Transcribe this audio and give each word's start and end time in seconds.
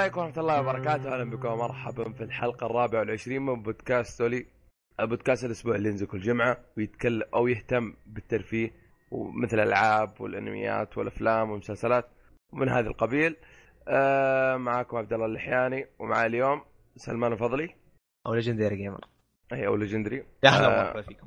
السلام 0.00 0.12
عليكم 0.12 0.40
ورحمة 0.40 0.42
الله 0.42 0.60
وبركاته، 0.60 1.14
أهلا 1.14 1.30
بكم 1.30 1.48
ومرحبا 1.48 2.12
في 2.12 2.24
الحلقة 2.24 2.66
الرابعة 2.66 3.00
والعشرين 3.00 3.42
من 3.42 3.62
بودكاست 3.62 4.18
سولي 4.18 4.46
البودكاست 5.00 5.44
الأسبوع 5.44 5.74
اللي 5.74 5.88
ينزل 5.88 6.06
كل 6.06 6.20
جمعة 6.20 6.58
ويتكلم 6.76 7.22
أو 7.34 7.48
يهتم 7.48 7.94
بالترفيه 8.06 8.70
ومثل 9.10 9.60
الألعاب 9.60 10.20
والأنميات 10.20 10.98
والأفلام 10.98 11.50
والمسلسلات 11.50 12.08
ومن 12.52 12.68
هذا 12.68 12.88
القبيل. 12.88 13.36
آه 13.88 14.56
معاكم 14.56 14.96
عبد 14.96 15.12
الله 15.12 15.26
اللحياني 15.26 15.86
ومعي 15.98 16.26
اليوم 16.26 16.62
سلمان 16.96 17.32
الفضلي. 17.32 17.74
أو 18.26 18.34
ليجندري 18.34 18.76
جيمر 18.76 19.04
أي 19.52 19.66
أو 19.66 19.76
Legendary 19.76 20.24
يا 20.44 20.50
هلا 20.50 20.66
آه. 20.66 20.80
ومرحبا 20.80 21.02
فيكم. 21.02 21.26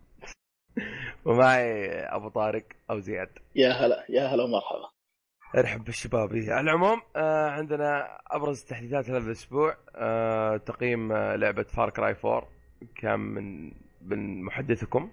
ومعي 1.25 1.89
أبو 1.99 2.29
طارق 2.29 2.65
أو 2.89 2.99
زياد. 2.99 3.29
يا 3.55 3.69
هلا 3.71 4.05
يا 4.09 4.27
هلا 4.27 4.43
ومرحبا. 4.43 4.92
ارحب 5.57 5.83
بالشباب. 5.83 6.29
على 6.33 6.59
العموم 6.61 7.01
آه 7.15 7.49
عندنا 7.49 8.17
أبرز 8.27 8.61
التحديثات 8.61 9.09
هذا 9.09 9.17
الأسبوع 9.17 9.77
آه 9.95 10.57
تقييم 10.57 11.11
آه 11.11 11.35
لعبة 11.35 11.63
Far 11.63 11.89
Cry 11.89 12.15
4 12.25 12.49
كان 12.95 13.19
من 13.19 13.71
من 14.01 14.43
محدثكم. 14.43 15.11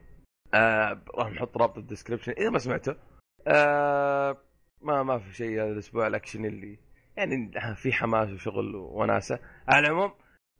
آه 0.54 1.02
راح 1.14 1.30
نحط 1.32 1.56
رابط 1.56 1.78
ال 1.78 1.83
description 1.83 2.32
إذا 2.32 2.50
ما 2.50 2.58
سمعته 2.58 2.96
آه 3.46 4.36
ما 4.82 5.02
ما 5.02 5.18
في 5.18 5.34
شيء 5.34 5.62
هذا 5.62 5.72
الأسبوع 5.72 6.06
الأكشن 6.06 6.44
اللي 6.44 6.78
يعني 7.16 7.52
في 7.76 7.92
حماس 7.92 8.30
وشغل 8.30 8.76
وناسة. 8.76 9.38
على 9.68 9.86
العموم 9.86 10.12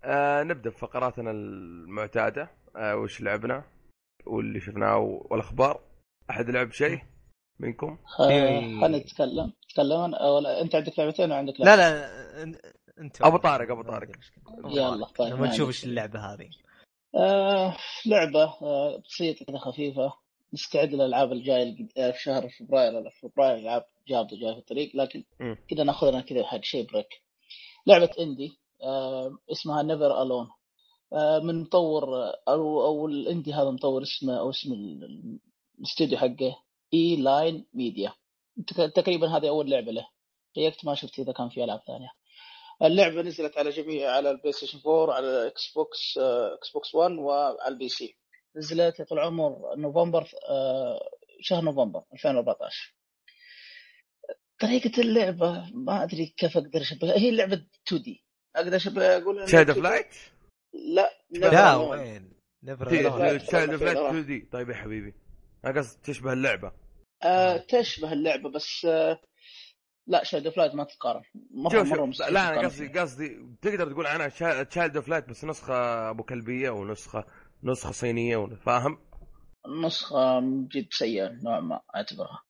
آه 0.04 0.42
نبدأ 0.42 0.70
بفقراتنا 0.70 1.30
المعتادة 1.30 2.50
آه 2.76 2.96
وش 2.96 3.20
لعبنا 3.20 3.64
واللي 4.26 4.60
شفناه 4.60 4.98
والأخبار. 4.98 5.80
أحد 6.30 6.50
لعب 6.50 6.70
شيء؟ 6.70 7.00
منكم؟ 7.60 7.98
خلينا 8.04 8.88
نتكلم. 8.88 9.52
تكلم 9.68 10.14
ولا 10.14 10.60
أنت 10.60 10.74
عندك 10.74 10.98
لعبتين 10.98 11.32
وعندك 11.32 11.60
لا 11.60 11.64
لعبة. 11.64 11.76
لا 11.76 12.44
أن- 12.44 12.72
أنت 13.00 13.22
أبو 13.22 13.36
طارق، 13.36 13.70
أبو 13.70 13.82
طارق. 13.82 14.08
يلا 14.64 15.06
طيب 15.06 15.28
لما 15.28 15.40
ما 15.40 15.46
نشوف 15.46 15.60
عندي 15.60 15.66
إيش 15.68 15.84
اللعبة 15.84 16.18
هذه. 16.20 16.48
آه 17.14 17.76
لعبة 18.06 18.44
آه 18.62 19.02
بسيطة 19.04 19.44
كذا 19.44 19.58
خفيفة. 19.58 20.12
نستعد 20.54 20.94
للألعاب 20.94 21.32
الجاية 21.32 21.62
الجد- 21.62 21.98
آه، 21.98 22.10
في 22.10 22.22
شهر 22.22 22.48
فبراير. 22.48 22.94
ولا 22.94 23.10
فبراير 23.10 23.58
العاب 23.58 23.84
جامدة 24.08 24.36
جاية 24.36 24.52
في 24.52 24.58
الطريق 24.58 24.96
لكن. 24.96 25.24
كذا 25.70 25.84
ناخذ 25.84 26.10
لنا 26.10 26.20
كذا 26.20 26.46
حق 26.46 26.62
شيء 26.64 26.86
break 26.92 27.22
لعبة 27.86 28.10
indie 28.20 28.58
آه 28.82 29.38
اسمها 29.52 29.82
Never 29.82 30.22
Alone 30.22 30.48
آه 31.12 31.38
من 31.38 31.60
مطور 31.60 32.04
أو 32.48 32.84
أو 32.86 33.06
ال 33.06 33.14
indie 33.14 33.52
هذا 33.52 33.70
مطور 33.70 34.02
اسمه 34.02 34.38
أو 34.38 34.50
اسم 34.50 34.72
ال- 34.72 35.38
الاستوديو 35.78 36.18
حقه. 36.18 36.56
E-Line 36.94 37.66
Media 37.74 38.12
تقريبا 38.94 39.28
هذه 39.36 39.48
أول 39.48 39.70
لعبة 39.70 39.92
له. 39.92 40.08
شيكت 40.54 40.84
ما 40.84 40.94
شفت 40.94 41.18
إذا 41.18 41.32
كان 41.32 41.48
في 41.48 41.64
ألعاب 41.64 41.82
ثانية. 41.86 42.08
اللعبة 42.82 43.22
نزلت 43.22 43.58
على 43.58 43.70
جميع 43.70 44.10
على 44.10 44.30
ال 44.30 44.52
PlayStation 44.52 44.78
4 44.86 45.14
على 45.14 45.26
ال 45.26 45.72
Xbox 45.74 46.18
Xbox 46.18 46.94
1 46.94 47.12
وعلى 47.12 47.56
ال 47.68 47.88
PC. 47.88 48.16
نزلت 48.56 48.98
يا 49.00 49.04
طول 49.04 49.18
العمر 49.18 49.74
نوفمبر 49.76 50.28
آه، 50.50 51.10
شهر 51.40 51.62
نوفمبر 51.64 52.02
2014 52.12 52.94
طريقة 54.60 55.00
اللعبة 55.02 55.70
ما 55.74 56.02
أدري 56.02 56.26
كيف 56.26 56.56
أقدر 56.56 56.80
اشبهها 56.80 57.18
هي 57.18 57.30
لعبة 57.30 57.66
2D 57.88 58.24
أقدر 58.56 58.76
اشبهها 58.76 59.18
أقول 59.18 59.48
Child 59.48 59.70
of 59.70 59.78
2D. 59.78 59.82
Light؟ 59.82 60.14
لا 60.72 61.10
لا 61.30 61.46
لا 61.50 61.76
وين؟ 61.76 62.32
لا. 62.62 62.76
Child 62.78 63.70
of 63.70 63.82
Light 63.82 63.96
لا. 63.96 64.08
2D 64.10 64.48
طيب 64.52 64.70
يا 64.70 64.74
حبيبي. 64.74 65.14
أنا 65.64 65.78
قصد 65.80 66.00
تشبه 66.02 66.32
اللعبة. 66.32 66.72
آه 67.22 67.56
تشبه 67.56 68.12
اللعبة 68.12 68.50
بس 68.50 68.84
آه 68.84 69.20
لا 70.06 70.24
Child 70.24 70.50
of 70.50 70.57
Light 70.57 70.74
ما 70.74 70.84
تتقارن 70.84 71.22
شوف 71.72 71.88
شوف 71.88 72.00
مستحيل 72.00 72.34
لا 72.34 72.48
أنا 72.48 72.60
قصدي. 72.68 72.88
قصدي 72.88 73.56
تقدر 73.62 73.92
تقول 73.92 74.06
عنها 74.06 74.28
Child 74.64 74.96
of 74.96 75.08
Light 75.08 75.28
بس 75.28 75.44
نسخة 75.44 76.10
أبو 76.10 76.22
كلبية 76.22 76.70
ونسخه 76.70 77.24
نسخة 77.64 77.92
صينية 77.92 78.46
فاهم؟ 78.66 78.98
نسخة 79.84 80.40
من 80.40 80.66
جد 80.68 80.86
سيئة 80.90 81.28
نوعا 81.44 81.60
ما 81.60 81.80
أعتبرها. 81.96 82.42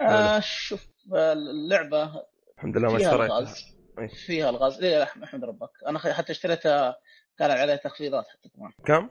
آه 0.00 0.40
شوف 0.40 0.86
آه، 1.14 1.32
اللعبة 1.32 2.12
الحمد 2.58 2.76
لله 2.76 2.92
ما 2.92 2.98
فيها 2.98 3.08
اشتريتها. 3.10 3.38
الغاز. 3.38 3.64
إيه. 3.98 4.08
فيها 4.26 4.50
الغاز. 4.50 4.80
ليه 4.80 4.98
لا 4.98 5.02
احمد 5.04 5.44
ربك. 5.44 5.70
أنا 5.86 5.98
حتى 5.98 6.32
اشتريتها 6.32 6.96
كان 7.38 7.50
عليها 7.50 7.76
تخفيضات 7.76 8.24
حتى 8.28 8.48
كمان. 8.48 8.72
كم؟ 8.86 9.10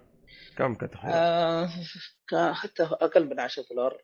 كم 0.57 0.75
كانت؟ 0.75 0.95
آه 0.95 1.69
كان 2.27 2.53
حتى 2.53 2.83
أقل 2.83 3.29
من 3.29 3.39
10 3.39 3.65
دولار. 3.69 3.97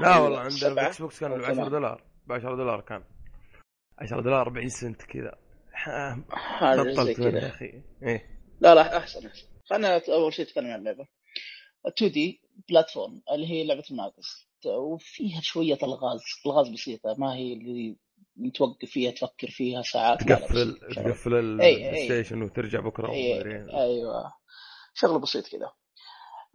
لا 0.00 0.18
والله 0.18 0.38
عندنا 0.38 0.56
سبعة 0.58 0.74
بال 0.74 1.02
Xbox 1.02 1.20
كان 1.20 1.30
ب 1.30 1.34
10 1.34 1.54
ثمانية. 1.54 1.70
دولار. 1.70 2.04
ب 2.26 2.32
10 2.32 2.56
دولار 2.56 2.80
كان. 2.80 3.04
10 3.98 4.20
دولار 4.20 4.40
40 4.42 4.68
سنت 4.68 5.02
كذا. 5.02 5.38
بطلت 6.62 7.18
يا 7.18 7.48
أخي. 7.48 7.82
إيه. 8.02 8.40
لا 8.60 8.74
لا 8.74 8.96
أحسن 8.98 9.26
أحسن. 9.26 9.46
خلينا 9.64 10.02
أول 10.08 10.32
شيء 10.34 10.44
نتكلم 10.44 10.66
عن 10.66 10.78
اللعبة. 10.78 11.06
2D 11.88 12.40
platform 12.68 13.22
اللي 13.34 13.50
هي 13.50 13.66
لعبة 13.66 13.84
مناقز 13.90 14.48
وفيها 14.66 15.40
شوية 15.40 15.78
ألغاز. 15.82 16.20
ألغاز 16.46 16.68
بسيطة. 16.68 17.14
ما 17.18 17.34
هي 17.34 17.52
اللي 17.52 17.96
توقف 18.54 18.90
فيها 18.90 19.10
تفكر 19.10 19.50
فيها 19.50 19.82
ساعات 19.82 20.22
تقفل. 20.22 20.78
تقفل 20.94 21.34
إيه، 21.34 21.40
ال 21.40 21.50
Play 21.50 21.90
إيه. 21.90 22.04
Station 22.04 22.42
وترجع 22.42 22.80
بكرة 22.80 23.12
إيه،. 23.12 23.42
أيوه. 23.80 24.32
شغلة 24.94 25.18
بسيط 25.18 25.48
كذا 25.48 25.72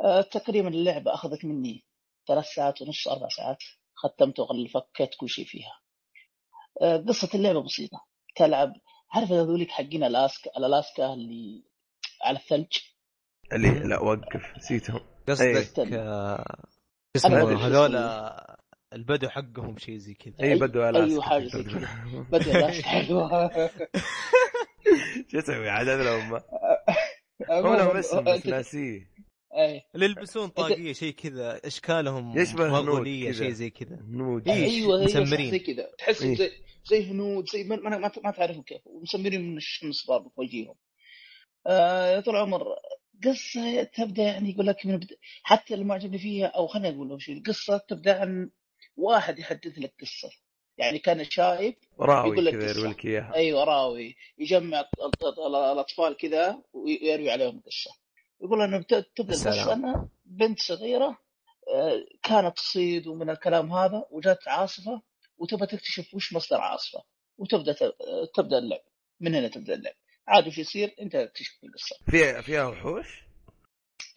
آه، 0.04 0.22
تقريبا 0.22 0.68
اللعبة 0.68 1.14
أخذت 1.14 1.46
مني 1.46 1.84
ثلاث 2.28 2.46
ساعات 2.46 2.82
ونص 2.82 3.08
أربع 3.08 3.28
ساعات 3.30 3.58
ختمت 3.96 4.40
وغل 4.40 4.68
فكيت 4.70 5.10
كل 5.20 5.30
شيء 5.30 5.46
فيها. 5.46 5.80
آه، 6.82 6.98
قصة 6.98 7.30
اللعبة 7.34 7.64
بسيطة. 7.64 8.06
تلعب 8.36 8.74
عارف 9.14 9.32
هذوليك 9.32 9.72
حقين 9.72 10.04
ألاسكا 10.04 10.52
الألاسكا 10.58 11.14
اللي 11.14 11.64
على 12.24 12.38
الثلج؟ 12.38 12.78
اللي 13.54 13.70
لا 13.70 14.00
وقف 14.00 14.58
نسيتهم. 14.58 15.00
قصدك 15.30 15.80
إيه. 15.80 16.00
آه، 16.00 16.68
هذول 17.16 17.96
البدو 18.94 19.30
حقهم 19.30 19.78
شيء 19.78 19.98
زي 19.98 20.14
كذا. 20.14 20.36
اي 20.42 20.54
أيوة 20.54 20.90
ألاسكا. 20.90 21.22
حاجة 21.22 21.48
زي 21.48 21.64
كذا. 21.64 21.88
بدأ 22.32 22.52
ألاسكا 22.52 22.88
حلوة 22.88 23.52
شو 25.32 25.40
أسوي 25.40 25.70
عاد 25.70 25.90
هذول 25.90 26.42
لهم 27.50 27.98
اسم 27.98 28.24
بس 28.24 28.46
ناسيه 28.46 29.18
أي. 29.58 29.84
اللي 29.96 30.06
يلبسون 30.06 30.48
طاقية 30.48 30.94
شيء 30.94 31.14
كذا 31.14 31.68
أشكالهم 31.68 32.40
يشبه 32.40 32.68
مغولية. 32.68 33.32
شيء 33.32 33.50
زي 33.50 33.70
كذا. 33.70 33.96
هنود. 33.96 34.50
أيوه 34.50 35.04
مسمرين. 35.04 35.52
زي 35.52 35.60
كذا. 35.60 35.92
تحس 35.98 36.22
إيه. 36.22 36.36
زي 36.36 36.52
زي 36.86 37.12
هنود 37.12 37.50
زي 37.50 37.64
ما 37.64 37.76
ما, 37.76 38.12
ما, 38.24 38.32
تعرفوا 38.32 38.64
كيف. 38.64 38.82
ومسمرين 38.86 39.52
من 39.52 39.58
الشمس 39.58 40.06
برضه 40.06 40.30
في 40.30 40.42
وجههم 40.42 40.76
آه 41.68 42.08
يا 42.08 42.20
طول 42.20 42.36
العمر 42.36 42.64
قصة 43.26 43.84
تبدأ 43.84 44.24
يعني 44.24 44.50
يقول 44.50 44.68
لك 44.68 44.86
من 44.86 44.98
بد... 44.98 45.18
حتى 45.44 45.74
اللي 45.74 45.86
ما 45.86 45.94
عجبني 45.94 46.18
فيها 46.18 46.48
أو 46.48 46.68
خليني 46.68 46.96
أقول 46.96 47.22
شيء 47.22 47.38
القصة 47.38 47.78
تبدأ 47.78 48.22
عن 48.22 48.50
واحد 48.98 49.40
يحدث 49.40 49.80
لك 49.80 49.94
قصة. 50.02 50.30
يعني 50.78 51.00
كان 51.00 51.24
شايب 51.24 51.76
راوي 52.00 52.30
يقول 52.34 52.46
لك. 52.46 52.54
يروي 52.54 52.88
لك 52.90 53.06
إياها. 53.06 53.36
أيوه 53.36 53.64
راوي. 53.64 54.16
يجمع 54.38 54.80
ال- 54.80 55.40
ال- 55.40 55.56
الأطفال 55.56 56.18
كذا 56.18 56.64
ويروي 56.74 57.32
عليهم 57.32 57.60
قصة. 57.66 57.92
يقول 58.42 58.62
أنه 58.62 58.82
تبدأ. 58.82 59.06
القصة 59.20 59.74
أنها 59.74 60.10
بنت 60.26 60.60
صغيرة 60.60 61.18
آه، 61.76 62.06
كانت 62.24 62.58
تصيد 62.58 63.08
ومن 63.08 63.30
الكلام 63.30 63.74
هذا 63.74 64.06
وجات 64.12 64.48
عاصفة 64.48 65.02
وتبغى 65.38 65.68
تكتشف 65.68 66.14
وش 66.16 66.34
مصدر 66.34 66.62
عاصفة 66.62 67.04
وتبدأ 67.38 67.76
تبدأ 68.36 68.58
اللعب. 68.58 68.82
من 69.20 69.36
هنا 69.36 69.48
تبدأ 69.48 69.74
اللعب؟ 69.74 69.94
عاد 70.28 70.48
وش 70.48 70.58
يصير؟ 70.58 70.96
أنت 71.02 71.16
تكتشف 71.18 71.60
القصة. 71.64 71.96
فيها 72.12 72.42
فيها 72.42 72.66
وحوش؟ 72.68 73.24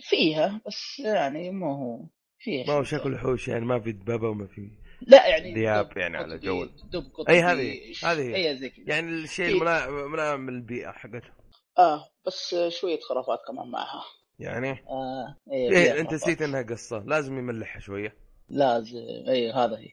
فيها 0.01 0.61
بس 0.67 0.99
يعني 0.99 1.51
ما 1.51 1.67
هو. 1.77 2.01
فيها 2.39 2.67
ما 2.67 2.73
هو. 2.73 2.83
شكل 2.83 3.15
وحوش 3.15 3.49
يعني 3.49 3.65
ما 3.65 3.81
في 3.81 3.93
دبابة 3.93 4.29
وما 4.29 4.47
في 4.47 4.71
لا 5.07 5.27
يعني 5.27 5.51
دب 5.55 5.97
يعني 5.97 6.17
على 6.17 6.39
جو. 6.39 6.65
دب 6.65 7.13
قطبي 7.15 7.33
أي 7.33 7.41
هذه- 7.41 7.81
هذه. 8.05 8.35
إي 8.37 8.57
زي 8.59 8.71
كذا. 8.71 8.85
يعني 8.87 9.09
الشيء 9.11 9.49
الملائم 9.49 10.13
ملائم 10.13 10.51
للبيئه 10.51 10.91
حقته 10.91 11.31
آه 11.79 12.11
بس 12.27 12.55
شوية 12.69 13.01
خرافات 13.01 13.39
كمان 13.49 13.71
معها. 13.71 14.05
يعني؟ 14.39 14.71
آه 14.71 15.37
إيه 15.53 15.71
إيه 15.71 16.01
أنت. 16.01 16.13
نسيت 16.15 16.43
إنها 16.43 16.63
قصة. 16.63 16.99
لازم 17.07 17.39
يملحها 17.39 17.81
شوية. 17.81 18.17
لازم 18.49 18.99
إي 19.29 19.53
هذا 19.53 19.77
هي. 19.79 19.89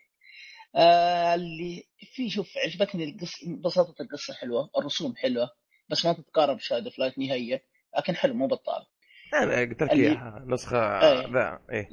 آه 0.75 1.35
اللي 1.35 1.83
في 2.15 2.29
شوف 2.29 2.47
عجبتني 2.65 3.03
القصة 3.03 3.37
بساطه 3.65 4.01
القصة 4.01 4.33
حلوة 4.33 4.69
الرسوم 4.77 5.15
حلوة 5.15 5.49
بس 5.89 6.05
ما 6.05 6.13
تتقارب 6.13 6.57
ب 6.57 6.63
Child 6.63 6.89
of 6.89 6.98
Light 6.98 7.19
نهائيا 7.19 7.61
لكن 7.97 8.15
حلو 8.15 8.33
مو 8.33 8.47
بطال. 8.47 8.85
أنا 9.33 9.59
قلت 9.59 9.83
لك 9.83 9.91
إياها 9.91 10.43
نسخة. 10.47 10.99
ذا 11.33 11.59
إيه 11.71 11.87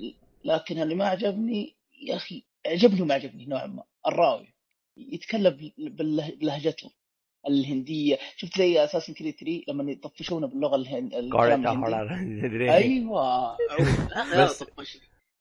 لكن 0.44 0.82
اللي 0.82 0.94
ما 0.94 1.08
عجبني 1.08 1.76
يا 2.08 2.16
أخي 2.16 2.44
عجبني 2.66 3.02
وما 3.02 3.14
عجبني 3.14 3.46
نوعا 3.46 3.66
ما. 3.66 3.84
الراوي. 4.06 4.54
يتكلم 4.96 5.72
بلهجته 5.78 6.90
الهندية. 7.48 8.18
شفت 8.36 8.58
زي 8.58 8.84
Assassin's 8.84 9.12
Creed 9.12 9.34
3 9.34 9.62
لما 9.68 9.92
يطفشونه 9.92 10.46
باللغة 10.46 10.76
الهند 10.76 11.14
الكلام 11.14 11.66
الهندي؟ 11.66 11.92
قارئة 11.92 12.14
مدري 12.22 12.64
إيه. 12.72 12.76
أيوه. 12.76 13.56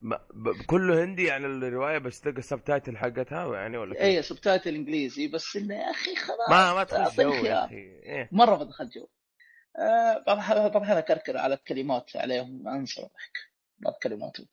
ما 0.01 0.19
كله 0.67 1.03
هندي 1.03 1.23
يعني 1.23 1.45
الرواية 1.45 1.97
بس 1.97 2.21
تلقى 2.21 2.37
ال 2.37 2.63
subtitle 2.63 2.97
حقتها 2.97 3.55
يعني 3.55 3.77
ولا؟ 3.77 4.03
اي 4.03 4.21
subtitle 4.21 4.75
إنجليزي. 4.75 5.27
بس 5.27 5.55
انه 5.55 5.75
يا 5.75 5.91
أخي 5.91 6.15
خلاص. 6.15 6.49
ما 6.49 6.73
ما 6.73 6.83
تخش 6.83 7.19
جو 7.19 7.33
يا. 7.33 7.65
أخي. 7.65 7.75
إيه. 7.75 8.29
مرة 8.31 8.55
بدخل 8.55 8.89
جو. 8.89 9.07
آه 9.79 10.23
بعض 10.27 10.37
الاحيان 10.37 10.97
أكركر 10.97 11.37
على 11.37 11.53
الكلمات 11.53 12.15
عليهم 12.15 12.67
أنسى 12.67 13.01
الضحك 13.01 13.37
بعض 13.79 13.93
كلماتهم 14.03 14.47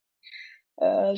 آه 0.82 1.14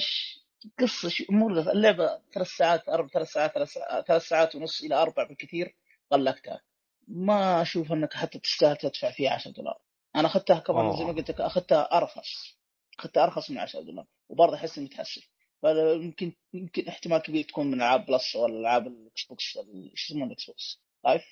قصة. 0.81 1.27
مو 1.31 1.49
اللعبة 1.49 2.21
ثلاث 2.35 2.49
ساعات 2.49 2.89
أربع 2.89 3.09
ثلاث 3.09 3.29
ساعات 3.29 3.55
ثلاث 3.55 3.69
ساعات, 3.69 4.07
ثلاث 4.07 4.23
ساعات 4.23 4.55
ونص 4.55 4.83
إلى 4.83 4.95
أربع 4.95 5.25
بالكثير 5.29 5.77
غلقتها 6.13 6.61
ما 7.09 7.63
أشوف 7.63 7.93
إنك 7.93 8.15
حتى 8.15 8.39
تستاهل 8.39 8.77
تدفع 8.77 9.11
فيها 9.11 9.31
10 9.31 9.51
دولار 9.51 9.79
أنا 10.17 10.27
أخذتها 10.29 10.59
كمان 10.59 10.97
زي 10.97 11.05
ما. 11.05 11.13
قلت 11.13 11.31
لك 11.31 11.41
أخذتها 11.41 11.97
أرخص 11.97 12.59
أخذتها 12.99 13.25
أرخص 13.25 13.51
من 13.51 13.59
10 13.59 13.81
دولار 13.81 14.07
وبرضه 14.29 14.57
أحس 14.57 14.79
إني 14.79 14.87
متحسف 14.87 15.29
فيمكن 15.61 16.33
يمكن 16.53 16.89
احتمال 16.89 17.19
كبير 17.19 17.45
تكون 17.45 17.67
من 17.67 17.75
ألعاب 17.75 18.07
Plus 18.07 18.37
ولا 18.37 18.61
ألعاب 18.61 18.87
ال 18.87 19.25
Xbox 19.25 19.57
إيش 19.57 20.11
يسمونه 20.11 20.27
ال 20.27 20.47
Xbox 20.47 20.83
Live 21.05 21.23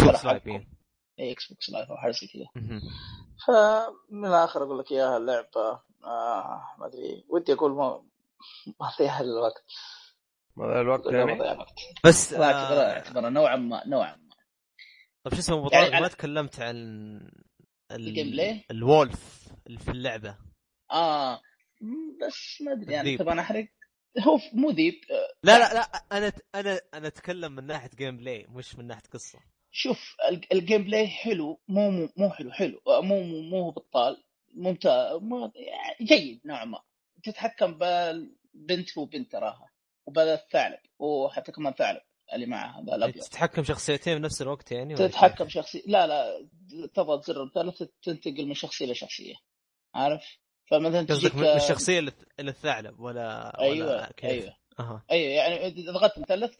ولا 0.00 0.12
Live. 0.24 0.66
اي 1.18 1.32
Xbox 1.32 1.70
Live 1.70 1.90
أو 1.90 1.96
حاجة 1.96 2.10
زي 2.10 2.26
كذا. 2.26 2.46
فمن 3.46 4.24
الآخر 4.26 4.62
أقول 4.62 4.78
لك 4.78 4.92
إياها 4.92 5.16
اللعبة 5.16 5.80
آه 6.04 6.62
ما 6.78 6.86
أدري 6.86 7.24
ودي 7.28 7.52
أقول 7.52 8.02
ما 8.80 8.90
فيها 8.96 9.20
الوقت. 9.20 9.64
ما 10.56 10.66
ضيع 10.66 10.80
الوقت 10.80 11.06
ما 11.06 11.18
يعني؟ 11.18 11.64
بس 12.04 12.32
لا 12.32 12.44
اعتبرها 12.44 12.90
آه 12.90 12.92
اعتبرها 12.92 13.30
نوعا 13.30 13.56
ما 13.56 13.86
نوعا 13.86 14.16
ما. 14.16 14.28
طب 15.24 15.34
شو 15.34 15.38
اسمه 15.38 15.68
يعني 15.72 16.00
ما 16.00 16.08
على- 16.08 16.12
تكلمت 16.12 16.60
عن 16.60 16.76
ال 17.90 18.30
gameplay؟ 18.30 18.64
ال 18.70 18.86
wolf 18.86 19.48
اللي 19.66 19.78
في 19.78 19.90
اللعبة. 19.90 20.38
آه 20.90 21.40
بس 22.26 22.62
ما 22.66 22.72
أدري 22.72 22.92
يعني. 22.92 23.16
طبعا 23.16 23.40
احرق 23.40 23.68
هو 24.26 24.38
مو 24.52 24.70
ذيب 24.70 24.94
آه، 25.10 25.34
لا 25.42 25.58
لا 25.58 25.74
لا 25.74 25.80
أنا 26.12 26.32
أنا 26.54 26.80
أنا 26.94 27.06
أتكلم 27.06 27.52
من 27.52 27.66
ناحية 27.66 27.90
gameplay 27.98 28.46
مش 28.48 28.76
من 28.76 28.86
ناحية 28.86 29.02
قصة. 29.12 29.38
شوف 29.70 30.16
ال- 30.28 30.52
ال 30.52 30.84
gameplay 30.84 31.06
حلو 31.08 31.60
مو 31.68 31.90
مو, 31.90 32.08
مو 32.16 32.30
حلو 32.30 32.50
حلو. 32.52 32.80
آه، 32.86 33.00
مو 33.00 33.22
مو, 33.22 33.40
مو 33.42 33.70
بطال. 33.70 34.24
ممتاز 34.54 35.22
مو 35.22 35.52
يعني 35.54 35.96
جيد 36.02 36.40
نوعا 36.44 36.64
ما. 36.64 36.82
تتحكم 37.22 37.78
بالبنت 37.78 38.98
وبنت 38.98 39.32
تراها 39.32 39.70
وبالثعلب 40.06 40.78
وحتى 40.98 41.52
كمان 41.52 41.72
ثعلب 41.72 42.00
اللي 42.34 42.46
معها 42.46 42.82
هذا 42.82 42.96
الأبيض. 42.96 43.22
تتحكم 43.22 43.64
شخصيتين 43.64 44.18
بنفس 44.18 44.42
الوقت 44.42 44.72
يعني 44.72 44.94
تتحكم 44.94 45.44
كيف؟ 45.44 45.48
شخصية 45.48 45.82
لا 45.86 46.06
لا 46.06 46.48
تضغط 46.94 47.24
زر 47.24 47.44
مثلث 47.44 47.82
تنتقل 48.02 48.46
من 48.46 48.54
شخصية 48.54 48.86
لشخصية 48.86 49.34
عارف؟ 49.94 50.38
فمثلا 50.70 51.00
قصدك 51.00 51.08
تجيك 51.08 51.34
من 51.34 51.44
الشخصية 51.44 52.08
الثعلب 52.40 53.00
ولا 53.00 53.58
أيوه 53.60 53.88
ولا 53.88 54.12
كيف؟ 54.16 54.30
أيوه. 54.30 54.56
أها. 54.80 55.04
أيوه 55.10 55.32
يعني 55.32 55.66
إذا 55.66 55.92
ضغطت 55.92 56.18
مثلث 56.18 56.54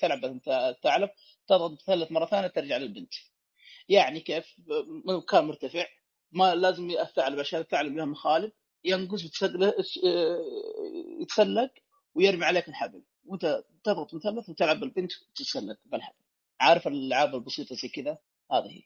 تلعب 0.00 0.24
الثعلب 0.48 1.10
تضغط 1.48 1.72
مثلث 1.72 2.12
مرة 2.12 2.26
ثانية 2.26 2.48
ترجع 2.48 2.76
للبنت. 2.76 3.14
يعني 3.88 4.20
كيف؟ 4.20 4.56
مكان 5.04 5.44
مرتفع 5.44 5.86
ما 6.32 6.54
لازم 6.54 6.90
الثعلب 6.90 7.40
عشان 7.40 7.60
الثعلب 7.60 7.96
له 7.96 8.04
مخالب 8.04 8.52
ينقز 8.84 9.24
وتسلق 9.24 9.74
يتسلق 11.20 11.70
ويرمي 12.14 12.44
عليك 12.44 12.68
الحبل. 12.68 13.02
وانت 13.24 13.64
تضغط 13.84 14.14
مثلث 14.14 14.48
وتلعب 14.48 14.80
بالبنت 14.80 15.12
وتتسلق 15.22 15.78
بالحبل. 15.84 16.16
عارف 16.60 16.86
الألعاب 16.86 17.34
البسيطة 17.34 17.74
زي 17.74 17.88
كذا؟ 17.88 18.18
هذه 18.52 18.70
هي. 18.70 18.82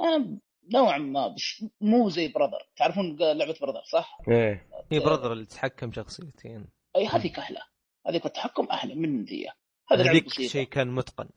آه، 0.00 0.38
نوعا 0.72 0.98
ما 0.98 1.28
بس 1.28 1.64
مو 1.80 2.08
زي 2.08 2.28
براذر 2.28 2.68
تعرفون 2.76 3.16
لعبة 3.16 3.54
براذر 3.60 3.82
صح؟ 3.92 4.18
إيه. 4.28 4.68
هي 4.92 4.98
براذر 4.98 5.32
اللي 5.32 5.46
تتحكم 5.46 5.92
شخصيتين. 5.92 6.68
أي 6.96 7.06
هذيك 7.06 7.38
أحلى 7.38 7.60
هذيك 8.06 8.26
التحكم 8.26 8.64
أحلى 8.64 8.94
من 8.94 9.24
ذي. 9.24 9.48
هذه 9.90 9.98
لعبة 9.98 10.10
هذيك 10.10 10.26
بسيطة. 10.26 10.48
شيء 10.48 10.66
كان 10.66 10.88
متقن. 10.88 11.28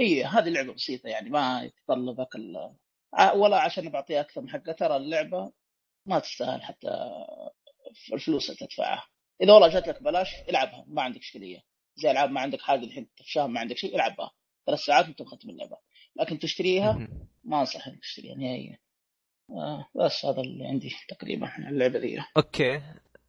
اي 0.00 0.24
هذه 0.24 0.48
لعبة 0.48 0.72
بسيطة 0.72 1.08
يعني 1.08 1.30
ما 1.30 1.62
يتطلبك 1.62 2.36
ال... 2.36 2.74
ع- 3.12 3.32
ولا 3.32 3.60
عشان 3.60 3.88
بعطيها 3.88 4.20
أكثر 4.20 4.40
من 4.40 4.50
حقها. 4.50 4.72
ترى 4.72 4.96
اللعبة 4.96 5.52
ما 6.08 6.18
تستاهل 6.18 6.62
حتى 6.62 6.88
الفلوس 8.12 8.50
اللي 8.50 8.58
تدفعها. 8.66 9.06
إذا 9.42 9.52
والله 9.52 9.68
جات 9.68 9.88
لك 9.88 10.02
بلاش 10.02 10.34
العبها 10.48 10.84
ما 10.88 11.02
عندك 11.02 11.20
إشكالية. 11.20 11.62
زي 11.96 12.10
العاب 12.10 12.30
ما 12.30 12.40
عندك 12.40 12.60
حاجة 12.60 12.84
الحين 12.84 13.08
تفشاها 13.16 13.46
ما 13.46 13.60
عندك 13.60 13.76
شيء 13.76 13.94
العبها. 13.94 14.30
ثلاث 14.66 14.78
ساعات 14.78 15.04
انت 15.04 15.22
مختم 15.22 15.50
اللعبة. 15.50 15.76
لكن 16.16 16.38
تشتريها. 16.38 17.08
ما 17.44 17.60
أنصح 17.60 17.86
إنك 17.86 18.00
تشتريها 18.00 18.34
نهائيا. 18.34 18.78
آه 19.50 19.88
بس 19.94 20.24
هذا 20.24 20.40
اللي 20.40 20.66
عندي 20.66 20.90
تقريبا 21.08 21.46
عن 21.46 21.68
اللعبة 21.68 21.98
ذي. 21.98 22.18
أوكي. 22.36 22.82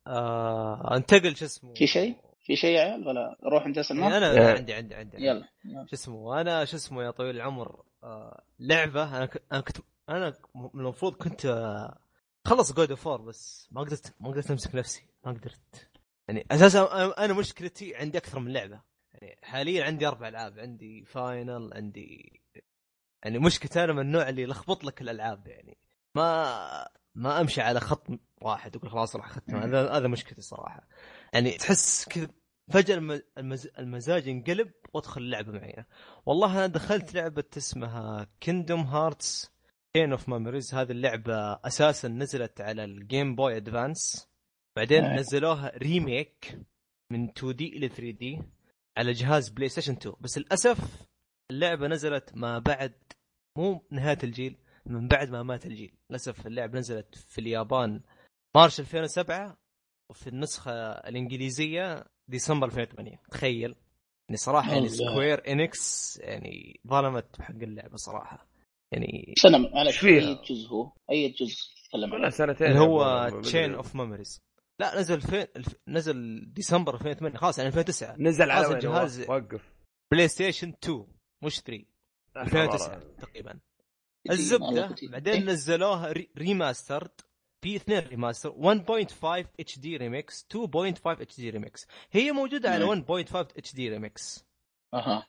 آه... 0.07 0.95
انتقل 0.95 1.35
شو 1.35 1.45
اسمه؟ 1.45 1.73
في 1.73 1.87
شيء؟ 1.87 2.15
في 2.45 2.55
شيء 2.55 2.69
يا 2.75 2.81
عيال؟ 2.81 3.07
ولا 3.07 3.37
روح 3.43 3.65
انت 3.65 3.79
سلمان؟ 3.79 4.11
أنا. 4.23 4.49
عندي 4.49 4.73
عندي 4.73 4.95
عندي 4.95 5.17
يلا 5.17 5.47
يلا. 5.65 5.85
شو 5.85 5.93
اسمه؟ 5.93 6.41
أنا 6.41 6.65
شو 6.65 6.77
اسمه 6.77 7.03
يا 7.03 7.11
طويل 7.11 7.35
العمر؟ 7.35 7.83
آه 8.03 8.43
لعبة. 8.59 9.17
أنا 9.17 9.25
ك... 9.25 9.43
أنا 9.51 9.61
كنت 9.61 9.77
أنا 10.09 10.33
المفروض 10.75 11.13
كنت 11.13 11.45
آه 11.45 11.97
خلص 12.45 12.73
God 12.73 12.89
of 12.89 13.07
بس 13.07 13.67
ما 13.71 13.81
قدرت 13.81 14.13
ما 14.19 14.29
قدرت 14.29 14.51
أمسك 14.51 14.75
نفسي 14.75 15.05
ما 15.25 15.31
قدرت. 15.31 15.89
يعني 16.27 16.45
أساسا 16.51 17.13
أنا 17.25 17.33
مشكلتي 17.33 17.95
عندي 17.95 18.17
أكثر 18.17 18.39
من 18.39 18.53
لعبة. 18.53 18.81
يعني 19.13 19.39
حاليا 19.43 19.83
عندي 19.85 20.07
أربع 20.07 20.27
ألعاب 20.27 20.59
عندي 20.59 21.05
Final 21.05 21.73
عندي 21.73 22.41
يعني 23.23 23.39
مشكلتي 23.39 23.83
أنا 23.83 23.93
من 23.93 23.99
النوع 23.99 24.29
اللي 24.29 24.41
يلخبط 24.41 24.83
لك 24.83 25.01
الألعاب 25.01 25.47
يعني. 25.47 25.77
ما 26.15 26.89
ما 27.15 27.41
أمشي 27.41 27.61
على 27.61 27.79
خط 27.79 28.07
واحد 28.41 28.75
أقول 28.75 28.91
خلاص 28.91 29.15
راح 29.15 29.25
اختمها 29.25 29.65
هذا 29.65 29.91
هذا 29.91 30.07
مشكلتي 30.07 30.41
صراحة. 30.41 30.87
يعني 31.33 31.51
تحس 31.51 32.05
كذا 32.09 32.27
فجأة 32.71 32.95
الم- 32.95 33.21
المز... 33.37 33.67
المزاج 33.79 34.27
ينقلب 34.27 34.71
وأدخل 34.93 35.21
اللعبه 35.21 35.51
معي 35.51 35.85
والله 36.25 36.53
أنا 36.53 36.67
دخلت 36.67 37.13
لعبة 37.13 37.43
اسمها 37.57 38.27
Kingdom 38.39 38.81
Hearts 38.81 39.51
Chain 39.93 40.11
of 40.11 40.29
Memories 40.29 40.73
هذه 40.75 40.91
اللعبة 40.91 41.53
أساسا 41.53 42.07
نزلت 42.07 42.61
على 42.61 42.83
ال 42.83 42.94
Game 42.94 43.35
Boy 43.35 43.57
Advance 43.57 44.29
بعدين 44.75 45.03
آه. 45.03 45.15
نزلوها 45.15 45.77
remake 45.77 46.59
من 47.11 47.29
2D 47.29 47.77
إلى 47.77 47.87
3D 47.87 48.41
على 48.97 49.11
جهاز 49.11 49.49
PlayStation 49.49 49.93
2 49.93 50.15
بس 50.19 50.37
للأسف 50.37 51.07
اللعبة 51.51 51.87
نزلت 51.87 52.31
ما 52.35 52.59
بعد 52.59 52.93
مو 53.57 53.85
نهاية 53.91 54.17
الجيل 54.23 54.57
من 54.85 55.07
بعد 55.07 55.29
ما 55.29 55.43
مات 55.43 55.65
الجيل. 55.65 55.93
للأسف 56.09 56.47
اللعبة 56.47 56.79
نزلت 56.79 57.15
في 57.15 57.41
اليابان 57.41 58.01
March 58.55 58.79
2007 58.79 59.57
وفي 60.09 60.27
النسخة 60.27 60.71
الإنجليزية 60.91 62.05
ديسمبر 62.27 62.67
2008 62.67 63.21
تخيل. 63.31 63.75
يعني 64.29 64.37
صراحة 64.37 64.73
يعني. 64.73 64.89
Square 64.89 65.51
Enix 65.51 66.17
يعني 66.23 66.79
ظلمت 66.87 67.39
بحق 67.39 67.55
اللعبة 67.55 67.95
صراحة. 67.95 68.48
يعني 68.91 69.33
سنه 69.37 69.57
معلش؟ 69.57 70.05
أي 70.05 70.35
جزء 70.49 70.67
هو؟ 70.69 70.91
أي 71.11 71.29
جزء؟ 71.29 71.57
تتكلم 71.83 72.13
عنه 72.13 72.29
سنتين 72.29 72.67
اللي 72.67 72.79
يا 72.79 72.85
هو 72.85 73.41
Chain 73.41 73.73
of 73.75 73.95
Memories 73.95 74.41
لا 74.79 74.99
نزل 74.99 75.21
فين؟ 75.21 75.45
الف... 75.55 75.75
نزل 75.87 76.45
ديسمبر 76.53 76.93
2008 76.95 77.37
خلاص 77.37 77.57
يعني 77.57 77.67
2009 77.67 78.15
نزل 78.19 78.51
على 78.51 78.67
الجهاز-؟ 78.73 79.29
وقف 79.29 79.73
PlayStation 80.11 80.73
2 80.83 81.05
مش 81.43 81.59
3 81.61 81.85
2009 82.37 82.99
تقريبا. 83.21 83.59
الزبدة 84.29 84.95
بعدين 85.11 85.49
نزلوها 85.49 86.11
re- 86.11 86.29
remastered 86.37 87.11
في 87.61 87.75
اثنين 87.75 87.99
remaster 87.99 88.49
1.5 88.51 89.47
HD 89.59 89.79
Remix 89.79 90.47
2.5 90.53 90.99
HD 91.05 91.37
Remix 91.37 91.87
هي 92.11 92.31
موجودة 92.31 92.69
على 92.69 92.85
1.5 92.85 93.35
HD 93.35 93.73
Remix 93.75 94.45
أها. 94.93 95.27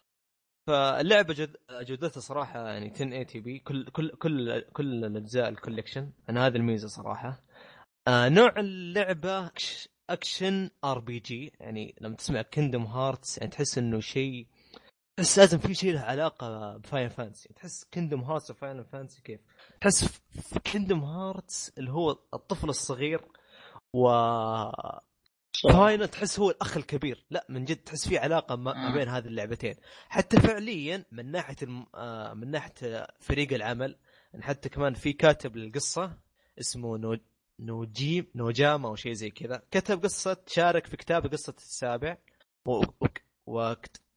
فاللعبة 0.71 1.35
جد... 1.35 1.57
جودتها 1.71 2.21
صراحة 2.21 2.69
يعني 2.69 2.87
1080p. 2.87 3.59
كل 3.59 3.85
كل 3.85 4.11
كل 4.11 4.61
كل 4.61 5.05
الأجزاء 5.05 5.49
ال 5.49 5.54
collection. 5.54 6.11
أنا 6.29 6.47
هذه 6.47 6.57
الميزة 6.57 6.89
صراحة. 6.89 7.43
آه 8.09 8.29
نوع 8.29 8.55
اللعبة. 8.59 9.51
action 10.11 10.71
RPG. 10.85 11.53
يعني 11.61 11.95
لما 12.01 12.17
تسمع 12.17 12.43
Kingdom 12.43 12.87
Hearts 12.87 13.39
يعني 13.39 13.51
تحس 13.51 13.79
إنه 13.79 14.01
شيء 14.01 14.47
تحس 15.17 15.39
لازم 15.39 15.59
في 15.59 15.75
شيء 15.75 15.95
له 15.95 16.01
علاقة 16.01 16.77
ب 16.77 16.82
Final 16.82 17.09
Fantasy 17.09 17.49
تحس 17.57 17.85
Kingdom 17.85 18.21
Hearts 18.21 18.51
و 18.51 18.56
Final 18.56 18.83
Fantasy 18.83 19.23
كيف؟ 19.23 19.41
تحس 19.81 20.05
في 20.05 20.61
Kingdom 20.61 21.05
Hearts 21.05 21.73
اللي 21.79 21.93
هو 21.93 22.11
الطفل 22.11 22.69
الصغير 22.69 23.21
و 23.95 24.09
Final 25.63 26.09
تحس 26.09 26.41
هو 26.41 26.51
الأخ 26.51 26.77
الكبير. 26.77 27.25
لا 27.31 27.47
من 27.49 27.65
جد 27.65 27.77
تحس 27.77 28.09
في 28.09 28.19
علاقة 28.19 28.57
ما 28.57 28.95
بين 28.95 29.09
هذه 29.09 29.27
اللعبتين. 29.27 29.75
حتى 30.09 30.41
فعليا 30.41 31.05
من 31.13 31.31
ناحية 31.31 31.57
الم... 31.63 31.87
آه، 31.95 32.35
من 32.35 32.51
ناحية 32.51 33.07
فريق 33.21 33.53
العمل 33.53 33.97
حتى 34.41 34.69
كمان 34.69 34.95
في 34.95 35.13
كاتب 35.13 35.57
للقصة 35.57 36.19
اسمه 36.61 36.99
نو... 36.99 37.17
نوجيم 37.61 38.27
نوجاما 38.35 38.89
أو 38.89 38.97
شيء 38.97 39.13
زي 39.13 39.31
كذا. 39.31 39.63
كتب 39.71 40.03
قصة 40.03 40.37
شارك 40.47 40.87
في 40.87 40.97
كتابه 40.97 41.29
قصة 41.29 41.55
السابع 41.59 42.17
و... 42.65 42.83
و... 43.47 43.75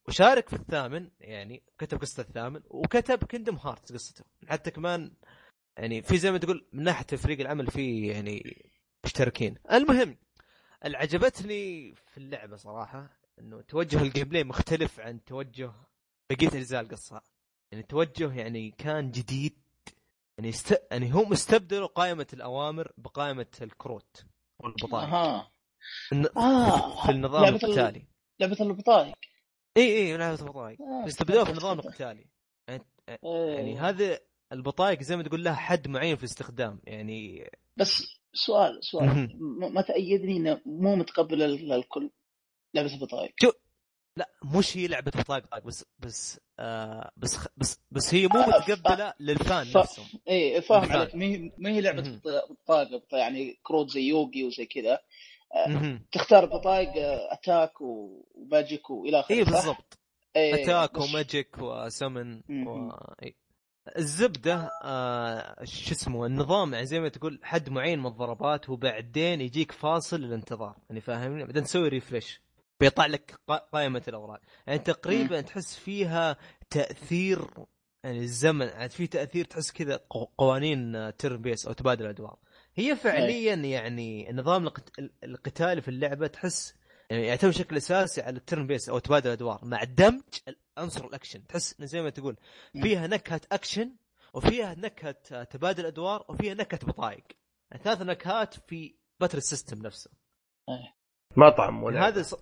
وشارك 0.08 0.48
في 0.48 0.56
الثامن 0.56 1.10
يعني 1.20 1.62
كتب 1.78 2.00
قصة 2.00 2.20
الثامن 2.20 2.60
وكتب 2.70 3.24
Kingdom 3.24 3.56
Hearts 3.56 3.92
قصته. 3.92 4.24
حتى 4.48 4.70
كمان 4.70 5.12
يعني 5.76 6.02
في 6.02 6.16
زي 6.16 6.32
ما 6.32 6.38
تقول 6.38 6.66
من 6.72 6.82
ناحية 6.82 7.16
فريق 7.16 7.40
العمل 7.40 7.66
في 7.66 8.06
يعني 8.06 8.64
مشتركين. 9.04 9.54
المهم 9.72 10.16
اللي 10.84 10.96
عجبتني 10.98 11.94
في 11.94 12.18
اللعبة 12.18 12.56
صراحة 12.56 13.10
إنه 13.38 13.60
توجه 13.60 14.02
ال 14.02 14.28
gameplay 14.28 14.44
مختلف 14.44 15.00
عن 15.00 15.24
توجه 15.24 15.72
بقية 16.30 16.48
أجزاء 16.48 16.80
القصة. 16.80 17.22
يعني 17.72 17.84
توجه 17.84 18.32
يعني 18.34 18.70
كان 18.70 19.10
جديد. 19.10 19.58
يعني 20.38 20.48
است... 20.50 20.82
يعني 20.90 21.10
هم 21.10 21.32
استبدلوا 21.32 21.86
قائمة 21.86 22.26
الأوامر 22.32 22.92
بقائمة 22.98 23.46
الكروت 23.62 24.24
والبطايق. 24.58 25.08
أها. 25.08 25.50
الن... 26.12 26.26
آه، 26.36 27.04
في 27.06 27.10
النظام 27.12 27.42
لعبة 27.44 27.56
ال- 27.56 27.64
القتالي. 27.64 28.04
لعبة 28.40 28.56
البطايق. 28.60 29.14
إي 29.76 29.82
إي 29.96 30.16
لعبة 30.16 30.40
البطايق. 30.40 30.82
آه، 30.82 31.06
استبدلوها 31.06 31.44
في 31.44 31.50
النظام. 31.50 31.78
القتالي. 31.78 32.26
إيه. 32.68 32.80
يعني 33.56 33.78
هذه 33.78 34.18
البطايق 34.52 35.02
زي 35.02 35.16
ما 35.16 35.22
تقول 35.22 35.44
لها 35.44 35.54
حد 35.54 35.88
معين 35.88 36.16
في 36.16 36.22
الاستخدام 36.22 36.80
يعني 36.84 37.50
بس 37.76 38.20
سؤال 38.34 38.78
سؤال 38.84 39.28
ما 39.72 39.80
تأيدني 39.82 40.36
إنه 40.36 40.60
مو 40.66 40.96
متقبل 40.96 41.42
الكل 41.72 42.10
لعبة 42.74 42.94
البطايق 42.94 43.34
لا 44.16 44.28
مش 44.58 44.76
هي 44.76 44.86
لعبة 44.86 45.12
بطايق 45.18 45.58
بس 45.66 45.84
بس 45.98 46.40
آه 46.58 47.10
بس 47.16 47.38
بس 47.56 47.80
بس 47.90 48.14
هي 48.14 48.28
مو 48.28 48.38
آه، 48.40 48.46
متقبلة 48.46 49.14
لل 49.20 49.38
fan 49.38 49.66
ف- 49.66 49.76
نفسهم 49.76 50.06
إيه 50.28 50.60
فاهم. 50.60 50.92
عليك 50.92 51.14
ما 51.14 51.24
هي 51.24 51.50
ما 51.58 51.70
هي 51.70 51.80
لعبة 51.80 52.02
مهم. 52.02 52.20
بط- 52.24 52.50
بطاقه 52.64 52.96
بط- 52.98 53.12
يعني 53.12 53.58
كروت 53.62 53.90
زي 53.90 54.00
Yu-Gi 54.00 54.44
وزي 54.44 54.66
كذا 54.66 54.98
مهم. 55.68 56.00
تختار 56.12 56.44
بطايق 56.46 56.88
آه، 56.96 57.32
attack 57.32 57.80
و 57.80 57.98
magic 57.98 58.90
والى 58.90 59.20
آخره 59.20 59.34
اي؟ 59.34 59.44
بالضبط 59.44 59.98
إيه، 60.36 60.54
attack 60.64 60.98
و 61.00 61.10
magic 61.10 61.58
و 61.58 61.68
summon. 61.68 62.40
و... 62.66 62.90
إي. 63.22 63.34
الزبدة 63.96 64.70
آه 64.82 65.64
شو 65.64 65.92
اسمه 65.94 66.26
النظام 66.26 66.74
يعني 66.74 66.86
زي 66.86 67.00
ما 67.00 67.08
تقول 67.08 67.40
حد 67.42 67.70
معين 67.70 67.98
من 67.98 68.06
الضربات 68.06 68.70
وبعدين 68.70 69.40
يجيك 69.40 69.72
فاصل 69.72 70.20
للانتظار 70.20 70.76
يعني 70.88 71.00
فاهمني؟ 71.00 71.44
بعدين 71.44 71.64
تسوي 71.64 71.88
refresh 71.88 72.40
بيطلع 72.80 73.06
لك 73.06 73.30
قا- 73.50 73.70
قائمة 73.72 74.02
الأوراق. 74.08 74.40
يعني 74.66 74.78
تقريبا 74.78 75.40
تحس 75.40 75.76
فيها 75.76 76.36
تأثير 76.70 77.48
يعني 78.04 78.18
الزمن 78.18 78.66
يعني 78.66 78.88
في 78.88 79.06
تأثير 79.06 79.44
تحس 79.44 79.72
كذا 79.72 79.96
قو- 79.96 80.26
قوانين 80.38 81.16
turn-based 81.16 81.66
أو 81.66 81.72
تبادل 81.72 82.04
الادوار 82.04 82.36
هي 82.74 82.96
فعليا 82.96 83.54
يعني 83.54 84.30
النظام 84.30 84.66
القت- 84.66 85.00
القتالي 85.24 85.82
في 85.82 85.88
اللعبة 85.88 86.26
تحس 86.26 86.74
يعني 87.14 87.26
يعتمد 87.26 87.50
بشكل 87.50 87.76
أساسي 87.76 88.22
على 88.22 88.36
ال 88.36 88.66
turn-based 88.66 88.88
أو 88.88 88.98
تبادل 88.98 89.26
الأدوار 89.26 89.60
مع 89.62 89.84
دمج 89.84 90.22
عنصر 90.78 91.04
الأكشن. 91.04 91.46
تحس 91.46 91.74
زي 91.82 92.02
ما 92.02 92.10
تقول 92.10 92.36
فيها 92.82 93.06
نكهة 93.06 93.40
أكشن 93.52 93.96
وفيها 94.34 94.74
نكهة 94.74 95.42
تبادل 95.42 95.86
أدوار 95.86 96.24
وفيها 96.28 96.54
نكهة 96.54 96.86
بطايق 96.86 97.24
يعني 97.70 97.84
ثلاث 97.84 98.02
نكهات 98.02 98.54
في 98.54 98.94
battle 99.20 99.42
system 99.42 99.78
نفسه. 99.78 100.10
مطعم 101.36 101.82
ولا 101.82 102.08
هذا 102.08 102.22
ص... 102.22 102.34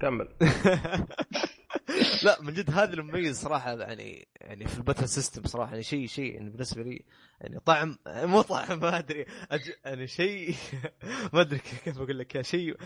كمل. 0.00 0.28
لا 2.24 2.42
من 2.42 2.54
جد 2.54 2.70
هذا 2.70 2.94
المميز 2.94 3.40
صراحة 3.42 3.80
يعني 3.80 4.28
يعني 4.40 4.68
في 4.68 4.78
ال 4.78 4.82
battle 4.82 5.08
system 5.08 5.42
صراحة 5.46 5.70
يعني 5.70 5.82
شيء 5.82 6.06
شيء 6.06 6.34
يعني 6.34 6.50
بالنسبة 6.50 6.82
لي 6.82 7.04
يعني 7.40 7.60
طعم 7.60 7.98
مو 8.06 8.42
طعم 8.42 8.78
ما 8.82 8.98
أدري 8.98 9.26
أج... 9.50 9.60
يعني 9.84 10.06
شيء 10.06 10.54
ما 11.32 11.40
أدري 11.40 11.58
كيف 11.58 11.98
أقول 11.98 12.18
لك 12.18 12.34
يا 12.34 12.42
شيء 12.42 12.76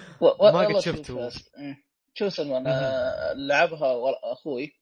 ما 0.40 0.58
قد 0.58 0.80
شفته. 0.80 1.28
شوف. 1.28 1.50
شوف 2.14 2.32
سلمان 2.32 2.66
آه، 2.66 3.32
لعبها 3.32 3.94
أخوي 4.32 4.72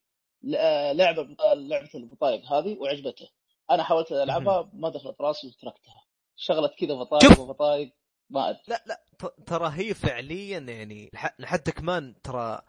آه، 0.56 0.92
لعب 0.92 1.16
لعبة 1.56 1.90
البطايق 1.94 2.52
هذه 2.52 2.76
وعجبته 2.78 3.28
أنا 3.70 3.82
حاولت 3.82 4.12
ألعبها 4.12 4.70
ما 4.74 4.88
دخلت 4.88 5.20
راسي 5.20 5.46
وتركتها 5.46 6.04
شغلت 6.36 6.72
كذا 6.78 6.94
بطايق. 6.94 7.40
وبطايق 7.40 7.92
ما 8.30 8.50
أدري 8.50 8.60
لا 8.68 8.84
لا 8.86 9.02
ترى 9.46 9.70
هي 9.74 9.94
فعليا 9.94 10.58
يعني 10.58 11.10
حتى 11.44 11.72
كمان 11.72 12.14
ترى 12.22 12.62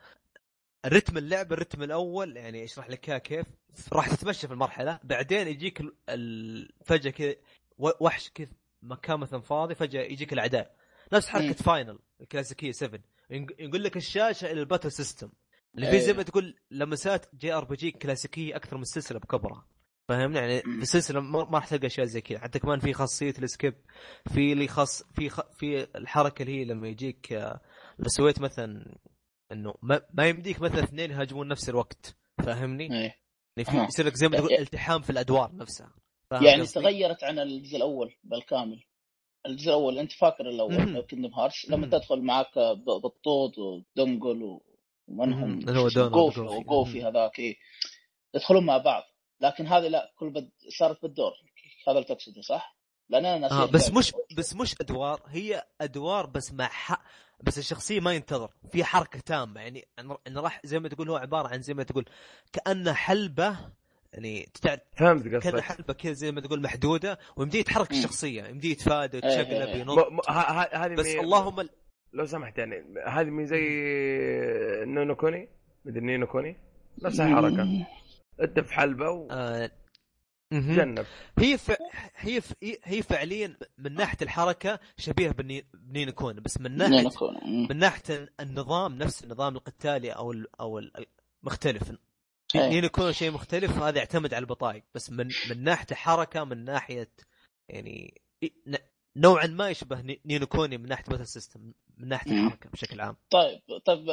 الرتم 0.85 1.17
اللعبه 1.17 1.53
الرتم 1.55 1.83
الأول 1.83 2.37
يعني 2.37 2.63
اشرح 2.63 2.89
لك 2.89 3.09
إياها 3.09 3.17
كيف. 3.19 3.45
راح 3.93 4.15
تتمشى 4.15 4.47
في 4.47 4.53
المرحلة 4.53 4.99
بعدين 5.03 5.47
يجيك 5.47 5.81
فجأة 6.85 7.11
كذا 7.11 7.35
وحش 7.79 8.29
كذا 8.29 8.47
مكان 8.81 9.19
مثلا 9.19 9.41
فاضي 9.41 9.75
فجأة 9.75 10.01
يجيك 10.01 10.33
الاعداء 10.33 10.75
نفس 11.13 11.27
حركة 11.27 11.45
مم. 11.47 11.53
Final 11.53 11.99
الكلاسيكية 12.21 12.71
7 12.71 12.99
ينق- 13.29 13.55
يقول 13.59 13.83
لك 13.83 13.97
الشاشة 13.97 14.51
إلى 14.51 14.59
ال 14.59 14.64
battle 14.64 14.91
system 14.91 15.29
اللي 15.75 15.91
فيه 15.91 15.97
زي 15.99 16.05
أيوه. 16.05 16.17
ما 16.17 16.23
تقول 16.23 16.55
لمسات 16.71 17.25
JRPG 17.35 17.91
كلاسيكية 17.91 18.55
أكثر 18.55 18.75
من 18.77 18.81
السلسله 18.81 19.19
بكبرها. 19.19 19.67
فاهمني 20.07 20.39
يعني. 20.39 20.61
في 20.61 20.67
السلسلة 20.81 21.19
ما 21.19 21.43
ما 21.43 21.57
راح 21.57 21.67
تلقى 21.67 21.87
أشياء 21.87 22.05
زي 22.05 22.21
كذا. 22.21 22.39
حتى 22.39 22.59
كمان 22.59 22.79
في 22.79 22.93
خاصية 22.93 23.33
ال 23.39 23.44
escape 23.44 23.73
في 24.33 24.53
اللي 24.53 24.67
خاص 24.67 25.03
في 25.13 25.29
خ... 25.29 25.41
في 25.53 25.87
الحركة 25.97 26.41
اللي 26.41 26.59
هي 26.59 26.65
لما 26.65 26.87
يجيك 26.87 27.33
آه، 27.33 27.61
لو 27.99 28.07
سويت 28.07 28.39
مثلا 28.39 28.95
إنه 29.53 29.73
ما, 29.81 30.01
ما 30.13 30.27
يمديك 30.29 30.61
مثلا 30.61 30.83
اثنين 30.83 31.11
يهاجمون 31.11 31.47
نفس 31.47 31.69
الوقت 31.69 32.15
فاهمني؟ 32.45 32.83
إيه. 32.83 33.15
يعني 33.57 33.79
في. 33.81 33.87
يصير 33.87 34.05
لك 34.05 34.15
زي 34.15 34.27
ما 34.27 34.37
تقول 34.37 34.51
يعني- 34.51 34.63
التحام 34.63 35.01
في 35.01 35.09
الأدوار 35.09 35.55
نفسها 35.55 35.93
يعني؟ 36.31 36.65
تغيرت 36.65 37.23
عن 37.23 37.39
الجزء 37.39 37.77
الأول 37.77 38.15
بالكامل 38.23 38.83
الجزء 39.45 39.67
الأول 39.69 39.99
أنت 39.99 40.11
فاكر. 40.11 40.49
الأول 40.49 41.01
Kingdom 41.01 41.33
Hearts 41.33 41.69
لما. 41.69 41.87
تدخل 41.87 42.21
معك 42.21 42.57
بطوط 43.03 43.57
وبندق 43.57 44.59
ومنهم 45.07 45.59
جوفي 45.59 46.09
جوفي. 46.09 46.39
وجوفي. 46.39 47.03
هذاك 47.03 47.39
إيه. 47.39 47.55
يدخلون 48.35 48.65
مع 48.65 48.77
بعض 48.77 49.03
لكن 49.41 49.67
هذه 49.67 49.87
لا 49.87 50.13
كل 50.19 50.29
بد... 50.29 50.51
صارت 50.79 51.01
بالدور 51.01 51.31
هذا 51.87 51.97
اللي 51.97 52.07
تقصده 52.07 52.41
صح؟ 52.41 52.77
لأن 53.09 53.25
أنا 53.25 53.51
آه 53.51 53.65
بس. 53.65 53.91
مش 53.91 54.13
بس 54.37 54.55
مش 54.55 54.75
أدوار 54.81 55.21
هي 55.27 55.63
أدوار 55.81 56.25
بس 56.25 56.53
مع 56.53 56.67
حق 56.67 57.03
بس 57.43 57.57
الشخصية 57.57 57.99
ما 57.99 58.13
ينتظر 58.13 58.49
في 58.71 58.83
حركة 58.83 59.19
تامة 59.19 59.61
يعني 59.61 59.87
انه 60.27 60.41
راح 60.41 60.61
زي 60.63 60.79
ما 60.79 60.89
تقول 60.89 61.09
هو 61.09 61.15
عبارة 61.15 61.47
عن 61.47 61.61
زي 61.61 61.73
ما 61.73 61.83
تقول 61.83 62.05
كأنه 62.53 62.93
حلبة 62.93 63.57
يعني 64.13 64.47
تتع... 64.53 64.75
فهمت 64.95 65.27
قصدك 65.35 65.59
حلبة 65.59 65.93
كذا 65.93 66.13
زي 66.13 66.31
ما 66.31 66.41
تقول 66.41 66.61
محدودة 66.61 67.19
ويمديه 67.35 67.59
يتحرك. 67.59 67.91
الشخصية 67.91 68.43
يمديه 68.43 68.71
يتفادى 68.71 69.17
إيه، 69.17 69.23
إيه، 69.23 69.39
يتشقلب 69.39 69.67
إيه. 69.69 69.75
ينط 69.81 70.29
هذه 70.29 70.93
بس 70.95 71.05
مي- 71.05 71.19
اللهم 71.19 71.59
ال- 71.59 71.69
لو 72.13 72.25
سمحت 72.25 72.57
يعني 72.57 72.83
هذه 73.07 73.25
مي 73.29 73.45
زي 73.45 73.61
Ni 74.85 75.00
no 75.00 75.15
Kuni 75.15 75.49
مدري 75.85 76.05
Ni 76.05 76.16
no 76.16 76.27
Kuni 76.27 76.57
نفس 77.01 77.19
الحركة. 77.19 77.85
أنت 78.41 78.59
في 78.59 78.73
حلبة 78.73 79.27
آه... 79.31 79.71
مهم. 80.53 80.71
وجنب 80.71 81.05
هي 81.39 81.57
ف... 81.57 81.71
هي 82.15 82.41
ف... 82.41 82.53
هي 82.83 83.01
فعليا 83.01 83.57
من 83.77 83.93
ناحية 83.93 84.17
الحركة 84.21 84.79
شبيهه 84.97 85.31
ب 85.31 85.37
Ni... 85.37 85.65
ب 85.73 85.81
Ni 85.81 85.95
no 85.95 86.09
Kuni 86.09 86.33
بس 86.35 86.61
من 86.61 86.77
ناحية. 86.77 87.09
مم. 87.45 87.67
من 87.69 87.77
ناحية 87.77 88.29
النظام 88.39 88.95
نفس 88.97 89.23
النظام 89.23 89.55
القتالي 89.55 90.11
أو 90.11 90.31
ال... 90.31 90.47
أو 90.61 90.79
ال... 90.79 91.05
مختلف 91.43 91.91
أي. 92.55 92.69
Ni 92.69 92.78
no 92.78 92.87
Kuni 92.87 93.13
شيء 93.13 93.31
مختلف 93.31 93.77
هذا 93.77 93.97
يعتمد 93.97 94.33
على 94.33 94.41
البطايق 94.41 94.83
بس 94.95 95.09
من 95.09 95.27
من 95.49 95.63
ناحية 95.63 95.95
حركه 95.95 96.43
من 96.43 96.63
ناحية 96.65 97.09
يعني 97.69 98.21
ن... 98.67 98.75
نوعا 99.15 99.47
ما 99.47 99.69
يشبه 99.69 100.01
Ni- 100.01 100.21
Ni 100.25 100.35
no 100.35 100.45
Kuni 100.47 100.77
من 100.77 100.89
ناحية 100.89 101.03
battle 101.07 101.27
system 101.27 101.73
من 101.97 102.07
ناحية. 102.07 102.31
الحركة 102.31 102.69
بشكل 102.69 103.01
عام 103.01 103.15
طيب 103.29 103.59
طيب 103.85 104.07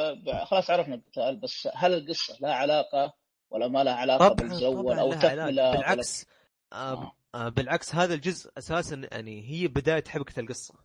خلاص 0.45 0.69
عرفنا 0.69 0.95
القتال 0.95 1.35
بس 1.39 1.69
هل 1.75 1.93
القصة 1.93 2.37
لها 2.41 2.53
علاقة 2.53 3.13
ولا 3.51 3.67
ما 3.67 3.83
لها 3.83 3.93
علاقة 3.93 4.27
طبعا 4.27 4.65
أو 4.65 4.91
علاج. 4.91 5.19
تكمله 5.19 5.71
بالعكس 5.71 6.25
آه 6.73 7.11
آه. 7.35 7.49
بالعكس 7.49 7.95
هذا 7.95 8.13
الجزء 8.13 8.51
أساسا 8.57 9.07
يعني 9.11 9.49
هي 9.49 9.67
بداية 9.67 10.03
حبكة 10.07 10.39
القصة 10.39 10.75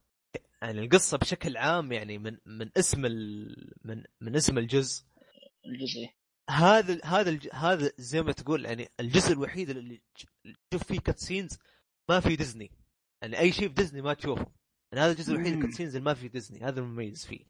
يعني 0.62 0.80
القصة 0.80 1.18
بشكل 1.18 1.56
عام 1.56 1.92
يعني 1.92 2.18
من 2.18 2.38
من 2.46 2.70
اسم 2.76 3.06
ال 3.06 3.72
من 3.84 4.04
من 4.20 4.36
اسم 4.36 4.58
الجزء 4.58 5.04
الجزء 5.66 6.08
هذا 6.50 6.98
هذا 7.04 7.38
هذا 7.52 7.92
زي 7.98 8.22
ما 8.22 8.32
تقول 8.32 8.64
يعني 8.64 8.88
الجزء 9.00 9.32
الوحيد 9.32 9.70
اللي 9.70 10.02
تشوف 10.70 10.84
فيه 10.84 11.00
cutscenes 11.00 11.58
ما 12.08 12.20
في 12.20 12.36
ديزني 12.36 12.70
يعني 13.22 13.38
أي 13.38 13.52
شيء 13.52 13.68
في 13.68 13.74
ديزني 13.74 14.02
ما 14.02 14.14
تشوفه 14.14 14.46
يعني 14.92 15.04
هذا 15.04 15.12
الجزء 15.12 15.32
الوحيد 15.32 15.54
مم. 15.54 15.62
cutscenes 15.62 15.96
اللي 15.96 16.04
ما 16.04 16.14
في 16.14 16.28
ديزني 16.28 16.60
هذا 16.60 16.80
المميز 16.80 17.26
فيه 17.26 17.44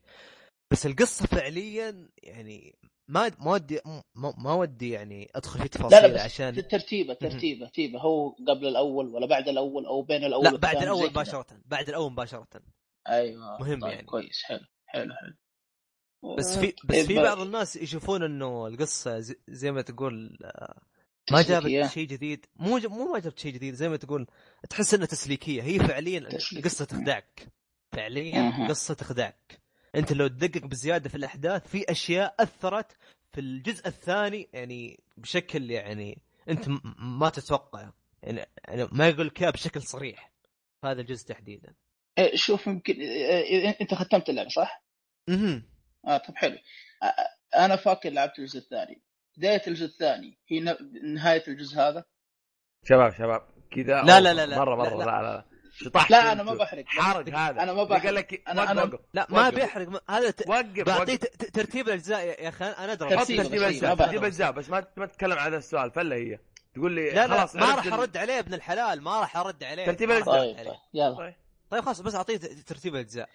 بس 0.70 0.87
القصة 0.87 1.26
فعليا 1.26 2.08
يعني 2.23 2.78
ما 3.08 3.32
ما 3.38 3.52
ودي 3.52 3.80
ما, 4.14 4.34
ما 4.38 4.54
ودي 4.54 4.90
يعني 4.90 5.30
أدخل 5.34 5.58
في 5.58 5.64
لا 5.64 5.68
تفاصيل 5.68 6.02
لا 6.02 6.14
بس 6.14 6.20
عشان 6.20 6.68
ترتيبه 6.68 7.14
ترتيبه 7.14 7.66
ترتيبه 7.66 8.00
هو 8.00 8.30
قبل 8.48 8.66
الأول 8.66 9.14
ولا 9.14 9.26
بعد 9.26 9.48
الأول 9.48 9.86
أو 9.86 10.02
بين 10.02 10.25
الأول 10.25 10.44
لا 10.44 10.56
بعد 10.56 10.76
الأول. 10.76 11.10
مباشرة. 11.10 11.46
بعد 11.64 11.88
الأول 11.88 12.12
مباشرة. 12.12 12.48
أيوه 13.08 13.58
مهم 13.58 13.80
طيب 13.80 13.92
يعني. 13.92 14.06
كويس. 14.06 14.42
حلو 14.42 14.60
حلو 14.86 15.14
حلو. 15.14 15.34
بس 16.38 16.58
في 16.58 16.75
بس 16.84 16.96
طيب، 16.96 17.06
في 17.06 17.22
بعض 17.22 17.40
الناس 17.40 17.76
يشوفون 17.76 18.22
إنه 18.22 18.66
القصة 18.66 19.18
زي, 19.48 19.72
ما 19.72 19.82
تقول 19.82 20.38
آه، 20.44 20.82
ما. 21.32 21.42
جابت 21.42 21.90
شيء 21.90 22.06
جديد. 22.06 22.46
مو 22.56 22.78
مو 22.78 23.12
ما 23.12 23.18
جابت 23.18 23.38
شيء 23.38 23.52
جديد 23.52 23.75
زي 23.75 23.88
ما 23.88 23.96
تقول 23.96 24.26
تحس 24.70 24.94
إنها 24.94 25.06
تسليكية. 25.06 25.62
هي 25.62 25.78
فعليا. 25.78 26.28
القصة 26.52 26.84
تخدعك. 26.84 27.48
فعليا. 27.92 28.66
قصة 28.68 28.94
تخدعك. 28.94 29.65
انت 29.96 30.12
لو 30.12 30.26
تدقق 30.26 30.66
بزيادة 30.66 31.08
في 31.08 31.14
الأحداث 31.14 31.68
في 31.68 31.84
أشياء 31.90 32.34
أثرت 32.40 32.96
في 33.32 33.40
الجزء 33.40 33.86
الثاني 33.86 34.48
يعني 34.52 35.00
بشكل 35.16 35.70
يعني 35.70 36.18
أنت 36.48 36.68
ما 36.98 37.28
تتوقع 37.28 37.90
يعني 38.22 38.46
ما 38.92 39.08
يقول 39.08 39.26
لك 39.26 39.42
إياه 39.42 39.50
بشكل 39.50 39.82
صريح 39.82 40.32
في 40.80 40.86
هذا 40.86 41.00
الجزء 41.00 41.28
تحديدا 41.28 41.74
إيه، 42.18 42.36
شوف 42.36 42.66
يمكن 42.66 42.94
إيه، 42.94 43.42
إيه، 43.42 43.76
أنت 43.80 43.94
ختمت 43.94 44.28
اللعبة 44.28 44.48
صح؟ 44.48 44.82
أها 45.28 45.62
آه 46.06 46.16
طب 46.16 46.34
حلو 46.36 46.58
أنا 47.56 47.76
فاكر 47.76 48.10
لعبت 48.10 48.38
الجزء 48.38 48.58
الثاني 48.58 49.02
بداية 49.36 49.62
الجزء 49.66 49.84
الثاني 49.86 50.38
هي 50.48 50.60
ن- 50.60 51.14
نهاية 51.14 51.42
الجزء 51.48 51.78
هذا 51.78 52.04
شباب 52.84 53.12
شباب 53.12 53.40
كذا 53.70 54.02
لا، 54.02 54.20
لا، 54.20 54.34
لا، 54.34 54.46
لا. 54.46 54.58
مرة 54.58 54.76
مرة 54.76 54.90
لا، 54.90 55.04
لا 55.04 55.04
لا. 55.04 55.22
لا, 55.22 55.22
لا. 55.22 55.44
شطحت 55.85 56.11
لا 56.11 56.33
أنا 56.33 56.42
ما. 56.42 56.54
بحرق 56.54 56.85
حرق 56.87 57.28
هذا 57.28 57.62
أنا 57.62 57.73
ما 57.73 57.85
بحرق. 57.85 58.02
قال 58.06 58.14
لك 58.14 58.42
أنا- 58.49 58.56
وقف، 58.59 58.68
أنا- 58.68 58.78
وقف. 58.78 59.00
لا 59.14 59.26
ما. 59.30 59.50
بيحرق 59.50 59.88
ما- 59.88 60.00
هذا 60.11 60.30
ت... 60.30 60.49
وقف 60.49 60.80
بعطيه 60.87 61.16
ترتيب 61.52 61.88
الأجزاء 61.88 62.26
يا 62.26 62.49
أخي 62.49 62.64
أنا 62.64 62.92
أدري 62.92 63.09
حط 63.18 63.26
ترتيب 63.26 63.37
ترتيب 63.42 63.61
بس، 63.61 63.62
اجزاء 63.62 63.90
ما 63.90 63.97
ترتيب 63.97 64.14
بحرق. 64.14 64.25
اجزاء 64.26 64.50
بس 64.52 64.68
ما 64.71 64.87
ما 64.97 65.06
تتكلم 65.06 65.33
عن 65.38 65.47
هذا 65.47 65.56
السؤال 65.59 65.90
فله 65.90 66.16
هي 66.16 66.38
تقول 66.75 66.92
لي 66.92 67.11
لا 67.11 67.26
لا 67.26 67.37
خلاص 67.37 67.56
ما 67.56 67.66
عرفت 67.66 67.87
راح 67.87 67.95
أرد 67.99 68.16
عليه 68.16 68.38
ابن 68.38 68.54
الحلال 68.54 69.02
ما 69.02 69.21
راح 69.21 69.37
أرد 69.37 69.64
عليه 69.64 69.87
ترتيب 69.87 70.09
ما. 70.09 70.16
أرد 70.16 70.25
طيب. 70.25 70.56
طيب 70.56 70.66
يلا 70.95 71.16
طيب. 71.16 71.35
طيب 71.71 71.85
خلاص 71.85 72.00
بس 72.00 72.14
أعطيه 72.14 72.37
ت- 72.37 72.45
ترتيب 72.68 72.95
الأجزاء 72.95 73.28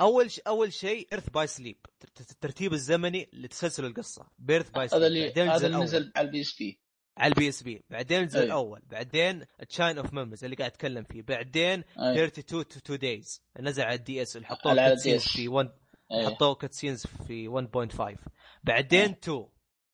أول 0.00 0.30
ش... 0.30 0.40
أول 0.46 0.72
شيء 0.72 1.08
ايرث 1.12 1.30
باي 1.30 1.46
سليب 1.46 1.76
الترتيب 2.20 2.72
الزمني 2.72 3.28
لتسلسل 3.32 3.84
القصة 3.84 4.26
بيرث 4.38 4.70
باي 4.70 4.88
سليب 4.88 5.02
هذا 5.02 5.06
اللي 5.06 5.50
هذا 5.50 5.66
اللي 5.66 5.78
نزل 5.78 6.12
على 6.16 6.26
البي 6.26 6.40
إس 6.40 6.54
بي 6.58 6.78
على 7.18 7.30
البي 7.32 7.48
اس 7.48 7.62
بي. 7.62 7.84
بعدين 7.90 8.20
الجزء 8.20 8.38
أي. 8.40 8.44
الأول. 8.44 8.82
بعدين 8.86 9.44
تشاين 9.68 9.98
اوف 9.98 10.12
ميموريز 10.12 10.44
اللي 10.44 10.56
قاعد 10.56 10.70
أتكلم 10.70 11.04
فيه. 11.04 11.22
بعدين 11.22 11.84
أي. 11.98 12.24
32 12.24 12.68
تو 12.68 12.78
2 12.78 12.98
دايز 12.98 13.42
نزل 13.60 13.82
على 13.82 13.94
الدي 13.94 14.22
اس 14.22 14.36
اللي 14.36 14.46
حطوه 14.48 14.92
اس. 14.94 15.28
في 15.28 15.48
1 15.48 15.70
أي. 16.12 16.26
حطوه 16.26 16.54
cutscenes 16.54 17.06
في 17.06 17.48
1.5 17.48 18.18
بعدين 18.64 19.10
2 19.10 19.46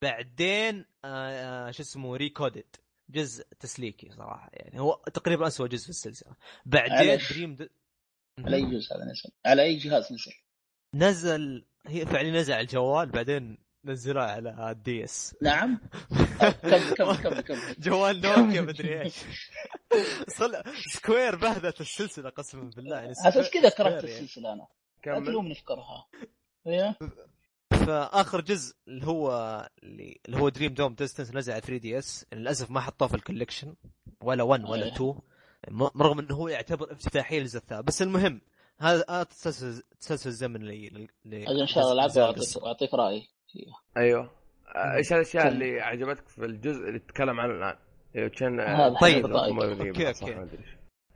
بعدين 0.03 0.85
آه 1.05 1.69
آه 1.69 1.71
شو 1.71 1.83
اسمه 1.83 2.17
Re:coded 2.17 2.65
جزء 3.11 3.45
تسليكي 3.61 4.11
صراحة 4.11 4.51
يعني. 4.53 4.81
هو 4.81 5.03
تقريبا 5.15 5.47
اسوء 5.47 5.67
جزء 5.67 5.85
في 5.85 5.91
السلسلة. 5.91 6.37
بعدين 6.67 7.19
على- 7.19 7.33
Dream 7.33 7.55
د... 7.55 7.69
على 8.39 8.57
أي 8.57 8.63
جزء 8.63 8.97
هذا 8.97 9.05
نزل؟ 9.05 9.31
على 9.47 9.63
أي 9.63 9.77
جهاز 9.77 10.13
نزل؟ 10.13 10.33
نزل 10.95 11.65
هي 11.87 12.07
فعليا 12.07 12.33
نزل 12.33 12.53
على 12.53 12.63
الجوال. 12.63 13.11
بعدين 13.11 13.59
نزلوه 13.85 14.25
على 14.25 14.71
ال 14.71 15.05
DS 15.05 15.37
نعم. 15.43 15.81
كمل 16.63 16.95
كمل 16.95 17.17
كمل 17.17 17.41
كمل 17.41 17.77
جوال 17.79 18.21
نوكيا 18.21 18.61
مدري 18.61 19.01
إيش. 19.03 19.15
صل... 20.29 20.63
Square 20.93 21.37
بهذت 21.37 21.81
السلسلة 21.81 22.31
قسما 22.31 22.71
بالله. 22.77 22.97
يعني 22.97 23.11
أساس 23.11 23.51
كذا 23.51 23.69
كرهت 23.69 24.05
يعني. 24.05 24.19
السلسلة 24.21 24.53
أنا. 24.53 24.67
لا 25.07 25.15
كمل. 25.15 25.27
تلومني 25.27 25.55
في 25.55 25.65
كرهها 25.65 26.07
إيه؟ 26.67 26.99
فآخر 27.87 28.41
جزء 28.41 28.75
اللي 28.89 29.07
هو 29.07 29.31
اللي, 29.83 30.21
هو 30.31 30.49
Dream 30.49 30.75
Drop 30.75 30.95
Distance 30.95 31.35
نزل 31.35 31.53
على 31.53 31.61
3DS 31.61 32.27
للأسف 32.33 32.71
ما 32.71 32.81
حطوه 32.81 33.09
في 33.09 33.15
ال 33.15 33.20
collection 33.20 33.75
ولا 34.21 34.43
1 34.43 34.65
ولا 34.65 34.85
أيه. 34.87 34.93
2 34.93 35.15
م- 35.71 36.03
رغم 36.03 36.19
إنه 36.19 36.35
هو 36.35 36.49
يعتبر 36.49 36.93
افتتاحية 36.93 37.39
للجزء 37.39 37.59
الثالث 37.59 37.81
بس 37.87 38.03
المهم 38.03 38.41
هذا 38.81 39.05
هذا 39.11 39.23
التسلسل 39.23 39.83
التسلسل 39.93 40.29
الزمني 40.29 40.89
ل- 40.89 41.09
ل- 41.25 41.35
أجل 41.35 41.61
إن 41.61 41.67
شاء 41.67 41.83
الله 41.85 41.93
العبها 41.93 42.35
واعطيك 42.57 42.95
رأيي. 42.95 43.29
أيوه. 43.97 44.31
إيش 44.77 45.13
الاشياء. 45.13 45.49
اللي 45.49 45.81
عجبتك 45.81 46.29
في 46.29 46.45
الجزء 46.45 46.89
اللي 46.89 46.99
تتكلم 46.99 47.41
عنه 47.41 47.53
الآن؟ 47.55 47.77
أيوه 48.17 48.29
كأن 48.29 48.61
طيب. 49.01 49.27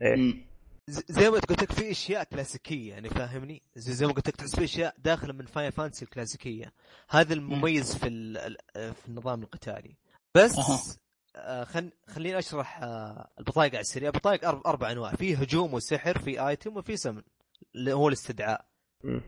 إيه. 0.01 0.15
مم. 0.15 0.47
ز- 0.89 1.03
زي 1.09 1.29
ما 1.29 1.35
قلت 1.35 1.51
لك 1.63 1.71
في 1.71 1.91
أشياء 1.91 2.23
كلاسيكية 2.23 2.89
يعني 2.89 3.09
فاهمني؟ 3.09 3.61
زي, 3.75 3.93
زي 3.93 4.05
ما 4.05 4.11
قلت 4.13 4.27
لك 4.27 4.35
تحس 4.35 4.55
في 4.55 4.63
أشياء 4.63 4.95
داخلة 4.97 5.33
من 5.33 5.45
Final 5.45 5.71
Fantasy 5.71 6.05
الكلاسيكية. 6.05 6.73
هذا 7.09 7.33
المميز 7.33 7.95
في 7.97 8.07
ال- 8.07 8.37
ال- 8.37 8.93
في 8.93 9.07
النظام 9.07 9.43
القتالي. 9.43 9.95
بس. 10.35 10.51
آه 11.35 11.63
خل... 11.63 11.91
خليني 12.07 12.39
أشرح 12.39 12.83
آه 12.83 13.29
البطايق 13.39 13.71
على 13.71 13.81
السريع. 13.81 14.09
البطايق 14.09 14.45
أرب... 14.47 14.67
أربع 14.67 14.91
أنواع. 14.91 15.11
في 15.11 15.35
هجوم 15.35 15.73
وسحر 15.73 16.17
في 16.19 16.47
item 16.47 16.77
وفي 16.77 16.97
سمن 16.97 17.21
اللي 17.75 17.93
هو 17.93 18.07
الاستدعاء. 18.07 18.65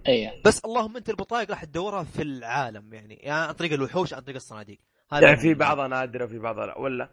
إيه. 0.08 0.42
بس 0.46 0.66
اللهم 0.66 0.98
انت 0.98 1.10
البطايق 1.10 1.50
راح 1.50 1.66
تدورها 1.66 2.04
في 2.04 2.22
العالم 2.22 2.94
يعني 2.94 3.16
يعني 3.16 3.48
عن 3.48 3.54
طريق 3.54 3.74
الوحوش 3.74 4.14
عن 4.14 4.22
طريق 4.22 4.36
الصناديق. 4.36 4.80
هذا 5.12 5.28
يعني 5.28 5.40
في 5.40 5.54
بعضها 5.54 5.88
نادرة 5.88 6.26
في 6.26 6.40
بعضها 6.40 6.66
لا 6.66 6.78
ولا؟ 6.78 7.10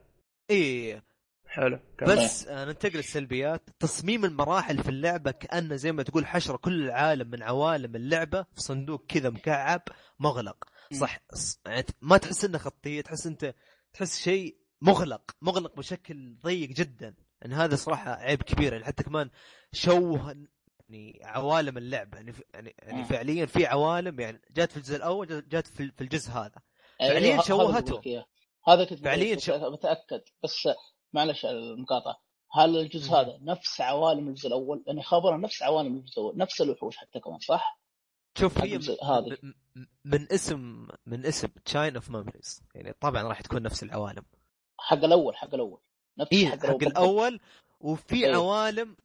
إيه. 0.51 1.05
حلو 1.47 1.79
كمل. 1.99 2.16
بس 2.16 2.49
آه 2.49 2.64
ننتقل 2.64 2.97
للسلبيات. 2.97 3.71
تصميم 3.79 4.25
المراحل 4.25 4.79
في 4.79 4.88
اللعبة 4.88 5.31
كأنه 5.31 5.77
زي 5.77 5.92
ما 5.92 6.03
تقول 6.03 6.27
حشرة 6.27 6.57
كل 6.57 6.85
العالم 6.85 7.31
من 7.31 7.42
عوالم 7.42 7.97
اللعبة 7.97 8.42
في 8.42 8.61
صندوق 8.61 9.07
كذا 9.09 9.31
مكعب 9.31 9.83
مغلق. 10.21 10.64
صح. 10.92 11.21
يعني 11.66 11.87
ما 12.01 12.16
تحس 12.16 12.45
إنه 12.45 12.59
خطيه 12.59 13.01
تحس 13.01 13.27
إنت 13.27 13.55
تحس 13.92 14.21
شيء 14.21 14.57
مغلق 14.81 15.31
مغلق 15.42 15.77
بشكل 15.77 16.37
ضيق 16.42 16.69
جدا. 16.69 17.14
يعني 17.42 17.55
هذا 17.55 17.77
صراحة 17.77 18.11
عيب 18.11 18.42
كبير 18.42 18.73
يعني 18.73 18.85
حتى 18.85 19.03
كمان 19.03 19.31
شوه 19.73 20.37
يعني 20.88 21.20
عوالم 21.25 21.79
اللعبه 21.79 22.16
يعني 22.16 22.33
ف- 22.33 22.42
يعني, 22.55 22.75
يعني 22.83 22.99
مم. 22.99 23.05
فعليا 23.05 23.46
في 23.46 23.66
عوالم 23.66 24.20
يعني 24.20 24.40
جات 24.51 24.70
في 24.70 24.77
الجزء 24.77 24.96
الأول 24.96 25.49
جات- 25.49 25.66
في 25.66 25.90
في 25.90 26.01
الجزء 26.01 26.31
هذا 26.31 26.53
أيوة، 27.01 27.12
فعليا 27.12 27.42
شوهته. 27.42 28.25
هذا 28.68 28.85
كنت 28.85 28.99
فعليا 29.05 29.38
شو- 29.38 29.70
بتاكد 29.70 30.22
بس 30.42 30.68
معلش 31.12 31.46
المقاطعة 31.46 32.22
هل 32.53 32.77
الجزء. 32.77 33.12
هذا 33.12 33.38
نفس 33.42 33.81
عوالم 33.81 34.29
الجزء 34.29 34.46
الأول؟ 34.49 34.85
يعني 34.87 35.03
خبرة 35.03 35.37
نفس 35.37 35.62
عوالم 35.62 35.96
الجزء 35.96 36.18
الأول 36.20 36.37
نفس 36.38 36.61
الوحوش 36.61 36.96
حتى 36.96 37.20
كمان 37.20 37.38
صح؟ 37.38 37.81
شوف 38.38 38.59
هي 38.59 38.79
من 40.05 40.33
اسم 40.33 40.88
من 41.07 41.27
اسم 41.27 41.49
Chain 41.65 41.95
of 41.95 42.11
Memories 42.11 42.62
يعني 42.75 42.92
طبعا 43.01 43.22
راح 43.22 43.40
تكون 43.40 43.62
نفس 43.62 43.83
العوالم 43.83 44.22
حق 44.79 45.05
الأول 45.05 45.37
حق 45.37 45.55
الأول 45.55 45.81
نفس 46.18 46.33
اي 46.33 46.46
حق, 46.49 46.66
حق. 46.66 46.83
الأول 46.83 47.40
وفي 47.81 48.25
إيه. 48.27 48.35
عوالم 48.35 48.96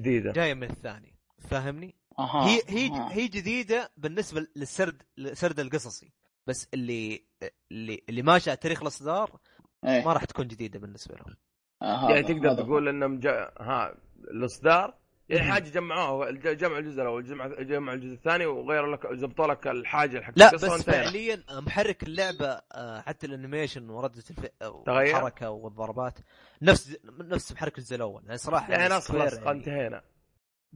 جديدة 0.00 0.32
جاية 0.32 0.54
من 0.54 0.70
الثاني 0.70 1.15
فاهمني؟ 1.46 1.94
أها. 2.18 2.46
هي 2.48 2.60
هي 2.68 2.86
أها. 2.88 3.12
هي 3.12 3.28
جديدة 3.28 3.92
بالنسبة 3.96 4.46
للسرد 4.56 5.02
للسرد 5.18 5.60
القصصي 5.60 6.12
بس 6.46 6.68
اللي 6.74 7.24
اللي 7.72 8.02
اللي 8.08 8.22
ماشي 8.22 8.50
على 8.50 8.56
تاريخ 8.56 8.82
الأصدار 8.82 9.40
إيه. 9.84 10.04
ما 10.04 10.12
راح 10.12 10.24
تكون 10.24 10.48
جديدة 10.48 10.78
بالنسبة 10.78 11.14
لهم 11.14 11.36
آه، 11.82 12.10
يعني 12.10 12.26
هذا- 12.26 12.34
تقدر 12.34 12.50
هذا. 12.52 12.62
تقول 12.62 12.88
إنهم 12.88 13.18
جا... 13.18 13.52
ها 13.60 13.94
الأصدار 14.30 14.94
يعني. 15.28 15.52
حاجة 15.52 15.68
جمعوها 15.70 16.28
الج- 16.28 16.56
جمعوا 16.56 16.78
الجزء 16.78 17.02
الأول 17.02 17.24
جمع 17.24 17.46
جمعوا 17.46 17.96
الجزء 17.96 18.14
الثاني 18.14 18.46
وغيروا 18.46 18.96
لك 18.96 19.12
زبطوا 19.12 19.46
لك 19.46 19.66
الحاجة 19.66 20.20
حق 20.20 20.32
لا 20.36 20.52
بس. 20.54 20.64
فعليا 20.64 21.42
محرك 21.50 22.02
اللعبة 22.02 22.60
آه، 22.72 23.00
حتى 23.00 23.26
ال 23.26 23.32
animation 23.32 23.90
وردة 23.90 24.22
الف... 24.30 24.46
تغير؟ 24.86 25.16
الحركه 25.16 25.50
والضربات 25.50 26.18
نفس 26.62 26.96
نفس 27.04 27.52
محرك 27.52 27.78
الجزء 27.78 27.96
الأول 27.96 28.22
يعني 28.24 28.38
صراحة 28.38 28.72
يعني 28.72 28.88
خلاص 28.88 29.08
خلاص 29.12 29.34
انتهينا 29.34 30.02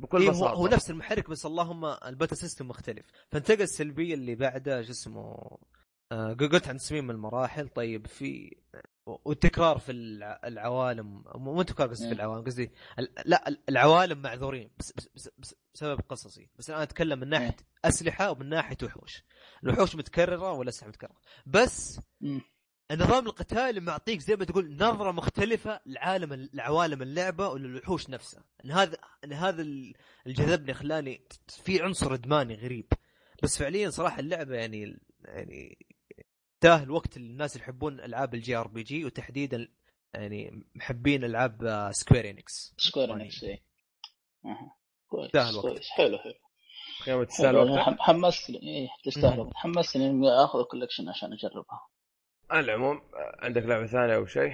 بكل 0.00 0.20
إيه 0.22 0.28
هو, 0.28 0.32
بساطة. 0.32 0.54
هو 0.54 0.66
نفس 0.66 0.90
المحرك 0.90 1.30
بس 1.30 1.46
اللهم 1.46 1.84
ال 1.84 1.92
battle 1.92 2.36
system 2.36 2.68
مختلف. 2.68 3.06
فانتقل 3.28 3.62
السلبية 3.62 4.14
اللي 4.14 4.34
بعدها 4.34 4.82
شو 4.82 4.90
اسمه 4.90 5.58
آه 6.12 6.32
قلت 6.32 6.68
عن 6.68 6.76
تصميم 6.78 7.10
المراحل 7.10 7.68
طيب 7.68 8.06
في 8.06 8.56
والتكرار 9.06 9.78
في 9.78 9.92
الع- 9.92 10.40
العوالم. 10.44 11.24
مو 11.34 11.62
تكرار 11.62 11.88
قصدي 11.88 12.02
في 12.04 12.14
مم. 12.14 12.20
العوالم 12.20 12.44
قصدي 12.44 12.70
لا 13.26 13.48
ال- 13.48 13.62
العوالم 13.68 14.22
معذورين 14.22 14.70
بس 14.78 14.92
بس 14.96 15.08
بس 15.14 15.30
بس 15.38 15.54
بسبب 15.74 16.00
قصصي. 16.08 16.48
بس 16.58 16.70
أنا 16.70 16.82
أتكلم 16.82 17.18
من 17.20 17.28
ناحية 17.28 17.56
أسلحة 17.84 18.30
ومن 18.30 18.48
ناحية 18.48 18.76
وحوش. 18.82 19.24
الوحوش 19.64 19.96
متكررة 19.96 20.52
والاسلحه 20.52 20.88
متكررة. 20.88 21.16
بس 21.46 22.00
مم. 22.20 22.40
النظام 22.90 23.26
القتالي 23.26 23.80
معطيك 23.80 24.20
زي 24.20 24.36
ما 24.36 24.44
تقول 24.44 24.76
نظرة 24.76 25.10
مختلفة 25.12 25.80
لعالم 25.86 26.48
لعوالم 26.52 27.02
اللعبة 27.02 27.48
وللوحوش 27.48 28.10
نفسها 28.10 28.44
إن 28.64 28.70
هذا 28.70 28.96
إن 29.24 29.32
هذا 29.32 29.62
ال- 29.62 29.94
اللي 30.26 30.34
جذبني 30.36 30.74
خلاني 30.74 31.24
في 31.64 31.82
عنصر 31.82 32.14
إدماني 32.14 32.54
غريب 32.54 32.92
بس 33.42 33.58
فعليا 33.58 33.90
صراحة 33.90 34.20
اللعبة 34.20 34.54
يعني 34.56 34.98
يعني 35.24 35.78
تاهل 36.60 36.90
وقت 36.90 37.16
الناس 37.16 37.52
اللي 37.52 37.64
يحبون 37.64 38.00
ألعاب 38.00 38.34
ال 38.34 38.56
JRPG 38.56 39.04
وتحديدا 39.04 39.68
يعني 40.14 40.64
محبين 40.74 41.24
ألعاب 41.24 41.88
Square 41.92 42.30
Enix 42.30 42.74
Square 42.78 43.08
يعني. 43.08 43.22
Enix 43.22 43.44
إيه. 43.44 43.62
كويس 45.08 45.26
يستاهل 45.26 45.54
وقت. 45.56 45.66
كويس 45.66 45.88
حلو 45.88 46.18
حلو 47.04 47.24
تستاهل 47.24 47.80
حم- 47.80 47.98
حمستني 48.00 48.58
إيه 48.62 48.88
تستاهل. 49.04 49.40
وقت. 49.40 49.54
حمستني 49.54 50.06
إني 50.10 50.28
آخذ 50.30 50.58
ال 50.58 50.63
collection 50.63 51.08
عشان 51.08 51.32
أجربها 51.32 51.80
على 52.50 52.64
العموم 52.64 52.96
آه، 52.96 53.36
عندك 53.44 53.62
لعبة 53.62 53.86
ثانية 53.86 54.14
أو 54.16 54.26
شيء؟ 54.26 54.52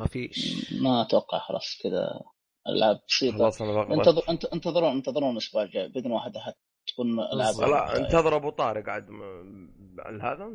ما 0.00 0.06
فيش. 0.06 0.72
ما 0.82 1.02
أتوقع 1.02 1.38
خلاص 1.38 1.78
كذا 1.82 2.20
العاب 2.68 3.00
بسيطة. 3.08 3.46
انتظر 3.92 4.22
انت 4.28 4.44
انتظرون 4.44 4.92
انتظرون 4.96 5.32
الأسبوع 5.32 5.62
الجاي 5.62 5.88
بإذن 5.88 6.10
واحد 6.10 6.36
أحد 6.36 6.52
تكون 6.86 7.06
العاب 7.20 7.54
والله 7.56 7.96
انتظر 7.96 8.36
أبو 8.36 8.50
طارق 8.50 8.88
عاد 8.88 9.10
م- 9.10 9.96
عن 9.98 10.20
هذا؟ 10.22 10.50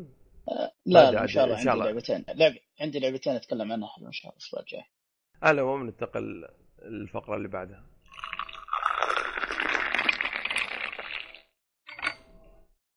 لا 0.85 0.99
عادي، 1.05 1.15
لا 1.15 1.21
إن 1.21 1.27
شاء 1.27 1.45
الله 1.45 1.57
عندي 1.57 1.71
الله. 1.71 1.85
لعبتين 1.85 2.25
لعب 2.35 2.53
عندي 2.81 2.99
لعبتين 2.99 3.33
أتكلم 3.33 3.71
عنها 3.71 3.87
حلو 3.87 4.07
إن 4.07 4.11
شاء 4.11 4.23
الله 4.31 4.37
الأسبوع 4.37 4.59
الجاي. 4.61 4.83
على 5.43 5.61
العموم 5.61 5.85
ننتقل 5.85 6.47
الفقره 6.81 7.35
اللي 7.35 7.47
بعدها. 7.47 7.87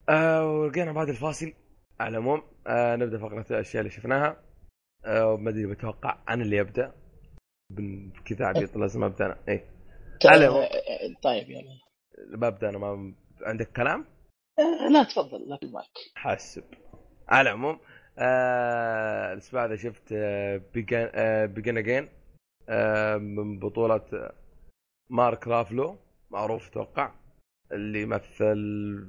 آه 0.08 0.46
ورجعنا 0.52 0.92
بعد 0.92 1.08
الفاصل. 1.08 1.52
على 2.00 2.08
العموم 2.18 2.42
آه 2.66 2.96
نبدأ 2.96 3.18
فقرة 3.18 3.46
الأشياء 3.50 3.80
اللي 3.80 3.90
شفناها. 3.90 4.42
آه 5.04 5.36
ما 5.36 5.50
أدري 5.50 5.66
بتوقع 5.66 6.18
أنا 6.28 6.42
اللي 6.42 6.60
أبدأ. 6.60 6.92
كذا 8.24 8.46
عبيط 8.46 8.76
لازم 8.76 9.04
أبدأ 9.04 9.26
أنا. 9.26 9.36
اي 9.48 9.64
على 10.26 10.44
العموم. 10.46 10.64
طيب 11.22 11.50
يلا. 11.50 11.80
ببدا 12.36 12.68
أنا 12.68 12.78
ما 12.78 13.14
عندك 13.42 13.72
كلام؟ 13.72 14.04
آه 14.58 14.88
لا 14.92 15.02
تفضل 15.04 15.48
لا 15.48 15.58
المايك. 15.62 15.86
حاسب. 16.14 16.64
على 17.28 17.50
العموم 17.50 17.80
آه 18.18 19.32
الأسبوع 19.32 19.64
هذا 19.64 19.76
شفت 19.76 20.12
آه 20.12 20.60
Begin 20.74 21.10
آه 21.14 21.46
Begin 21.46 21.78
Again 21.78 22.08
آه 22.68 23.16
من 23.16 23.58
بطولة 23.58 24.04
آه، 24.12 24.32
مارك 25.10 25.48
رافلو 25.48 25.98
معروف 26.30 26.68
أتوقع 26.68 27.12
اللي 27.72 28.06
مثل 28.06 28.56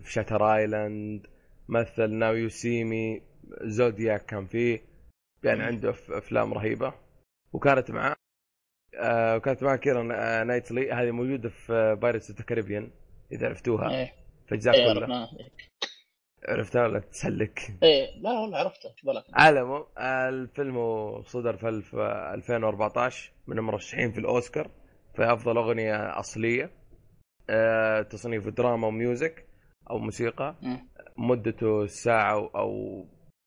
في 0.03 0.11
Shutter 0.11 0.55
Island 0.55 1.27
مثل 1.71 2.09
Now 2.09 2.33
You 2.35 2.49
See 2.49 2.83
Me 2.83 3.21
Zodiac 3.61 4.25
كان 4.25 4.45
فيه. 4.45 4.79
يعني. 5.43 5.63
عنده 5.63 5.89
أفلام 6.09 6.53
رهيبة. 6.53 6.93
وكانت 7.53 7.91
معاه 7.91 8.15
آه 8.99 9.35
وكانت 9.35 9.63
معاه 9.63 9.75
كيرا 9.75 10.03
نايتلي 10.43 10.91
هذه 10.91 11.11
موجودة 11.11 11.49
في 11.49 11.97
Pirates 12.01 12.29
of 12.31 12.41
Caribbean 12.41 12.91
إذا 13.31 13.47
عرفتوها. 13.47 13.89
إيه. 13.99 14.13
في 14.47 14.55
اجزاء 14.55 14.75
إيه 14.75 14.93
كلها 14.93 14.99
عرفناه 15.01 15.29
عرفتها 16.49 16.83
ولا 16.83 16.99
تسلك؟ 16.99 17.59
إيه 17.83 18.21
لا 18.21 18.29
والله 18.31 18.57
عرفته. 18.57 18.89
إيش 18.89 19.05
بالك 19.05 19.23
على 19.33 19.59
آه، 19.97 20.29
الفيلم 20.29 20.77
صدر 21.21 21.57
في 21.57 21.69
الف- 21.69 21.95
2014 21.95 23.31
من 23.47 23.57
المرشحين 23.57 24.11
في 24.11 24.19
الأوسكار. 24.19 24.71
في 25.15 25.33
أفضل 25.33 25.57
أغنية 25.57 26.19
أصلية 26.19 26.71
آه، 27.49 28.01
تصنيف 28.01 28.47
دراما 28.47 28.87
وميوزك. 28.87 29.45
أو 29.89 29.97
موسيقى. 29.99 30.55
مدته 31.17 31.85
ساعة 31.85 32.47
أو- 32.49 33.05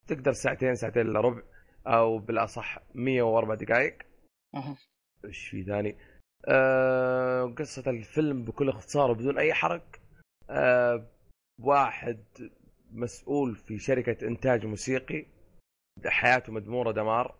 تقدر 0.08 0.32
ساعتين 0.32 0.74
ساعتين 0.74 1.02
إلا 1.02 1.20
ربع 1.20 1.42
أو 1.86 2.18
بالأصح 2.18 2.78
104 2.94 3.56
دقائق. 3.56 3.98
إيش 5.24 5.48
في 5.48 5.64
ثاني؟ 5.64 5.96
آه 6.48 7.42
قصة 7.58 7.90
الفيلم 7.90 8.44
بكل 8.44 8.68
اختصار 8.68 9.10
وبدون 9.10 9.38
أي 9.38 9.54
حرق 9.54 9.86
آه 10.50 11.06
واحد 11.60 12.24
مسؤول 12.92 13.56
في 13.56 13.78
شركة 13.78 14.26
إنتاج 14.26 14.66
موسيقي 14.66 15.26
حياته 16.06 16.52
مدمورة 16.52 16.92
دمار 16.92 17.34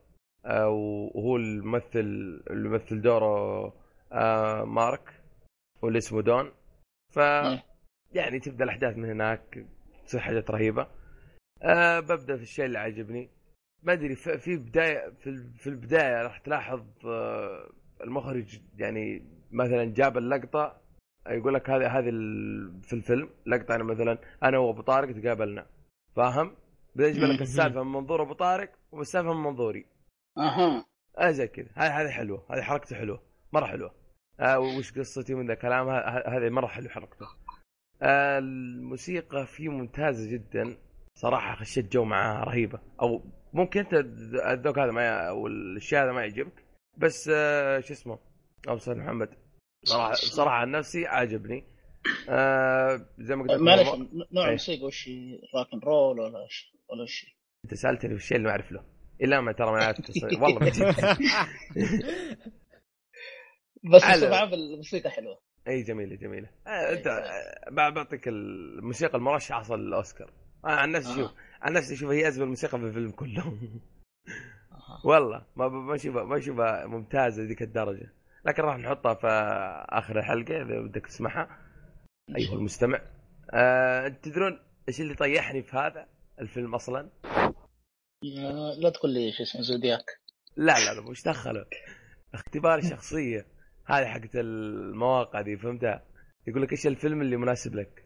آه 0.45 0.69
وهو 0.69 1.37
الممثل 1.37 1.99
اللي 2.51 2.69
يمثل 2.69 3.03
دوره 3.03 3.65
آه 4.13 4.65
مارك 4.65 5.21
واللي 5.83 5.99
اسمه 5.99 6.23
دون 6.23 6.53
ف. 7.15 7.19
يعني 8.15 8.39
تبدأ 8.41 8.65
الأحداث 8.65 8.97
من 8.97 9.11
هناك 9.11 9.67
تصير 10.07 10.21
حاجات 10.21 10.51
رهيبة. 10.51 10.87
أه 11.63 12.01
ببدأ 12.01 12.37
في 12.37 12.43
الشيء 12.43 12.65
اللي 12.65 12.79
عجبني 12.79 13.31
ما 13.83 13.93
أدري 13.93 14.15
في 14.17 14.57
بداية 14.57 15.11
في 15.21 15.27
ال- 15.31 15.53
في 15.59 15.67
البداية 15.67 16.23
راح 16.23 16.39
تلاحظ 16.39 16.83
آه، 17.07 17.71
المخرج 18.05 18.61
يعني 18.79 19.23
مثلا 19.53 19.85
جاب 19.85 20.19
اللقطة 20.19 20.81
يقول 21.29 21.55
لك 21.55 21.71
هذه 21.71 21.99
هذه 21.99 22.11
في 22.83 22.93
الفيلم 22.93 23.31
لقطة 23.47 23.73
يعني 23.73 23.85
مثلا 23.85 24.19
أنا 24.43 24.59
وأبو 24.59 24.83
طارق 24.83 25.21
تقابلنا. 25.21 25.67
فاهم؟ 26.17 26.57
بعدين 26.97 27.17
يجيب 27.17 27.25
لك. 27.25 27.43
السالفة 27.43 27.83
من 27.83 27.93
منظور 27.93 28.23
أبو 28.23 28.33
طارق 28.33 28.73
والسالفة 28.93 29.33
من 29.35 29.43
منظوري. 29.43 29.87
أها. 30.39 30.85
آه 31.19 31.31
زي 31.31 31.49
كذا. 31.49 31.69
هذه 31.75 32.01
هذه 32.01 32.09
حلوة. 32.11 32.47
هذه 32.51 32.63
حركته 32.63 32.97
حلوة. 32.97 33.23
مرة 33.53 33.67
حلوة. 33.67 33.95
آه 34.41 34.59
وش 34.59 34.99
قصتي؟ 34.99 35.35
من 35.35 35.47
ذا 35.47 35.55
ه- 35.65 36.29
هذه 36.29 36.49
مرة 36.51 36.67
حلو 36.67 36.89
حركته. 36.89 37.27
الموسيقى 38.05 39.47
فيه 39.47 39.69
ممتازة 39.69 40.31
جدا. 40.31 40.77
صراحة 41.15 41.55
خشيت 41.57 41.93
جو 41.93 42.05
معاها 42.05 42.45
رهيبة. 42.45 42.81
أو 43.03 43.23
ممكن 43.53 43.81
أنت 43.81 43.95
الذوق 43.95 44.79
هذا 44.79 44.91
ما 44.93 45.29
أو 45.29 45.47
الشيء 45.47 45.99
هذا 45.99 46.13
ما 46.13 46.21
يعجبك. 46.21 46.65
بس 46.97 47.31
آه 47.35 47.81
شو 47.81 47.93
اسمه؟ 47.93 48.19
أبو 48.69 48.79
صالح 48.79 48.99
محمد. 48.99 49.29
صراحة 49.85 50.13
صراحة 50.15 50.57
عن 50.57 50.71
نفسي 50.71 51.07
عجبني 51.07 51.65
آه 52.29 53.07
زي 53.19 53.37
ما 53.37 53.43
قلت 53.43 53.61
معلش 53.61 53.89
نوع 54.33 54.43
إيه. 54.43 54.47
الموسيقى 54.47 54.85
وش 54.85 55.11
راكن 55.55 55.79
رول 55.79 56.21
ولا 56.21 56.43
إيش 56.43 56.77
ولا 56.89 57.03
إيش 57.03 57.37
أنت 57.65 57.75
سألتني 57.75 58.11
في 58.11 58.17
الشيء 58.17 58.37
اللي 58.37 58.49
ما 58.49 58.53
أعرف 58.53 58.73
له. 58.73 58.85
إلا 59.23 59.41
ما 59.41 59.53
ترى 59.53 59.73
ما 59.73 59.91
التصنيف. 59.91 60.41
والله 60.43 60.59
بس 63.93 64.05
عامة 64.05 64.55
الموسيقى 64.55 65.11
حلوة. 65.11 65.41
اي 65.69 65.83
جميلة 65.83 66.17
جميلة. 66.17 66.49
آه 66.67 66.93
انت 66.93 67.07
آه، 67.07 67.71
بعطيك 67.91 68.29
الموسيقى 68.29 69.19
المرشحة 69.19 69.61
أصلا 69.61 69.83
للاوسكار 69.83 70.31
آه 70.65 70.69
عن 70.69 70.93
نفسي. 70.93 71.15
شوف 71.15 71.31
عن 71.63 71.73
نفسي 71.73 71.95
أشوف 71.95 72.11
هي 72.11 72.29
أزمة 72.29 72.45
الموسيقى 72.45 72.79
في 72.79 72.85
الفيلم 72.85 73.11
كله. 73.11 73.59
والله 75.05 75.47
ما 75.57 75.69
ما 75.69 75.95
اشوفها 75.95 76.25
ما 76.25 76.37
اشوفها 76.39 76.87
ممتازة 76.87 77.43
ذيك 77.43 77.63
الدرجة. 77.63 78.13
لكن 78.47 78.63
راح 78.63 78.77
نحطها 78.79 79.15
في 79.15 79.27
آخر 79.89 80.19
الحلقة 80.19 80.63
إذا 80.63 80.81
بدك 80.81 81.07
تسمعها. 81.07 81.59
أيها 82.37 82.55
المستمع. 82.55 83.01
آه 83.51 84.09
تدرون 84.09 84.61
إيش 84.89 85.01
اللي 85.01 85.15
طيحني 85.15 85.63
في 85.63 85.77
هذا 85.77 86.07
الفيلم 86.41 86.75
أصلا؟ 86.75 87.09
لا 88.79 88.91
تقول 88.91 89.15
لي 89.15 89.33
شو 89.33 89.43
اسمه 89.43 89.63
زودياك. 89.63 90.05
لا 90.57 90.73
لا 90.79 90.95
لا 90.95 91.11
مش 91.11 91.23
دخله 91.23 91.67
اختبار 92.35 92.81
شخصية. 92.91 93.47
هذه 93.87 94.07
حقت 94.07 94.31
المواقع 94.35 95.41
دي 95.41 95.57
فهمتها 95.57 96.03
يقول 96.47 96.63
لك 96.63 96.73
إيش 96.73 96.87
الفيلم 96.87 97.21
اللي 97.21 97.37
مناسب 97.37 97.75
لك 97.75 98.05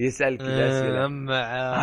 يسالك 0.00 0.38
كذا 0.38 0.70
أسئلة 0.70 1.06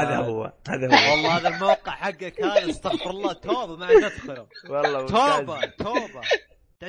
هذا 0.02 0.18
هو 0.18 0.54
هذا 0.70 0.88
هو 0.88 1.12
والله 1.12 1.38
هذا 1.38 1.48
الموقع 1.48 1.92
حقك 1.92 2.42
هذا 2.42 2.70
استغفر 2.70 3.10
الله 3.10 3.34
توبة 3.34 3.76
ما 3.76 3.86
عاد 3.86 4.04
أدخله 4.04 4.48
والله 4.70 5.06
توبة. 5.06 5.66
توبة 5.66 6.22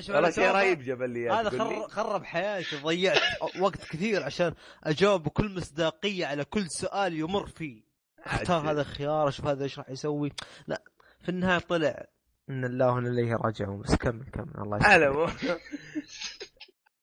والله 0.08 0.30
شيء 0.30 0.44
توبة؟ 0.44 0.58
رهيب 0.58 0.82
جاب 0.82 1.02
لي 1.02 1.30
هذا؟ 1.30 1.50
خر... 1.50 1.88
خرب 1.88 2.24
حياتي 2.24 2.76
ضيعت 2.76 3.20
وقت 3.60 3.84
كثير 3.84 4.22
عشان 4.22 4.54
أجاوب 4.84 5.22
بكل 5.22 5.54
مصداقية 5.56 6.26
على 6.26 6.44
كل 6.44 6.66
سؤال 6.70 7.14
يمر 7.14 7.46
فيه 7.46 7.82
أختار. 8.24 8.70
هذا 8.70 8.80
الخيار 8.80 9.28
أشوف 9.28 9.46
هذا 9.46 9.64
إيش 9.64 9.78
راح 9.78 9.90
يسوي 9.90 10.32
لا 10.66 10.82
في 11.20 11.28
النهاية 11.28 11.58
طلع 11.58 12.06
إن 12.50 12.64
الله 12.64 12.92
وإنا 12.92 13.09
إليه 13.09 13.35
راجعون 13.37 13.80
بس 13.82 13.94
كمل 13.94 14.24
كمل 14.32 14.52
الله 14.59 14.76
يسلمك. 14.76 15.61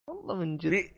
والله 0.08 0.36
من 0.36 0.58
جد 0.58 0.91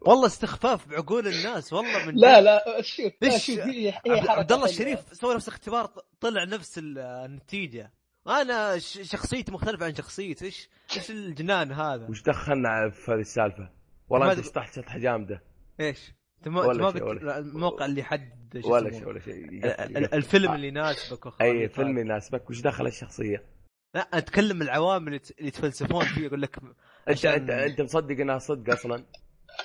والله 0.00 0.26
استخفاف 0.26 0.88
بعقول 0.88 1.28
الناس 1.28 1.72
والله 1.72 2.06
من 2.06 2.14
لا 2.14 2.38
جد. 2.40 2.44
لا 2.44 2.82
شوف؟ 2.82 3.12
شوف 3.38 4.30
عبد, 4.30 4.52
الله. 4.52 4.64
الشريف 4.64 5.00
سوى 5.12 5.34
نفس 5.34 5.48
اختبار 5.48 5.90
طلع 6.20 6.44
نفس 6.44 6.78
ال- 6.78 6.98
النتيجة 6.98 7.92
أنا 8.28 8.78
ش- 8.78 8.98
شخصيتي 9.02 9.52
مختلفة 9.52 9.86
عن 9.86 9.94
شخصيته 9.94 10.44
إيش 10.44 10.68
إيش 10.96 11.10
الجنان 11.10 11.72
هذا 11.72 12.06
وش 12.08 12.22
دخلنا 12.22 12.90
في 12.90 13.10
هذه 13.12 13.20
السالفة؟ 13.20 13.70
والله 14.08 14.32
أنت. 14.32 14.44
شطحت 14.44 14.74
شطحه 14.76 14.98
جامده 14.98 15.42
إيش 15.80 16.12
أنت 16.38 16.48
ما. 16.48 16.72
الموقع 17.38 17.84
اللي 17.84 18.00
يحدد 18.00 18.60
شو 18.62 18.72
ولا. 18.74 18.90
شيء 18.90 19.08
ولا 19.08 19.20
شيء. 19.20 19.64
الفيلم 20.14 20.52
اللي 20.52 20.68
يناسبك 20.68 21.40
أي 21.42 21.68
فيلم 21.68 21.98
يناسبك 21.98 22.50
وش 22.50 22.60
دخل 22.60 22.86
الشخصية؟ 22.86 23.57
لا 23.94 24.08
أتكلم 24.14 24.62
العوامل 24.62 25.06
اللي 25.06 25.18
ت- 25.18 25.30
اللي 25.38 25.48
يتفلسفون 25.48 26.04
فيه 26.04 26.24
يقول 26.24 26.42
لك 26.42 26.56
انت 26.58 26.74
عشان- 27.08 27.30
أنت 27.32 27.50
انت 27.50 27.80
مصدق 27.80 28.20
إنها 28.20 28.38
صدق 28.38 28.72
أصلا؟ 28.72 29.04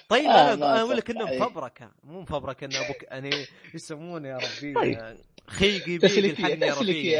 طيب 0.09 0.25
آه، 0.25 0.53
أنا 0.53 0.81
أقول 0.81 0.97
لك 0.97 1.09
إنه. 1.09 1.25
مفبركة 1.25 1.91
مو 2.03 2.21
مفبركة 2.21 2.65
إنه 2.65 2.85
أبوك 2.85 3.03
يعني 3.03 3.29
يسمونه 3.73 4.29
يا 4.29 4.37
ربي 4.37 4.73
طيب. 4.73 5.17
خيقي 5.47 5.97
تسليكية 5.97 6.45
الحقني 6.45 6.65
يا 6.67 6.73
ربي 6.73 7.11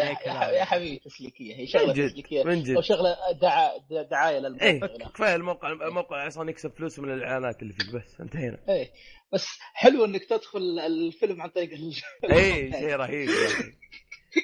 يا 0.58 0.64
حبيبي 0.66 1.00
تسليكية 1.06 1.56
هي 1.56 1.66
جد 1.66 2.08
تسليكية 2.10 2.44
من 2.44 2.64
جد. 2.64 2.76
أو 2.76 2.82
شغلة 2.82 3.16
دعا 3.42 3.70
دعاية 4.12 4.36
إيه 4.36 4.40
للموقع 4.80 5.10
كفاية 5.10 5.36
الموقع 5.36 5.72
الموقع 5.72 6.28
أصلا 6.28 6.50
يكسب 6.50 6.72
فلوس 6.78 7.00
من 7.00 7.14
الإعلانات 7.14 7.62
اللي 7.62 7.74
فيه 7.74 7.92
بس 7.92 8.22
انتهينا. 8.22 8.58
إيه 8.70 8.92
بس 9.34 9.48
حلو 9.74 10.06
إنك 10.06 10.26
تدخل 10.30 10.80
الفيلم 10.80 11.42
عن 11.42 11.50
طريق 11.50 11.70
ال- 11.74 11.94
اي 12.38 12.72
شيء 12.72 12.96
رهيب. 12.96 13.30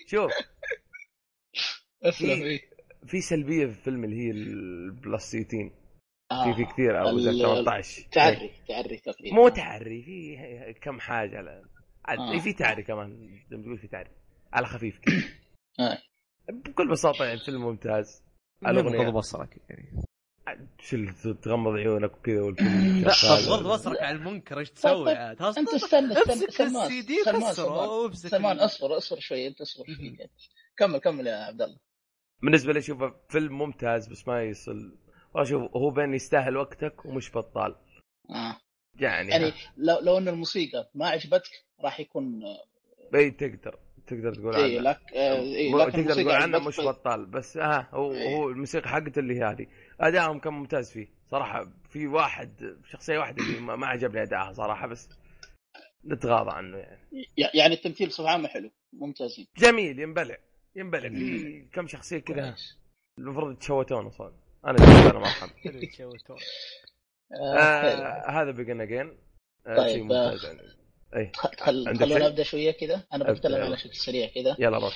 شوف 0.08 0.32
أسلم 2.04 2.36
في- 2.36 2.44
إيه. 2.44 2.62
في 3.08 3.22
سلبية 3.22 3.66
في 3.66 3.72
الفيلم 3.78 4.04
اللي 4.04 4.16
هي 4.28 4.32
البلاستيتين. 4.32 5.72
آه. 6.32 6.44
في 6.44 6.54
في 6.66 6.74
كثير 6.74 7.02
أو 7.02 7.20
زي 7.20 7.30
ال- 7.30 7.40
18 7.40 8.02
إيه. 8.02 8.10
تعري 8.10 8.52
تعري 8.68 8.98
تقريبا. 8.98 9.36
مو 9.36 9.50
تعري 9.50 10.04
في 10.04 10.38
كم 10.82 11.00
حاجة 11.00 11.38
على 11.38 11.64
عاد 12.06 12.20
آه. 12.20 12.40
في 12.40 12.54
تعري 12.54 12.84
كمان 12.84 13.40
زي 13.50 13.58
ما 13.58 13.64
تقول 13.64 13.78
في 13.78 13.88
تعري 13.88 14.10
على 14.54 14.66
خفيف 14.68 15.00
كذا. 15.00 15.24
آه. 15.80 15.98
بكل 16.50 16.88
بساطة 16.92 17.26
يعني 17.26 17.40
فيلم 17.40 17.62
ممتاز. 17.62 18.24
الاغنيه 18.68 19.10
بصرك 19.10 19.58
يعني. 19.70 20.04
اللي 20.94 21.14
تغمض 21.42 21.72
عيونك 21.74 22.18
وكذا 22.18 22.42
والفيلم 22.42 23.02
لا. 23.06 23.12
غض 23.30 23.68
بصرك 23.74 24.02
عن 24.02 24.16
المنكر 24.16 24.60
إيش 24.60 24.70
تسوي 24.72 25.06
طيب، 25.06 25.18
عاد؟ 25.18 25.42
أنت 25.42 25.70
استنى 25.74 26.14
استنى 26.14 26.48
سلمان 26.52 26.90
سلمان 27.26 28.14
سلمان. 28.14 28.60
اصبر 28.60 28.98
اصبر 28.98 29.20
شوي 29.20 29.48
انت 29.48 29.62
اصبر 29.62 29.86
شوي 29.86 30.18
كمل 30.78 30.98
كمل 30.98 31.28
يا 31.28 31.36
عبد 31.36 31.62
الله. 31.62 31.78
بالنسبة 32.44 32.74
لي 32.74 32.80
اشوفه 32.80 33.16
فيلم 33.30 33.58
ممتاز 33.58 34.08
بس 34.08 34.28
ما 34.28 34.44
يصل. 34.44 34.98
والله 35.34 35.50
شوف 35.50 35.76
هو 35.76 35.90
بين 35.92 36.14
يستاهل 36.14 36.58
وقتك 36.58 37.06
ومش 37.06 37.32
بطال. 37.38 37.76
آه. 38.30 38.58
يعني, 39.00 39.30
يعني 39.32 39.52
لو 39.78 40.00
لو 40.00 40.18
إن 40.18 40.28
الموسيقى 40.28 40.92
ما 40.96 41.08
عجبتك 41.08 41.50
راح 41.84 42.00
يكون 42.00 42.42
إي 43.16 43.32
تقدر 43.32 43.80
تقدر 44.08 44.34
تقول 44.34 44.56
إي 44.56 44.78
عنه 44.78 44.90
لك 44.90 45.00
آه، 45.16 45.40
إي 45.40 45.72
لكن 45.72 45.92
تقدر 45.92 46.14
تقول 46.14 46.32
عنه 46.32 46.60
مش. 46.60 46.80
بطال 46.80 47.26
بس 47.26 47.58
ها 47.58 47.90
هو 47.92 48.12
إيه. 48.14 48.36
هو 48.36 48.50
الموسيقى 48.50 48.90
حقته 48.90 49.20
اللي 49.20 49.40
هي 49.40 49.44
هذه. 49.44 49.68
ادائهم 50.00 50.40
كان 50.40 50.54
ممتاز 50.54 50.92
فيه. 50.92 51.08
صراحة 51.32 51.72
في 51.90 52.08
واحد 52.08 52.78
شخصية 52.92 53.18
واحدة 53.20 53.44
اللي 53.44 53.60
ما 53.60 53.88
عجبني 53.88 54.22
ادائها 54.24 54.54
صراحة 54.54 54.88
بس 54.88 55.10
نتغاضى 56.06 56.52
عنه 56.52 56.78
يعني. 56.78 57.00
يع- 57.38 57.52
يعني 57.54 57.74
التمثيل 57.74 58.08
بصفة 58.08 58.30
عامة 58.30 58.48
حلو 58.48 58.72
ممتازين. 58.94 59.48
جميل 59.58 60.00
ينبلع. 60.00 60.38
ينبلع 60.80 61.10
في. 61.10 61.62
كم 61.74 61.88
شخصية 61.88 62.20
كذا. 62.20 62.56
المفروض 63.18 63.52
يتشوتون 63.52 64.06
أصلا. 64.06 64.34
أنا 64.66 64.78
أنا 65.12 65.20
ما 65.20 65.28
يتشوتون. 65.66 66.38
آه،. 67.42 67.58
آه 67.58 68.30
هذا 68.32 68.52
بيجن 68.52 68.82
اجين 68.82 69.18
آه 69.68 69.78
طيب، 69.78 70.12
يعني. 70.12 70.60
اي 71.16 71.32
خل 71.36 71.98
خلونا؟ 71.98 72.28
ابدا 72.28 72.44
شوية 72.44 72.72
كذا. 72.72 73.04
أنا 73.14 73.32
بتكلم. 73.32 73.62
على 73.62 73.78
شكل 73.78 73.96
سريع 73.96 74.28
كذا. 74.28 74.56
يلا 74.60 74.78
روح. 74.78 74.94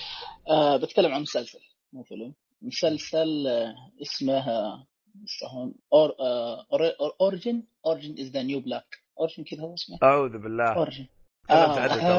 آه 0.50 0.78
بتكلم 0.78 1.14
عن 1.14 1.22
مسلسل 1.22 1.60
مو 1.94 2.04
فيلم 2.04 2.34
مسلسل 2.62 3.48
اسمه 4.02 4.40
اسمه 5.24 5.74
أور 5.94 6.16
آه 6.20 6.66
اوريجن 7.22 7.64
اوريجن 7.86 8.16
از 8.20 8.32
ذا 8.32 8.42
نيو 8.42 8.60
بلاك 8.60 8.98
اوريجن 9.20 9.44
كذا 9.44 9.62
هو 9.62 9.74
اسمه؟ 9.74 9.98
أعوذ 10.04 10.38
بالله. 10.38 10.74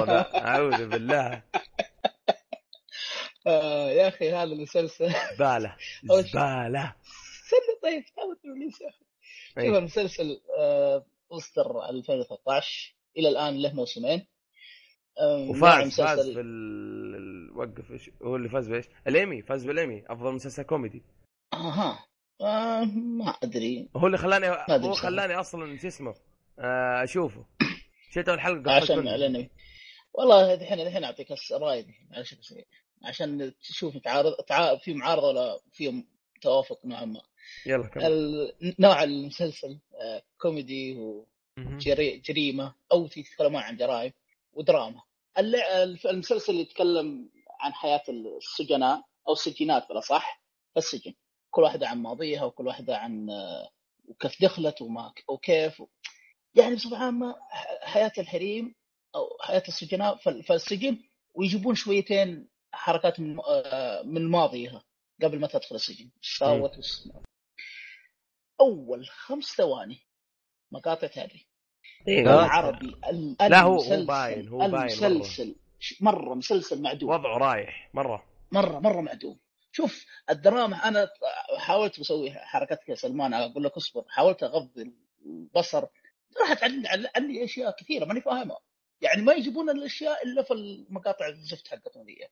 ذا. 0.05 0.27
أعوذ 0.48 0.88
بالله. 0.88 1.42
آه 3.46 3.90
يا 3.90 4.09
أخي 4.09 4.33
هذا 4.33 4.42
المسلسل. 4.42 5.12
زبالة 5.35 5.76
زبالة. 6.04 6.94
استنى 7.44 7.80
طيب 7.83 8.04
أي. 9.59 9.66
شوف 9.66 9.76
المسلسل 9.76 10.40
آه 10.59 11.07
اصدر 11.33 11.88
2013 11.90 12.94
إلى 13.16 13.28
الآن 13.28 13.62
له 13.62 13.72
موسمين. 13.74 14.26
آه، 15.20 15.50
وفاز 15.50 16.00
فاز 16.00 16.30
في 16.30 16.40
ال... 16.40 17.50
وقف 17.57 17.90
إيش؟ 17.90 18.11
هو 18.22 18.37
اللي 18.37 18.48
فاز 18.48 18.68
بإيش؟ 18.68 18.85
الإيمي 19.07 19.42
فاز 19.42 19.64
بالإيمي. 19.66 20.04
أفضل 20.09 20.33
مسلسل 20.33 20.62
كوميدي. 20.62 21.02
أها. 21.54 22.07
آه 22.40 22.85
ما 22.85 23.30
أدري. 23.42 23.88
هو 23.96 24.07
اللي 24.07 24.18
خلاني 24.18 24.48
هو. 24.48 24.92
خلاني 24.92 25.35
أصلا 25.35 25.78
شو 25.78 25.87
اسمه. 25.88 26.14
آه، 26.59 27.04
أشوفه. 27.04 27.46
شفت 28.11 28.28
اول 28.28 28.40
حلقه 28.40 28.76
قفلت 28.76 28.90
عشان. 28.90 29.09
الإنمي. 29.09 29.50
والله 30.12 30.54
الحين 30.54 30.80
الحين 30.80 31.04
أعطيك 31.04 31.33
الحين 31.88 32.12
على 32.12 32.24
شكل 32.24 32.44
سريع 32.44 32.64
عشان 33.05 33.53
تشوف 33.61 33.97
تعارض 33.97 34.35
تعا... 34.35 34.77
في 34.77 34.95
معارضة 34.95 35.29
ولا 35.29 35.61
في 35.73 36.05
توافق 36.43 36.81
نوعا 36.85 37.05
ما. 37.05 37.21
يلا 37.67 37.87
كمل. 37.88 38.05
ال- 38.07 38.75
نوع 38.79 39.03
المسلسل 39.03 39.79
آه، 39.95 40.23
كوميدي. 40.40 40.97
وجريمه 41.59 42.75
أو 42.93 43.05
يتكلمون 43.17 43.62
عن 43.62 43.77
جرائم 43.77 44.12
ودراما. 44.53 45.03
المسلسل 46.07 46.55
يتكلم 46.55 47.31
عن 47.61 47.73
حياة 47.73 48.03
السجناء 48.09 49.03
أو 49.29 49.33
السجينات 49.33 49.88
بالاصح 49.88 50.43
في 50.73 50.79
السجن. 50.79 51.14
كل 51.51 51.62
واحدة 51.62 51.88
عن 51.88 52.03
ماضيها 52.03 52.45
وكل 52.45 52.67
واحدة 52.67 52.97
عن 52.97 53.31
آه، 53.31 53.69
وكيف 54.09 54.43
دخلت 54.43 54.83
وما 54.83 55.12
وكيف. 55.29 55.83
يعني 56.55 56.75
بصفه 56.75 56.97
عامه 56.99 57.35
حياة 57.83 58.12
الحريم 58.19 58.75
أو 59.14 59.37
حياة 59.40 59.62
السجناء 59.69 60.17
في 60.17 60.43
في 60.43 60.53
السجن 60.55 60.99
ويجيبون 61.35 61.75
شويتين 61.75 62.49
حركات 62.75 63.21
من 63.21 63.39
آه، 63.47 64.03
من 64.03 64.29
ماضيها 64.31 64.85
قبل 65.23 65.41
ما 65.41 65.47
تدخل 65.47 65.75
السجن. 65.77 66.11
وش- 66.79 67.09
أول 68.61 69.07
خمس 69.09 69.45
ثواني 69.45 69.99
مقاطع 70.73 71.07
تالي 71.07 71.47
إيه، 72.09 72.21
العربي 72.23 72.97
ال- 73.11 73.37
لا، 73.41 73.61
هو- 73.61 73.81
هو 73.83 74.05
باين- 74.05 74.49
هو 74.49 74.59
باين. 74.59 74.75
المسلسل 74.75 75.57
مرة 76.01 76.35
مسلسل 76.35 76.83
معدوم. 76.83 77.11
وضعه 77.11 77.39
رايح 77.39 77.91
مرة. 77.95 78.25
مرة 78.53 78.79
مرة 78.79 79.01
معدوم. 79.01 79.39
شوف 79.73 80.07
الدراما 80.31 80.77
أنا 80.89 81.09
حاولت 81.59 82.01
بسوي 82.01 82.31
حركتك 82.31 82.89
يا 82.89 82.95
سلمان 82.95 83.35
أقول 83.35 83.65
لك 83.65 83.73
اصبر. 83.73 84.05
حاولت 84.09 84.43
اغض 84.43 84.93
البصر. 85.27 85.87
راحت 86.41 86.63
عني 87.17 87.45
أشياء 87.45 87.77
كثيرة 87.77 88.05
ماني 88.05 88.21
فاهمها. 88.21 88.59
يعني 89.01 89.23
ما 89.23 89.33
يجيبون 89.33 89.71
الأشياء 89.71 90.23
إلا 90.27 90.43
في 90.43 90.51
المقاطع 90.55 91.27
الزفت 91.29 91.69
حقتهم 91.69 92.07
ذي 92.07 92.29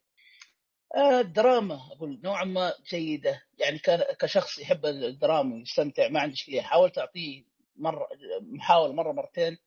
الدراما 0.97 1.75
أقول 1.75 2.21
نوعا 2.25 2.45
ما 2.45 2.75
جيدة. 2.91 3.43
يعني 3.59 3.79
كان 3.79 4.03
كشخص 4.21 4.59
يحب 4.59 4.87
الدراما 4.87 5.55
ويستمتع 5.55 6.09
ما 6.09 6.21
عندي 6.21 6.35
اشكاليه 6.35 6.61
حاولت 6.61 6.99
أعطيه 6.99 7.45
مرة 7.77 8.09
محاول 8.41 8.95
مرة 8.95 9.13
مرتين. 9.13 9.59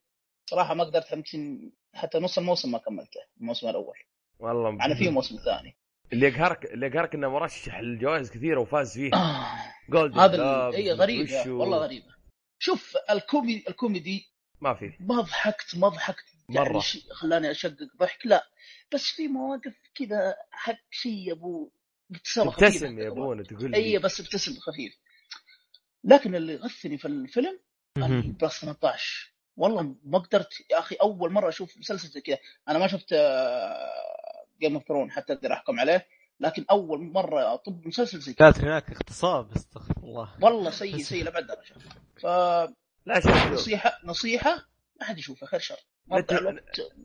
صراحة 0.46 0.74
ما 0.74 0.84
قدرت 0.84 1.12
يمكن 1.12 1.70
حتى 1.94 2.18
نص 2.18 2.38
الموسم 2.38 2.70
ما 2.70 2.78
كملته 2.78 3.20
الموسم 3.40 3.68
الأول. 3.68 3.96
والله 4.38 4.68
أنا 4.68 4.94
في 4.94 5.08
موسم 5.08 5.36
ثاني. 5.44 5.76
اللي 6.12 6.26
يقهرك 6.26 6.64
اللي 6.64 6.86
يقهرك 6.86 7.14
إنه 7.14 7.28
مرشح 7.28 7.80
للجوائز 7.80 8.30
كثيرة 8.30 8.60
وفاز 8.60 8.94
فيها 8.94 9.14
آه. 9.14 9.92
Golden 9.92 10.20
هذا 10.20 10.70
اي 10.76 10.92
غريب 10.92 11.28
يا 11.28 11.40
وشو. 11.40 11.60
والله 11.60 11.78
غريبه 11.78 12.16
شوف 12.58 12.96
الكوميدي 13.10 13.64
الكوميدي 13.68 14.26
ما 14.60 14.74
في. 14.74 14.92
ما 15.00 15.20
ضحكت 15.20 15.76
ما 15.76 15.88
ضحكت 15.88 16.24
يعني 16.34 16.35
مرة. 16.48 16.80
شيء 16.80 17.02
خلاني 17.12 17.50
أشقق 17.50 17.96
ضحك. 18.00 18.26
لا 18.26 18.48
بس 18.94 19.04
في 19.04 19.28
مواقف 19.28 19.74
كذا 19.94 20.36
حق 20.50 20.78
شيء 20.90 21.28
يا 21.28 21.32
ابو 21.32 21.70
ابتسامه 22.10 22.52
ابتسم 22.52 22.98
يا 22.98 23.08
أبونا 23.08 23.42
تقول 23.42 23.70
لي. 23.70 23.76
اي 23.76 23.98
بس 23.98 24.20
ابتسم 24.20 24.52
خفيف. 24.60 24.98
لكن 26.04 26.34
اللي 26.34 26.56
غثني 26.56 26.98
في 26.98 27.08
الفيلم. 27.08 27.58
plus 27.96 28.60
18 28.60 29.32
والله 29.56 29.96
ما 30.04 30.18
قدرت 30.18 30.70
يا 30.70 30.78
أخي 30.78 30.94
أول 30.94 31.32
مرة 31.32 31.48
أشوف 31.48 31.78
مسلسل 31.78 32.08
زي 32.08 32.20
كذا. 32.20 32.38
أنا 32.68 32.78
ما 32.78 32.86
شفت 32.86 33.14
Game 34.60 34.74
of 34.74 34.88
Throne 34.88 35.10
حتى 35.10 35.32
أقدر 35.32 35.52
أحكم 35.52 35.80
عليه. 35.80 36.06
لكن 36.40 36.64
أول 36.70 37.00
مرة 37.12 37.54
أطب 37.54 37.86
مسلسل 37.86 38.20
زي 38.20 38.34
كذا. 38.34 38.50
كانت 38.50 38.64
هناك 38.64 38.90
اغتصاب 38.90 39.52
استغفر 39.52 39.94
الله. 40.02 40.34
والله 40.42 40.70
سيء 40.70 40.98
سيء 41.08 41.24
لأبعد 41.24 41.46
درجة. 41.46 41.74
لا 43.06 43.20
شوف 43.20 43.32
شوف. 43.32 43.42
فنصيحه 43.42 44.00
نصيحة 44.04 44.68
ما 45.00 45.06
حد 45.06 45.18
يشوفه 45.18 45.46
خير 45.46 45.60
شر. 45.60 45.76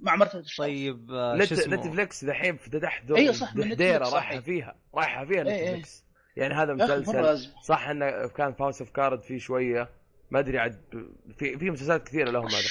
مع 0.02 0.16
مرتبة 0.16 0.40
الشر 0.40 0.64
طيب 0.64 1.12
آه، 1.12 1.36
نتفلكس 1.36 2.26
دحين 2.26 2.58
في 2.58 2.70
دح 2.70 3.04
أيوة 3.16 3.34
صح، 3.34 3.56
من 3.56 3.70
دحديره 3.70 3.98
نتفلكس 3.98 4.14
رايحة. 4.14 4.40
فيها. 4.40 4.76
رايحة 4.96 5.26
فيها 5.26 5.44
إيه 5.44 5.52
إيه. 5.52 5.70
نتفلكس 5.72 6.06
يعني 6.36 6.54
هذا 6.54 6.74
مسلسل. 6.74 7.52
صح 7.64 7.88
إنه 7.88 8.28
كان 8.28 8.54
في 8.54 8.64
House 8.64 8.82
of 8.82 8.92
Card 8.92 9.22
فيه 9.22 9.38
شوية. 9.40 9.90
ما 10.32 10.40
أدري 10.40 10.60
عاد 10.60 10.82
في 11.38 11.58
في 11.58 11.70
مسلسلات 11.70 12.08
كثيرة 12.08 12.32
لهم 12.32 12.48
هذا. 12.48 12.62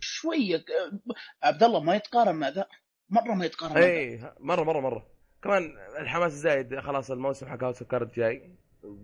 شوية. 0.00 0.56
آه، 0.56 1.00
عبد 1.46 1.62
الله 1.62 1.80
ما 1.80 1.96
يتقارن 1.96 2.34
مع 2.34 2.48
ذا؟ 2.48 2.66
مرة 3.10 3.34
ما 3.34 3.44
يتقارن 3.44 3.74
مع 3.74 3.80
ذا. 3.80 3.86
اي 3.86 4.32
مرة 4.40 4.62
مرة 4.64 4.80
مرة. 4.80 5.06
كمان 5.42 5.74
الحماس 6.00 6.32
الزايد 6.32 6.80
خلاص 6.80 7.10
الموسم 7.10 7.46
حق 7.46 7.64
House 7.64 7.82
of 7.82 7.90
Card 7.90 8.12
جاي. 8.12 8.54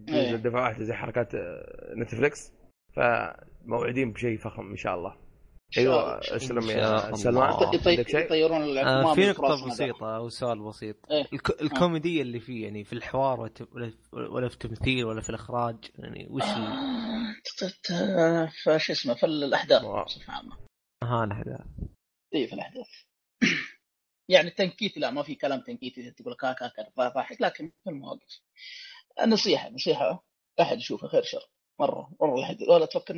إيه. 0.08 0.36
دفعه 0.36 0.62
واحدة 0.62 0.84
زي 0.84 0.92
حركات 0.94 1.34
آه، 1.34 1.94
نتفلكس 1.96 2.52
فموعدين 2.96 4.12
بشيء 4.12 4.38
فخم 4.38 4.70
إن 4.70 4.76
شاء 4.76 4.94
الله. 4.94 5.29
أيوه 5.78 6.18
أسلم 6.36 6.70
يا 6.70 6.86
آه. 6.86 7.10
يطي- 7.74 7.88
عندك 7.90 8.08
شيء؟ 8.08 8.20
يطيرون 8.24 8.62
آه 8.62 8.64
الاهتمام 8.66 9.14
في 9.14 9.20
ذا. 9.64 9.70
بسيطة 9.70 10.16
أو 10.16 10.28
سؤال 10.28 10.58
بسيط 10.62 10.96
إيه. 11.10 11.26
الك... 11.32 11.62
الكوميدية 11.62 12.22
اللي 12.22 12.40
فيه 12.40 12.64
يعني 12.64 12.84
في 12.84 12.92
الحوار 12.92 13.40
وت- 13.40 13.68
ولا 13.74 13.92
ولا 14.12 14.48
في 14.48 14.54
التمثيل 14.54 15.04
ولا 15.04 15.20
في 15.20 15.30
الإخراج 15.30 15.76
يعني 15.98 16.26
وش. 16.30 16.42
آه، 17.90 18.52
شو 18.78 18.92
اسمه 18.92 19.14
في 19.14 19.26
الأحداث. 19.26 19.82
بصفة 19.82 20.32
عامة 20.32 20.56
ها 21.04 21.24
الأحداث 21.24 21.60
اي 22.34 22.46
في 22.46 22.52
الأحداث 22.52 22.86
يعني 24.32 24.48
التنكيت 24.48 24.98
لا 24.98 25.10
ما 25.10 25.22
في 25.22 25.34
كلام 25.34 25.60
تنكيتي 25.60 26.10
تقول 26.10 26.34
كا 26.34 26.52
كا 26.52 26.68
كا 26.68 27.08
ضاحك 27.08 27.40
لكن 27.42 27.72
في 27.84 27.90
المواقف 27.90 28.40
النصيحه 29.22 29.70
نصيحة 29.70 30.24
أحد 30.60 30.78
يشوفها 30.78 31.08
خير 31.08 31.22
شر 31.22 31.48
مرة 31.80 32.10
مره 32.20 32.36
لا 32.36 32.42
احد 32.44 32.56
ولا 32.68 32.86
تفكر 32.86 33.14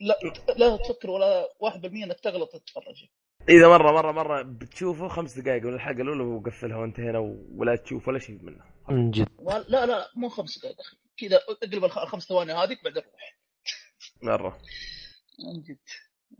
لا 0.00 0.18
لا 0.56 0.76
تفكر 0.76 1.10
ولا 1.10 1.48
1% 1.62 1.84
إنك 1.84 2.20
تغلط 2.20 2.52
تتفرج 2.56 3.04
إذا 3.48 3.68
مرة 3.68 3.92
مرة 3.92 4.12
مرة 4.12 4.42
بتشوفه 4.42 5.08
خمس 5.08 5.38
دقائق 5.38 5.62
من 5.62 5.74
الحلقة 5.74 6.02
الاولى 6.02 6.22
وقفلها 6.22 6.76
وانتهينا 6.76 7.18
ولا 7.54 7.76
تشوف 7.76 8.08
ولا 8.08 8.18
شيء 8.18 8.38
منه. 8.42 8.64
من 8.88 9.10
جد. 9.10 9.28
لا 9.68 9.86
لا 9.86 10.08
مو 10.16 10.28
خمس 10.28 10.58
دقائق 10.58 10.80
أخي. 10.80 10.96
كذا 11.16 11.36
اقلب 11.48 11.84
الخ- 11.84 11.98
الخمس 11.98 12.28
ثواني 12.28 12.52
هذيك 12.52 12.84
بعدين 12.84 13.02
روح. 13.02 13.36
مرة. 14.22 14.58
من 15.54 15.62
جد. 15.62 15.78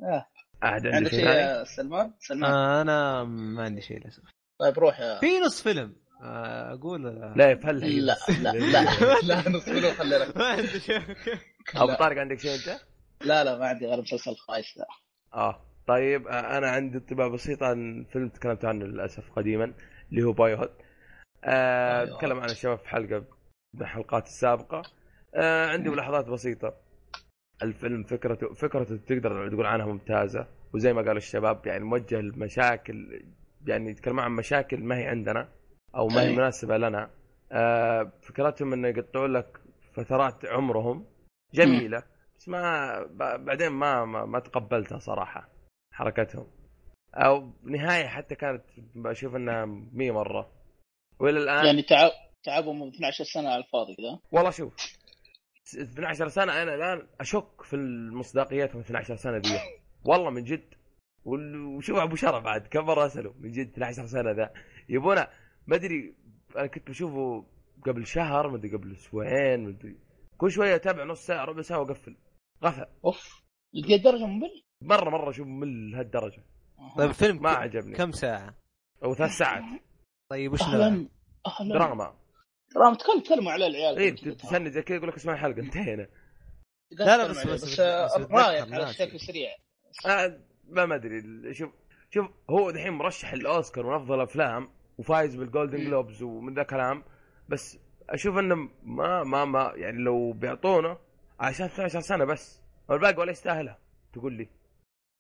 آه. 0.02 0.26
احد 0.64 0.87
عنده 0.87 0.96
عندك 0.96 1.11
شيء 1.11 1.64
سلمان؟ 1.64 2.14
سلمان. 2.20 2.50
آه 2.52 2.83
أنا 2.83 3.24
ما 3.24 3.62
عندي 3.64 3.80
شيء 3.80 3.98
للأسف. 3.98 4.22
طيب 4.59 4.78
روح 4.78 5.00
يا 5.00 5.18
في 5.20 5.40
نص 5.40 5.62
فيلم. 5.62 5.96
أقول 6.24 7.06
ولا 7.06 7.32
لا 7.37 7.50
يفهل 7.50 8.06
لا 8.06 8.16
لا 8.42 8.50
لا 8.52 8.80
لا 9.42 9.48
نص 9.48 9.68
منه 9.68 9.90
خلينا 9.92 10.32
ما 10.37 10.44
عندي 10.44 10.80
شيء. 10.80 11.00
أبو 11.76 11.87
لا. 11.90 11.94
طارق 11.98 12.18
عندك 12.20 12.38
شيء 12.38 12.54
أنت؟ 12.54 12.80
لا 13.24 13.44
لا 13.44 13.58
ما 13.58 13.66
عندي 13.66 13.87
غير 13.87 14.00
مسلسل 14.00 14.37
خايس 14.37 14.78
لا. 14.78 14.87
آه 15.34 15.60
طيب 15.87 16.28
أنا 16.28 16.70
عندي 16.70 16.98
انطباع 16.98 17.28
بسيط 17.28 17.62
عن 17.62 18.06
فيلم 18.12 18.28
تكلمت 18.28 18.64
عنه 18.64 18.84
للأسف 18.84 19.30
قديما 19.30 19.74
اللي 20.10 20.22
هو 20.22 20.32
بايو 20.32 20.56
هوت 20.56 20.72
آه 21.44 22.04
بايو 22.04 22.16
تكلم 22.16 22.40
عن 22.40 22.50
الشباب 22.50 22.78
في 22.78 22.88
حلقة 22.88 23.24
من 23.74 23.80
الحلقات 23.82 24.26
السابقة. 24.26 24.82
آه 25.34 25.66
عندي 25.66 25.88
ملاحظات 25.90 26.26
بسيطة. 26.26 26.74
الفيلم 27.62 28.04
فكرته 28.04 28.54
فكرته 28.54 28.96
تقدر 28.96 29.48
تقول 29.48 29.66
عنها 29.66 29.87
ممتازة 29.87 30.46
وزي 30.74 30.92
ما 30.92 31.00
قالوا 31.02 31.16
الشباب 31.16 31.66
يعني 31.66 31.84
موجه 31.84 32.20
لمشاكل 32.20 33.22
يعني 33.66 33.90
يتكلم 33.90 34.20
عن 34.20 34.30
مشاكل 34.32 34.80
ما 34.84 34.98
هي 34.98 35.06
عندنا. 35.06 35.48
أو 35.96 36.09
ما 36.09 36.22
هي. 36.22 36.33
مناسبة 36.37 36.76
لنا. 36.76 37.11
آه 37.52 38.12
فكرتهم 38.22 38.72
إنه 38.72 38.88
يقطعون 38.88 39.33
لك 39.33 39.61
فترات 39.92 40.44
عمرهم. 40.44 41.07
جميلة. 41.54 42.02
بس 42.37 42.48
ما 42.48 43.02
بعدين 43.37 43.68
ما 43.68 44.04
ما, 44.04 44.24
ما 44.24 44.38
تقبلتها 44.38 44.98
صراحة 44.98 45.48
حركتهم. 45.92 46.46
أو 47.14 47.52
نهاية 47.62 48.07
حتى 48.07 48.35
كانت 48.35 48.64
بشوف 48.94 49.37
إنها 49.37 49.64
100 49.92 50.11
مرة. 50.11 50.52
وإلى 51.20 51.38
الآن 51.38 51.66
يعني 51.66 51.83
تعب 51.83 52.11
تعبهم 52.44 52.88
12 52.88 53.24
سنة 53.24 53.48
على 53.48 53.64
الفاضي 53.64 53.94
كذا؟ 53.96 54.20
والله 54.33 54.50
شوف 54.50 54.74
12 55.80 56.28
سنة 56.28 56.62
أنا 56.62 56.74
الآن 56.74 57.07
أشك 57.20 57.62
في 57.62 57.76
المصداقيات 57.76 58.74
من 58.74 58.80
12 58.80 59.16
سنة 59.16 59.38
دي. 59.38 59.59
والله 60.04 60.30
من 60.30 60.44
جد. 60.44 60.74
وشوف 61.24 61.98
أبو 61.98 62.16
شرف 62.16 62.44
بعد 62.44 62.66
كم 62.66 62.85
مرة 62.85 63.07
اساله 63.07 63.35
من 63.40 63.50
جد 63.52 63.72
12 63.72 64.07
سنة 64.07 64.30
ذا. 64.30 64.52
يبونا 64.88 65.28
ما 65.66 65.77
أدري 65.77 66.14
أنا 66.57 66.66
كنت 66.66 66.90
بشوفه 66.90 67.46
قبل 67.87 68.07
شهر 68.07 68.48
ما 68.48 68.57
أدري 68.57 68.77
قبل 68.77 68.92
أسبوعين 68.92 69.64
ما 69.64 69.70
أدري. 69.70 69.96
كل 70.38 70.50
شوية 70.50 70.74
أتابع 70.74 71.05
نص 71.05 71.27
ساعة 71.27 71.44
ربع 71.44 71.62
ساعة 71.62 71.79
وأقفل. 71.81 72.16
غفى 72.64 72.87
أوف. 73.05 73.42
لقيت 73.74 74.05
درجة 74.05 74.27
ممل؟ 74.27 74.62
مرة 74.83 75.11
مرة 75.11 75.31
شوف 75.31 75.46
ممل 75.46 75.90
لهالدرجه 75.90 76.42
طيب 76.98 77.09
الفيلم 77.09 77.42
ما 77.42 77.50
عجبني. 77.50 77.94
كم 77.96 78.12
ساعة؟ 78.12 78.55
أو 79.05 79.14
ثلاث 79.14 79.31
ساعات. 79.31 79.62
طيب 80.31 80.53
وش 80.53 80.62
نوعه؟ 80.62 80.74
أهلا 80.74 81.09
أهلا. 81.46 81.74
دراما. 81.74 82.14
دراما. 82.74 82.96
تكلم 82.96 83.20
تكلموا 83.20 83.53
على 83.53 83.66
العيال. 83.66 83.98
اي. 83.98 84.11
تسند 84.11 84.68
زي 84.68 84.83
كذا 84.83 84.96
يقول 84.96 85.09
لك 85.09 85.14
اسمع 85.14 85.33
الحلقة 85.33 85.61
انتهينا. 85.61 86.09
لا، 86.90 87.16
لا، 87.16 87.29
بس-. 87.29 87.46
بس- 87.46 87.64
بتذكر 87.64 88.35
رايك 88.35 88.61
على 88.62 88.70
ناسي. 88.70 88.94
شكل 89.07 89.20
سريع. 89.20 89.50
آه 90.07 90.40
ما 90.68 90.87
ما 90.87 90.94
أدري. 90.94 91.55
شوف 91.55 91.70
شوف 92.11 92.27
هو 92.50 92.70
دحين 92.70 92.92
مرشح 92.92 93.33
الأوسكار 93.33 93.87
من 93.87 93.94
أفضل 93.94 94.20
أفلام. 94.20 94.68
وفايز 94.98 95.35
بال 95.37 95.47
Golden 95.47 95.79
Globes 95.85 96.22
ومن 96.22 96.54
ذا 96.54 96.62
كلام. 96.62 97.04
بس 97.48 97.78
أشوف 98.11 98.38
إنه 98.38 98.54
ما 98.83 99.22
ما 99.24 99.44
ما 99.44 99.72
يعني 99.76 99.98
لو 99.98 100.33
بيعطونه 100.33 100.98
عشان 101.40 101.66
12 101.66 102.00
سنة 102.00 102.24
بس. 102.24 102.61
والباقي 102.88 103.16
ولا 103.20 103.30
يستاهلها. 103.30 103.78
تقول 104.12 104.33
لي. 104.33 104.48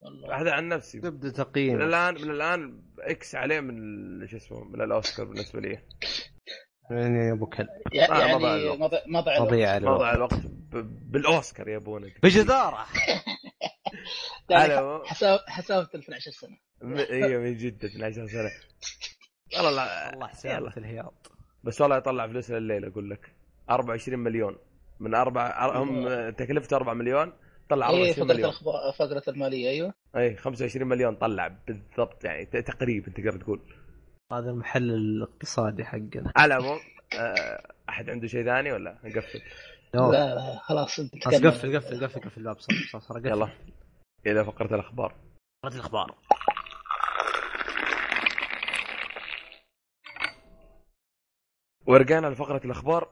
والله. 0.02 0.40
هذا 0.40 0.52
عن 0.52 0.68
نفسي. 0.68 1.00
تبدأ 1.00 1.26
من 1.26 1.32
تقييم 1.32 1.80
الان 1.82 2.14
من 2.14 2.30
الآن 2.30 2.82
إكس 3.00 3.34
عليه 3.34 3.60
من 3.60 3.78
ال- 3.78 4.28
شو 4.30 4.36
اسمه 4.36 4.64
من 4.64 4.80
الأوسكار 4.80 5.26
بالنسبة 5.26 5.60
لي. 5.60 5.78
يعني 6.90 7.32
أبو 7.32 7.46
كلب. 7.46 7.68
يعني 7.92 8.08
ضاع 8.38 8.54
الوقت. 8.56 8.78
ما 8.78 8.86
ضيع- 8.86 9.02
ما 9.06 9.20
ضيع 9.50 9.76
الوقت. 9.76 9.92
موضع 9.94 10.12
الوقت. 10.14 10.40
بالأوسكار 11.10 11.68
يا 11.68 11.76
ابونا 11.76 12.10
بجدارة. 12.22 12.86
يعني. 14.50 15.04
حساب 15.04 15.38
حساب 15.48 15.82
12 15.94 16.30
سنة. 16.30 16.56
أيوه 17.10 17.42
من 17.42 17.56
جد 17.56 17.84
12 17.84 18.26
سنة. 18.26 18.50
والله 19.56 19.70
لا 19.70 20.12
الله 20.14 20.26
يلا. 20.26 20.34
سالفه 20.34 20.78
الهياط. 20.78 21.32
بس 21.64 21.80
والله 21.80 21.96
يطلع 21.96 22.26
فلوس 22.26 22.50
لليلة 22.50 22.88
أقول 22.88 23.10
لك. 23.10 23.32
24 23.70 24.18
مليون. 24.18 24.56
من 25.00 25.14
أربع 25.14 25.66
هم 25.82 26.30
تكلفته 26.30 26.76
4 26.76 26.94
مليون 26.94 27.32
طلع 27.68 27.88
اي 27.90 27.92
24 27.92 28.14
فقره 28.14 28.24
مليون. 28.34 28.50
الأخبار 28.50 28.92
فقره 28.98 29.22
المالية 29.28 29.68
أيوه. 29.68 29.94
اي 30.16 30.36
25 30.36 30.88
مليون 30.88 31.14
طلع 31.16 31.48
بالضبط 31.68 32.24
يعني 32.24 32.44
تقريبا 32.46 33.12
تقدر 33.12 33.36
تقول. 33.40 33.60
هذا 34.32 34.50
المحل 34.50 34.90
الاقتصادي 34.90 35.84
حقنا. 35.84 36.32
على 36.36 36.56
العموم 36.56 36.78
آه، 37.18 37.72
أحد 37.88 38.10
عنده 38.10 38.26
شيء 38.26 38.44
ثاني 38.44 38.72
ولا؟ 38.72 38.98
نقفل؟ 39.04 39.40
لا 39.94 40.00
لا 40.00 40.34
لا 40.34 40.58
خلاص 40.62 40.98
أنت. 40.98 41.26
قفل 41.26 41.50
قفل 41.50 41.76
قفل 41.78 42.20
قفل. 42.20 42.40
الباب 42.40 42.56
صار 42.60 43.00
صار 43.00 43.26
يلا. 43.26 43.48
إلى 44.26 44.44
فقره 44.44 44.74
الأخبار. 44.74 45.14
فقرة 45.62 45.74
الأخبار. 45.74 46.14
ورجعنا 51.86 52.26
لفقرة 52.26 52.60
الأخبار. 52.64 53.10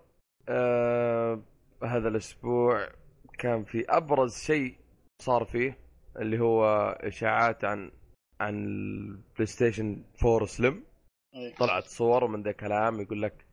آه 0.49 1.43
هذا 1.85 2.09
الأسبوع 2.09 2.89
كان 3.39 3.65
في 3.65 3.85
أبرز 3.89 4.37
شيء 4.39 4.77
صار 5.23 5.45
فيه 5.45 5.79
اللي 6.19 6.39
هو 6.41 6.65
إشاعات 7.01 7.65
عن 7.65 7.91
عن 8.41 8.65
البلاي 8.65 9.47
ستيشن 9.47 10.05
4 10.25 10.45
Slim. 10.47 10.85
طلعت 11.59 11.85
صور 11.85 12.25
ومن 12.25 12.43
ذا 12.43 12.53
كلام 12.53 13.01
يقول 13.01 13.23
لك 13.23 13.47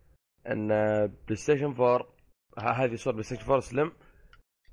أن 0.48 0.68
بلاي 1.08 1.36
ستيشن 1.36 1.66
4 1.66 2.08
ه- 2.58 2.70
هذه 2.70 2.96
صور 2.96 3.14
بلاي 3.14 3.24
ستيشن 3.24 3.42
4 3.44 3.60
Slim 3.60 3.92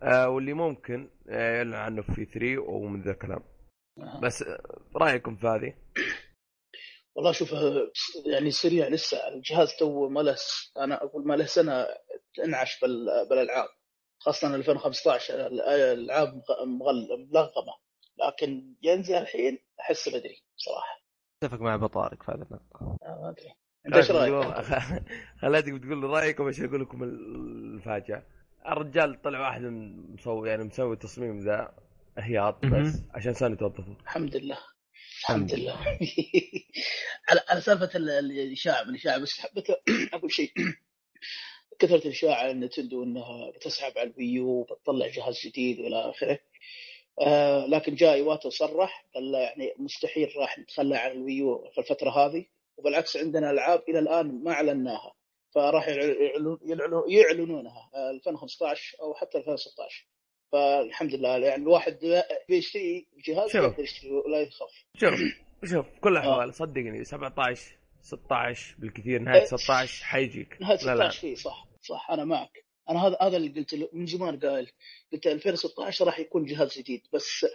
آه 0.03 0.29
واللي 0.29 0.53
ممكن 0.53 1.09
آه، 1.29 1.57
يعلن 1.57 1.75
عنه 1.75 2.03
في 2.03 2.25
3 2.25 2.59
ومن 2.59 3.03
ذا 3.03 3.13
كلام. 3.13 3.41
بس 4.23 4.43
آه، 4.43 4.61
رأيكم 4.97 5.37
في 5.37 5.47
هذه؟ 5.47 5.75
والله 7.17 7.33
شوف 7.33 7.55
آه، 7.55 7.91
يعني 8.27 8.51
سريع 8.51 8.89
لسه 8.89 9.29
الجهاز 9.29 9.75
تو 9.79 10.09
ما 10.09 10.21
له 10.21 10.37
أنا 10.79 11.05
أقول 11.05 11.27
ما 11.27 11.35
له 11.35 11.47
سنة 11.47 11.87
انعش 12.45 12.81
بال- 12.81 13.27
بالألعاب 13.31 13.69
خاصة 14.19 14.55
2015 14.55 15.47
الألعاب 15.47 16.35
مغ- 16.35 16.65
مغل- 16.65 17.29
ملغمة 17.33 17.73
لكن 18.27 18.75
ينزل 18.83 19.15
الحين 19.15 19.59
أحس 19.81 20.09
بدري 20.09 20.43
صراحة. 20.57 21.03
أتفق 21.43 21.61
مع 21.61 21.75
ابو 21.75 21.87
طارق 21.87 22.23
في 22.23 22.33
هذا 22.33 22.43
النقطة. 22.51 22.99
آه، 23.03 23.21
ما 23.23 23.31
أدري. 23.31 23.55
أنت 23.87 23.97
إيش 23.97 24.11
رأيك؟ 24.11 24.33
بتقول- 24.35 24.65
خليتك 25.41 25.73
بتقول 25.73 26.01
لي 26.01 26.07
رايكم 26.07 26.47
إيش 26.47 26.61
أقول 26.61 26.81
لكم 26.81 27.03
الفاجعه 27.03 28.23
الرجال 28.69 29.23
طلع 29.23 29.41
واحد 29.41 29.63
مسوي 29.63 30.49
يعني 30.49 30.65
مسوي 30.65 30.97
تصميم 30.97 31.39
ذا 31.41 31.75
هياط 32.19 32.67
بس. 32.67 33.03
عشان 33.15 33.35
سوني 33.35 33.57
توظفه. 33.57 33.97
الحمد 34.03 34.37
لله. 34.37 34.59
الحمد 35.27 35.55
لله. 35.55 35.75
على 37.29 37.41
على 37.49 37.61
سالفة 37.61 37.91
ال- 37.99 38.11
ال- 38.11 38.39
الإشاعة 38.41 38.83
من 38.83 38.91
الاشاعه 38.91 39.19
بس 39.19 39.41
حبيت 39.41 39.67
أقول 40.15 40.33
شيء. 40.33 40.53
كثرة 41.79 41.97
الإشاعة 42.05 42.49
عن 42.49 42.61
نتندو 42.61 43.03
أنها 43.05 43.51
بتسحب 43.51 43.99
على 43.99 44.11
الويو 44.11 44.49
وبتطلع 44.49 45.07
جهاز 45.07 45.41
جديد 45.47 45.81
وإلى 45.81 46.11
آخره. 46.11 46.39
آه 47.21 47.67
لكن 47.67 47.95
جاء 47.95 48.15
ايواتو 48.15 48.51
صرح 48.51 49.07
قال 49.15 49.35
يعني 49.35 49.75
مستحيل 49.79 50.33
راح 50.37 50.59
نتخلى 50.59 50.97
عن 50.97 51.11
الويو 51.11 51.71
في 51.73 51.79
الفترة 51.79 52.11
هذه. 52.11 52.45
وبالعكس 52.77 53.17
عندنا 53.17 53.51
ألعاب 53.51 53.83
إلى 53.89 53.99
الآن 53.99 54.45
ما 54.45 54.53
أعلناها 54.53 55.15
فراح 55.55 55.89
يعلن- 55.89 56.59
يعلن- 56.63 57.05
يعلنونها 57.11 57.91
آه، 57.95 58.11
2015 58.11 58.97
أو 59.03 59.15
حتى 59.15 59.39
2016 59.39 60.07
فالحمد 60.53 61.15
لله 61.15 61.39
يعني 61.39 61.63
الواحد 61.63 62.23
بيشتري 62.49 63.07
جهاز. 63.27 63.57
يقدر 63.57 63.83
يشتري 63.83 64.11
ولا 64.11 64.41
يخاف 64.41 64.71
شوف 64.97 65.15
شوف 65.65 65.87
آه. 65.87 66.01
كل 66.01 66.13
الاحوال 66.13 66.55
صدقني 66.55 67.05
17 67.05 67.77
16 68.03 68.77
بالكثير 68.79 69.21
نهاية 69.21 69.41
إيه. 69.41 69.47
16 69.47 70.05
حيجيك 70.05 70.57
نهاية 70.61 70.79
لا 70.79 70.95
لا 70.95 71.11
16 71.11 71.21
فيه 71.21 71.35
صح 71.35 71.69
صح 71.83 72.11
أنا 72.11 72.25
معك 72.25 72.65
أنا 72.91 73.07
هذا 73.07 73.17
هذا 73.21 73.37
اللي 73.37 73.49
قلت 73.49 73.75
له 73.75 73.89
من 73.93 74.07
زمان 74.07 74.39
قايل 74.39 74.71
قلت 75.13 75.27
2016 75.27 76.05
راح 76.05 76.19
يكون 76.19 76.45
جهاز 76.45 76.79
جديد 76.79 77.03
بس 77.13 77.47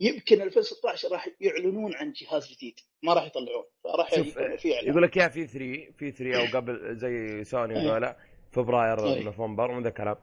يمكن 0.00 0.42
2016 0.42 1.08
راح 1.12 1.28
يعلنون 1.40 1.94
عن 1.94 2.12
جهاز 2.12 2.52
جديد 2.52 2.80
ما 3.02 3.14
راح 3.14 3.26
يطلعون 3.26 3.64
فراح 3.84 4.12
يكون 4.12 4.56
في 4.56 4.74
إعلان 4.74 4.90
يقول 4.90 5.02
لك 5.02 5.16
يا 5.16 5.28
في 5.28 5.46
E3 5.46 5.92
في 5.98 6.10
E3 6.10 6.40
أو 6.40 6.58
قبل 6.58 6.96
زي 6.96 7.44
سوني 7.44 7.80
إيه. 7.80 7.86
وذولا 7.86 8.16
فبراير 8.52 9.06
إيه. 9.06 9.24
نوفمبر 9.24 9.72
من 9.72 9.82
ذا 9.82 9.88
الكلام 9.88 10.16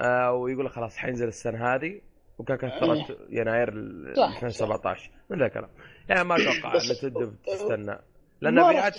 آه 0.00 0.32
ويقول 0.32 0.66
لك 0.66 0.72
خلاص 0.72 0.96
حينزل 0.96 1.28
السنة 1.28 1.74
هذه 1.74 2.00
وكان 2.38 2.56
كثرت 2.56 3.18
يناير 3.30 3.68
ال- 3.68 4.16
صح، 4.16 4.28
2017 4.36 5.10
من 5.30 5.38
ذا 5.38 5.46
الكلام. 5.46 5.68
يعني 6.08 6.24
ما 6.24 6.36
أتوقع 6.36 6.72
تبدأ 7.02 7.34
تستنى. 7.46 7.98
لأن 8.40 8.54
مبيعات 8.54 8.94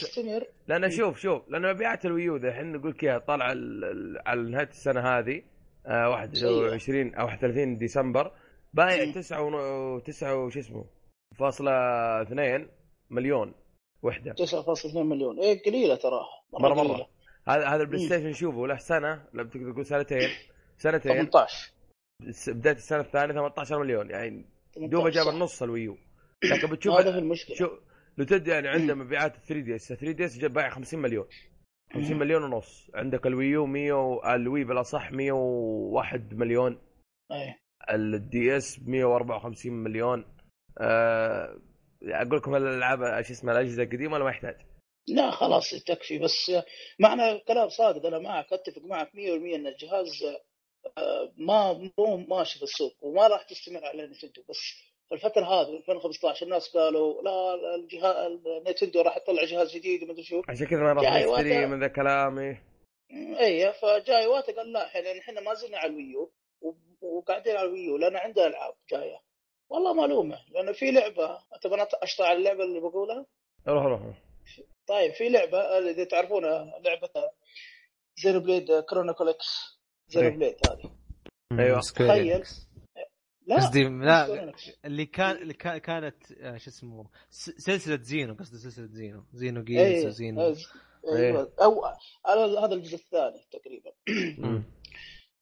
لأن 0.68 0.90
شوف 0.90 1.20
شوف 1.20 1.50
لأن 1.50 1.74
مبيعات 1.74 2.06
الويو 2.06 2.36
الحين 2.36 2.72
نقول 2.72 2.92
لك 2.92 3.04
ال- 3.52 4.22
على 4.26 4.42
نهاية 4.52 4.68
السنة 4.68 5.02
هذه 5.02 5.42
آه 5.86 6.10
21 6.10 7.16
أو 7.16 7.26
31 7.26 7.78
ديسمبر 7.78 8.32
بايع 8.74 9.06
مم. 9.06 9.12
9 9.12 9.42
و 9.44 10.00
9 10.00 10.36
وش 10.46 10.58
اسمه 10.58 10.86
فاصلة 11.40 11.72
2 12.22 12.68
مليون 13.10 13.54
وحدة. 14.04 14.34
9.2 14.34 14.96
مليون. 14.96 15.40
إيه 15.40 15.64
قليلة 15.64 15.96
تراها 15.96 16.28
مره. 16.60 16.74
مرة. 16.74 17.08
هذا 17.48 17.68
هذا 17.68 17.82
البلاي 17.84 18.02
مم. 18.02 18.08
ستيشن 18.08 18.34
شوفه 18.34 18.68
له 18.68 18.78
سنة 18.78 19.24
لو 19.34 19.44
تقدر 19.44 19.72
تقول 19.72 19.86
سنتين. 19.86 20.30
سنتين 20.78 21.12
18 21.14 21.72
س- 22.32 22.50
بداية 22.50 22.76
السنة 22.76 23.00
الثانية 23.00 23.34
18 23.34 23.80
مليون. 23.80 24.10
يعني 24.10 24.46
دوبه 24.78 25.10
18 25.10 25.16
جاب. 25.26 25.28
النص 25.34 25.64
الويو. 25.64 25.98
لكن 26.44 26.68
بتشوف 26.68 26.94
هذا 26.94 27.12
في 27.12 27.18
المشكلة. 27.18 27.56
شوف 27.56 27.72
لو 28.18 28.26
تدري 28.26 28.52
يعني 28.52 28.68
عنده 28.68 28.96
مبيعات 28.96 29.36
3 29.36 29.60
دي 29.62 29.76
اس. 29.76 29.88
3 29.88 30.12
دي 30.12 30.26
اس 30.26 30.38
جاب 30.38 30.54
بايع 30.54 30.70
50 30.70 31.00
مليون. 31.00 31.28
50 31.94 32.14
مم. 32.14 32.20
مليون 32.20 32.44
ونص. 32.44 32.92
عندك 32.96 33.28
الويو 33.28 33.66
100 33.66 33.94
و- 33.94 34.22
الوي 34.36 34.64
بالأصح 34.64 35.12
101 35.12 36.34
مليون. 36.34 36.82
إيه 37.32 37.60
الدي 37.94 38.58
اس 38.58 38.80
154 38.88 39.74
مليون. 39.74 40.26
أه 40.82 41.60
أقول 42.04 42.38
لكم 42.38 42.56
الألعاب 42.56 43.22
شو 43.24 43.34
اسمها 43.34 43.54
الأجهزة 43.54 43.84
القديمة 43.84 44.14
ولا 44.14 44.24
ما 44.24 44.30
يحتاج؟ 44.30 44.56
لا 45.10 45.32
خلاص 45.32 45.70
تكفي 45.88 46.20
بس 46.20 46.52
معنى 47.00 47.40
كلام 47.48 47.70
صادق. 47.70 48.06
أنا 48.06 48.20
معك 48.20 48.54
أتفق 48.54 48.82
معك 48.86 49.08
100% 49.14 49.56
إن 49.56 49.68
الجهاز 49.68 50.24
آه، 50.24 50.42
ما 51.38 51.92
مو 51.98 52.18
ماشي 52.18 52.58
في 52.60 52.64
السوق 52.64 52.96
وما 53.02 53.28
راح 53.28 53.44
تستمر 53.44 53.86
على 53.86 54.08
نتندو. 54.08 54.44
بس 54.50 54.58
في 55.08 55.16
الفترة 55.16 55.46
هذه 55.46 55.78
2015 55.78 56.46
الناس 56.46 56.70
قالوا 56.78 57.22
لا 57.22 57.76
الجهاز 57.76 58.32
نتندو 58.68 59.02
راح 59.02 59.18
تطلع 59.18 59.44
جهاز 59.44 59.74
جديد 59.76 60.04
وما 60.04 60.12
أدري 60.12 60.24
شو. 60.24 60.42
عشان 60.50 60.68
كذا 60.68 60.80
ما 60.80 60.94
راح 60.94 61.14
نشتري 61.14 61.28
وقتها. 61.28 61.66
من 61.66 61.80
ذا 61.80 61.88
كلامي. 61.88 62.58
اي 63.40 63.74
فجا 63.74 64.28
ايواتا 64.28 64.52
قال 64.56 64.72
لا 64.72 64.86
إحنا 64.86 65.20
إحنا 65.20 65.42
ما 65.42 65.54
زلنا 65.54 65.78
على 65.78 65.92
الويو 65.92 66.32
وقاعدين 67.02 67.56
على 67.56 67.68
الويو 67.68 67.98
لأن 67.98 68.16
عندنا 68.16 68.48
ألعاب 68.48 68.74
جاية. 68.92 69.22
والله 69.70 69.94
معلومة 69.94 70.40
لأنه 70.52 70.72
في 70.72 70.92
لعبة 70.92 71.40
تبغى 71.62 71.76
أنا 71.76 71.88
اشطح 71.94 72.26
على 72.26 72.38
اللعبة 72.38 72.64
اللي 72.64 72.80
بقولها؟ 72.80 73.26
روح 73.68 73.84
روح 73.84 74.02
روح. 74.02 74.16
طيب 74.88 75.14
في 75.14 75.30
لعبة 75.30 75.78
اللي 75.78 76.06
تعرفونها 76.06 76.80
لعبة 76.80 77.10
Xenoblade 78.24 78.80
Chronicle 78.80 79.34
Xeno 80.10 80.28
إيه. 80.28 80.36
Blade 80.36 80.56
هذه. 80.70 81.80
سكوير 81.80 82.10
تخيل. 82.10 82.44
لا 83.48 83.56
قصدي 83.56 83.84
لا. 83.84 84.54
اللي 84.86 85.06
كان 85.06 85.36
اللي 85.36 85.54
كان 85.54 85.78
كانت 85.78 86.32
آه، 86.32 86.58
شو 86.58 86.70
اسمه 86.70 87.10
س- 87.30 87.50
سلسلة 87.50 88.02
Xeno 88.02 88.34
قصدي 88.34 88.58
سلسلة 88.58 88.86
Xeno. 88.88 89.24
Xenogears 89.34 89.82
إيه 89.82 90.08
و 90.08 90.13
Xeno. 90.13 90.42
إيه، 90.42 90.56
أيوه. 91.16 91.54
أو 91.62 91.86
هذا 92.26 92.60
هذا 92.60 92.74
الجزء 92.74 92.96
الثاني 92.96 93.48
تقريبا. 93.52 93.92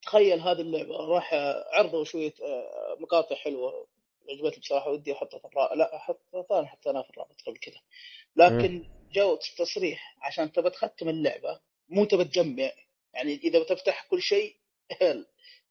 تخيل 0.05 0.39
هذه 0.39 0.61
اللعبة. 0.61 0.95
راح 0.97 1.31
عرضوا 1.73 2.03
شوية 2.03 2.33
آه، 2.43 2.97
مقاطع 2.99 3.35
حلوة. 3.35 3.87
عجبتني 4.29 4.59
بصراحة. 4.59 4.89
ودي 4.91 5.13
أحطها 5.13 5.39
في 5.39 5.45
الرابط 5.45 5.73
لا 5.77 5.95
احطها 5.95 6.43
ثاني 6.49 6.67
حطيناها 6.67 7.03
في 7.03 7.09
الرابط 7.09 7.41
قبل 7.47 7.57
كذا. 7.57 7.79
لكن 8.35 8.87
جو 9.11 9.35
تصريح 9.57 10.17
عشان 10.21 10.51
تبى 10.51 10.69
تختم 10.69 11.09
اللعبة 11.09 11.59
مو 11.89 12.05
تبى 12.05 12.23
تجمع. 12.23 12.71
يعني 13.15 13.35
إذا 13.35 13.59
بتفتح 13.63 14.07
كل 14.09 14.21
شيء 14.21 14.55
هل 15.01 15.25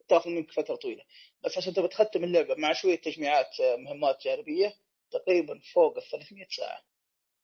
تأخذ 0.08 0.30
منك 0.30 0.52
فترة 0.52 0.74
طويلة. 0.74 1.02
بس 1.44 1.58
عشان 1.58 1.74
تبى 1.74 1.88
تختم 1.88 2.24
اللعبة 2.24 2.54
مع 2.54 2.72
شوية 2.72 3.00
تجميعات 3.00 3.60
آه، 3.60 3.76
مهمات 3.76 4.24
جانبية 4.24 4.74
تقريبا 5.10 5.60
فوق 5.74 5.96
ال 5.96 6.02
300 6.02 6.46
ساعة. 6.50 6.80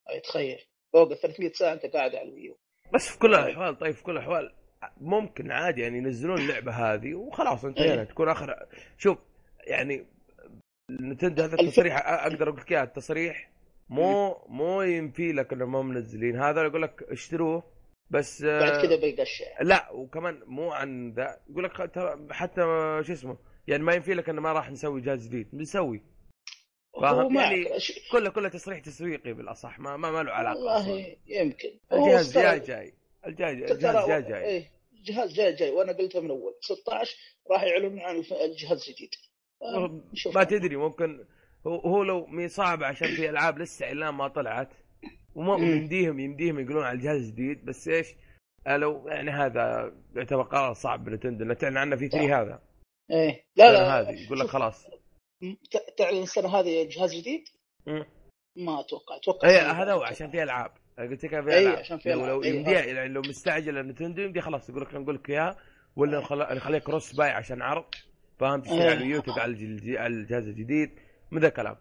أي 0.09 0.19
تخيل. 0.19 0.65
فوق 0.93 1.11
ال 1.11 1.17
300 1.17 1.51
ساعة 1.51 1.73
أنت 1.73 1.85
قاعد 1.85 2.15
على 2.15 2.29
الويو. 2.29 2.57
بس 2.93 3.09
في 3.09 3.19
كل 3.19 3.35
الأحوال 3.35 3.79
طيب 3.79 3.93
في 3.93 4.03
كل 4.03 4.11
الأحوال 4.11 4.55
ممكن 4.97 5.51
عادي 5.51 5.81
يعني 5.81 5.97
ينزلون 5.97 6.37
اللعبة 6.37 6.71
هذه 6.71 7.13
وخلاص 7.13 7.65
انتهينا. 7.65 8.01
إيه. 8.01 8.03
تكون 8.03 8.29
آخر 8.29 8.67
شوف 8.97 9.17
يعني 9.67 10.05
نتندو 10.91 11.43
هذا 11.43 11.55
التصريح 11.61 11.97
أقدر 12.07 12.49
أقول 12.49 12.61
لك 12.61 12.71
إياه 12.71 12.83
التصريح 12.83 13.51
مو 13.89 14.37
مو 14.47 14.81
ينفي 14.81 15.31
لك 15.31 15.53
انهم 15.53 15.71
ما 15.71 15.81
منزلين. 15.81 16.41
هذا 16.41 16.63
يقول 16.63 16.81
لك 16.81 17.03
اشتروه 17.03 17.70
بس 18.11 18.43
آه، 18.43 18.59
بعد 18.59 18.85
كذا 18.85 18.95
بيقشع 18.95 19.61
لا 19.61 19.91
وكمان 19.91 20.43
مو 20.45 20.71
عن 20.71 21.13
ذا 21.13 21.39
يقول 21.49 21.63
لك 21.63 21.91
ترى 21.93 22.27
حتى 22.31 22.61
شو 23.03 23.13
اسمه 23.13 23.37
يعني 23.67 23.83
ما 23.83 23.93
ينفي 23.93 24.13
لك 24.13 24.29
إنه 24.29 24.41
ما 24.41 24.53
راح 24.53 24.71
نسوي 24.71 25.01
جهاز 25.01 25.27
جديد 25.27 25.47
بنسوي. 25.53 26.01
فاهم؟ 27.01 27.35
يعني 27.35 27.67
كله 28.11 28.29
كله 28.29 28.49
تصريح 28.49 28.79
تسويقي 28.79 29.33
بالأصح 29.33 29.79
ما 29.79 29.97
ما, 29.97 30.11
ما 30.11 30.23
له 30.23 30.31
علاقة. 30.31 30.57
والله 30.57 31.15
يمكن. 31.27 31.69
الجهاز 31.93 32.33
جاي 32.33 32.59
جاي. 32.59 32.93
الجاي 33.25 33.71
الجهاز 33.71 34.07
جاي 34.07 34.21
جاي. 34.21 34.43
إيه 34.43 34.71
جهاز 35.05 35.33
جاي 35.33 35.53
جاي. 35.53 35.69
وأنا 35.69 35.91
قلتها 35.91 36.21
من 36.21 36.29
أول 36.29 36.53
16 36.61 37.17
راح 37.51 37.63
يعلنون 37.63 37.99
عن 37.99 38.15
الجهاز 38.15 38.87
الجديد 38.89 39.09
آه،. 39.61 40.01
ما 40.35 40.43
تدري 40.43 40.75
ممكن 40.75 41.25
هو, 41.67 41.79
هو 41.79 42.03
لو 42.03 42.25
مي 42.25 42.47
صعب 42.47 42.83
عشان 42.83 43.07
في 43.07 43.29
ألعاب 43.29 43.59
لسه 43.59 43.85
اعلان 43.85 44.09
ما 44.09 44.27
طلعت 44.27 44.73
وما. 45.35 45.55
يمديهم 45.57 46.19
يمديهم 46.19 46.59
يقولون 46.59 46.83
على 46.83 46.95
الجهاز 46.95 47.17
الجديد 47.21 47.65
بس 47.65 47.87
إيش؟ 47.87 48.07
لو 48.67 49.07
يعني 49.07 49.31
هذا 49.31 49.93
يعتبر 50.15 50.41
قرار 50.41 50.73
صعب 50.73 51.05
ب 51.05 51.09
Nintendo 51.09 51.43
انه 51.43 51.53
تعلن 51.53 51.77
عنه 51.77 51.95
في 51.95 52.07
E3 52.07 52.41
هذا. 52.41 52.61
إيه. 53.11 53.45
لا 53.55 53.71
لا 53.71 53.99
هذه 53.99 54.25
يقول 54.25 54.39
لك 54.39 54.47
خلاص. 54.47 54.87
تعلن 55.97 56.21
السنة 56.23 56.59
هذه 56.59 56.89
جهاز 56.91 57.15
جديد؟ 57.15 57.43
مم. 57.87 58.05
ما 58.57 58.79
أتوقع 58.79 59.15
أتوقع 59.15 59.49
اي 59.49 59.55
هذا 59.57 59.93
هو. 59.93 60.03
عشان 60.03 60.31
فيها 60.31 60.43
ألعاب. 60.43 60.71
قلت 60.99 61.25
لك 61.25 61.29
فيها 61.29 61.53
إي، 61.53 61.61
ألعاب. 61.63 61.77
عشان 61.77 61.97
فيها 61.97 62.15
لو, 62.15 62.25
لو 62.25 62.41
هذا. 62.41 62.83
يعني 62.85 63.07
لو 63.09 63.21
مستعجل 63.21 63.87
Nintendo 63.87 64.21
يمدي 64.21 64.41
خلاص 64.41 64.69
يقول 64.69 64.81
لك 64.81 64.93
نقول 64.93 65.15
لك 65.15 65.29
اياها 65.29 65.57
ولا 65.95 66.19
نخلي- 66.19 66.55
نخليه 66.55 66.79
cross 66.79 67.13
buy 67.13 67.29
عشان 67.29 67.61
عرض. 67.61 67.85
فاهم 68.39 68.61
تشتري 68.61 68.81
إيه. 68.81 68.89
على 68.89 68.93
اليوتيوب 69.03 69.39
على 69.39 70.07
الجهاز 70.07 70.47
الجديد 70.47 70.91
من 71.31 71.41
ذا 71.41 71.47
الكلام 71.47 71.75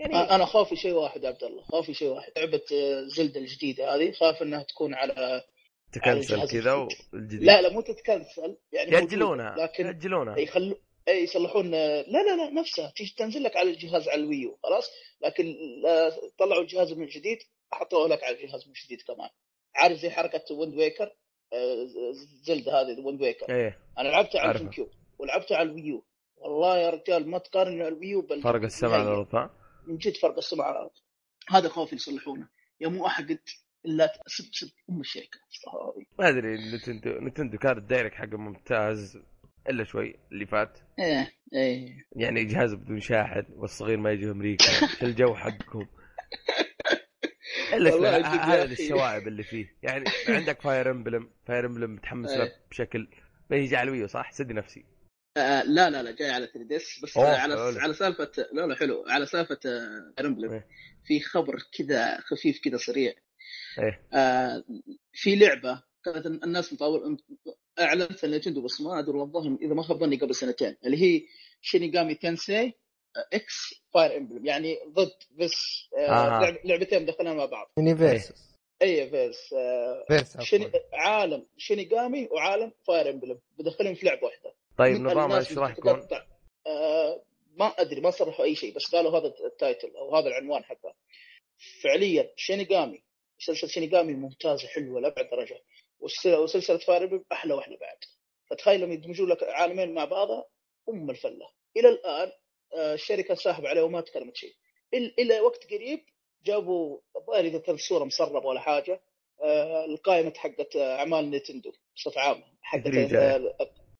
يعني 0.00 0.14
آه، 0.14 0.34
أنا 0.34 0.44
خوفي 0.44 0.76
شيء 0.76 0.92
واحد 0.92 1.24
يا 1.24 1.28
عبد 1.28 1.44
الله. 1.44 1.62
خوفي 1.62 1.94
شيء 1.94 2.08
واحد. 2.08 2.32
لعبة 2.36 2.62
آه، 2.72 3.04
Zelda 3.16 3.40
الجديدة 3.40 3.94
هذه 3.94 4.12
خاف 4.12 4.42
إنها 4.42 4.62
تكون 4.62 4.94
على 4.94 5.44
تكنسل 5.92 6.34
كذا 6.48 6.74
الجديد. 6.74 6.96
والجديد. 7.12 7.42
لا 7.42 7.62
لا 7.62 7.68
مو 7.72 7.80
تتكنسل. 7.80 8.56
يعني 8.72 8.92
ياجلونها 8.92 9.48
موجودة، 9.50 9.64
لكن 9.64 9.86
ياجلونها 9.86 10.38
يخلوا 10.38 10.76
اي 11.08 11.22
يصلحون 11.22 11.70
لا 11.70 12.02
لا 12.02 12.36
لا 12.36 12.50
نفسها. 12.50 12.92
تيجي 12.96 13.14
تنزل 13.18 13.42
لك 13.42 13.56
على 13.56 13.70
الجهاز 13.70 14.08
على 14.08 14.20
ال 14.20 14.28
Wii 14.28 14.50
U 14.50 14.58
خلاص. 14.62 14.90
لكن 15.22 15.56
آه، 15.86 16.12
طلعوا 16.38 16.62
الجهاز 16.62 16.92
من 16.92 17.06
جديد 17.06 17.38
حطوه 17.72 18.08
لك 18.08 18.24
على 18.24 18.36
الجهاز 18.36 18.66
من 18.66 18.72
جديد 18.84 19.02
كمان. 19.02 19.28
عارف 19.74 19.98
زي 19.98 20.10
حركة 20.10 20.54
Wind 20.54 20.74
Waker 20.74 21.12
آه، 21.52 21.86
Zelda 22.42 22.80
هذه 22.80 23.00
Wind 23.00 23.22
Waker 23.22 23.54
إيه 23.54 23.78
أنا 23.98 24.08
لعبتها 24.08 24.38
على 24.40 24.46
أعرفها. 24.46 24.62
ال 24.66 24.70
GameCube 24.70 24.90
ولعبتها 25.18 25.56
على 25.56 25.68
الويو. 25.68 26.04
والله 26.36 26.78
يا 26.78 26.90
رجال 26.90 27.28
ما 27.30 27.38
تقارن 27.38 27.82
الويو 27.82 28.20
بال 28.20 28.42
فرق 28.42 28.62
السمع 28.62 28.92
على 28.94 29.02
الأرض 29.02 29.34
ها 29.34 29.50
من 29.90 29.96
جد 29.96 30.16
فرق 30.16 30.38
الأرض 30.52 30.90
هذا 31.48 31.68
خوفي 31.68 31.96
يصلحونه. 31.96 32.48
يا 32.80 32.88
مو 32.88 33.06
أحد 33.06 33.38
إلا 33.86 34.12
سب 34.26 34.44
سب 34.52 34.70
أم 34.90 35.00
الشركة. 35.00 35.38
ما 36.18 36.28
أدري 36.28 36.74
نتندو 36.74 37.10
نتندو 37.10 37.58
كان 37.58 37.78
الدايركت 37.78 38.14
حقه 38.14 38.36
ممتاز 38.36 39.18
إلا 39.68 39.84
شوي 39.84 40.14
اللي 40.32 40.46
فات. 40.46 40.78
إيه 40.98 41.32
إيه. 41.54 42.06
يعني 42.16 42.44
جهاز 42.44 42.74
بدون 42.74 43.00
شاحن 43.00 43.46
والصغير 43.50 43.98
ما 43.98 44.10
يجي 44.10 44.30
أمريكا 44.30 44.64
شو 44.98 45.06
الجو 45.06 45.34
حقكم. 45.34 45.86
إلا 47.72 47.90
هذا. 48.46 48.64
الشوائب 48.64 49.28
اللي 49.28 49.42
فيه. 49.42 49.76
يعني 49.82 50.04
عندك 50.28 50.60
فاير 50.60 50.90
امبلم 50.90 51.30
فاير 51.46 51.66
امبلم 51.66 51.94
متحمس 51.94 52.30
له 52.30 52.44
إيه. 52.44 52.52
بشكل 52.70 53.08
ما 53.50 53.56
يجي 53.56 53.76
على 53.76 53.88
الويو 53.88 54.06
صح؟ 54.06 54.32
سدي 54.32 54.54
نفسي. 54.54 54.84
آه 55.36 55.62
لا 55.62 55.90
لا 55.90 56.02
لا 56.02 56.10
جاي 56.10 56.30
على 56.30 56.46
3 56.46 56.62
ديس 56.68 57.00
بس 57.02 57.16
أوه، 57.16 57.26
على 57.28 57.54
حلو. 57.54 57.80
على 57.80 57.94
سالفة 57.94 58.30
لا 58.52 58.66
لا 58.66 58.74
حلو. 58.74 59.04
على 59.08 59.26
سالفة 59.26 59.58
رمبلم 60.20 60.52
إيه. 60.52 60.66
في 61.04 61.20
خبر 61.20 61.56
كذا 61.78 62.20
خفيف 62.20 62.60
كذا 62.64 62.76
سريع 62.76 63.14
إيه. 63.78 64.00
آه 64.12 64.64
في 65.12 65.36
لعبة 65.36 65.82
كانت 66.04 66.26
الناس 66.26 66.72
مطور 66.72 67.16
اعلنتها 67.80 68.28
نينتندو 68.28 68.62
بس 68.62 68.80
ما 68.80 68.98
أدري 68.98 69.16
والله 69.18 69.58
إذا 69.62 69.74
ما 69.74 69.82
خاب 69.82 69.98
ظني 69.98 70.16
قبل 70.16 70.34
سنتين. 70.34 70.76
اللي 70.84 71.02
هي 71.02 71.22
شينيغامي 71.62 72.14
تنسي 72.14 72.72
إكس 73.32 73.74
فاير 73.94 74.16
امبلم 74.16 74.46
يعني 74.46 74.78
ضد 74.88 75.12
بس 75.38 75.88
آه 75.98 76.10
آه. 76.10 76.40
لعب 76.40 76.58
لعبتين 76.64 77.02
مدخلين 77.02 77.36
مع 77.36 77.44
بعض. 77.44 77.72
يونيفيرسس 77.78 78.50
اي 78.82 79.10
verse 79.10 79.52
آه 79.52 80.04
verse. 80.08 80.40
Shin 80.40 80.70
عالم 80.92 81.46
Shin 81.56 81.85
Megami 81.85 82.28
وعالم 82.30 82.72
Fire 82.86 83.10
Emblem 83.10 83.38
بدخلهم 83.58 83.94
في 83.94 84.06
لعبة 84.06 84.24
واحدة. 84.24 84.54
طيب 84.80 85.00
نظام 85.00 85.32
إيش 85.32 85.58
راح 85.58 85.78
يكون؟ 85.78 86.08
آه 86.66 87.22
ما 87.56 87.66
أدري 87.66 88.00
ما 88.00 88.10
صرحوا 88.10 88.44
أي 88.44 88.54
شيء 88.54 88.74
بس 88.74 88.94
قالوا 88.94 89.18
هذا 89.18 89.34
ال 89.46 89.54
title 89.54 89.96
أو 89.96 90.16
هذا 90.16 90.28
العنوان 90.28 90.64
حقه. 90.64 90.94
فعليا 91.82 92.32
Shin 92.36 92.62
Megami 92.62 93.02
سلسله 93.38 93.70
Shin 93.70 93.88
Megami 93.88 94.14
ممتازه 94.14 94.68
حلوة 94.68 95.00
لأبعد 95.00 95.30
درجة 95.30 95.62
وسلسلة 96.00 96.78
Fire 96.78 97.22
أحلى 97.32 97.54
واحدة 97.54 97.76
بعد. 97.76 97.98
فتخيل 98.50 98.80
لما 98.80 98.94
يدمجوا 98.94 99.26
لك 99.26 99.42
عالمين 99.42 99.94
مع 99.94 100.04
بعضها 100.04 100.46
أم 100.88 101.10
الفلة. 101.10 101.50
إلى 101.76 101.88
الآن 101.88 102.32
آه 102.74 102.94
الشركة 102.94 103.34
ساحبة 103.34 103.68
عليه 103.68 103.82
وما 103.82 104.00
تكلمت 104.00 104.36
شيء. 104.36 104.54
إلى 104.94 105.40
وقت 105.40 105.72
قريب 105.72 106.04
جابوا 106.44 106.98
الظاهر 107.16 107.44
إذا 107.44 107.58
كانت 107.58 107.78
الصورة 107.78 108.04
مسربة 108.04 108.46
ولا 108.46 108.60
حاجة 108.60 109.00
آه 109.42 109.84
القائمة 109.84 110.32
حقت 110.36 110.76
أعمال 110.76 111.30
Nintendo 111.30 111.72
بصفة 111.96 112.20
عامة 112.20 112.44
حقت 112.62 112.86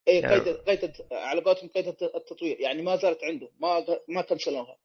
اي 0.09 0.27
قيد 0.27 0.49
قيد 0.57 0.93
على 1.13 1.41
قولتهم 1.41 1.69
قيد 1.69 1.87
التطوير. 1.89 2.61
يعني 2.61 2.83
ما 2.83 2.97
زالت 2.97 3.25
عنده. 3.25 3.49
ما 3.61 3.85
ما 4.09 4.23
كنسلوها 4.23 4.77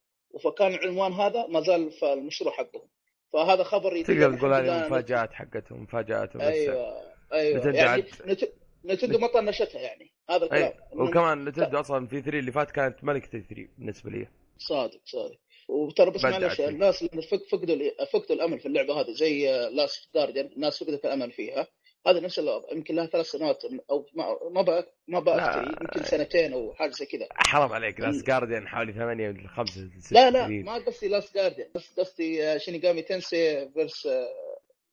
فكان 0.44 0.74
العنوان 0.74 1.12
هذا 1.12 1.46
ما 1.46 1.60
زال 1.60 1.90
في 1.90 2.12
المشروع 2.12 2.52
حقهم. 2.52 2.88
فهذا 3.32 3.62
خبر 3.62 4.02
تقدر 4.02 4.38
تقول 4.38 4.54
هذه 4.54 4.62
لله 4.62 4.86
مفاجآت 4.86 5.32
حقتهم 5.32 5.82
مفاجاتهم 5.82 6.42
أيوه 6.42 7.02
أيوه. 7.32 7.58
Nintendo 7.58 7.76
يعني 7.76 8.04
Nint- 8.26 8.52
Nintendo 8.84 9.18
ما 9.18 9.26
طنشتها 9.26 9.80
يعني. 9.80 10.12
هذا 10.30 10.44
الكلام. 10.44 10.62
اي 10.62 10.74
وكمان 10.92 11.44
Nintendo 11.44 11.80
أصلا 11.80 12.06
في 12.06 12.20
E3 12.20 12.38
اللي 12.38 12.52
فات 12.52 12.70
كانت 12.70 13.04
ملكة 13.04 13.28
E3 13.28 13.68
بالنسبة 13.78 14.10
لي. 14.10 14.28
صادق 14.58 15.00
صادق. 15.04 15.38
وترى 15.68 16.10
بس 16.10 16.24
معلش. 16.24 16.60
الناس 16.60 17.04
فقدوا 17.52 17.76
فقدوا 18.12 18.36
الأمل 18.36 18.60
في 18.60 18.66
اللعبة 18.66 19.00
هذه 19.00 19.12
زي 19.12 19.46
Last 19.72 20.14
Guardian 20.14 20.46
الناس 20.46 20.84
فقدت 20.84 21.04
الأمل 21.04 21.32
فيها. 21.32 21.66
هذه 22.06 22.20
نفس 22.20 22.38
الوضع 22.38 22.72
يمكن 22.72 22.94
لها 22.94 23.06
ثلاث 23.06 23.26
سنوات 23.26 23.62
أو 23.90 24.06
ما 24.14 24.24
ما 24.50 24.62
بقى 24.62 24.92
ما 25.08 25.20
بقى 25.20 25.36
لا. 25.36 25.50
أفتري، 25.50 25.76
يمكن 25.80 26.02
سنتين 26.02 26.52
أو 26.52 26.74
حاجة 26.74 26.90
زي 26.90 27.06
كذا. 27.06 27.26
حرام 27.32 27.72
عليك 27.72 28.00
Last 28.00 28.26
Guardian 28.26 28.68
حوالي 28.68 28.92
8 28.92 29.28
من 29.30 29.48
5 29.48 29.90
لا 30.10 30.30
لا 30.30 30.48
ما 30.48 30.74
قصدي 30.74 31.08
Last 31.08 31.34
Guardian 31.34 31.68
بس 31.74 32.00
قصدي 32.00 32.58
Shin 32.58 32.76
Megami 32.76 33.02
Tensei 33.02 33.68
versus 33.74 34.08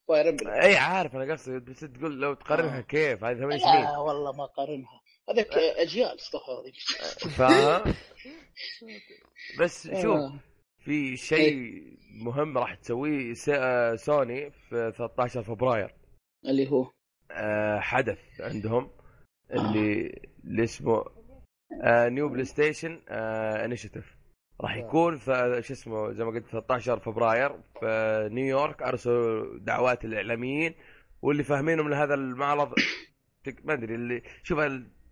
Fire 0.07 0.29
Emblem 0.29 0.49
إي 0.49 0.75
عارف 0.75 1.15
أنا 1.15 1.33
قصدي 1.33 1.59
بس 1.59 1.79
تقول 1.79 2.21
لو 2.21 2.33
تقارنها 2.33 2.77
آه. 2.77 2.81
كيف؟ 2.81 3.23
هذه 3.23 3.37
8 3.39 3.57
سنين. 3.57 3.81
لا 3.83 3.97
والله 3.97 4.31
ما 4.31 4.45
قارنها 4.45 5.01
هذاك 5.29 5.53
أجيال 5.57 6.19
صح 6.19 6.45
هذه. 6.49 6.71
فاهم 7.37 7.93
بس 9.59 9.87
شوف 9.87 10.05
آه. 10.17 10.39
في 10.79 11.17
شيء 11.17 11.81
مهم 12.11 12.57
راح 12.57 12.75
تسويه 12.75 13.33
س- 13.33 13.49
آه، 13.49 13.95
سوني 13.95 14.51
في 14.51 14.93
13 14.97 15.43
فبراير. 15.43 15.95
اللي 16.45 16.71
هو؟ 16.71 16.83
آه، 16.83 16.91
حدث 17.79 18.41
عندهم 18.41 18.89
اللي 19.53 20.19
اللي 20.43 20.63
اسمه 20.63 21.03
new 21.85 22.29
PlayStation 22.29 23.01
initiative 23.09 24.15
راح 24.61 24.73
آه. 24.75 24.77
يكون 24.77 25.17
في 25.17 25.59
شو 25.63 25.73
اسمه 25.73 26.11
زي 26.11 26.23
ما 26.23 26.31
قلت 26.31 26.45
13 26.47 26.99
فبراير 26.99 27.51
في 27.79 28.29
نيويورك 28.31 28.83
أرسلوا 28.83 29.59
دعوات 29.59 30.05
الإعلاميين 30.05 30.73
واللي 31.21 31.43
فاهمينه 31.43 31.83
من 31.83 31.93
هذا 31.93 32.13
المعرض 32.13 32.73
ما 33.65 33.73
أدري 33.73 33.95
اللي 33.95 34.21
شوف 34.43 34.59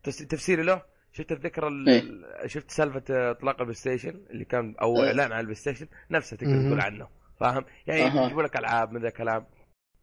تفسيري 0.04 0.64
له 0.64 0.82
شفت 1.14 1.32
الذكرى 1.32 1.68
ال- 1.68 2.26
شفت 2.46 2.72
سالفة 2.72 3.32
إطلاق 3.32 3.56
البلاي 3.60 3.74
ستيشن 3.76 4.22
اللي 4.30 4.46
كان 4.46 4.76
أو 4.82 4.98
إيه. 4.98 5.08
إعلان 5.08 5.32
عن 5.32 5.40
البلاي 5.40 5.56
ستيشن 5.56 5.88
نفسه 6.12 6.38
تقدر. 6.38 6.68
تقول 6.68 6.82
عنه 6.82 7.08
فاهم؟ 7.40 7.66
يعني. 7.88 8.26
يجيبوا 8.26 8.44
لك 8.44 8.58
ألعاب 8.58 8.92
من 8.92 9.02
ذا 9.02 9.08
الكلام 9.08 9.46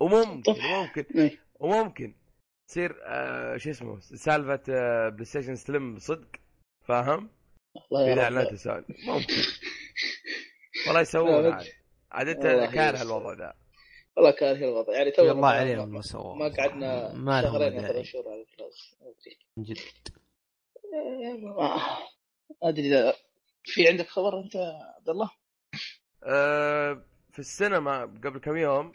وممكن. 0.00 0.52
ممكن 0.52 1.04
إيه. 1.14 1.38
وممكن 1.58 2.14
تصير 2.68 2.96
آه 3.04 3.56
شو 3.56 3.70
اسمه 3.70 4.00
سالفة 4.00 4.62
آه 4.70 5.08
بلاي 5.08 5.24
ستيشن 5.24 5.54
سليم 5.54 5.98
صدق 5.98 6.28
فاهم؟ 6.84 7.30
اعلانات 7.92 8.46
رب. 8.46 8.52
تساوي 8.52 8.84
ممكن. 9.06 9.34
والله 10.86 11.00
يسوون 11.00 11.52
عاد. 11.52 11.66
عاد 12.12 12.28
أنت 12.28 12.74
كاره. 12.74 13.02
الوضع 13.02 13.32
ذا. 13.32 13.54
والله 14.16 14.30
كان 14.30 14.56
هي 14.56 14.68
الوضع. 14.68 14.92
يعني 14.92 15.10
تو 15.10 15.22
الله 15.30 15.48
عليهم 15.48 15.88
ما 15.88 16.00
سووا 16.00 16.34
ما 16.34 16.48
قعدنا 16.48 17.14
ما 17.14 17.42
شهرين. 17.42 17.80
ثلاث 17.80 18.04
شهور 18.04 18.28
على 18.28 18.42
الجهاز 18.42 18.96
من 19.56 19.62
جد. 19.62 19.78
ما 21.42 21.80
أدري 22.62 22.88
إذا 22.88 23.14
في 23.64 23.88
عندك 23.88 24.06
خبر 24.06 24.40
أنت 24.40 24.54
يا 24.54 24.94
عبد 24.96 25.08
الله؟ 25.08 25.30
آه 26.24 27.04
في 27.32 27.38
السينما 27.38 28.00
قبل 28.02 28.38
كم 28.38 28.56
يوم 28.56 28.92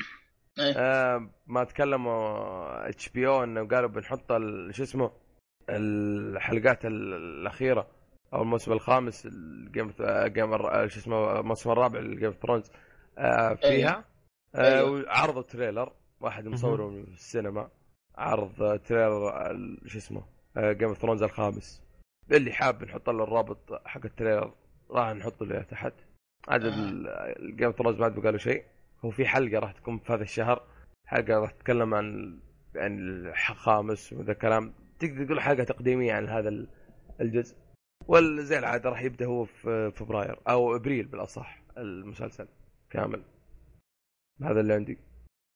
إيه. 0.59 0.73
آه 0.77 1.29
ما 1.47 1.63
تكلموا 1.63 2.89
HBO 2.89 3.43
إنه 3.43 3.67
قالوا 3.67 3.89
بنحط 3.89 4.31
ال- 4.31 4.75
شو 4.75 4.83
اسمه 4.83 5.11
الحلقات 5.69 6.85
ال- 6.85 7.13
الأخيرة 7.13 7.87
أو 8.33 8.41
الموسم 8.41 8.71
الخامس 8.71 9.25
ال 9.25 9.39
Game 9.39 9.93
Game 10.27 10.57
شو 10.57 10.99
اسمه 10.99 11.39
الموسم 11.39 11.71
الرابع 11.71 11.99
لل 11.99 12.08
Game 12.08 12.25
of 12.25 12.35
Thrones 12.41 12.71
آه 13.17 13.53
فيها. 13.53 14.05
آه 14.55 14.77
أيوة. 14.79 14.91
وعرضوا 14.91 15.41
trailer 15.41 15.91
واحد 16.21 16.45
مصوره 16.47 16.89
في 16.89 17.11
السينما. 17.11 17.69
عرض 18.15 18.79
trailer 18.79 19.51
ال- 19.51 19.79
شو 19.91 19.97
اسمه 19.97 20.23
Game 20.57 20.87
of 20.87 20.97
Thrones 20.97 21.23
الخامس. 21.23 21.83
اللي 22.31 22.53
حاب 22.53 22.83
نحط 22.83 23.09
له 23.09 23.23
الرابط 23.23 23.81
حق 23.85 24.05
ال 24.05 24.11
trailer 24.11 24.53
راح 24.91 25.09
نحطه 25.11 25.45
له 25.45 25.61
تحت 25.61 25.93
عدد 26.47 26.73
ال 27.39 27.45
Game 27.45 27.65
of 27.67 27.77
Thrones 27.77 27.99
ما 27.99 28.07
قالوا 28.23 28.37
شيء. 28.39 28.63
هو 29.05 29.09
في 29.09 29.25
حلقة 29.25 29.59
راح 29.59 29.71
تكون 29.71 29.99
في 29.99 30.13
هذا 30.13 30.23
الشهر. 30.23 30.67
حلقة 31.07 31.39
راح 31.39 31.51
تتكلم 31.51 31.93
عن 31.93 32.39
يعني 32.75 32.95
الخامس 33.49 34.13
وذا 34.13 34.31
الكلام 34.31 34.73
تقدر 34.99 35.25
تقول 35.25 35.41
حلقة 35.41 35.63
تقديمية 35.63 36.13
عن 36.13 36.29
هذا 36.29 36.49
ال- 36.49 36.67
الجزء. 37.21 37.55
وزي 38.07 38.59
العادة 38.59 38.89
راح 38.89 39.01
يبدأ 39.01 39.25
هو 39.25 39.45
في 39.45 39.91
فبراير 39.95 40.39
أو 40.49 40.75
أبريل 40.75 41.05
بالأصح 41.05 41.61
المسلسل 41.77 42.47
كامل. 42.89 43.23
هذا 44.41 44.59
اللي 44.59 44.73
عندي. 44.73 44.97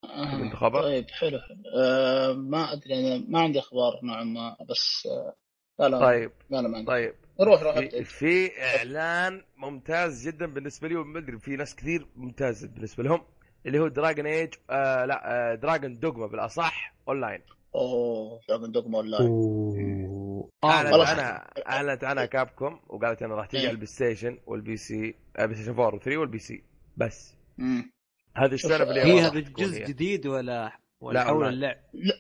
عندك 0.06 0.56
خبر؟ 0.56 0.82
طيب 0.82 1.06
حلو 1.12 1.40
آه 1.80 2.34
ما 2.34 2.74
أدري 2.74 3.16
أنا 3.16 3.26
ما 3.30 3.40
عندي 3.40 3.60
أخبار 3.60 4.00
نوعا 4.04 4.24
ما 4.24 4.58
بس 4.70 5.08
آه 5.12 5.36
لا 5.80 5.90
لا 5.90 6.00
طيب 6.00 6.32
لا 6.50 6.62
لا 6.62 6.68
ما 6.68 6.78
عندي. 6.78 6.88
طيب. 6.88 7.14
روح 7.42 7.62
روح 7.64 7.80
في 8.04 8.50
إعلان 8.64 9.44
ممتاز 9.58 10.28
جدا 10.28 10.46
بالنسبة 10.46 10.88
لي 10.88 10.96
وما 10.96 11.20
أدري 11.20 11.40
في 11.40 11.56
ناس 11.56 11.76
كثير 11.76 12.08
ممتاز 12.16 12.66
بالنسبة 12.66 13.04
لهم. 13.04 13.22
اللي 13.68 13.80
هو 13.80 13.88
Dragon 13.88 14.26
Age 14.26 14.54
آه 14.70 15.06
لا 15.06 15.52
آه 15.52 15.56
Dragon's 15.56 16.00
Dogma 16.00 16.28
بالأصح 16.28 16.94
اونلاين 17.08 17.42
أوه 17.76 18.40
دراجون 18.50 18.72
دوغما 18.72 18.98
اون 18.98 19.08
لاين 19.08 19.28
أوه 19.28 20.50
أعلنت 20.64 20.94
خلاص. 20.94 21.10
عنها 21.10 21.48
أعلنت 21.68 22.04
عنها 22.04 22.26
كابكوم 22.26 22.80
وقالت 22.88 23.22
إنها 23.24 23.36
راح 23.36 23.46
تجي 23.46 23.58
إيه. 23.58 23.64
على 23.64 23.72
البلاي 23.72 23.88
ستيشن 23.88 24.38
وال 24.46 24.78
PC 24.78 25.16
آه، 25.38 25.46
بلاي 25.46 25.56
ستيشن 25.56 25.80
4 25.80 26.00
و3 26.00 26.08
وال 26.18 26.40
PC 26.40 26.64
بس 26.98 27.36
مم. 27.58 27.92
هذه 28.36 28.54
السنة 28.54 28.78
شوف، 28.78 28.88
اللي 28.88 29.02
هي 29.02 29.20
هذا 29.22 29.40
تكون 29.42 29.66
جزء 29.66 29.82
هي. 29.82 29.84
جديد 29.86 30.28
ولا 30.28 30.72
ولا 31.02 31.20
لا، 31.20 31.26
حول. 31.26 31.48
اللعب 31.48 31.78
لا. 31.94 32.14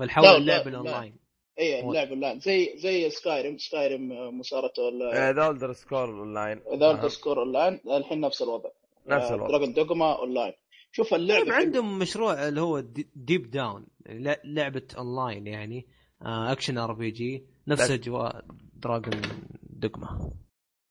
ولا 0.00 0.12
حول 0.12 0.26
اللعب 0.26 0.60
لا، 0.62 0.68
الاونلاين 0.68 1.16
اي 1.58 1.80
اللعب 1.80 2.08
لا 2.12 2.38
زي 2.38 2.72
زي 2.76 3.10
Skyrim 3.10 3.58
Skyrim 3.58 4.08
مسارته 4.38 4.82
آه، 5.14 5.30
The 5.30 5.46
Elder 5.46 5.72
Scrolls 5.72 6.04
Online 6.20 6.60
The 6.80 6.90
آه. 7.04 7.08
Scrolls 7.08 7.38
اون 7.42 7.52
لاين 7.52 7.80
الحين 7.90 8.20
نفس 8.20 8.42
الوضع 8.42 8.70
نفس 9.06 9.30
الوضع. 9.30 9.48
دراجون 9.48 9.72
دوغما 9.72 10.18
اون 10.18 10.34
لاين 10.34 10.52
شوف 10.96 11.14
اللعبة 11.14 11.44
طيب. 11.44 11.52
عندهم 11.52 11.98
مشروع 11.98 12.48
اللي 12.48 12.60
هو 12.60 12.80
دي- 12.80 13.10
Deep 13.14 13.50
Down 13.50 13.86
ل- 14.08 14.34
لعبة 14.44 14.82
اونلاين 14.98 15.46
يعني 15.46 15.86
آه، 16.22 16.52
action 16.52 16.78
RPG 16.78 17.46
نفس. 17.68 17.90
أجواء 17.90 18.44
دراجون 18.74 19.20
دوغما 19.62 20.32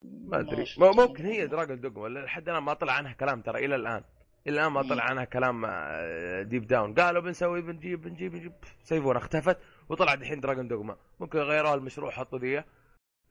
ما 0.02 0.40
أدري. 0.40 0.66
ممكن 0.78 1.26
هي 1.26 1.48
Dragon's 1.48 1.82
Dogma 1.82 2.08
لحد 2.20 2.50
الآن 2.50 2.64
ما 2.64 2.74
طلع 2.74 2.94
عنها 2.94 3.14
كلام 3.14 3.42
ترى 3.42 3.66
إلى 3.66 3.76
الآن. 3.76 4.04
إلى 4.48 4.56
الآن 4.60 4.72
ما 4.72 4.82
طلع 4.82 5.04
عنها 5.04 5.24
كلام 5.26 5.66
آه، 5.66 6.42
Deep 6.42 6.68
Down 6.68 6.94
قالوا 6.94 7.22
بنسوي 7.22 7.62
بنجيب 7.62 8.02
بنجيب 8.02 8.32
بنجيب 8.32 8.54
سيفونا 8.84 9.18
اختفت 9.20 9.58
وطلع 9.90 10.16
دحين 10.16 10.40
Dragon's 10.40 10.68
Dogma 10.68 10.98
ممكن 11.20 11.40
غيروا 11.40 11.74
المشروع 11.76 12.12
حطوا 12.12 12.40
ذي. 12.40 12.64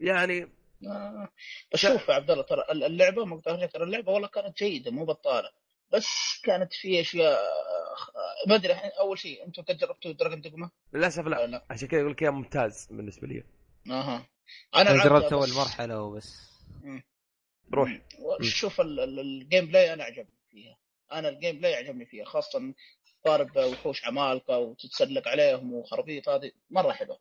يعني 0.00 0.52
آه. 0.86 1.28
شوف 1.74 2.08
يا 2.08 2.14
عبد 2.14 2.30
الله 2.30 2.42
ترى 2.42 2.62
اللعبة 2.72 3.24
ما 3.24 3.40
ترى 3.40 3.84
اللعبة 3.84 4.12
والله 4.12 4.28
كانت 4.28 4.58
جيدة 4.58 4.90
مو 4.90 5.04
بطالة. 5.04 5.48
بس 5.92 6.40
كانت 6.44 6.72
في 6.72 7.00
أشياء 7.00 7.40
ما 8.48 8.54
أدري 8.54 8.72
الحين 8.72 8.90
أول 8.90 9.18
شيء 9.18 9.44
أنتم 9.46 9.62
قد 9.62 9.76
جربتوا 9.76 10.12
Dragon's 10.12 10.40
Dogma؟ 10.40 10.70
للأسف 10.92 11.26
لا. 11.26 11.46
لا؟ 11.46 11.64
عشان 11.70 11.88
كذا 11.88 12.00
أقول 12.00 12.12
لك 12.12 12.22
ممتاز 12.22 12.86
بالنسبة 12.90 13.28
لي. 13.28 13.44
أها. 13.90 14.26
أنا 14.76 15.04
جربت 15.04 15.32
أول 15.32 15.42
بس- 15.50 15.56
مرحلة 15.56 16.02
وبس. 16.02 16.50
روح. 17.74 17.98
شوف 18.42 18.80
ال- 18.80 19.00
ال- 19.00 19.20
ال 19.20 19.66
gameplay 19.66 19.92
أنا 19.92 20.04
عجبني 20.04 20.38
فيها. 20.50 20.76
أنا 21.12 21.28
ال 21.28 21.58
gameplay 21.58 21.74
عجبني 21.74 22.06
فيها 22.06 22.24
خاصة 22.24 22.74
تضارب 23.26 23.56
وحوش 23.56 24.04
عمالقة 24.04 24.58
وتتسلق 24.58 25.28
عليهم 25.28 25.72
وخرابيط 25.74 26.28
هذه 26.28 26.52
مرة 26.70 26.92
حلوة. 26.92 27.18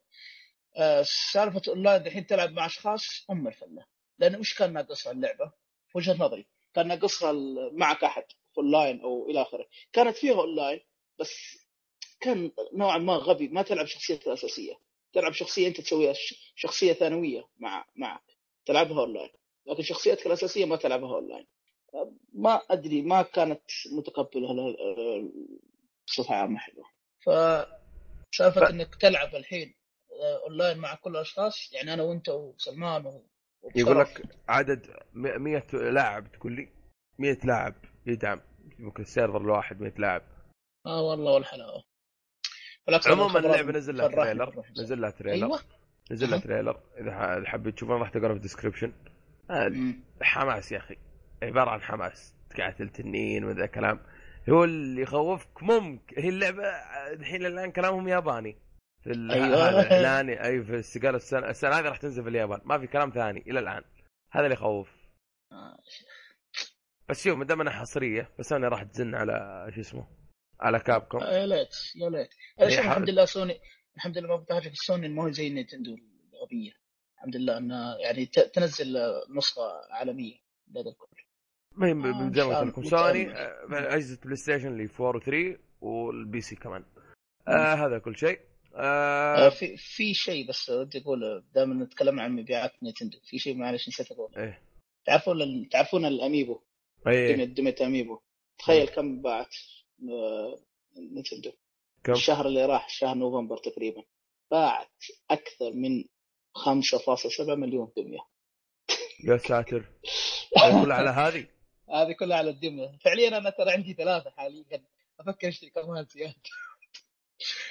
آه، 0.77 1.03
سالفة 1.31 1.61
أونلاين 1.67 2.07
الحين 2.07 2.25
تلعب 2.27 2.51
مع 2.51 2.65
أشخاص 2.65 3.25
أم 3.29 3.47
فلة. 3.47 3.85
لأن 4.19 4.35
وش 4.39 4.53
كان 4.53 4.73
ناقصها 4.73 5.11
اللعبة؟ 5.11 5.51
وجهة 5.95 6.13
نظري 6.13 6.45
كان 6.75 6.87
ناقصها 6.87 7.31
معك 7.71 8.03
أحد. 8.03 8.23
اونلاين 8.57 9.01
أو 9.01 9.29
إلى 9.29 9.41
آخره. 9.41 9.65
كانت 9.93 10.17
فيها 10.17 10.33
اونلاين 10.33 10.79
بس 11.19 11.57
كان 12.19 12.51
نوعا 12.73 12.97
ما 12.97 13.13
غبي 13.13 13.47
ما 13.47 13.61
تلعب 13.61 13.85
شخصيتك 13.85 14.27
الأساسية. 14.27 14.73
تلعب 15.13 15.31
شخصية 15.33 15.67
أنت 15.67 15.81
تسويها 15.81 16.13
شخصية 16.55 16.93
ثانوية 16.93 17.47
مع 17.59 17.85
معك. 17.95 18.23
تلعبها 18.65 18.99
اونلاين 18.99 19.29
لكن 19.65 19.83
شخصيتك 19.83 20.27
الأساسية 20.27 20.65
ما 20.65 20.75
تلعبها 20.75 21.15
اونلاين 21.15 21.47
ما 22.33 22.61
أدري 22.69 23.01
ما 23.01 23.21
كانت 23.21 23.61
متقبلة 23.97 24.49
آه، 24.79 25.29
بصفة 26.07 26.35
عامة 26.35 26.59
حلوة. 26.59 26.85
فسالفه 27.25 28.61
ف- 28.61 28.69
إنك 28.69 28.95
تلعب 28.95 29.35
الحين 29.35 29.73
آه، 30.21 30.43
اونلاين 30.43 30.77
مع 30.77 30.95
كل 30.95 31.11
الأشخاص 31.11 31.73
يعني 31.73 31.93
أنا 31.93 32.03
وأنت 32.03 32.29
وسلمان 32.29 33.05
و... 33.05 33.23
يقول. 33.75 33.99
لك 33.99 34.23
عدد 34.47 34.87
100 35.13 35.63
لاعب 35.73 36.31
تقول 36.31 36.55
لي؟ 36.55 36.69
100 37.19 37.37
لاعب. 37.43 37.75
يدعم 38.05 38.41
ممكن 38.79 39.03
ال 39.03 39.08
server 39.08 39.37
الواحد 39.41 39.81
100 39.81 39.93
لاعب. 39.97 40.21
آه 40.85 41.01
والله 41.01 41.31
والحلاوة. 41.31 41.83
عموما 43.07 43.39
اللعبة 43.39 43.71
نزل 43.71 43.97
لها 43.97 44.07
trailer. 44.07 44.63
نزل 44.79 45.01
لها 45.01 45.09
تريلر. 45.09 45.45
أيوه. 45.45 45.59
نزل 46.11 46.29
لها. 46.29 46.39
trailer. 46.39 46.79
إذا 46.97 47.43
حبيت 47.45 47.75
تشوفها 47.75 47.97
راح 47.97 48.09
تقرأ 48.09 48.27
في 48.27 48.33
ال 48.33 48.38
description 48.38 48.93
آه،. 49.49 49.71
حماس 50.21 50.71
يا 50.71 50.77
أخي. 50.77 50.97
عبارة 51.43 51.69
عن 51.69 51.81
حماس. 51.81 52.33
تقاتل 52.49 52.89
تنين 52.89 53.43
وذا 53.45 53.65
كلام 53.65 53.99
هو 54.49 54.63
اللي 54.63 55.01
يخوفك 55.01 55.63
ممكن 55.63 56.21
هي 56.21 56.29
اللعبة 56.29 56.63
الحين 57.13 57.45
الآن 57.45 57.71
كلامهم 57.71 58.07
ياباني. 58.07 58.57
في 59.03 59.09
أيوة. 59.09 59.81
الإعلان 59.81 60.29
أي 60.29 60.63
في 60.63 60.79
استقال 60.79 61.15
السنة 61.15 61.49
السنة 61.49 61.79
هذه 61.79 61.85
راح 61.85 61.97
تنزل 61.97 62.23
في 62.23 62.29
اليابان. 62.29 62.61
ما 62.65 62.79
في 62.79 62.87
كلام 62.87 63.09
ثاني 63.09 63.43
إلى 63.47 63.59
الآن. 63.59 63.83
هذا 64.31 64.43
اللي 64.43 64.53
يخوف. 64.53 64.89
آه، 65.51 65.77
بس 67.13 67.23
شوف 67.23 67.37
ما 67.37 67.45
دام 67.45 67.61
انها 67.61 67.73
حصرية 67.73 68.29
بس 68.39 68.53
أنا 68.53 68.67
راح 68.67 68.83
تزن 68.83 69.15
على 69.15 69.67
شو 69.75 69.81
اسمه 69.81 70.07
على 70.59 70.79
كابكوم. 70.79 71.23
آه، 71.23 71.33
يا 71.33 71.45
ليت 71.45 71.75
يا 71.95 72.09
ليت. 72.09 72.29
حرب. 72.59 72.67
الحمد 72.69 73.09
لله 73.09 73.25
سوني 73.25 73.59
الحمد 73.95 74.17
لله 74.17 74.27
ما 74.27 74.35
بتعرف 74.35 74.77
سوني 74.77 75.09
ما 75.09 75.23
هو 75.23 75.31
زي 75.31 75.49
نينتندو 75.49 75.95
الغبيه 76.33 76.71
الحمد 77.15 77.35
لله 77.35 77.57
انها 77.57 77.97
يعني 77.97 78.25
تنزل 78.25 78.97
نسخة 79.37 79.61
عالمية 79.91 80.35
لهذا 80.71 80.89
الكل. 80.89 81.07
ما 81.71 81.87
هي 81.87 81.91
آه، 81.91 82.31
زي 82.33 82.43
ما 82.43 82.59
قلت 82.59 82.67
لكم. 82.67 82.83
سوني 82.83 83.31
اجهزه 83.71 84.19
بلاي 84.23 84.35
ستيشن 84.35 84.67
اللي 84.67 84.89
4 84.99 85.19
و3 85.21 85.59
وال 85.81 86.41
PC 86.41 86.55
كمان. 86.55 86.85
آه 87.47 87.73
هذا 87.73 87.97
كل 87.99 88.17
شيء. 88.17 88.39
آه، 88.75 89.45
آه 89.45 89.49
في 89.49 89.77
في 89.77 90.13
شيء 90.13 90.49
بس 90.49 90.69
ودي 90.69 91.01
أقول 91.01 91.43
دائما 91.55 91.85
نتكلم 91.85 92.19
عن 92.19 92.31
مبيعات 92.31 92.83
نينتندو 92.83 93.19
في 93.23 93.39
شيء 93.39 93.57
معلش 93.57 93.87
نسيت 93.87 94.11
أقول 94.11 94.35
إيه. 94.37 94.61
تعرفون 95.05 95.69
تعرفون 95.69 96.05
الأميبو؟ 96.05 96.61
دمية 97.05 97.45
دمية 97.45 97.75
أميبو. 97.81 98.19
تخيل 98.59 98.87
كم 98.87 99.21
باعت 99.21 99.55
آه، 100.09 100.59
نينتندو 100.97 101.51
كم؟ 102.03 102.13
الشهر 102.13 102.47
اللي 102.47 102.65
راح 102.65 102.89
شهر 102.89 103.15
نوفمبر 103.15 103.57
تقريبا. 103.57 104.03
باعت 104.51 105.03
أكثر 105.31 105.71
من 105.73 106.03
5.7 106.57 107.55
مليون 107.55 107.91
دمية. 107.97 108.19
يا 109.27 109.37
ساتر. 109.37 109.85
كلها 110.53 110.97
على 110.97 111.09
هذه؟ 111.09 111.47
هذه 111.95 112.11
كلها 112.11 112.37
على 112.37 112.49
الدم 112.49 112.97
فعليا 112.97 113.37
أنا 113.37 113.49
ترى 113.49 113.71
عندي 113.71 113.93
ثلاثة 113.93 114.29
حاليا. 114.29 114.83
أفكر 115.19 115.47
أشتري 115.47 115.69
كمان 115.69 116.05
زيادة. 116.05 116.35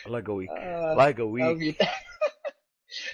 الله 0.07 0.19
يقويك. 0.19 0.51
آه، 0.51 0.93
الله 0.93 1.09
يقويك. 1.09 1.77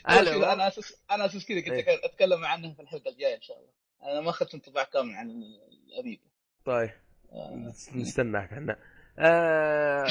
أنا 0.08 0.68
أساس 0.68 1.02
أنا 1.10 1.26
أساس 1.26 1.46
كذا 1.46 1.60
كنت 1.60 1.72
إيه. 1.72 2.04
أتكلم 2.04 2.44
عنها 2.44 2.74
في 2.74 2.82
الحلقة 2.82 3.10
الجاية 3.10 3.36
إن 3.36 3.42
شاء 3.42 3.58
الله. 3.58 3.77
أنا 4.02 4.20
ما 4.20 4.30
أخذت 4.30 4.54
انطباع 4.54 4.84
كامل 4.84 5.14
عن 5.14 5.30
الأميبو. 5.30 6.22
طيب. 6.64 6.90
آه، 7.32 7.54
نس- 7.56 7.96
نستناك 7.96 8.52
إحنا 8.52 8.76
آه 9.18 10.06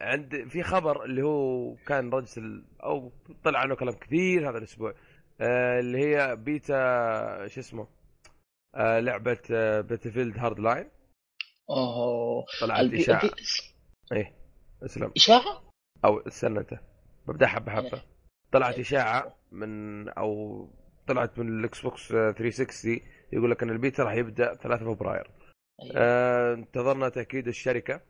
عند 0.00 0.48
في 0.48 0.62
خبر 0.62 1.04
اللي 1.04 1.22
هو 1.22 1.74
كان 1.86 2.10
رجل 2.10 2.64
أو 2.82 3.12
طلع 3.44 3.58
عنه 3.58 3.74
كلام 3.76 3.94
كثير 3.94 4.50
هذا 4.50 4.58
الأسبوع. 4.58 4.94
آه 5.40 5.80
اللي 5.80 5.98
هي 5.98 6.36
بيتا 6.36 7.46
شو 7.46 7.60
اسمه؟ 7.60 7.88
آه 8.74 9.00
لعبة 9.00 9.38
آه 9.50 9.80
Battlefield 9.80 10.38
Hardline 10.38 10.90
أوه. 11.70 12.44
طلعت 12.60 12.80
البي- 12.80 13.00
إشاعة. 13.02 13.22
البي- 13.24 13.34
إيه 14.12 14.34
اسلم. 14.82 15.12
إشاعة؟ 15.16 15.70
أو 16.04 16.18
استنى 16.18 16.58
أنت. 16.58 16.80
ببدا 17.26 17.46
حبة 17.46 17.72
حبة. 17.72 17.92
إيه. 17.94 18.04
طلعت 18.52 18.74
إيه. 18.74 18.80
إشاعة 18.80 19.36
من 19.52 20.08
أو 20.08 20.68
طلعت 21.08 21.38
من 21.38 21.48
ال 21.48 21.80
Xbox 21.82 22.08
360 22.08 23.00
يقول 23.32 23.50
لك 23.50 23.62
أن 23.62 23.70
البيتا 23.70 24.02
راح 24.02 24.12
يبدأ 24.14 24.54
3 24.54 24.94
فبراير. 24.94 25.30
أيوة. 25.82 25.92
آه، 25.96 26.54
انتظرنا 26.54 27.08
تأكيد 27.08 27.48
الشركة 27.48 28.00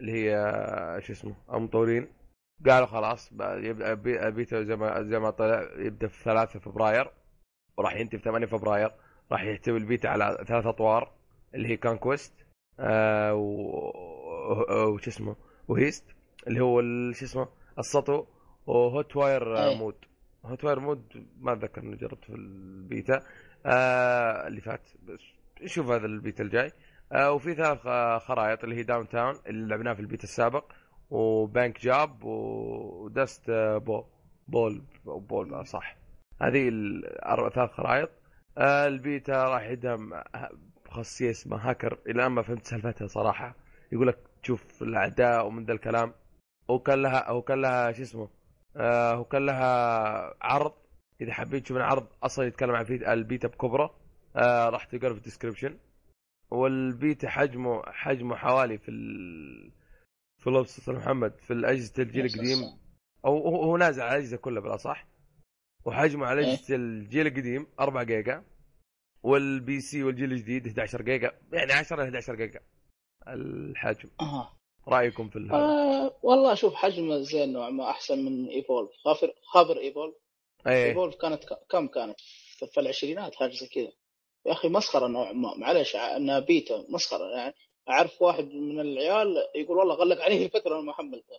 اللي 0.00 0.12
هي 0.12 0.36
آه، 0.36 0.98
شو 0.98 1.12
اسمه 1.12 1.36
المطورين. 1.54 2.08
قالوا 2.66 2.86
خلاص 2.86 3.32
يبدأ 3.42 3.94
بي- 3.94 4.30
بيتا 4.30 4.62
زي 4.62 4.76
ما 4.76 5.02
زي 5.02 5.18
ما 5.18 5.30
طلع 5.30 5.68
يبدأ 5.76 6.08
في 6.08 6.24
3 6.24 6.58
فبراير. 6.60 7.10
وراح 7.76 7.96
ينتهي 7.96 8.18
في 8.18 8.24
8 8.24 8.46
فبراير. 8.46 8.90
راح 9.32 9.42
يحتوي 9.44 9.78
البيتا 9.78 10.08
على 10.08 10.44
ثلاث 10.48 10.66
أطوار 10.66 11.12
اللي 11.54 11.68
هي 11.68 11.76
conquest 11.76 12.32
آه 12.80 13.34
وش 14.94 15.08
اسمه 15.08 15.36
و 15.68 15.74
heist 15.74 16.04
اللي 16.46 16.60
هو 16.60 16.80
شو 17.12 17.24
اسمه 17.24 17.48
السطو 17.78 18.24
و 18.66 19.16
hotwire. 19.16 19.74
mode 19.76 19.94
hotwire 20.44 20.80
mode 20.80 21.26
ما 21.40 21.52
أتذكر 21.52 21.82
إني 21.82 21.96
جربت 21.96 22.24
في 22.24 22.34
البيتا. 22.34 23.22
آه 23.66 24.46
اللي 24.46 24.60
فات. 24.60 24.88
بس 25.02 25.20
شوف 25.66 25.90
هذا 25.90 26.06
البيتا 26.06 26.42
الجاي. 26.42 26.72
آه 27.12 27.32
وفي 27.32 27.54
ثلاث 27.54 27.78
خرائط 28.22 28.64
اللي 28.64 28.76
هي 28.76 28.82
Downtown 28.82 29.34
اللي 29.46 29.68
لعبناها 29.68 29.94
في 29.94 30.00
البيتا 30.00 30.24
السابق 30.24 30.72
و 31.10 31.24
Bank 31.24 31.80
Job 31.80 32.24
و 32.24 32.49
Dust 32.49 33.50
آه، 33.50 33.78
Bo- 33.78 34.04
Bowl 34.48 34.82
أو 35.06 35.20
Bowl 35.20 35.54
آه، 35.54 35.62
صح. 35.62 35.96
هذه 36.42 36.70
ثلاث 37.54 37.70
خرائط. 37.70 38.10
آه 38.58 38.86
البيتا 38.86 39.44
راح 39.44 39.62
يدعم 39.62 40.14
ه- 40.14 40.48
خاصية 40.88 41.30
اسمها 41.30 41.70
هاكر. 41.70 41.98
إلى 42.06 42.28
ما 42.28 42.42
فهمت 42.42 42.66
سالفتها 42.66 43.06
صراحة. 43.06 43.54
يقول 43.92 44.06
لك 44.06 44.18
تشوف 44.42 44.82
الأعداء 44.82 45.46
ومن 45.46 45.64
ذا 45.64 45.72
الكلام. 45.72 46.12
وكان 46.68 47.02
لها 47.02 47.30
وكان 47.30 47.60
لها 47.60 47.92
شو 47.92 48.02
اسمه 48.02 48.28
آه 48.78 49.20
وكان 49.20 49.46
لها 49.46 50.34
عرض. 50.44 50.72
إذا 51.20 51.32
حبيت 51.32 51.64
تشوف 51.64 51.76
العرض 51.76 52.06
أصلا 52.22 52.46
يتكلم 52.46 52.74
عن 52.74 52.84
فيت- 52.84 53.02
البيتا 53.08 53.48
بكبرى 53.48 53.90
آه 54.36 54.68
راح 54.68 54.84
تلقاه 54.84 55.08
في 55.12 55.18
الديسكربشن 55.18 55.78
والبيتا 56.50 57.28
حجمه 57.28 57.82
حجمه 57.86 58.36
حوالي 58.36 58.78
في 58.78 58.90
ال 58.90 59.72
في 60.38 60.50
على 60.50 60.98
محمد 60.98 61.38
في 61.38 61.52
الأجهزة 61.52 62.02
الجيل 62.02 62.24
القديم. 62.26 62.78
أو 63.24 63.48
هو 63.48 63.76
نازل 63.76 64.02
على 64.02 64.10
الأجهزة 64.12 64.36
كلها 64.36 64.62
بلا 64.62 64.76
صح. 64.76 65.06
وحجمه 65.84 66.26
على 66.26 66.40
إيه. 66.40 66.52
أجهزة 66.54 66.74
الجيل 66.74 67.26
القديم 67.26 67.66
4 67.80 68.02
جيجا. 68.04 68.44
والبي 69.22 69.80
سي 69.80 70.02
والجيل 70.02 70.32
الجديد 70.32 70.66
11 70.66 71.02
جيجا. 71.02 71.32
يعني 71.52 71.72
10 71.72 71.96
ل 71.96 72.00
11 72.00 72.34
جيجا 72.34 72.60
الحجم. 73.28 74.08
أها. 74.20 74.57
رأيكم 74.88 75.28
في 75.28 75.38
هذا؟ 75.38 75.54
آه 75.54 76.18
والله 76.22 76.52
أشوف 76.52 76.74
حجمه 76.74 77.20
زين 77.20 77.52
نوعا 77.52 77.70
ما 77.70 77.90
أحسن 77.90 78.24
من 78.24 78.48
ايفولف 78.48 78.90
خابر 79.04 79.32
خابر 79.42 79.78
ايفولف 79.78 80.14
إيه. 80.66 80.84
ايفولف 80.86 81.14
كانت 81.14 81.44
كم 81.70 81.86
كانت؟ 81.86 82.16
في 82.72 82.80
العشرينات 82.80 83.34
حاجة 83.34 83.50
زي 83.50 83.66
كذا. 83.66 83.92
يا 84.46 84.52
أخي 84.52 84.68
مسخرة 84.68 85.06
نوعا 85.06 85.32
ما. 85.32 85.56
معلش 85.56 85.96
انها 85.96 86.38
بيتا 86.40 86.84
مسخرة. 86.88 87.24
يعني 87.36 87.54
أعرف 87.88 88.22
واحد 88.22 88.44
من 88.44 88.80
العيال 88.80 89.36
يقول 89.56 89.78
والله 89.78 89.94
غلق 89.94 90.20
عليه 90.22 90.48
فتره 90.48 90.74
أنا 90.74 90.80
ما 90.82 90.92
حملته 90.92 91.34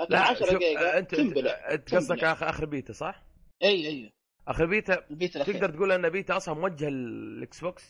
لكن 0.00 0.14
لا 0.14 0.20
10 0.20 0.46
شوف 0.46 0.54
دقيقه 0.54 0.98
انت 0.98 1.14
تنبلع 1.14 1.70
أنت 1.70 1.94
قصدك. 1.94 2.24
آخر 2.24 2.64
بيتا 2.64 2.92
صح؟ 2.92 3.22
اي 3.62 3.86
اي 3.88 4.12
آخر 4.48 4.66
بيتا؟ 4.66 5.06
البيتا 5.10 5.44
تقدر 5.44 5.70
تقول 5.70 5.92
أن 5.92 6.08
بيتا 6.08 6.36
أصلا 6.36 6.54
موجه 6.54 6.88
للاكس 6.88 7.60
بوكس؟ 7.60 7.84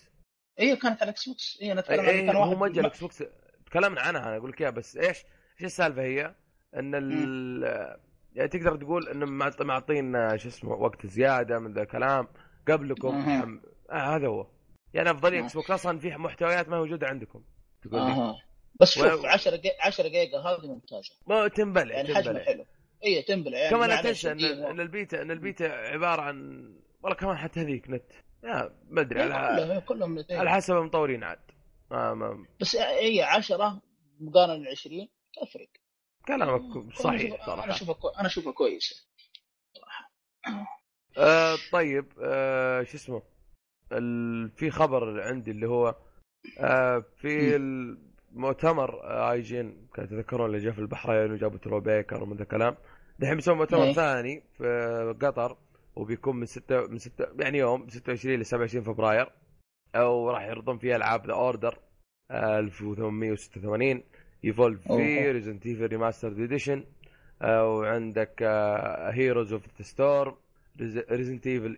اي 0.60 0.76
كانت 0.76 0.96
على 1.02 1.02
الاكس 1.02 1.28
بوكس 1.28 1.58
اي 1.62 1.72
أنا 1.72 1.80
أتكلم 1.80 2.00
عن 2.00 2.06
إيه 2.08 2.26
كان 2.26 2.36
هو 2.36 2.42
واحد 2.42 2.56
موجه 2.56 2.72
ما- 2.76 2.80
للاكس 2.80 3.00
بوكس. 3.00 3.22
تكلمنا 3.74 4.00
عنها 4.00 4.20
أنا 4.28 4.36
أقول 4.36 4.50
لك 4.50 4.62
بس 4.62 4.96
إيش 4.96 5.18
إيش 5.60 5.64
السالفة 5.64 6.02
هي؟ 6.02 6.34
إن 6.76 6.94
ال 6.94 7.98
يعني 8.34 8.48
تقدر 8.48 8.76
تقول 8.76 9.08
انهم 9.08 9.38
معط- 9.38 9.62
معطين 9.62 10.38
شو 10.38 10.48
اسمه 10.48 10.72
وقت 10.72 11.06
زيادة 11.06 11.58
من 11.58 11.72
ذا 11.72 11.82
الكلام 11.82 12.28
قبلكم. 12.68 13.22
حم... 13.22 13.60
آه 13.90 14.16
هذا 14.16 14.26
هو. 14.26 14.46
يعني 14.94 15.10
افضليه. 15.10 15.40
Xbox 15.44 15.70
أصلا 15.70 15.98
في 15.98 16.10
محتويات 16.10 16.68
ما 16.68 16.78
موجودة 16.78 17.06
عندكم. 17.06 17.42
تقول 17.82 18.00
لي. 18.00 18.06
أها. 18.12 18.36
بس 18.80 18.94
شوف 18.94 19.04
ولو- 19.04 19.26
10 19.26 19.56
دقيقة 19.56 19.76
10 19.86 20.08
دقيقة 20.08 20.40
هذه 20.40 20.66
ممتازة. 20.66 21.10
ما 21.26 21.48
تنبلع 21.48 21.94
يعني 21.94 22.14
حجمه 22.14 22.38
حلو. 22.38 22.64
اي 23.04 23.22
تنبلع 23.22 23.58
يعني. 23.58 23.70
كمان 23.76 24.02
تنسى 24.02 24.32
ان 24.32 24.44
إن 24.44 24.80
البيتا 24.80 25.22
إن 25.22 25.30
البيتا 25.30 25.64
عبارة 25.64 26.22
عن 26.22 26.64
والله 27.02 27.16
كمان 27.18 27.36
حتى 27.36 27.60
هذيك 27.60 27.90
نت. 27.90 28.12
يا 28.44 28.70
ما 28.90 29.00
أدري 29.00 29.22
إيه، 29.22 29.32
على 29.32 29.80
كلهم. 29.88 30.24
على 30.30 30.50
حسب 30.50 30.76
المطورين 30.76 31.24
عاد. 31.24 31.38
ما 31.90 32.14
ما 32.14 32.46
بس 32.60 32.76
هي 32.76 33.22
10 33.22 33.80
مقارنة 34.20 34.70
20 34.70 35.08
تفرق. 35.42 35.68
كلامك 36.28 36.94
صحيح 36.94 37.32
أنا 37.34 37.46
صراحة. 37.46 37.70
اشوفها 37.70 37.94
كو... 37.94 38.08
أنا 38.08 38.26
اشوفها 38.26 38.52
كويسة 38.52 38.96
آه 41.18 41.56
طيب 41.72 42.06
آه 42.22 42.82
شو 42.82 42.96
اسمه؟ 42.96 43.22
ال... 43.92 44.50
في 44.50 44.70
خبر 44.70 45.20
عندي 45.22 45.50
اللي 45.50 45.68
هو 45.68 45.94
آه 46.58 47.04
في 47.16 47.56
المؤتمر 47.56 49.04
آه 49.04 49.32
IGN 49.32 49.88
كانوا 49.94 50.10
تذكرون 50.10 50.46
اللي 50.46 50.58
جاء 50.58 50.72
في 50.72 50.78
البحرين 50.78 51.32
وجابوا 51.32 51.58
Troy 51.58 51.80
Baker 51.80 52.22
ومن 52.22 52.36
ذا 52.36 52.42
الكلام 52.42 52.76
دحين 53.18 53.34
بيسوي 53.34 53.54
مؤتمر 53.54 53.82
إيه. 53.84 53.92
ثاني 53.92 54.42
في 54.58 55.14
قطر 55.22 55.56
وبيكون 55.96 56.36
من 56.36 56.46
6 56.46 56.86
من 56.86 56.98
6 56.98 57.26
يعني 57.38 57.58
يوم 57.58 57.88
26 57.88 58.40
ل 58.40 58.46
27 58.46 58.84
فبراير. 58.84 59.32
أو 59.94 60.30
راح 60.30 60.42
يعرضون 60.42 60.78
فيه 60.78 60.96
ألعاب 60.96 61.26
The 61.26 61.32
Order 61.32 61.78
1886 62.30 64.02
Evolve 64.44 64.88
أوه. 64.88 64.98
في 64.98 65.30
Resident 65.30 65.66
Evil 65.66 65.86
Remastered 65.86 66.40
Edition 66.40 66.84
وعندك 67.42 68.42
آه، 68.42 69.10
Heroes 69.10 69.52
of 69.52 69.66
the 69.78 69.82
Storm 69.82 70.34
Resident 71.10 71.46
Evil 71.46 71.76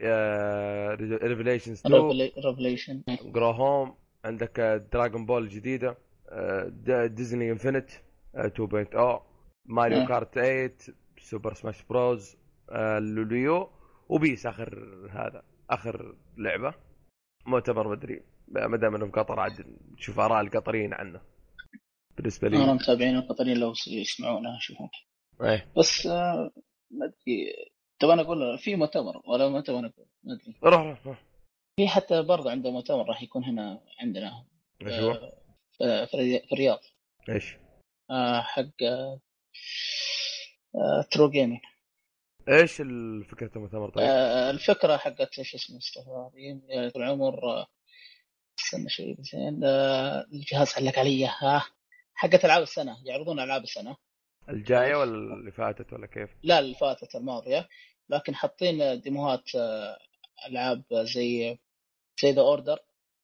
Revelations 1.22 1.82
2 1.86 2.30
Revelation 2.46 3.02
Grow 3.24 3.50
Home 3.50 3.94
عندك 4.24 4.60
Dragon 4.92 5.26
Ball 5.26 5.42
الجديدة 5.42 5.96
آه، 6.28 7.06
Disney 7.06 7.50
Infinity 7.50 7.90
2.0 8.36 9.22
ماريو 9.66 9.98
آه. 9.98 10.06
Kart 10.06 10.34
8 10.34 10.72
Super 11.20 11.54
Smash 11.54 11.82
Bros 11.82 12.36
آه، 12.70 12.98
لوليو 12.98 13.70
وبيس 14.08 14.46
آخر 14.46 14.86
هذا 15.10 15.42
آخر 15.70 16.14
لعبة. 16.36 16.74
مؤتمر 17.46 17.88
مدري 17.88 18.22
ما 18.48 18.76
دام 18.76 18.94
انهم 18.94 19.10
قطر 19.10 19.40
عاد 19.40 19.66
نشوف 19.92 20.18
آراء 20.20 20.40
القطريين 20.40 20.94
عنه. 20.94 21.20
بالنسبة 22.16 22.48
أنا 22.48 22.56
لي 22.56 22.72
متابعين 22.74 23.16
القطريين 23.16 23.56
لو 23.58 23.72
يسمعونها 23.88 24.56
اشوفهم 24.56 24.88
إيه. 25.42 25.72
بس 25.78 26.06
آه، 26.06 26.50
ما 26.90 27.06
أدري. 27.06 27.52
طب 28.00 28.08
أنا 28.08 28.22
أقول 28.22 28.58
في 28.58 28.76
مؤتمر 28.76 29.22
ولا 29.24 29.48
مؤتمر 29.48 29.78
أقول؟ 29.78 30.06
ما 30.24 30.34
أدري. 30.34 30.54
روح 30.64 30.80
روح 30.82 31.06
روح. 31.06 31.24
في 31.80 31.88
حتى 31.88 32.22
برضه 32.22 32.50
عنده 32.50 32.70
مؤتمر 32.70 33.08
راح 33.08 33.22
يكون 33.22 33.44
هنا 33.44 33.80
عندنا. 34.00 34.46
إيش 34.82 35.00
هو؟ 35.00 35.10
آه، 35.82 36.04
في 36.04 36.14
الري- 36.14 36.46
في 36.46 36.52
الرياض. 36.52 36.78
إيش؟ 37.28 37.56
آه، 38.10 38.40
حق 38.40 38.64
True 41.10 41.30
Gaming 41.30 41.60
إيش 42.48 42.80
الفكرة 42.80 43.50
المؤتمر 43.56 43.90
طيب؟ 43.90 44.04
آه، 44.08 44.50
الفكرة 44.50 44.96
حقت 44.96 45.38
إيش 45.38 45.54
اسمه 45.54 45.80
يعني 46.34 46.90
طول 46.90 47.02
العمر 47.02 47.50
آه، 47.50 47.66
استنى 48.58 48.88
شوي 48.88 49.16
زين 49.20 49.64
آه، 49.64 50.26
الجهاز 50.32 50.72
علق 50.76 50.98
علي 50.98 51.26
ها؟ 51.26 51.64
حقت 52.14 52.44
ألعاب 52.44 52.62
السنة 52.62 52.96
يعرضون 53.06 53.40
ألعاب 53.40 53.62
السنة. 53.62 53.96
الجاية 54.48 54.94
ولا 54.96 55.34
اللي 55.34 55.52
فاتت 55.52 55.92
ولا 55.92 56.06
كيف؟ 56.06 56.30
لا 56.42 56.58
اللي 56.58 56.74
فاتت 56.74 57.14
الماضية. 57.14 57.68
لكن 58.08 58.34
حاطين 58.34 59.00
ديموهات 59.00 59.54
آه، 59.54 59.98
ألعاب 60.48 60.84
زي 60.92 61.58
زي 62.22 62.30
The 62.32 62.40
Order 62.40 62.78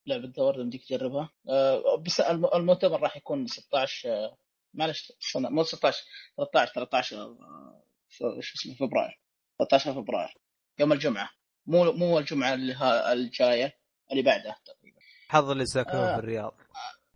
لعبة 0.07 0.27
The 0.37 0.43
Order 0.43 0.63
بديك 0.63 0.85
تجربها. 0.85 1.31
آه، 1.49 1.97
بس 1.97 2.21
الم- 2.21 2.51
المؤتمر 2.55 3.01
راح 3.01 3.17
يكون 3.17 3.47
16 3.47 4.09
آه، 4.09 4.37
معلش 4.75 5.13
مو 5.37 5.63
16 5.63 6.05
13 6.37 6.73
13 6.75 7.17
آه، 7.23 7.83
ف- 7.89 7.92
شو 8.13 8.39
اسمه 8.41 8.75
فبراير 8.75 9.21
13 9.59 9.95
فبراير 9.95 10.35
يوم 10.79 10.93
الجمعة. 10.93 11.31
مو 11.67 11.93
مو 11.93 12.19
الجمعة 12.19 12.55
اللي 12.55 12.73
ها- 12.75 13.13
الجاية 13.13 13.79
اللي 14.11 14.23
بعدها 14.23 14.57
تقريبا. 14.67 14.99
حظ 15.29 15.51
اللي 15.51 15.67
ساكنون 15.67 16.03
آه. 16.03 16.15
في 16.15 16.19
الرياض. 16.19 16.55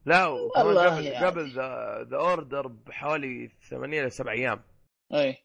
لا 0.06 0.26
وكمان 0.26 0.78
قبل 0.78 1.06
يعني. 1.06 1.26
قبل 1.26 1.50
ذا 1.54 2.02
The 2.10 2.16
Order 2.16 2.66
بحوالي 2.66 3.50
ثمانية 3.70 4.00
إلى 4.00 4.10
سبع 4.10 4.32
أيام. 4.32 4.62
اي 5.14 5.36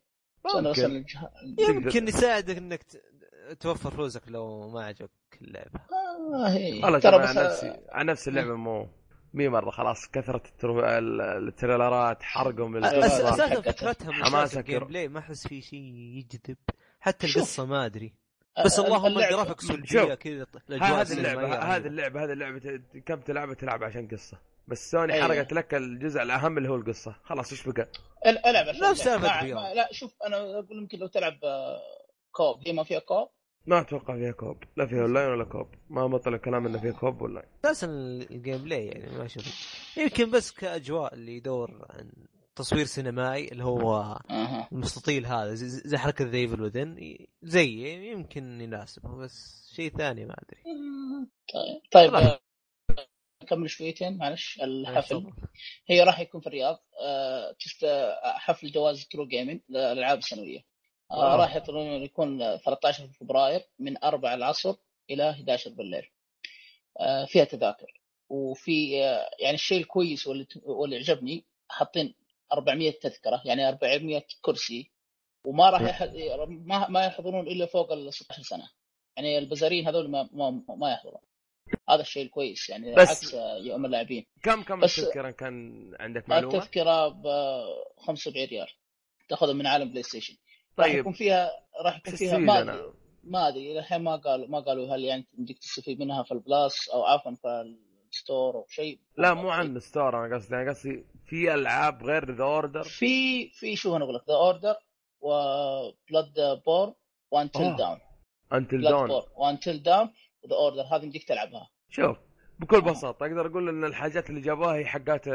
ممكن. 0.55 0.85
الجه- 0.85 1.31
يمكن 1.69 2.07
يساعدك 2.07 2.57
إنك 2.57 2.85
توفر 3.59 3.91
فلوسك 3.91 4.21
لو 4.27 4.69
ما 4.69 4.85
عجبك 4.85 5.11
اللعبة. 5.41 5.79
آه 5.79 6.83
والله 6.83 6.99
ترى 6.99 7.11
ترى 7.11 7.19
بس 7.23 7.37
عن 7.37 7.45
نفسي 7.45 7.77
عن 7.89 8.05
نفس 8.05 8.27
اللعبة 8.27 8.55
مو 8.55 8.87
مي 9.33 9.49
مرة 9.49 9.71
خلاص 9.71 10.07
كثرة 10.09 10.41
الترو... 10.45 10.79
ال- 10.79 11.21
التريلرات 11.21 12.23
حرقهم 12.23 12.77
أساسا. 12.85 13.61
فكرتها 13.61 14.07
من 14.11 14.25
حماسك 14.25 14.57
ال 14.59 14.83
gameplay 14.83 15.07
ما 15.07 15.19
أحس 15.19 15.47
في 15.47 15.61
شيء 15.61 15.79
يجذب 15.93 16.57
حتى 16.99 17.27
شوف. 17.27 17.37
القصة 17.37 17.65
ما 17.65 17.85
أدري 17.85 18.13
بس 18.65 18.79
اللهم 18.79 19.21
شوف. 19.21 19.61
سلبيه 19.61 20.13
كذا 20.15 20.45
هذه 20.81 21.13
اللعبة. 21.13 21.55
هذه 21.75 21.87
اللعبة 21.87 22.23
هذه 22.23 22.31
اللعبة 22.31 22.81
كم 23.05 23.19
تلعبها 23.21 23.53
تلعب 23.55 23.83
عشان 23.83 24.07
قصة 24.07 24.37
بس 24.67 24.91
سوني 24.91 25.13
أيوة. 25.13 25.25
حرقت 25.27 25.53
لك 25.53 25.73
الجزء 25.73 26.21
الاهم 26.21 26.57
اللي 26.57 26.69
هو 26.69 26.75
القصة 26.75 27.15
خلاص 27.23 27.51
إيش 27.51 27.67
بقى؟ 27.67 27.87
ال- 28.25 28.45
ألعب 28.45 28.65
نفس 28.75 29.07
لا 29.07 29.87
شوف 29.91 30.13
أنا 30.27 30.37
أقول 30.59 30.77
يمكن 30.77 30.97
لو 30.99 31.07
تلعب 31.07 31.37
آه، 31.43 31.79
co-op 32.31 32.67
هي 32.67 32.73
ما 32.73 32.83
فيها 32.83 32.99
co-op 32.99 33.29
ما 33.65 33.81
أتوقع 33.81 34.15
فيها 34.15 34.31
co-op. 34.31 34.63
لا 34.77 34.85
فيها 34.85 35.01
اونلاين 35.01 35.29
ولا 35.29 35.43
co-op. 35.43 35.67
ما 35.89 36.07
ما 36.07 36.17
طلع 36.17 36.37
كلام 36.37 36.65
إنه 36.65 36.79
فيها 36.79 36.91
co-op 36.91 37.21
ولا 37.21 37.45
أساسا 37.65 37.87
ال 37.87 38.57
gameplay 38.57 38.85
يعني 38.85 39.17
ما 39.17 39.25
أشوف. 39.25 39.45
يمكن 39.97 40.31
بس 40.31 40.51
كأجواء 40.51 41.13
اللي 41.13 41.35
يدور 41.37 41.85
عن 41.89 42.11
تصوير 42.55 42.85
سينمائي 42.85 43.51
اللي 43.51 43.63
هو 43.63 44.19
المستطيل 44.71 45.25
هذا 45.25 45.53
زي, 45.53 45.67
زي 45.67 45.97
حركة 45.97 46.25
The 46.25 46.37
Evil 46.37 46.61
Within 46.61 47.17
زي 47.41 47.67
يمكن 48.11 48.61
يناسبه 48.61 49.15
بس 49.15 49.69
شيء 49.75 49.97
ثاني 49.97 50.25
ما 50.25 50.35
أدري. 50.43 50.63
طيب 51.53 51.81
طيب 51.91 52.11
خلاص. 52.11 52.23
آه، 52.23 52.39
نكمل 53.43 53.69
شويتين 53.69 54.17
معلش 54.17 54.59
الحفل. 54.61 55.31
هي 55.87 56.03
راح 56.03 56.19
يكون 56.19 56.41
في 56.41 56.47
الرياض. 56.47 56.83
آه، 57.05 57.55
حفل 58.23 58.71
جوائز 58.71 59.07
True 59.07 59.27
Gaming 59.27 59.61
للالعاب 59.69 60.17
السنوية. 60.17 60.70
آه، 61.11 61.17
wow. 61.19 61.39
راح 61.41 61.55
يطلعون 61.55 62.03
يكون 62.03 62.41
آه، 62.41 62.57
13 62.57 63.07
فبراير 63.07 63.61
من 63.79 64.03
4 64.03 64.33
العصر 64.33 64.75
إلى 65.09 65.29
11 65.29 65.69
بالليل. 65.71 66.09
آه، 66.99 67.25
فيها 67.25 67.43
تذاكر. 67.43 68.01
وفي 68.29 69.03
آه، 69.03 69.29
يعني 69.39 69.55
الشيء 69.55 69.77
الكويس 69.77 70.27
واللي 70.27 70.47
واللي 70.63 70.97
عجبني 70.97 71.43
حاطين 71.69 72.13
400 72.53 72.91
تذكرة 72.91 73.41
يعني 73.45 73.67
400 73.69 74.23
كرسي 74.41 74.91
وما 75.45 75.69
راح. 75.69 76.03
ما 76.47 76.87
ما 76.89 77.05
يحضرون 77.05 77.47
إلا 77.47 77.65
فوق 77.65 77.91
ال 77.91 78.13
16 78.13 78.41
سنة. 78.43 78.69
يعني 79.17 79.37
البزارين 79.37 79.87
هذول 79.87 80.09
ما 80.09 80.29
ما, 80.33 80.63
ما 80.75 80.91
يحضرون. 80.91 81.21
هذا 81.89 82.01
الشيء 82.01 82.23
الكويس 82.25 82.69
يعني 82.69 82.95
بس- 82.95 83.09
عكس 83.09 83.33
آه، 83.35 83.57
يوم 83.57 83.85
اللاعبين. 83.85 84.25
كم 84.43 84.63
كم 84.63 84.83
التذكرة؟ 84.83 85.31
كان 85.31 85.91
عندك 85.99 86.29
معلومة؟ 86.29 86.55
التذكرة 86.57 87.07
ب 87.07 87.23
75 87.97 88.47
ريال. 88.47 88.67
تأخذها 89.29 89.53
من 89.53 89.67
عالم 89.67 89.89
PlayStation 89.89 90.35
راح 90.81 90.89
طيب. 90.89 90.99
يكون 90.99 91.13
فيها 91.13 91.51
راح 91.85 91.97
يكون 91.97 92.15
فيها 92.15 92.37
ما؟ 92.37 92.61
أدري. 92.61 92.93
ما 93.23 93.47
أدري. 93.47 93.79
الحين 93.79 94.01
ما 94.01 94.15
قالوا 94.15 94.47
ما 94.47 94.59
قالوا 94.59 94.95
هل 94.95 95.03
يعني 95.03 95.27
يمديك 95.37 95.59
تستفيد 95.59 95.99
منها 95.99 96.23
في 96.23 96.31
ال 96.31 96.43
Plus 96.43 96.89
أو 96.89 97.03
عفوا 97.03 97.35
في 97.35 97.75
ال 98.11 98.19
store 98.19 98.55
أو 98.55 98.65
شيء. 98.69 98.99
لا 99.17 99.33
مو 99.33 99.49
عن 99.49 99.79
store 99.79 100.25
أنا 100.25 100.35
قصدي. 100.35 100.55
أنا 100.55 100.69
قصدي 100.69 101.05
في 101.25 101.53
ألعاب 101.53 102.03
غير 102.03 102.31
The 102.35 102.43
Order 102.43 102.83
في 102.83 103.49
في 103.49 103.75
شو 103.75 103.95
أنا 103.95 104.03
أقول 104.03 104.15
لك؟ 104.15 104.23
The 104.27 104.35
Order 104.35 104.75
و 105.21 105.34
Bloodborne 105.34 106.61
و 106.65 106.93
Until. 107.31 107.75
Dawn 107.75 107.99
Until 108.53 109.07
بور 109.07 109.23
و 109.35 109.43
Until 109.43 109.83
Dawn 109.83 110.13
و 110.43 110.46
The 110.46 110.55
Order 110.55 110.81
هذه 110.81 111.03
يمديك 111.03 111.27
تلعبها. 111.27 111.69
شوف. 111.89 112.17
بكل 112.61 112.81
بساطة 112.81 113.25
أقدر 113.25 113.47
أقول 113.47 113.69
إن 113.69 113.83
الحاجات 113.83 114.29
اللي 114.29 114.41
جابوها 114.41 114.75
هي 114.75 114.85
حقات 114.85 115.29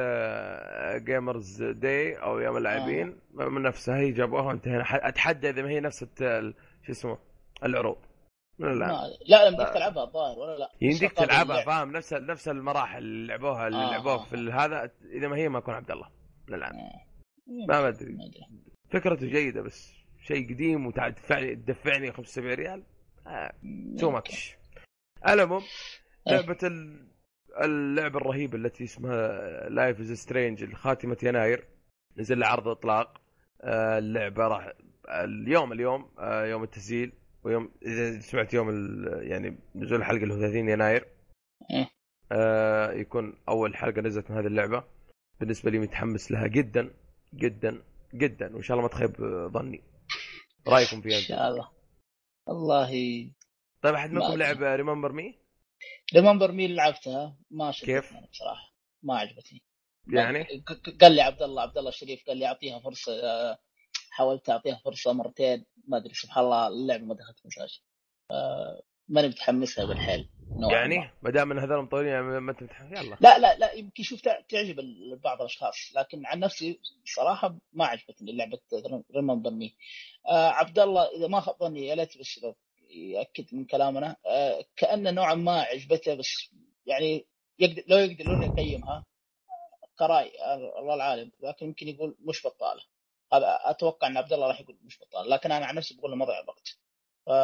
Gamers 1.05 1.63
Day 1.63 2.15
أو 2.15 2.39
يوم 2.39 2.57
اللاعبين. 2.57 3.19
من 3.31 3.63
نفسها 3.63 3.97
هي 3.99 4.13
جابوها 4.13 4.43
وانتهينا. 4.43 4.85
أتحدى 5.09 5.51
إذا 5.51 5.63
ما 5.63 5.71
هي 5.71 5.81
نفس 5.81 6.05
شو 6.85 6.93
اسمه 6.93 7.19
العروض. 7.65 7.97
من 8.59 8.69
الالعاب. 8.69 8.93
لا 9.27 9.37
لا 9.37 9.47
يمديك. 9.47 9.69
تلعبها 9.69 10.05
الظاهر 10.05 10.39
ولا 10.39 10.59
لا؟ 10.59 10.69
يمديك 10.81 11.13
تلعبها. 11.13 11.65
فاهم. 11.65 11.93
نفس 11.93 12.13
نفس 12.13 12.49
المراحل 12.49 12.99
اللي 12.99 13.27
لعبوها 13.27 13.67
اللي 13.67 13.85
آه، 13.85 13.91
لعبوها 13.91 14.15
آه. 14.15 14.25
في 14.25 14.37
هذا 14.37 14.91
إذا 15.13 15.29
ما 15.29 15.37
هي 15.37 15.49
ما 15.49 15.59
اكون 15.59 15.75
عبد 15.75 15.91
الله. 15.91 16.09
من 16.49 16.55
الالعاب 16.55 16.75
آه. 16.75 17.67
ما 17.69 17.89
أدري. 17.89 18.17
فكرته 18.91 19.27
جيدة 19.27 19.63
بس 19.63 19.93
شيء 20.23 20.55
قديم 20.55 20.87
وتدفعني 20.87 21.57
تدفعني 21.57 22.13
75 22.13 22.55
ريال. 22.55 22.83
too 23.99 24.11
much 24.11 24.57
إيه. 26.29 26.35
لعبة 26.35 26.59
ال... 26.63 27.07
اللعبة 27.65 28.19
الرهيبة 28.19 28.59
التي 28.59 28.85
اسمها 28.85 29.69
Life 29.69 30.01
is 30.01 30.13
Strange 30.13 30.75
خاتمه 30.75 31.17
يناير. 31.23 31.67
نزل 32.17 32.39
لها 32.39 32.49
عرض 32.49 32.69
إطلاق. 32.69 33.21
آه، 33.61 33.99
اللعبة 33.99 34.49
راح 34.49 34.73
اليوم 35.09 35.73
اليوم 35.73 36.11
آه، 36.19 36.45
يوم 36.45 36.63
التسجيل 36.63 37.13
ويوم 37.45 37.71
إذا 37.83 38.21
سمعت 38.21 38.55
يوم 38.55 38.69
ال... 38.69 39.07
يعني 39.23 39.59
نزول 39.75 39.99
الحلقة 39.99 40.23
اللي 40.23 40.35
هو 40.35 40.39
30 40.39 40.69
يناير. 40.69 41.07
إيه. 41.71 41.89
آه، 42.33 42.93
يكون 42.93 43.35
أول 43.49 43.77
حلقة 43.77 44.01
نزلت 44.01 44.31
من 44.31 44.37
هذه 44.37 44.47
اللعبة. 44.47 44.85
بالنسبة 45.41 45.71
لي 45.71 45.79
متحمس 45.79 46.31
لها 46.31 46.47
جدا 46.47 46.91
جدا 47.35 47.83
جدا. 48.15 48.55
وإن 48.55 48.63
شاء 48.63 48.77
الله 48.77 48.89
ما 48.89 48.95
تخيب 48.95 49.17
ظني. 49.53 49.83
رأيكم 50.69 51.01
فيها 51.01 51.19
إن 51.19 51.23
شاء 51.23 51.49
الله. 51.49 51.71
والله 52.47 52.91
طيب 53.83 53.95
أحد 53.95 54.11
منكم. 54.11 54.35
لعب 54.35 54.63
Remember 54.63 55.13
Me 55.13 55.46
Remember 56.15 56.53
Me 56.53 56.75
لعبتها 56.75 57.37
ما 57.51 57.71
شفتها 57.73 58.01
كيف؟ 58.01 58.13
بصراحة. 58.33 58.73
ما 59.03 59.19
عجبتني. 59.19 59.63
يعني؟ 60.13 60.47
قال 61.01 61.13
لي 61.13 61.21
عبد 61.23 61.43
الله 61.43 61.63
عبد 61.63 61.79
الله 61.79 61.89
الشريف 61.89 62.25
قال 62.27 62.37
لي 62.37 62.47
أعطيها 62.47 62.79
فرصة 62.81 63.13
آه، 63.25 63.59
حاولت 64.11 64.51
أعطيها 64.51 64.81
فرصة 64.85 65.13
مرتين 65.13 65.65
ما 65.89 65.97
أدري 65.97 66.15
سبحان 66.15 66.45
الله 66.45 66.69
اللعبة 66.69 67.05
ما 67.05 67.15
دخلت 67.15 67.47
مساج 67.47 67.81
ماني 69.09 69.29
متحمسها 69.29 69.85
بالحيل. 69.85 70.29
يعني؟ 70.71 71.11
ما. 71.23 71.31
دام 71.31 71.53
إن 71.53 71.59
هذول 71.59 71.83
مطورين 71.83 72.09
يعني 72.13 72.41
ما 72.41 72.51
أنت 72.51 72.61
متح- 72.65 72.81
يلا. 73.01 73.17
لا 73.21 73.39
لا 73.39 73.59
لا 73.59 73.73
يمكن 73.73 74.03
شوف 74.03 74.21
تع- 74.21 74.41
تعجب 74.41 74.77
بعض 75.25 75.41
الأشخاص 75.41 75.93
لكن 75.97 76.27
عن 76.27 76.41
نفسي 76.41 76.81
صراحة 77.17 77.57
ما 77.73 77.87
عجبتني 77.87 78.33
لعبة 78.33 78.59
ريمبر 79.17 79.51
مي 79.51 79.77
آه 80.29 80.49
عبد 80.49 80.79
الله 80.79 81.09
إذا 81.17 81.27
ما 81.27 81.41
خاب 81.41 81.57
ظني 81.61 81.87
يا 81.87 81.95
ليت 81.95 82.17
لو 82.43 82.57
يأكد 82.97 83.47
من 83.53 83.65
كلامنا 83.65 84.17
آه 84.27 84.65
كانه 84.77 85.11
نوعا 85.11 85.35
ما 85.35 85.61
عجبته 85.61 86.15
بس 86.15 86.51
يعني 86.87 87.27
يقدر 87.59 87.83
لو 87.89 87.97
يقدرون 87.99 88.43
يقيمها 88.43 89.05
كرأي 89.99 90.31
الله 90.79 90.95
العالم 90.95 91.31
لكن 91.43 91.67
يمكن 91.67 91.89
يقول 91.89 92.17
مش 92.21 92.47
بطالة 92.47 92.83
هذا 93.33 93.59
أتوقع 93.65 94.07
إن 94.09 94.17
عبد 94.17 94.33
الله 94.33 94.47
راح 94.49 94.61
يقول 94.61 94.77
مش 94.83 94.99
بطالة 95.01 95.29
لكن 95.37 95.53
أنا 95.53 95.67
عن 95.67 95.75
نفسي 95.75 95.97
بقول 95.97 96.11
له 96.11 96.17
مضيع 96.17 96.35
وقت 96.49 96.79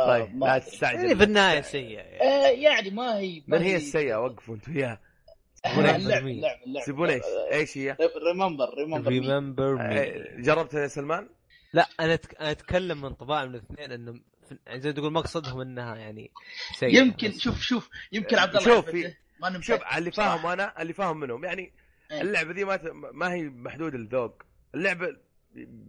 طيب 0.07 0.37
ما 0.37 0.47
لا. 0.47 0.59
تستعجل 0.59 0.99
يعني 0.99 1.17
في 1.17 1.25
النهاية 1.25 1.61
سيء 1.61 1.91
يعني. 1.91 2.23
آه 2.23 2.49
يعني 2.49 2.91
ما 2.91 3.19
هي 3.19 3.43
ما 3.47 3.59
من 3.59 3.65
هي 3.65 3.77
السيئة 3.77 4.17
وقفوا 4.17 4.55
أنتوا 4.55 4.75
وياها 4.75 5.01
سيبوني. 5.65 5.97
اللعب 5.97 6.27
اللعب 6.27 6.63
اللعب 6.67 6.85
سيبون 6.85 7.11
إيش 7.11 7.23
إيش 7.53 7.79
هي؟ 7.79 7.97
Remember 8.27 8.75
Remember 8.75 9.09
Remember 9.09 9.75
Me 9.75 10.43
جربتها 10.43 10.81
يا 10.83 10.87
سلمان؟ 10.89 11.29
لا 11.73 11.87
أنا. 12.01 12.19
أنا 12.41 12.51
أتكلم 12.51 13.01
من 13.01 13.15
طباع 13.15 13.45
من 13.45 13.55
الاثنين 13.55 13.93
إنه 13.93 14.21
يعني 14.67 14.81
زي 14.81 14.93
تقول 14.93 15.13
مقصدهم 15.13 15.61
إنها 15.61 15.97
يعني 15.97 16.31
سيئة. 16.79 16.99
يمكن 16.99 17.29
بس. 17.29 17.39
شوف 17.39 17.61
شوف 17.61 17.91
يمكن 18.13 18.39
عبد 18.39 18.57
الله 18.57 18.75
شوف،. 18.75 18.95
ما 19.41 19.61
شوف 19.61 19.83
على 19.83 19.99
اللي. 19.99 20.13
فاهم 20.13 20.47
أنا 20.47 20.83
اللي 20.83 20.93
فاهم 20.93 21.21
منهم. 21.21 21.45
يعني 21.45 21.73
إيه. 22.11 22.21
اللعبة 22.21 22.53
دي 22.53 22.65
ما 22.65 22.77
ت... 22.77 22.85
ما 23.15 23.33
هي 23.33 23.43
محدود 23.43 23.95
الذوق 23.95 24.43
اللعبة 24.75 25.17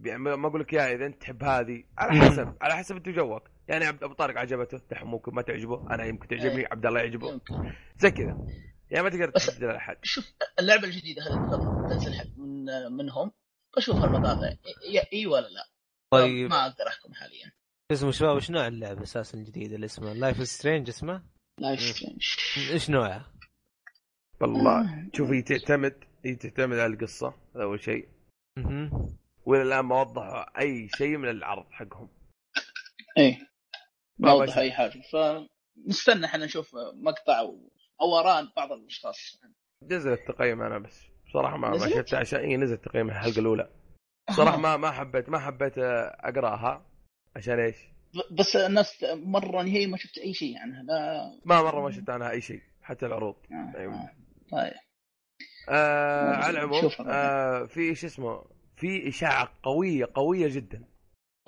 يعني 0.04 0.18
ما 0.18 0.48
أقول 0.48 0.60
لك 0.60 0.74
إياها 0.74 0.94
إذا 0.94 1.06
أنت 1.06 1.20
تحب 1.20 1.44
هذه 1.44 1.84
على 1.98 2.20
حسب 2.20 2.56
على 2.60 2.76
حسب 2.76 2.96
أنت 2.96 3.08
وجوك. 3.08 3.50
يعني 3.68 3.84
عبد 3.84 4.02
أبو 4.02 4.14
طارق 4.14 4.38
عجبته 4.38 4.80
دحين 4.90 5.08
ممكن 5.08 5.34
ما 5.34 5.42
تعجبه 5.42 5.86
أنا 5.94 6.04
يمكن 6.04 6.28
تعجبني 6.28 6.60
إيه. 6.60 6.68
عبد 6.70 6.86
الله 6.86 7.00
يعجبه. 7.00 7.40
زي 7.98 8.10
كذا. 8.10 8.46
يعني 8.90 9.04
ما 9.04 9.10
تقدر 9.10 9.30
بس- 9.30 9.46
تحدد 9.46 9.64
أحد. 9.64 9.96
شوف 10.02 10.32
اللعبة 10.58 10.84
الجديدة 10.84 11.22
هذه 11.22 11.88
تنزل 11.88 12.14
حق 12.14 12.26
من 12.36 12.64
منهم. 12.96 13.32
بشوف 13.76 14.04
المقاطع 14.04 14.54
إي 15.12 15.26
ولا 15.26 15.48
لا. 15.48 15.68
طيب. 16.10 16.50
ما 16.50 16.66
أقدر 16.66 16.88
أحكم 16.88 17.14
حاليا. 17.14 17.52
اسمه 17.92 18.10
شباب 18.10 18.36
وش 18.36 18.50
نوع 18.50 18.66
اللعبه 18.66 19.02
أساسا 19.02 19.38
الجديده 19.38 19.74
اللي 19.74 19.84
اسمها 19.86 20.14
Life 20.14 20.48
Strange 20.48 20.88
اسمه؟ 20.88 21.22
Life 21.60 21.80
Strange 21.80 22.22
إيش 22.72 22.90
نوعها؟ 22.90 23.32
والله 24.40 25.08
شوف 25.14 25.30
هي 25.30 25.42
تعتمد 25.42 26.04
هي 26.24 26.34
تعتمد 26.34 26.78
على 26.78 26.92
القصة 26.92 27.34
هذا 27.54 27.62
أول 27.64 27.80
شيء. 27.80 28.08
مهم. 28.58 29.16
وإلى 29.46 29.62
الآن 29.62 29.80
ما 29.84 30.00
وضحوا 30.00 30.60
أي 30.60 30.88
شيء 30.96 31.16
من 31.16 31.28
العرض 31.28 31.66
حقهم. 31.70 32.08
اي 33.18 33.38
ما 34.18 34.28
ما 34.28 34.32
وضح 34.32 34.52
بس- 34.52 34.58
اي 34.58 34.72
حاجة. 34.72 35.02
فنستنى 35.12 36.26
إحنا 36.26 36.44
نشوف 36.44 36.70
مقطع 36.94 37.40
و- 37.40 37.70
أو 38.00 38.18
آراء 38.18 38.52
بعض 38.56 38.72
الأشخاص. 38.72 39.40
نزل 39.82 40.12
التقييم 40.12 40.62
أنا 40.62 40.78
بس. 40.78 41.06
بصراحة 41.26 41.56
ما 41.56 41.70
ما؟ 41.70 41.78
شفتها 41.88 42.18
عشان 42.18 42.38
اي 42.38 42.56
نزل 42.56 42.76
تقييم 42.76 43.08
الحلقة 43.08 43.38
الأولى. 43.40 43.70
صراحة 44.30 44.56
ما 44.56 44.76
ما 44.76 44.90
حبيت 44.90 45.28
ما 45.28 45.38
حبيت 45.38 45.78
آه، 45.78 46.16
أقرأها. 46.20 46.86
عشان 47.36 47.60
إيش؟ 47.60 47.76
بس 48.30 48.56
الناس 48.56 49.04
مرة 49.12 49.62
نهائي 49.62 49.86
ما 49.86 49.96
شفت 49.96 50.18
أي 50.18 50.34
شيء 50.34 50.58
عنها 50.58 50.82
لا 50.82 51.22
ما 51.44 51.62
مرة 51.62 51.80
ما 51.82 51.90
شفت 51.90 52.10
عنها 52.10 52.30
أي 52.30 52.40
شيء 52.40 52.60
حتى 52.82 53.06
العروض 53.06 53.36
آه، 53.52 53.78
أيوة. 53.78 53.94
آه. 53.94 54.10
طيب 54.50 54.72
آه 55.68 56.34
على 56.34 56.58
العموم. 56.58 56.90
آه 57.06 57.64
في 57.64 57.94
شو 57.94 58.06
اسمه 58.06 58.44
في 58.76 59.08
إشاعة 59.08 59.48
قوية 59.62 60.08
قوية 60.14 60.48
جدا 60.48 60.84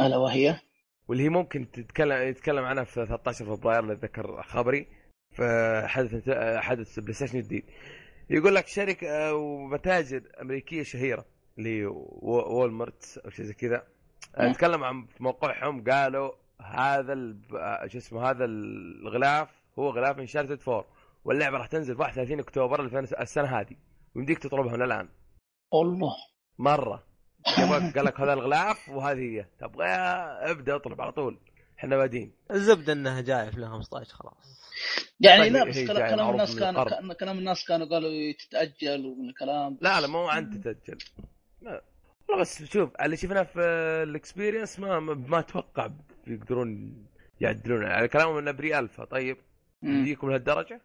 ألا 0.01 0.17
وهي 0.17 0.61
واللي 1.09 1.25
هي 1.25 1.29
ممكن 1.29 1.71
تتكلم 1.71 2.29
يتكلم 2.29 2.65
عنها 2.65 2.85
في 2.85 2.93
13 2.93 3.57
فبراير 3.57 3.81
اللي 3.81 3.93
اتذكر 3.93 4.43
خبري 4.43 4.87
في 5.31 5.83
حدث 5.87 6.31
حدث 6.57 6.99
بلاي 6.99 7.13
ستيشن 7.13 7.41
جديد 7.41 7.65
يقول 8.31 8.55
لك 8.55 8.67
شركة 8.67 9.09
آه، 9.09 9.35
ومتاجر 9.35 10.23
أمريكية 10.43 10.83
شهيرة 10.83 11.27
اللي 11.59 11.87
وولمرت 11.87 13.19
أو 13.25 13.31
شيء 13.31 13.45
زي 13.45 13.55
كذا 13.55 13.87
آه، 14.37 14.43
نعم. 14.43 14.53
تكلم 14.53 14.85
عن 14.85 15.07
في 15.07 15.23
موقعهم 15.23 15.85
قالوا 15.91 16.31
هذا 16.63 17.13
ال- 17.13 17.41
آه، 17.57 17.87
شو 17.87 17.99
اسمه 17.99 18.31
هذا 18.31 18.45
الغلاف 18.45 19.49
هو 19.79 19.91
غلاف 19.91 20.19
انشارتد 20.19 20.61
4 20.69 20.85
واللعبة 21.25 21.59
راح 21.59 21.67
تنزل 21.67 21.95
في 21.97 22.01
31 22.01 22.39
أكتوبر 22.41 22.81
2000 22.81 22.99
السنة 23.21 23.61
هذه. 23.61 23.77
ويمديك 24.15 24.39
تطلبها 24.39 24.77
من 24.77 24.83
الآن. 24.83 25.09
الله 25.75 26.15
مرة. 26.59 27.07
قال 27.97 28.05
لك 28.05 28.21
هذا 28.21 28.33
الغلاف 28.33 28.89
وهذه 28.89 29.19
هي. 29.21 29.47
تبغاها 29.61 30.51
ابدأ 30.51 30.77
اطلب 30.77 31.01
على 31.01 31.13
طول. 31.13 31.39
إحنا 31.79 31.97
بادين. 31.97 32.33
الزبدة 32.51 32.93
إنها 32.93 33.21
جاية 33.21 33.51
في 33.51 33.67
15 33.67 34.15
خلاص. 34.15 34.61
يعني 35.21 35.43
طيب، 35.43 35.53
لا 35.53 35.65
بس 35.65 35.79
كلام 35.79 36.31
الناس 36.31 36.55
من 36.55 36.61
كان 36.61 36.69
القرب. 36.77 36.91
كان- 36.91 37.13
كلام 37.13 37.39
الناس 37.39 37.65
كانوا 37.69 37.87
قالوا 37.87 38.33
تتأجل 38.33 39.07
ومن 39.07 39.29
الكلام. 39.29 39.79
لا 39.81 40.01
لا 40.01 40.07
مو 40.07 40.29
عن 40.29 40.51
تتأجل. 40.61 40.99
لا. 41.63 41.83
والله 42.29 42.43
بس 42.43 42.63
شوف 42.65 42.91
اللي 43.01 43.17
شفناه 43.17 43.43
في 43.43 43.61
ال 44.03 44.09
Experience 44.09 44.79
ما 44.81 45.01
ما 45.01 45.39
أتوقع 45.39 45.91
يقدرون 46.27 47.03
يعدلون 47.41 47.85
على 47.85 48.09
كلامهم 48.09 48.37
إنه 48.39 48.51
pre-alpha. 48.51 49.05
طيب. 49.05 49.37
يجيكم 49.83 50.31
لهالدرجة؟ 50.31 50.81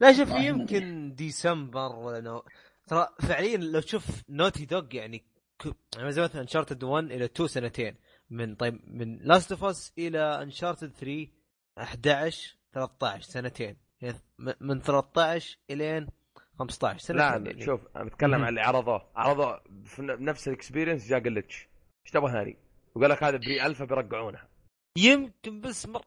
لا 0.00 0.12
شوف 0.12 0.30
يمكن 0.30 1.14
ديسمبر 1.14 1.96
ولا 1.96 2.20
نو... 2.20 2.42
ترى 2.86 3.08
فعليا 3.20 3.56
لو 3.56 3.80
تشوف 3.80 4.22
Naughty 4.28 4.64
Dog 4.64 4.94
يعني 4.94 5.18
ك... 5.58 5.66
يعني 5.96 6.12
زي 6.12 6.22
مثلا 6.22 6.42
Uncharted 6.42 6.84
1 6.84 7.04
إلى 7.04 7.24
2 7.24 7.48
سنتين. 7.48 7.96
من 8.30 8.54
طيب 8.54 8.80
من 8.86 9.18
Last 9.18 9.52
of 9.52 9.64
Us 9.64 9.92
إلى 9.98 10.42
Uncharted 10.42 10.92
3 10.92 11.26
11 11.78 12.56
13 12.72 13.22
سنتين. 13.22 13.76
يعني 14.00 14.16
م- 14.38 14.52
من 14.60 14.80
13 14.80 15.58
إلين 15.70 16.06
15 16.58 16.98
سنتين 16.98 17.16
لا 17.16 17.50
يعني. 17.50 17.64
شوف 17.64 17.80
أنا 17.96 18.04
بتكلم. 18.04 18.34
عن 18.34 18.48
اللي 18.48 18.60
عرضوه 18.60 19.10
عرضوه 19.16 19.62
في 19.84 20.02
نفس 20.02 20.48
ال 20.48 20.53
Experience 20.53 21.08
جاء 21.08 21.18
glitch 21.18 21.68
إيش 22.06 22.12
تبغى 22.12 22.32
ثاني؟ 22.32 22.56
وقال 22.94 23.10
لك 23.10 23.22
هذا 23.22 23.36
pre-alpha 23.36 23.84
بيرجعونها 23.84 24.48
يمكن 24.98 25.60
بس 25.60 25.86
مر. 25.88 26.04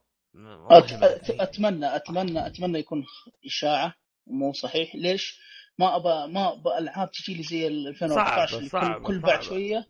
أتمنى 1.40 1.96
أتمنى 1.96 2.48
أتمنى 2.48 2.80
يكون 2.80 3.06
إشاعة 3.46 3.94
مو 4.28 4.54
صحيح 4.54 4.96
ليش؟ 4.96 5.42
ما 5.80 5.96
ابى 5.96 6.34
ما 6.34 6.54
ابى 6.54 6.78
ألعاب 6.78 7.12
تجي 7.12 7.34
لي 7.34 7.44
زي 7.44 7.68
ال 7.68 7.88
2014 7.88 8.50
صعبة، 8.52 8.58
اللي 8.58 8.70
صعبة، 8.70 9.06
كل, 9.06 9.14
كل 9.14 9.20
بعد. 9.20 9.42
شوية 9.42 9.88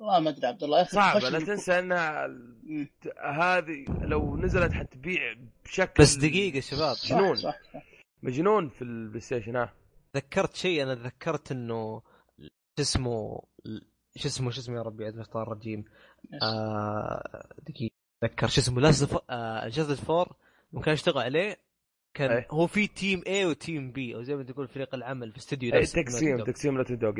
ما 0.00 0.18
ما 0.18 0.30
أدري 0.30 0.46
عبد 0.46 0.62
الله 0.62 0.84
صعبة 0.84 1.20
فشل 1.20 1.32
لا 1.32 1.38
تنسى 1.38 1.78
إنها. 1.78 2.26
هذه 3.24 3.84
لو 4.02 4.36
نزلت 4.36 4.72
حتبيع 4.72 5.36
بشكل 5.64 6.02
بس 6.02 6.14
دقيقة 6.14 6.60
شباب 6.60 6.94
صح 6.94 7.08
جنون. 7.08 7.36
صح, 7.36 7.58
صح. 7.72 7.82
مجنون 8.22 8.68
في 8.68 8.82
البلاي 8.82 9.20
ستيشن 9.20 9.56
ها 9.56 9.74
ذكرت 10.16 10.54
شيء 10.54 10.82
أنا 10.82 10.94
ذكرت 10.94 11.52
إنه 11.52 12.02
شو 12.76 12.82
اسمه 12.82 13.42
شو 14.16 14.28
اسمه 14.28 14.50
شو 14.50 14.60
اسمه 14.60 14.76
يا 14.76 14.82
ربي 14.82 15.06
عدل 15.06 15.20
اختار 15.20 15.42
الرجيم 15.42 15.84
آه 16.42 17.48
دقيقة 17.68 17.94
ذكر 18.24 18.46
شو 18.46 18.60
اسمه 18.60 18.80
لاست 18.80 19.16
آه 19.30 19.94
فور 19.94 20.36
ممكن 20.72 20.90
اشتغل 20.90 21.18
عليه 21.18 21.56
كان 22.14 22.30
أي. 22.30 22.46
هو 22.50 22.66
في 22.66 22.86
تيم 22.86 23.22
اي 23.26 23.46
وتيم 23.46 23.92
بي 23.92 24.14
أو 24.14 24.22
زي 24.22 24.36
ما 24.36 24.42
تقول 24.42 24.68
فريق 24.68 24.94
العمل 24.94 25.32
في 25.32 25.38
استوديو 25.38 25.74
اي 25.74 25.86
تقسيم. 25.86 26.44
تقسيم 26.44 26.78
لا 26.78 26.84
تدوق 26.84 27.14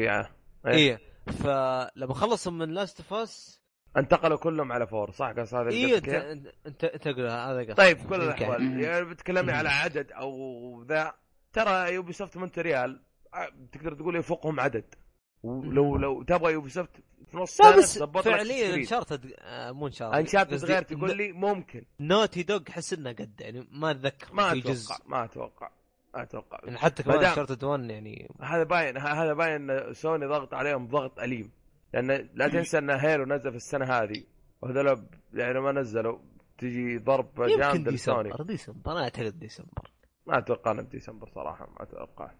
إيه 0.66 1.00
فلما 1.26 2.14
خلصوا 2.14 2.52
من 2.52 2.68
لاست 2.68 3.00
اوف 3.00 3.12
اس 3.12 3.60
انتقلوا 3.96 4.38
كلهم 4.38 4.72
على 4.72 4.86
فور 4.86 5.10
صح 5.10 5.30
قص 5.30 5.54
هذا 5.54 5.66
قصدك 5.66 6.08
انت؟ 6.08 6.84
انت 6.84 7.06
هذا 7.06 7.60
قصدي. 7.60 7.74
طيب 7.74 7.98
كل. 8.08 8.22
الأحوال 8.22 8.80
يعني 8.80 9.04
بتكلمني. 9.04 9.52
على 9.58 9.68
عدد 9.68 10.12
أو 10.12 10.82
ذا 10.82 11.14
ترى 11.52 11.94
يوبي 11.94 12.12
سوفت 12.12 12.36
مونتريال 12.36 13.02
آه، 13.34 13.48
تقدر 13.72 13.94
تقول 13.94 14.16
يفوقهم 14.16 14.60
عدد. 14.60 14.94
ولو 15.42 15.96
لو 15.96 16.22
تبغى 16.22 16.52
يوبي 16.52 16.68
سوفت 16.70 16.90
في 17.30 17.36
نص 17.36 17.60
لا 17.60 17.80
سنة 17.80 18.06
بس 18.06 18.24
فعليا. 18.24 18.74
انشارتد 18.74 19.32
آه 19.38 19.72
مو 19.72 19.86
انشارتد 19.86 20.18
انشارتد 20.18 20.64
غير 20.64 20.82
تقول 20.82 21.16
لي 21.16 21.32
ممكن. 21.32 21.84
نوتي 22.00 22.42
دوغ 22.42 22.60
أحس 22.70 22.92
إنه 22.92 23.12
قد 23.12 23.40
يعني 23.40 23.66
ما 23.70 23.90
أتذكر 23.90 24.34
ما 24.34 24.50
في 24.52 24.60
جزء. 24.60 24.94
أتوقع 24.94 25.06
ما 25.10 25.24
أتوقع 25.24 25.70
ما 26.14 26.22
أتوقع. 26.22 26.58
يعني 26.64 26.78
حتى 26.78 27.02
كمان 27.02 27.24
انشارتد 27.24 27.64
1 27.64 27.90
يعني 27.90 28.28
هذا 28.40 28.62
باين 28.64 28.96
هذا 28.98 29.32
باين 29.34 29.70
إن 29.70 29.94
سوني 29.94 30.26
ضغط 30.26 30.54
عليهم 30.54 30.86
ضغط 30.88 31.20
أليم. 31.20 31.50
لأن 31.94 32.28
لا 32.34 32.48
تنسى 32.48 32.78
إن 32.78 32.90
Halo 32.90 33.24
نزل 33.24 33.50
في 33.50 33.56
السنة 33.56 33.84
هذه. 33.84 34.24
وهذول 34.62 35.06
يعني 35.34 35.60
ما 35.60 35.72
نزلوا. 35.72 36.18
تجي 36.58 36.98
ضرب 36.98 37.42
جامد 37.42 37.88
لسوني. 37.88 38.22
ديسمبر 38.22 38.42
ديسمبر 38.42 38.92
أنا 38.92 39.02
أعتقد 39.02 39.38
ديسمبر 39.38 39.90
ما 40.30 40.38
أتوقع 40.38 40.70
إنه 40.70 40.82
بديسمبر 40.82 41.28
صراحة 41.34 41.66
ما 41.66 41.82
أتوقع. 41.82 42.30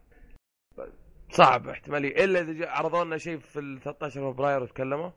صعب 1.30 1.68
احتمالية. 1.68 2.24
إلا 2.24 2.41
إذا 2.41 2.68
عرضوا 2.68 3.05
لنا 3.05 3.18
شيء 3.18 3.38
في 3.38 3.59
ال 3.61 3.80
13 3.80 4.32
فبراير 4.32 4.62
وتكلموا. 4.62 5.11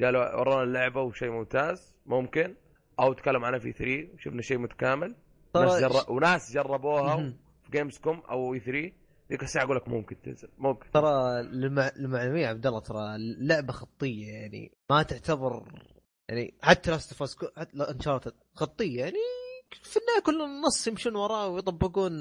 قالوا 0.00 0.34
ورونا 0.34 0.62
اللعبة 0.62 1.00
وشيء 1.00 1.30
ممتاز 1.30 1.96
ممكن. 2.06 2.54
أو 3.00 3.12
تكلم 3.12 3.44
عنها 3.44 3.58
في 3.58 3.72
3 3.72 4.14
وشفنا 4.14 4.42
شيء 4.42 4.58
متكامل. 4.58 5.16
ترى 5.54 5.64
ناس 5.64 5.80
جر... 5.80 6.12
وناس 6.12 6.52
جربوها. 6.52 7.34
في 7.62 7.70
Gamescom 7.70 8.20
أو 8.20 8.54
E3 8.54 8.92
ذيك 9.30 9.42
الساعة 9.42 9.64
أقول 9.64 9.76
لك 9.76 9.88
ممكن 9.88 10.22
تنزل 10.22 10.48
ممكن. 10.58 10.90
ترى 10.90 11.42
للمع... 11.42 11.90
للمعلوميه 11.96 12.46
عبد 12.46 12.66
الله 12.66 12.80
ترى 12.80 13.16
لعبة 13.38 13.72
خطية 13.72 14.32
يعني 14.32 14.72
ما 14.90 15.02
تعتبر 15.02 15.62
يعني 16.28 16.54
حتى 16.62 16.90
Last 16.90 17.12
of 17.12 17.22
Us 17.22 17.36
حتى 17.56 17.90
Uncharted 17.90 18.32
خطية 18.54 19.00
يعني 19.00 19.18
في 19.74 19.96
النهاية 19.96 20.22
كل 20.22 20.42
النص 20.42 20.86
يمشون 20.86 21.16
وراه 21.16 21.48
ويطبقون 21.48 22.12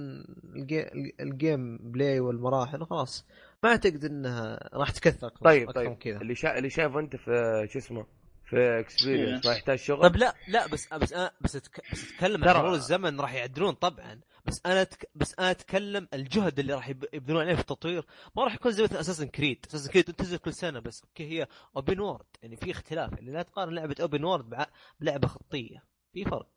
ال 0.56 0.60
ga... 0.60 0.82
ال 0.82 0.86
gameplay 1.20 2.20
والمراحل 2.20 2.82
وخلاص. 2.82 3.26
ما 3.64 3.70
اعتقد 3.70 4.06
إنها 4.06 4.70
راح 4.74 4.92
تكثر 4.92 5.30
طيب 5.30 5.70
أكثر 5.70 5.82
طيب. 5.86 5.98
كذا. 5.98 6.22
اللي 6.22 6.36
شا... 6.36 6.58
اللي 6.58 6.70
شايفه 6.70 7.00
أنت 7.00 7.16
في 7.16 7.68
شو 7.74 7.80
اسمه 7.80 8.06
في 8.46 8.80
Experience 8.80 9.46
ما 9.46 9.52
يحتاج 9.52 9.78
شغل؟ 9.80 10.02
طيب 10.02 10.16
لا 10.16 10.36
لا 10.48 10.68
بس 10.68 10.94
بس 10.94 11.14
أنا 11.14 11.32
بس 11.42 11.56
أتك... 11.56 11.82
بس 11.92 12.12
أتكلم 12.12 12.44
عن 12.44 12.54
ترى- 12.54 12.58
مرور 12.58 12.74
الزمن 12.74 13.20
راح 13.22 13.34
يعدلون 13.34 13.74
طبعا. 13.74 14.20
بس 14.46 14.62
أنا 14.66 14.82
أتك... 14.82 15.10
بس 15.16 15.36
أنا 15.40 15.52
أتكلم 15.52 16.08
الجهد 16.14 16.60
اللي 16.60 16.74
راح 16.74 16.90
يب... 16.90 17.06
يبذلون 17.14 17.42
عليه 17.42 17.56
في 17.56 17.62
التطوير. 17.62 18.06
ما 18.36 18.44
راح 18.44 18.54
يكون 18.56 18.72
زي 18.72 18.84
مثلا 18.84 19.00
Assassin's 19.00 19.28
Creed 19.28 19.66
Assassin's 19.70 19.92
Creed 19.92 20.04
تنزل 20.04 20.38
كل 20.38 20.54
سنة 20.54 20.80
بس. 20.80 21.04
okay 21.04 21.24
هي 21.24 21.48
open 21.76 22.00
world 22.00 22.26
يعني 22.44 22.56
في 22.56 22.72
اختلاف. 22.72 23.14
يعني 23.14 23.32
لا 23.32 23.42
تقارن 23.42 23.74
لعبة 23.76 23.96
open 24.02 24.24
world 24.24 24.50
بع... 24.50 24.66
بلعبه 25.00 25.28
خطية. 25.28 25.84
في 26.14 26.26
فرق. 26.26 26.50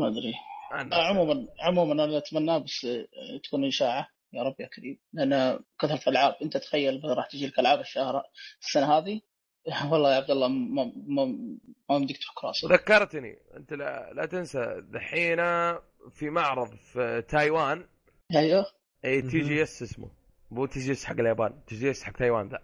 ما 0.00 0.08
أدري. 0.08 0.34
آه، 0.92 1.08
عموما 1.08 1.46
عموما 1.60 2.04
أنا 2.04 2.18
اتمناه 2.18 2.58
بس 2.58 2.84
آه، 2.84 3.06
تكون 3.44 3.64
إشاعة. 3.66 4.08
يا 4.32 4.42
رب 4.42 4.54
يا 4.60 4.66
كريم. 4.76 4.98
لأن 5.12 5.58
كثرة 5.80 6.00
الألعاب 6.06 6.34
أنت 6.42 6.56
تخيل 6.56 7.00
راح 7.04 7.26
تجي 7.26 7.46
لك 7.46 7.58
ألعاب 7.58 7.80
الشهر 7.80 8.22
السنة 8.62 8.98
هذه؟ 8.98 9.20
والله 9.90 10.10
يا 10.10 10.16
عبد 10.16 10.30
الله 10.30 10.48
ما 10.48 10.92
ما 11.06 11.24
ما 11.90 11.98
بدك 11.98 12.16
تحك 12.16 12.44
راسك 12.44 12.64
وذكرتني 12.64 13.38
أنت 13.56 13.72
لا, 13.72 14.12
لا 14.14 14.26
تنسى 14.26 14.82
دحين 14.92 15.36
في 16.10 16.30
معرض 16.30 16.74
في 16.76 17.22
تايوان. 17.28 17.86
أيوه. 18.36 18.64
أي 19.04 19.22
تي. 19.22 19.40
جي 19.40 19.62
اس 19.62 19.82
اسمه. 19.82 20.10
مو 20.50 20.66
تي 20.66 20.80
جي 20.80 20.92
اس 20.92 21.04
حق 21.04 21.20
اليابان 21.20 21.64
تي 21.66 21.74
جي 21.74 21.90
اس 21.90 22.02
حق 22.04 22.12
تايوان 22.12 22.48
ذا 22.48 22.58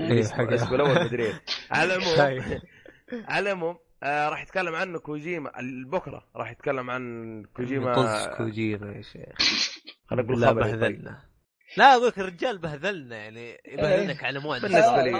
اسمه, 0.00 0.36
حق- 0.46 0.52
اسمه 0.52 0.74
الأول 0.74 0.94
مدري. 1.06 1.32
على 1.70 1.94
العموم. 1.94 2.60
على 3.12 3.50
العموم 3.52 3.78
آه 4.02 4.28
راح 4.28 4.42
يتكلم 4.42 4.74
عنه 4.74 4.98
كوجيما. 4.98 5.52
بكره 5.86 6.24
راح 6.36 6.50
يتكلم 6.50 6.90
عن 6.90 7.44
كوجيما. 7.56 7.94
طز 7.94 8.26
كوجيما 8.36 8.92
يا 8.92 9.02
شيخ. 9.02 9.36
خلينا 10.10 10.24
نقول 10.26 10.40
لا 10.40 10.46
خبري. 10.46 10.64
طيب. 10.64 10.78
بهذلنا 10.80 11.22
لا 11.76 11.94
أقول 11.94 12.06
لك 12.08 12.18
الرجال 12.18 12.58
بهذلنا 12.58 13.16
يعني. 13.16 13.58
يبهذلك 13.68 14.24
على 14.24 14.38
مو 14.40 14.48
بالنسبة 14.48 15.02
لي. 15.02 15.10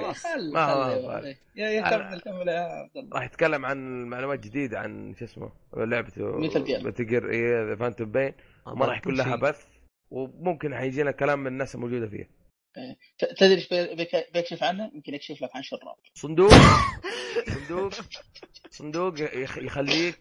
ما 0.54 0.64
هو 0.64 1.20
أنا- 1.20 1.90
كمل 1.90 2.20
كمل 2.20 2.48
يا 2.48 2.60
عبد 2.60 2.96
الله. 2.96 3.10
راح 3.16 3.24
يتكلم 3.24 3.66
عن 3.66 4.04
معلومات 4.04 4.40
جديدة 4.40 4.78
عن 4.80 5.14
شو 5.18 5.24
اسمه 5.24 5.52
لعبته 5.76 6.48
Metal 6.48 6.66
Gear. 6.66 6.84
متل 6.84 7.06
جير 7.06 7.30
اي 7.30 7.76
فانتوم 7.76 8.10
بين 8.12 8.32
وما 8.66 8.86
راح 8.86 8.98
يكون 8.98 9.14
لها 9.14 9.36
بث. 9.36 9.64
وممكن 10.10 10.74
حيجينا 10.74 11.10
كلام 11.10 11.38
من 11.38 11.46
الناس 11.46 11.74
الموجودة 11.74 12.08
فيها. 12.08 12.26
تدري 13.38 13.54
إيش 13.54 13.68
بي- 13.68 13.94
بيك- 13.94 14.28
بيكشف 14.34 14.62
عنه؟ 14.62 14.90
يمكن 14.94 15.14
يكشف 15.14 15.42
لك 15.42 15.50
عن 15.56 15.62
شراب. 15.62 15.96
صندوق. 16.14 16.50
صندوق. 17.68 17.92
صندوق 18.70 19.14
يخ- 19.20 19.58
يخليك 19.58 20.20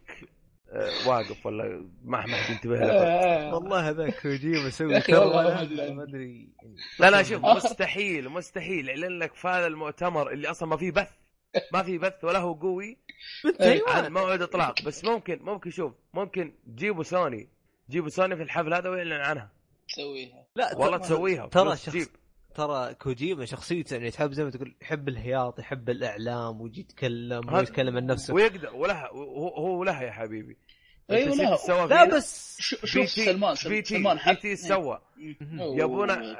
آه، 0.71 1.07
واقف 1.07 1.45
ولا 1.45 1.89
ما 2.03 2.21
حد 2.21 2.49
ينتبه 2.51 2.75
لك. 2.75 2.81
آه، 2.89 3.53
والله 3.55 3.89
هذا 3.89 4.09
كوجيما 4.09 4.57
يا 4.61 4.67
يسوي 4.67 4.93
والله 5.09 5.93
ما 5.93 6.03
أدري. 6.03 6.49
لا 6.99 7.09
لا 7.09 7.23
شوف 7.23 7.45
مستحيل 7.45 8.29
مستحيل. 8.29 8.89
يعلن 8.89 9.19
لك 9.19 9.33
في 9.33 9.47
هذا 9.47 9.67
المؤتمر 9.67 10.31
اللي 10.31 10.51
أصلا 10.51 10.69
ما 10.69 10.77
فيه 10.77 10.91
بث. 10.91 11.11
ما 11.73 11.83
فيه 11.83 11.97
بث 11.99 12.23
ولا 12.23 12.39
هو 12.39 12.53
قوي. 12.53 12.97
من 13.45 13.79
عن 13.87 14.11
موعد 14.13 14.41
إطلاق. 14.41 14.81
بس 14.81 15.05
ممكن 15.05 15.39
ممكن 15.41 15.71
شوف 15.71 15.93
ممكن 16.13 16.53
جيبوا 16.75 17.03
سوني. 17.03 17.49
جيبوا 17.89 18.09
سوني 18.09 18.35
في 18.35 18.43
الحفل 18.43 18.73
هذا 18.73 18.89
ويعلن 18.89 19.21
عنها. 19.21 19.51
تسويها. 19.89 20.45
لا 20.55 20.77
والله 20.77 20.97
تسويها. 20.97 21.47
ترى 21.47 21.77
شخص. 21.77 22.09
ترى 22.55 22.93
كوجيما 22.93 23.45
شخصيته 23.45 23.93
يعني 23.93 24.11
تحب 24.11 24.33
زي 24.33 24.43
ما 24.43 24.49
تقول 24.49 24.75
يحب 24.81 25.09
الهياط 25.09 25.59
يحب 25.59 25.89
الإعلام 25.89 26.61
ويجي 26.61 26.81
يتكلم 26.81 27.53
ويتكلم 27.53 27.97
عن 27.97 28.05
نفسه. 28.05 28.33
ويقدر 28.33 28.75
ولها 28.75 29.09
هو, 29.11 29.47
هو 29.47 29.83
لها 29.83 30.01
يا 30.01 30.11
حبيبي. 30.11 30.57
سوى 31.09 31.87
لا. 31.87 32.05
فينا؟ 32.05 32.17
بس 32.17 32.57
شوف 32.61 33.09
سلمان 33.09 33.55
سلمان 33.55 34.15
بي 34.15 34.21
حق 34.21 34.33
تي 34.33 34.55
سوى 34.55 35.01
يبونا 35.59 36.37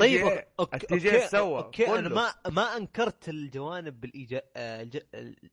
طيب 0.00 0.44
أوكي 0.60 0.76
التي 0.76 0.96
جي 0.96 1.16
أوكي, 1.16 1.28
سوى 1.28 1.58
أوكي 1.58 1.88
أنا. 1.88 2.08
ما 2.08 2.34
ما 2.48 2.76
أنكرت 2.76 3.28
الجوانب 3.28 4.04
الإيجا... 4.04 4.42
آه، 4.56 4.82
الج... 4.82 4.98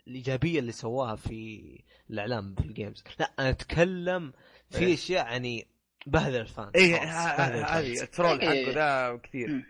الإيجابية 0.07 0.59
اللي 0.59 0.71
سواها 0.71 1.15
في 1.15 1.61
الإعلام 2.09 2.55
في 2.55 2.65
الجيمز. 2.65 3.03
لا 3.19 3.31
أنا 3.39 3.49
أتكلم 3.49 4.33
في 4.69 4.85
إيه. 4.85 4.93
أشياء 4.93 5.25
يعني 5.25 5.67
بهذل 6.07 6.35
الفان 6.35 6.67
الفان. 6.67 7.63
هذه 7.63 8.01
الترول 8.01 8.41
إيه. 8.41 8.65
حقه 8.65 8.73
ذا 8.73 9.19
كثير 9.23 9.65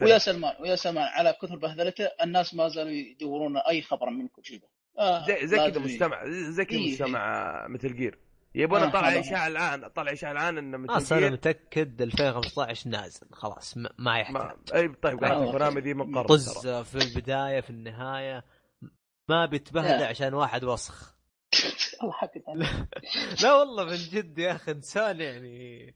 ويا 0.00 0.18
سلمان 0.18 0.54
ويا 0.60 0.76
سلمان 0.76 1.04
على 1.04 1.36
كثر 1.42 1.56
بهذلته 1.56 2.04
الناس 2.22 2.54
ما 2.54 2.68
زالوا 2.68 2.90
يدورون 2.90 3.56
أي 3.56 3.82
خبر 3.82 4.10
من 4.10 4.28
كوجيما 4.28 4.66
آه 4.98 5.26
زي 5.26 5.46
زي 5.46 5.56
كذا 5.56 5.78
مستمع 5.78 6.24
زي 6.26 6.64
كذا 6.64 6.78
إيه. 6.78 6.92
مستمع 6.92 7.66
مثل 7.68 7.96
جير 7.96 8.18
يبونا 8.54 8.84
آه، 8.86 8.90
طلع. 8.90 9.20
اشاعه 9.20 9.46
الآن 9.46 9.88
طلع 9.88 10.12
إشاعة 10.12 10.32
الآن 10.32 10.58
إن 10.58 10.80
مثل 10.80 11.14
أنا 11.14 11.20
جير 11.20 11.32
متأكد 11.32 12.02
2015 12.02 12.90
نازل 12.90 13.26
خلاص 13.32 13.76
ما, 13.76 13.90
ما 13.98 14.18
يحتاج 14.18 14.36
ما 14.36 14.54
أي 14.74 14.88
طيب 14.88 15.24
آه،. 15.24 15.52
كونامي 15.52 15.80
ذي 15.80 15.94
من 15.94 16.14
قرن 16.14 16.26
طز. 16.26 16.68
في 16.68 16.94
البداية 16.94 17.60
في 17.60 17.70
النهاية 17.70 18.44
ما 19.28 19.46
بيتبهدل 19.46 20.00
لا. 20.00 20.06
عشان 20.06 20.34
واحد 20.34 20.64
وسخ. 20.64 21.14
لا 23.42 23.54
والله 23.54 23.84
من 23.84 23.96
جد 23.96 24.38
يا 24.38 24.52
أخي 24.52 24.72
إنسان 24.72 25.20
يعني 25.20 25.94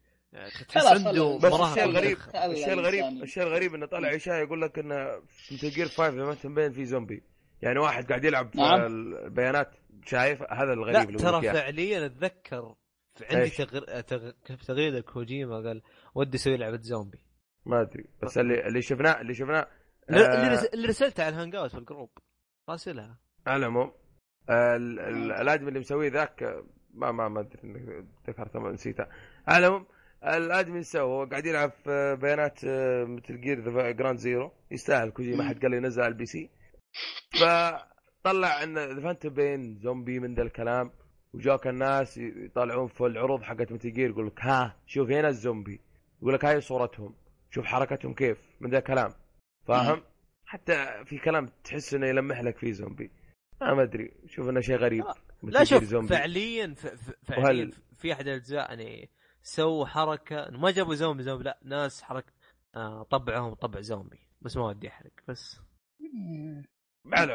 تحس 0.69 0.85
خلاص، 0.87 1.07
عنده 1.07 1.39
خلاص. 1.39 1.43
بس 1.45 1.71
الشيء 1.71 1.85
الغريب. 1.85 2.19
الشيء 2.35 2.73
الغريب 2.73 3.01
الإنسان. 3.05 3.23
الشيء 3.23 3.43
الغريب 3.43 3.75
إنه 3.75 3.87
طلع 3.87 4.15
إشاعة 4.17 4.39
يقول 4.39 4.63
لك 4.63 4.79
إنه 4.79 5.21
في 5.29 5.69
جير 5.69 5.89
5 5.89 6.11
لما 6.11 6.35
تنبين 6.35 6.73
في 6.73 6.85
زومبي 6.85 7.23
يعني 7.63 7.79
واحد 7.79 8.09
قاعد 8.09 8.25
يلعب 8.25 8.53
في 8.53 8.59
نعم. 8.59 8.87
البيانات 8.87 9.71
شايف 10.07 10.43
هذا 10.43 10.73
الغريب 10.73 11.11
لا 11.11 11.19
ترى. 11.19 11.53
فعليا 11.53 12.07
أتذكر 12.07 12.75
عندي؟ 13.31 13.51
تغر... 13.51 14.01
تغ... 14.01 14.31
تغريدة 14.67 15.01
كوجيما 15.01 15.57
قال 15.57 15.83
ودي 16.15 16.37
أسوي 16.37 16.57
لعبة 16.57 16.81
زومبي 16.83 17.19
ما 17.67 17.81
أدري 17.83 18.05
بس 18.23 18.39
اللي 18.39 18.67
اللي 18.67 18.83
شفناه 18.83 19.21
اللي 19.21 19.35
شفناه 19.35 19.69
اللي, 20.11 20.27
آه، 20.27 20.35
اللي 20.35 20.49
رس- 20.55 20.65
اللي 20.75 20.89
رسلته 20.89 21.25
على 21.25 21.35
ال 21.35 21.55
Hangout 21.57 21.71
في 21.71 21.79
ال 21.79 21.84
group 21.84 22.11
راسلها 22.69 23.19
على 23.47 23.57
العموم 23.57 23.87
ال- 23.87 23.93
ال- 23.93 24.08
الآدمي 24.51 25.69
اللي 25.69 25.81
مسويه 25.81 26.11
ذاك 26.11 26.65
ما 26.95 27.13
ما 27.13 27.29
ما 27.29 27.41
أدري 27.41 27.63
إنك 27.65 28.05
ذكرته 28.29 28.61
ما 28.61 28.73
نسيته. 28.73 29.07
على 29.49 29.67
العموم 29.67 29.87
الآدمي 30.25 30.83
سوى 30.83 31.03
هو 31.03 31.25
قاعد 31.25 31.47
يلعب 31.47 31.71
في 31.71 32.17
بيانات 32.21 32.65
آه، 32.65 33.05
Metal 33.05 33.41
Gear 33.41 33.91
Ground 33.93 34.19
Zeroes 34.19 34.53
يستاهل 34.71 35.11
كوجيما. 35.11 35.49
حد 35.49 35.63
قال 35.63 35.71
لي 35.71 35.77
ينزل 35.77 36.03
على 36.03 36.13
ال 36.13 36.27
PC. 36.27 36.51
فطلع 37.41 38.63
إن 38.63 38.79
ذا 38.79 39.01
Phantom 39.01 39.35
Pain 39.35 39.79
زومبي 39.79 40.21
من 40.21 40.35
ذا 40.35 40.43
الكلام. 40.43 40.91
وجاك 41.35 41.67
الناس 41.67 42.19
يطالعون 42.19 42.89
في 42.89 43.01
العروض 43.01 43.43
حقت 43.43 43.73
Metal 43.73 43.93
Gear 43.93 44.11
يقول 44.11 44.27
لك 44.27 44.41
ها 44.41 44.77
شوف 44.87 45.11
هنا 45.11 45.29
الزومبي. 45.29 45.81
يقول 46.23 46.35
لك 46.35 46.45
هاي 46.45 46.61
صورتهم 46.61 47.15
شوف 47.51 47.65
حركتهم 47.65 48.15
كيف 48.15 48.39
من 48.61 48.71
ذا 48.71 48.79
الكلام. 48.79 49.11
فاهم؟ 49.67 50.03
حتى 50.45 51.05
في 51.05 51.19
كلام 51.19 51.49
تحس 51.65 51.95
إنه 51.95 52.07
يلمح 52.07 52.41
لك 52.41 52.59
فيه 52.59 52.73
زومبي. 52.73 53.11
ما 53.61 53.75
ما 53.75 53.83
أدري. 53.83 54.13
شوف 54.27 54.49
إنه 54.49 54.61
شيء 54.61 54.77
غريب. 54.77 55.05
لا, 55.05 55.15
مثل 55.43 55.55
لا 55.55 55.65
شوف 55.65 55.85
زومبي. 55.85 56.09
فعليا 56.09 56.75
ف... 56.75 56.87
ف... 56.87 57.11
فعليا 57.23 57.45
وهل- 57.45 57.73
في 57.97 58.13
أحد 58.13 58.29
الأجزاء 58.29 58.69
يعني 58.69 59.11
سووا 59.43 59.87
حركة 59.87 60.49
ما 60.51 60.71
جابوا 60.71 60.95
زومبي 60.95 61.23
زومبي 61.23 61.45
لا 61.45 61.59
ناس 61.65 62.03
حركة 62.03 62.33
آه 62.75 63.03
طبعهم 63.03 63.55
طبع 63.55 63.81
زومبي. 63.81 64.19
بس 64.41 64.57
ما 64.57 64.65
ودي 64.67 64.89
أحرق 64.89 65.13
بس. 65.29 65.61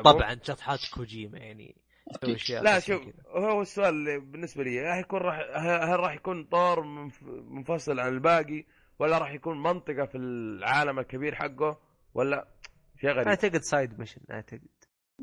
طبعا 0.04 0.40
شطحات 0.44 0.80
كوجيما 0.94 1.38
يعني 1.38 1.76
لا 2.50 2.80
شوف. 2.80 3.02
هو 3.28 3.62
السؤال 3.62 3.90
اللي 3.94 4.20
بالنسبة 4.20 4.64
لي 4.64 4.80
هل 4.88 5.00
يكون 5.00 5.20
راح 5.20 5.40
هل 5.90 6.00
راح 6.00 6.14
يكون 6.14 6.44
طور 6.44 6.82
منف- 6.84 7.24
منفصل 7.24 8.00
عن 8.00 8.14
الباقي 8.14 8.66
ولا 9.00 9.18
راح 9.18 9.32
يكون 9.34 9.64
منطقة 9.64 10.06
في 10.06 10.18
العالم 10.18 11.00
الكبير 11.00 11.36
حقه 11.36 11.80
ولا 12.14 12.48
شيء 13.02 13.10
غريب؟ 13.10 13.28
أعتقد 13.28 13.62
side 13.62 14.00
mission 14.00 14.22
أعتقد. 14.32 14.68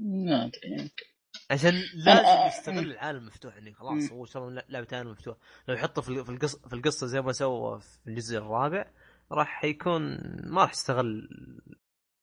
ما 0.00 0.44
أدري 0.44 0.70
يمكن. 0.72 1.04
عشان 1.50 1.74
آه، 1.74 1.94
لازم 1.94 2.26
آه، 2.26 2.46
يستغل 2.46 2.84
مم. 2.84 2.90
العالم 2.90 3.18
المفتوح 3.18 3.54
يعني 3.54 3.74
خلاص. 3.74 4.12
هو 4.12 4.24
شغل 4.24 4.62
لعبه 4.68 4.86
عالم 4.92 5.10
مفتوح 5.10 5.36
لو 5.68 5.74
يحطه 5.74 6.02
في 6.02 6.24
في 6.24 6.30
القصة 6.30 6.68
في 6.68 6.72
القصة 6.72 7.06
زي 7.06 7.20
ما 7.20 7.32
سوى 7.32 7.80
في 7.80 8.06
الجزء 8.06 8.38
الرابع 8.38 8.90
راح 9.32 9.64
يكون 9.64 10.02
ما 10.44 10.62
راح 10.62 10.70
يستغل 10.70 11.28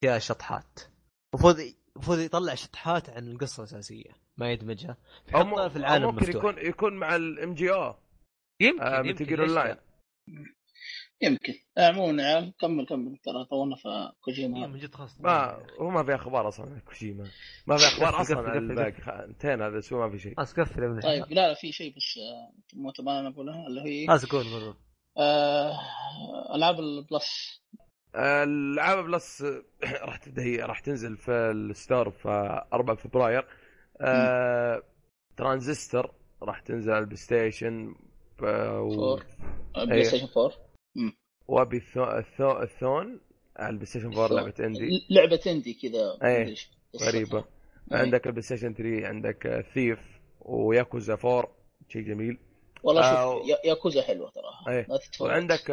فيها 0.02 0.20
شطحات 0.20 0.80
المفروض 1.34 1.56
المفروض 1.96 2.20
يطلع 2.20 2.56
شطحات 2.56 3.10
عن 3.10 3.28
القصة 3.28 3.64
الأساسية 3.64 4.12
ما 4.38 4.52
يدمجها 4.52 4.98
يحطها 5.28 5.70
في 5.70 5.76
أو 5.76 5.80
العالم 5.80 6.06
ممكن 6.06 6.18
المفتوح 6.24 6.44
يكون 6.44 6.66
يكون 6.66 6.94
مع 6.94 7.16
ال 7.16 7.54
MG 7.54 7.72
أو 7.72 7.96
يمكن 8.62 8.82
آه 8.82 8.98
يمكن 8.98 9.10
Metal 9.10 9.26
Gear 9.26 9.41
ليش 9.42 9.50
اونلاين 9.50 9.76
لا؟ 9.76 9.82
يمكن. 11.22 11.53
آه، 11.78 11.88
عموما 11.88 12.24
يا 12.24 12.28
عيال 12.28 12.53
كمل 12.59 12.86
كمل. 12.86 13.18
ترى 13.24 13.45
طولنا 13.45 13.76
في 13.76 14.11
كوجيما 14.22 14.57
إيه،. 14.61 14.68
من 14.68 14.80
جد 14.80 14.95
خلاص. 14.95 15.22
ما 15.22 15.57
هو 15.80 15.89
ما 15.89 16.03
في 16.03 16.15
أخبار 16.15 16.47
أصلا 16.47 16.65
عن 16.65 16.80
كوجيما. 16.80 17.28
ما 17.68 17.78
في 17.78 17.84
أخبار 17.88 18.09
أصلا 18.22 18.49
عن 18.49 18.57
الباقي 18.57 19.26
انتهينا 19.26 19.68
هذا 19.68 19.74
الأسبوع 19.74 20.05
ما 20.07 20.11
في 20.11 20.20
شيء. 20.20 20.36
خلاص 20.36 20.53
قفل 20.53 20.84
يا 20.84 20.88
ابن 20.88 20.99
طيب. 20.99 21.26
لا 21.30 21.47
لا 21.47 21.53
في 21.53 21.72
شيء 21.72 21.95
بس 21.95 22.18
آه، 22.18 22.78
مو 22.78 22.91
تبغى 22.91 23.20
أنا 23.20 23.30
أقولها 23.30 23.68
اللي 23.68 23.82
هي 23.82 24.07
خلاص 24.07 24.26
قول 24.26 24.43
قول. 24.43 24.76
آه، 25.18 25.74
ألعاب 26.55 26.80
ال 26.80 26.93
Plus. 26.93 27.62
ألعاب 28.15 29.03
Plus 29.06 29.43
راح 29.84 30.18
تبدأ 30.18 30.41
هي 30.43 30.57
راح 30.57 30.80
تنزل 30.80 31.18
في 31.18 31.32
ال 31.32 31.45
store 31.45 32.10
في 32.11 32.30
4 32.74 32.95
فبراير. 32.95 33.47
آه 34.01 34.84
ترانزستور 35.38 36.11
راح 36.43 36.59
تنزل 36.59 36.91
على 36.91 36.99
ال 37.00 37.18
PlayStation 37.18 37.95
f- 38.38 38.43
و... 38.43 38.89
four. 38.89 39.26
Play 39.76 39.98
أيه. 39.97 40.03
Station 40.04 40.28
4 40.38 40.51
و 41.48 41.78
Apotheo... 41.78 42.04
theo... 42.04 42.62
theon 42.62 43.20
على 43.58 43.70
ال 43.70 43.86
PlayStation 43.86 44.14
4 44.14 44.28
لعبة 44.28 44.54
indie 44.60 44.89
لعبة 45.10 45.39
indie 45.48 45.74
كذا 45.74 46.18
أيه. 46.30 46.56
قصتها. 46.93 47.08
غريبه 47.10 47.38
أيه. 47.38 47.98
عندك 47.98 48.28
ال 48.28 48.41
PlayStation 48.43 48.74
3 48.74 49.08
عندك 49.08 49.66
Thief 49.74 50.00
و 50.41 50.52
Yakuza 50.52 51.14
4 51.14 51.52
شيء 51.89 52.02
جميل 52.02 52.38
والله 52.84 53.02
آه، 53.02 53.34
شوف 53.39 53.50
Ya- 53.50 53.70
Yakuza 53.70 54.02
حلوة 54.02 54.32
أيه. 54.68 54.86
لا 54.89 54.98
تتفرج 54.98 55.28
وعندك 55.28 55.70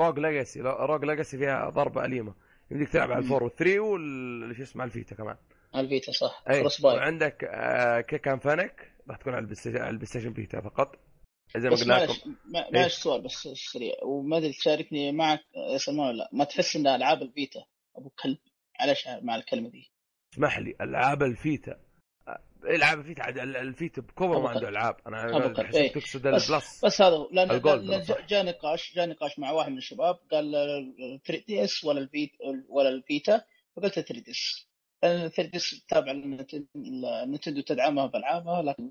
Rogue 0.00 0.18
Legacy 0.18 0.60
Rogue 0.60 1.04
Legacy 1.04 1.38
فيها 1.38 1.70
ضربة 1.70 2.04
أليمة 2.04 2.34
يمديك 2.70 2.88
تلعب 2.88 3.10
على. 3.10 3.18
ال 3.24 3.28
four 3.28 3.42
وال 3.44 3.54
three 3.54 3.78
وال 3.78 4.54
شو 4.56 4.62
اسمه 4.62 4.82
على 4.82 4.88
ال 4.88 4.93
Vita 4.93 5.14
كمان 5.14 5.36
ال 5.76 5.83
Vita 5.83 6.12
صح 6.12 6.44
باي 6.48 6.64
وعندك 6.84 7.44
آه 7.44 8.00
Kick 8.00 8.22
and 8.22 8.38
Fennick 8.38 8.92
راح 9.08 9.16
تكون 9.16 9.32
على 9.34 9.40
ال 9.76 10.06
PlayStation 10.06 10.32
Vita 10.32 10.60
فقط 10.60 10.96
زي 11.56 11.68
ما 11.68 11.74
بس 11.74 11.82
قلنا 11.82 11.96
معلش 11.98 12.18
لكم 12.20 12.36
إيه. 12.56 12.70
معلش 12.72 12.94
سؤال 12.94 13.20
بس 13.20 13.48
سريع 13.54 13.94
وما 14.02 14.36
أدري 14.36 14.52
تشاركني 14.52 15.12
معك 15.12 15.40
يا 15.72 15.78
سلمان 15.78 16.06
ولا 16.08 16.16
لا 16.16 16.28
ما 16.32 16.44
تحس 16.44 16.76
إن 16.76 16.86
ألعاب 16.86 17.22
ال 17.22 17.30
Vita 17.30 17.64
أبو 17.96 18.10
كلب 18.22 18.38
معلش 18.80 19.08
مع 19.22 19.36
الكلمة 19.36 19.68
دي 19.68 19.90
اسمح 20.34 20.58
لي 20.58 20.74
ألعاب 20.80 21.22
ال 21.22 21.33
Vita 21.33 21.76
ألعاب 22.64 22.98
ال 22.98 23.03
Vita 23.03 23.22
عاد 23.22 23.38
ال- 23.38 23.56
ال 23.56 23.65
Vita 23.65 24.02
بكبر 24.02 24.38
ما 24.42 24.48
عنده. 24.48 24.68
ألعاب 24.68 24.96
أنا. 25.06 25.54
حسيت. 25.68 25.94
تقصد 25.98 26.26
بس 26.28 26.50
ال 26.50 26.57
Plus 26.57 26.84
بس 26.84 27.02
هذا 27.02 27.16
هو 27.16 27.28
لأن. 27.32 27.60
جاء 28.28 28.44
نقاش 28.44 28.94
جاء 28.94 29.06
نقاش 29.08 29.38
مع 29.38 29.50
واحد 29.50 29.70
من 29.72 29.78
الشباب 29.78 30.18
قال 30.30 30.52
3DS 31.26 31.84
ولا 31.84 32.00
ال 32.00 32.07
Vita 32.07 32.36
ولا 32.68 32.88
ال 32.88 32.99
Vita 32.99 33.42
فقلت 33.76 33.94
3 34.00 34.14
دي 34.20 34.30
إس 34.30 34.66
لأن 35.02 35.28
3 35.28 35.42
دي 35.50 35.56
إس 35.56 35.84
تابع 35.88 36.10
ال 36.76 36.85
Nintendo 36.85 37.60
تدعمها 37.60 38.06
بألعابها 38.06 38.62
لكن 38.62 38.90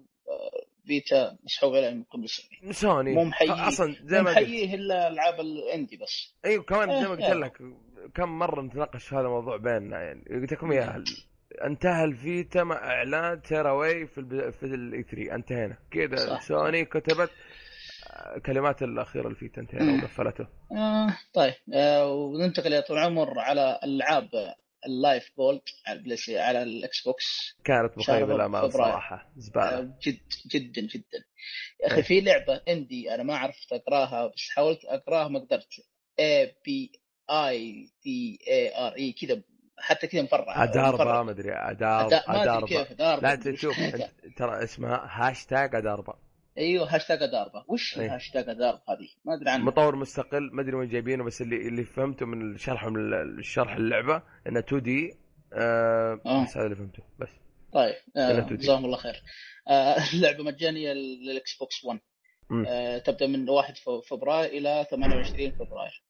Vita 0.88 1.38
مسحوب 1.43 1.75
عليها 1.75 1.91
من 1.91 2.03
قبل 2.03 2.30
سنين 2.30 2.71
سوني. 2.73 3.13
مو 3.13 3.23
محيي. 3.23 3.51
أصلا 3.51 3.95
زي 4.03 4.21
ما 4.21 4.30
قلت. 4.30 4.39
محييه 4.39 4.75
إلا 4.75 5.07
ألعاب 5.07 5.39
ال 5.39 5.49
indie 5.49 5.97
بس. 5.97 6.36
أيوه 6.45 6.63
كمان 6.63 6.88
زي 6.89 6.95
ما 6.95 7.01
إيه، 7.01 7.07
قلت 7.09 7.21
إيه. 7.21 7.34
لك 7.34 7.57
كم 8.15 8.39
مرة 8.39 8.61
نتناقش 8.61 9.13
هذا 9.13 9.21
الموضوع 9.21 9.57
بيننا 9.57 10.01
يعني. 10.03 10.23
قلت 10.41 10.51
لكم 10.53 10.71
إياها. 10.71 11.03
انتهى 11.65 12.03
ال 12.03 12.15
Vita 12.15 12.63
مع 12.63 12.75
إعلان 12.75 13.41
Tearaway 13.41 14.07
في. 14.07 14.51
في 14.51 14.63
ال 14.63 15.03
E3 15.03 15.36
انتهينا. 15.36 15.77
كذا. 15.91 16.39
سوني 16.39 16.86
كتبت 16.86 17.30
آه، 18.11 18.39
كلمات 18.45 18.82
الأخيرة 18.84 19.27
ال 19.27 19.33
Vita. 19.33 19.61
انتهينا. 19.61 20.03
وقفلته. 20.03 20.47
آه 20.71 21.17
طيب. 21.34 21.53
آه 21.73 22.13
وننتقل 22.13 22.73
يا 22.73 22.80
طول 22.82 22.97
العمر 22.97 23.39
على 23.39 23.80
ألعاب 23.84 24.30
ال 24.86 24.95
Live 24.95 25.32
Gold 25.38 25.61
على 25.88 25.99
ال 25.99 26.07
Play 26.07 26.39
على 26.39 26.63
ال 26.63 27.03
Xbox. 27.03 27.55
كانت 27.63 27.97
مخيبة 27.97 28.47
فبراير. 28.47 28.69
صراحة 28.69 29.32
زبالة. 29.38 29.80
آه، 29.80 29.97
جد 30.07 30.19
جدا 30.51 30.82
جدا. 30.82 31.25
يا 31.84 31.88
أخي 31.88 31.95
إيه. 31.97 32.01
في 32.01 32.21
لعبة 32.21 32.61
اندي 32.67 33.15
أنا 33.15 33.23
ما 33.23 33.38
عرفت 33.38 33.73
أقراها 33.73 34.27
بس 34.27 34.49
حاولت 34.49 34.86
أقراها 34.86 35.27
ما 35.27 35.39
قدرت. 35.39 35.67
اي 36.19 36.55
بي 36.65 36.91
اي 37.30 37.89
تي 38.01 38.39
اي 38.47 38.77
ار 38.77 38.95
اي 38.95 39.11
كذا 39.13 39.41
حتى 39.77 40.07
كذا 40.07 40.21
مفرع. 40.21 40.63
اداربا. 40.63 41.23
ما 41.23 41.32
أدري 41.32 41.53
اداربا 41.55 43.27
لا 43.27 43.36
تشوف 43.36 43.75
ترى 44.38 44.63
اسمها 44.63 45.07
هاشتاج 45.11 45.75
اداربا 45.75 46.19
أيوه 46.57 46.95
هاشتاج 46.95 47.23
اداربا 47.23 47.65
وش 47.67 47.97
أي. 47.99 48.05
الهاشتاج 48.05 48.49
اداربا 48.49 48.81
هذه؟ 48.89 49.07
ما 49.25 49.33
أدري 49.33 49.49
عنها. 49.49 49.65
مطور 49.65 49.95
مستقل 49.95 50.49
ما 50.53 50.61
أدري 50.61 50.75
وين 50.75 50.89
جايبينه 50.89 51.23
بس 51.23 51.41
اللي 51.41 51.55
اللي 51.67 51.83
فهمته 51.83 52.25
من 52.25 52.57
شرحهم 52.57 52.95
الشرح 53.39 53.75
اللعبة 53.75 54.23
انها 54.47 54.61
2 54.61 54.81
دي 54.81 55.13
آه 55.53 56.21
آه. 56.25 56.43
بس 56.43 56.57
هذا 56.57 56.65
اللي 56.65 56.75
فهمته 56.75 57.03
بس. 57.19 57.29
طيب 57.73 57.95
آه، 58.17 58.31
إلا 58.31 58.47
2D. 58.47 58.53
جزاهم 58.53 58.85
الله 58.85 58.97
خير. 58.97 59.21
آه، 59.69 59.95
اللعبة 60.13 60.43
مجانية 60.43 60.93
لل 60.93 61.57
Xbox 61.59 61.86
1 61.85 61.99
مم. 62.49 62.65
آه، 62.67 62.97
تبدأ 62.97 63.27
من 63.27 63.49
1 63.49 63.77
ف- 63.77 63.89
فبراير 64.09 64.49
إلى 64.51 64.85
28 64.91 65.51
فبراير. 65.51 66.03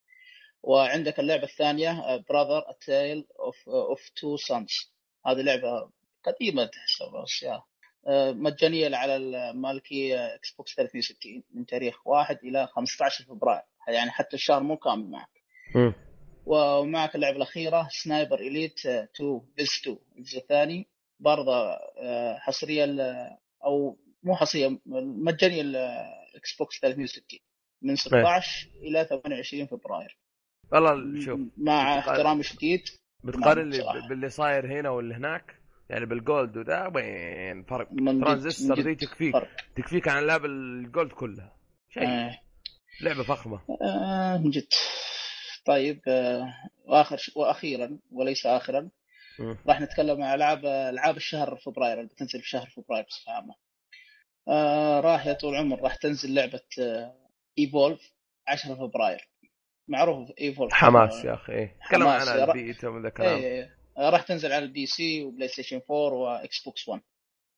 وعندك 0.64 1.20
اللعبة 1.20 1.44
الثانية 1.44 2.18
Brother 2.30 2.62
Tale 2.86 3.28
of 3.40 3.70
of 3.70 4.10
Two 4.10 4.38
Sons 4.38 4.94
هذه 5.26 5.42
لعبة 5.42 5.92
قديمة 6.24 6.66
تحسب 6.66 7.06
بس 7.24 7.44
يا 7.44 7.62
مجانية 8.34 8.96
على 8.96 9.16
المالكيه 9.16 10.36
Xbox 10.36 10.76
360 10.76 11.44
من 11.54 11.66
تاريخ 11.66 12.08
1 12.08 12.40
إلى 12.44 12.68
15 12.68 13.24
فبراير. 13.24 13.62
يعني 13.88 14.12
حتى 14.12 14.36
الشهر 14.36 14.64
مو 14.64 14.78
كامل 14.78 15.10
معك. 15.10 15.30
ومعك 16.46 17.16
اللعبة 17.16 17.38
الأخيرة 17.38 17.88
Sniper 17.92 18.40
Elite 18.40 18.86
2 18.86 19.42
بيس 19.58 19.82
2 19.82 19.98
الجزء 20.18 20.38
الثاني 20.38 20.88
برضه 21.20 21.54
آه، 21.98 22.38
حصرية 22.40 22.86
أو 23.66 23.98
مو 24.24 24.36
حصرية 24.36 24.80
مجانية 24.86 25.62
ال 25.62 26.58
Xbox 26.60 26.80
360 26.80 27.40
من 27.82 27.96
16 27.96 28.70
إلى 28.76 29.06
28 29.06 29.68
فبراير. 29.68 30.18
والله 30.72 31.22
شوف 31.22 31.40
مع 31.58 32.00
احترامي 32.00 32.40
الشديد 32.40 32.82
بتقارن 33.24 33.70
بصراحة. 33.70 34.08
باللي 34.08 34.30
صاير 34.30 34.80
هنا 34.80 34.90
واللي 34.90 35.16
هناك. 35.16 35.59
يعني 35.90 36.06
بال 36.06 36.23
Gold 36.23 36.58
وذا 36.58 36.92
وين؟ 36.96 37.64
فرق. 37.64 37.88
ترانزستور 38.22 38.82
دي 38.82 38.96
تكفيك. 38.96 39.34
فرق. 39.34 39.50
تكفيك 39.76 40.08
عن 40.08 40.24
العاب 40.24 40.46
ال 40.46 40.59
Gold 40.59 41.12
كلها. 41.12 41.56
شيء. 41.90 42.08
آه، 42.08 42.40
لعبة 43.02 43.24
فخمة. 43.24 43.62
آه، 43.82 44.38
من 44.38 44.50
جد. 44.50 44.68
طيب 45.66 46.02
آه، 46.08 46.54
وآخر 46.86 47.18
ش- 47.18 47.32
وأخيرا 47.36 48.00
وليس 48.12 48.46
اخرا. 48.46 48.90
راح 49.68 49.82
نتكلم 49.82 50.22
عن 50.24 50.36
ألعاب 50.36 50.66
ألعاب 50.66 51.18
الشهر 51.18 51.56
فبراير 51.56 51.98
اللي 52.00 52.10
بتنزل 52.10 52.40
في 52.42 52.50
شهر 52.50 52.68
فبراير 52.70 53.06
بصفة 53.06 53.32
عامة. 53.32 53.56
آه 54.48 55.00
راح 55.00 55.26
يا 55.28 55.34
طول 55.34 55.54
العمر 55.54 55.82
راح 55.82 55.96
تنزل 55.96 56.34
لعبة 56.34 56.62
آه 56.82 57.16
Evolve 57.60 58.12
10 58.48 58.76
فبراير. 58.76 59.30
معروف 59.88 60.30
Evolve 60.42 60.74
حماس 60.74 61.26
يا 61.26 61.34
أخي. 61.34 61.54
إيه. 61.54 61.76
تكلم 61.90 62.08
عن 62.08 62.28
يا 62.28 62.46
رب. 62.46 62.50
البيتا 62.56 62.90
من 62.90 63.02
ذا 63.02 63.08
الكلام 63.08 63.38
إيه 63.38 63.64
آه، 63.64 63.70
راح 64.00 64.22
تنزل 64.22 64.52
على 64.54 64.66
ال 64.66 64.86
PC 64.86 65.24
و 65.24 65.48
PlayStation 65.48 65.82
4 65.92 66.14
و 66.14 66.64
Xbox 66.64 66.88
1 66.90 67.02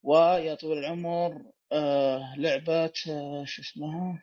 ويا 0.04 0.56
طويل 0.56 0.78
العمر 0.78 1.52
آه 1.72 2.36
لعبة 2.38 2.94
آه 3.10 3.46
شو 3.46 3.62
اسمها؟ 3.62 4.22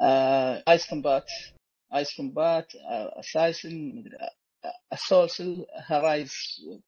آه 0.00 0.62
Ace 0.68 0.90
Combat. 0.90 1.30
Ace 1.94 2.16
Combat 2.16 2.72
Assault 3.20 4.04
Assault 4.92 5.66
Horizon 5.74 6.32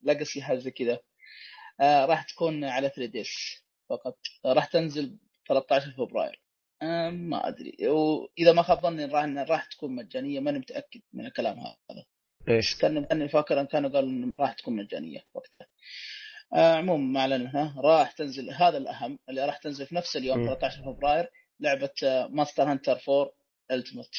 Legacy 0.03 0.43
حاجة 0.43 0.59
زي 0.59 0.71
كذا. 0.71 0.99
آه 1.81 2.05
راح 2.07 2.23
تكون 2.23 2.65
على 2.65 2.89
3 2.89 3.07
DS 3.13 3.63
فقط. 3.91 4.19
آه، 4.45 4.53
راح 4.53 4.65
تنزل 4.67 5.19
13 5.49 5.93
فبراير. 5.93 6.41
آه 6.41 6.52
ما 7.11 7.49
أدري. 7.49 7.77
واذا 7.89 8.53
ما 8.53 8.63
خاب 8.63 8.81
ظني 8.83 9.05
راح 9.05 9.25
راح 9.51 9.65
تكون 9.65 9.95
مجانية 9.95 10.41
ماني 10.41 10.59
متأكد 10.59 11.01
من 11.13 11.27
الكلام 11.27 11.59
هذا. 11.59 12.05
إيش؟ 12.49 12.77
كان 12.77 13.05
كاني 13.05 13.29
فاكر 13.29 13.61
إن 13.61 13.67
كانوا 13.67 13.91
قالوا 13.91 14.11
إن 14.11 14.33
راح 14.41 14.53
تكون 14.53 14.77
مجانية 14.77 15.25
وقتها. 15.35 15.67
آه 16.55 16.75
عموما 16.75 17.13
ما 17.13 17.21
اعلن 17.21 17.41
منها 17.41 17.81
راح 17.81 18.13
تنزل 18.13 18.51
هذا 18.51 18.79
الأهم 18.79 19.19
اللي 19.29 19.47
راح 19.47 19.57
تنزل 19.57 19.87
في 19.87 19.95
نفس 19.95 20.17
اليوم 20.17 20.39
مم. 20.39 20.47
13 20.47 20.83
فبراير 20.83 21.31
لعبة 21.61 21.91
Monster 22.31 22.63
Hunter 22.63 22.99
4 23.09 23.33
Ultimate 23.71 24.15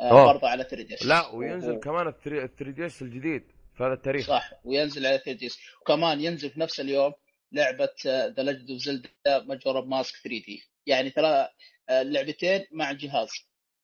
أوه. 0.00 0.24
برضه 0.32 0.48
على 0.48 0.64
3 0.64 0.82
DS. 0.82 1.06
لا 1.06 1.28
وينزل 1.28 1.80
كمان 1.80 2.06
ال 2.06 2.20
3 2.20 2.70
DS 2.70 3.02
الجديد 3.02 3.42
في 3.76 3.84
هذا 3.84 3.92
التاريخ. 3.92 4.26
صح 4.26 4.52
وينزل 4.64 5.06
على 5.06 5.18
3 5.18 5.32
DS. 5.32 5.58
وكمان 5.80 6.20
ينزل 6.20 6.50
في 6.50 6.60
نفس 6.60 6.80
اليوم 6.80 7.12
لعبة 7.52 7.94
The 8.06 8.42
Legend 8.42 8.70
of 8.70 8.80
Zelda 8.80 9.80
Mask 9.80 10.16
3 10.16 10.28
D 10.28 10.62
يعني 10.86 11.10
ترى 11.10 11.48
آه، 11.88 12.02
اللعبتين 12.02 12.64
مع 12.72 12.92
جهاز. 12.92 13.28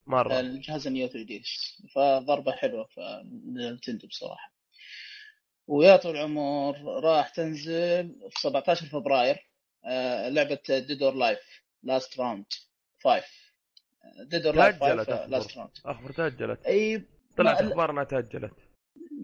مرة. 0.06 0.40
الجهاز 0.40 0.86
ال 0.86 0.91
New 0.91 1.06
3 1.08 1.26
DS 1.26 1.82
فضربة 1.94 2.52
حلوة 2.52 2.86
ف 2.96 3.09
Nintendo 3.09 4.06
بصراحة. 4.08 4.52
ويا 5.66 5.96
طول 5.96 6.16
العمر 6.16 6.82
راح 7.04 7.28
تنزل 7.28 8.14
في 8.30 8.40
17 8.40 8.86
فبراير 8.86 9.48
آه، 9.84 10.28
لعبة 10.28 10.58
Dead 10.68 11.02
or 11.02 11.14
Alive 11.14 11.38
Last 11.82 12.20
Round 12.20 12.44
5 13.04 13.24
Dead 14.30 14.46
or 14.46 14.56
Alive 14.56 14.78
تأجلت 14.80 15.10
5 15.10 15.26
Last. 15.26 15.56
Round 15.56 15.70
اخبر 15.86 16.12
تأجلت. 16.12 16.66
أي 16.66 17.06
طلعت 17.38 17.62
أخبار 17.62 17.90
إنها 17.90 18.04
تأجلت. 18.04 18.54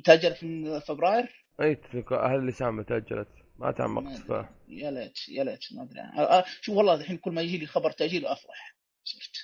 تاجل 0.05 0.35
في 0.35 0.81
فبراير؟ 0.87 1.45
أي 1.61 1.75
تلك- 1.75 2.13
أهل 2.13 2.35
اللسان 2.35 2.87
تأجلت. 2.87 3.29
ما 3.59 3.71
تعمقت 3.73 4.17
ف 4.17 4.31
يا 4.69 4.91
ليت 4.91 5.29
يا 5.29 5.45
ليت 5.45 5.65
ما 5.73 5.83
أدري. 5.83 6.01
آه، 6.01 6.45
شوف 6.61 6.77
والله 6.77 6.95
الحين 6.95 7.17
كل 7.17 7.31
ما 7.31 7.43
يجي 7.43 7.59
لي 7.59 7.67
خبر 7.67 7.91
تأجيل 7.91 8.27
أفرح 8.27 8.77
صرت. 9.05 9.37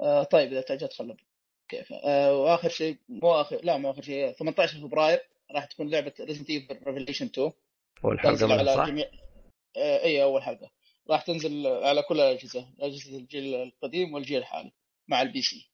آه 0.00 0.22
طيب 0.22 0.52
إذا 0.52 0.60
تأجلت 0.60 0.92
خلنا 0.92 1.16
كيف؟ 1.68 1.92
آه 1.92 2.34
وآخر 2.34 2.68
شيء 2.68 2.96
مو 3.08 3.32
آخر 3.32 3.60
لا 3.64 3.76
مو 3.76 3.90
آخر 3.90 4.02
شيء 4.02 4.32
18 4.32 4.80
فبراير 4.80 5.20
راح 5.50 5.64
تكون 5.64 5.90
لعبة 5.90 6.12
Resident 6.20 6.50
Evil 6.50 6.78
Revelations 6.86 7.26
2 7.26 7.52
والحلقة 8.02 8.30
تنزل 8.30 8.46
منها 8.46 8.58
على 8.58 8.74
صح؟ 8.74 8.86
جميع 8.86 9.06
آه 9.76 10.02
إي 10.02 10.22
أول 10.22 10.42
حلقة. 10.42 10.70
راح 11.10 11.22
تنزل 11.22 11.66
على 11.66 12.02
كل 12.02 12.20
الأجهزة 12.20 12.68
أجهزة 12.80 13.16
الجيل 13.18 13.54
القديم 13.54 14.14
والجيل 14.14 14.38
الحالي 14.38 14.72
مع 15.08 15.22
ال 15.22 15.42
PC 15.42 15.70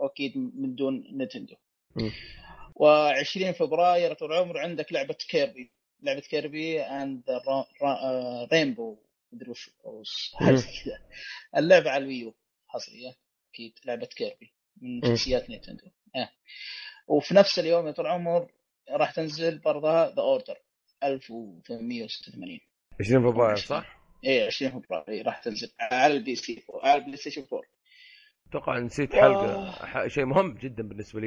أكيد 0.00 0.36
من 0.36 0.74
دون 0.74 1.04
Nintendo. 1.12 1.54
مم. 1.96 2.10
و20 2.78 3.50
فبراير 3.50 4.14
طول 4.14 4.32
العمر 4.32 4.58
عندك 4.58 4.92
لعبة 4.92 5.14
Kirby 5.28 5.72
لعبة 6.02 6.20
Kirby 6.20 6.80
and 6.82 7.22
Rainbow 8.52 8.98
مدري 9.32 9.50
وش 9.84 10.32
حاجة 10.34 10.54
كذا 10.56 10.98
اللعبة 11.56 11.90
على 11.90 12.02
ال 12.04 12.10
Wii 12.10 12.28
U 12.28 12.34
حصرية 12.68 13.14
أكيد 13.54 13.72
لعبة 13.84 14.06
Kirby 14.06 14.54
من. 14.82 15.16
شخصيات 15.16 15.50
Nintendo 15.50 15.86
آه. 16.16 16.30
وفي 17.08 17.34
نفس 17.34 17.58
اليوم 17.58 17.86
يا 17.86 17.92
طول 17.92 18.06
العمر 18.06 18.52
راح 18.90 19.10
تنزل 19.10 19.58
برضها 19.58 20.10
The 20.10 20.22
Order 20.22 20.56
1886 21.04 22.60
20 23.00 23.32
فبراير 23.32 23.56
صح؟ 23.56 23.98
إيه 24.24 24.46
20 24.46 24.80
فبراير 24.80 25.04
إيه، 25.08 25.22
راح 25.22 25.38
تنزل 25.38 25.72
على 25.80 26.14
ال 26.14 26.34
PC 26.34 26.64
على 26.82 26.98
ال 26.98 27.16
PlayStation 27.16 27.46
4 27.52 27.62
أتوقع 28.50 28.78
نسيت 28.78 29.14
آه. 29.14 29.20
حلقة 29.20 29.70
ح- 29.86 30.06
شيء 30.06 30.24
مهم 30.24 30.54
جدا 30.54 30.82
بالنسبة 30.82 31.20
لي 31.20 31.26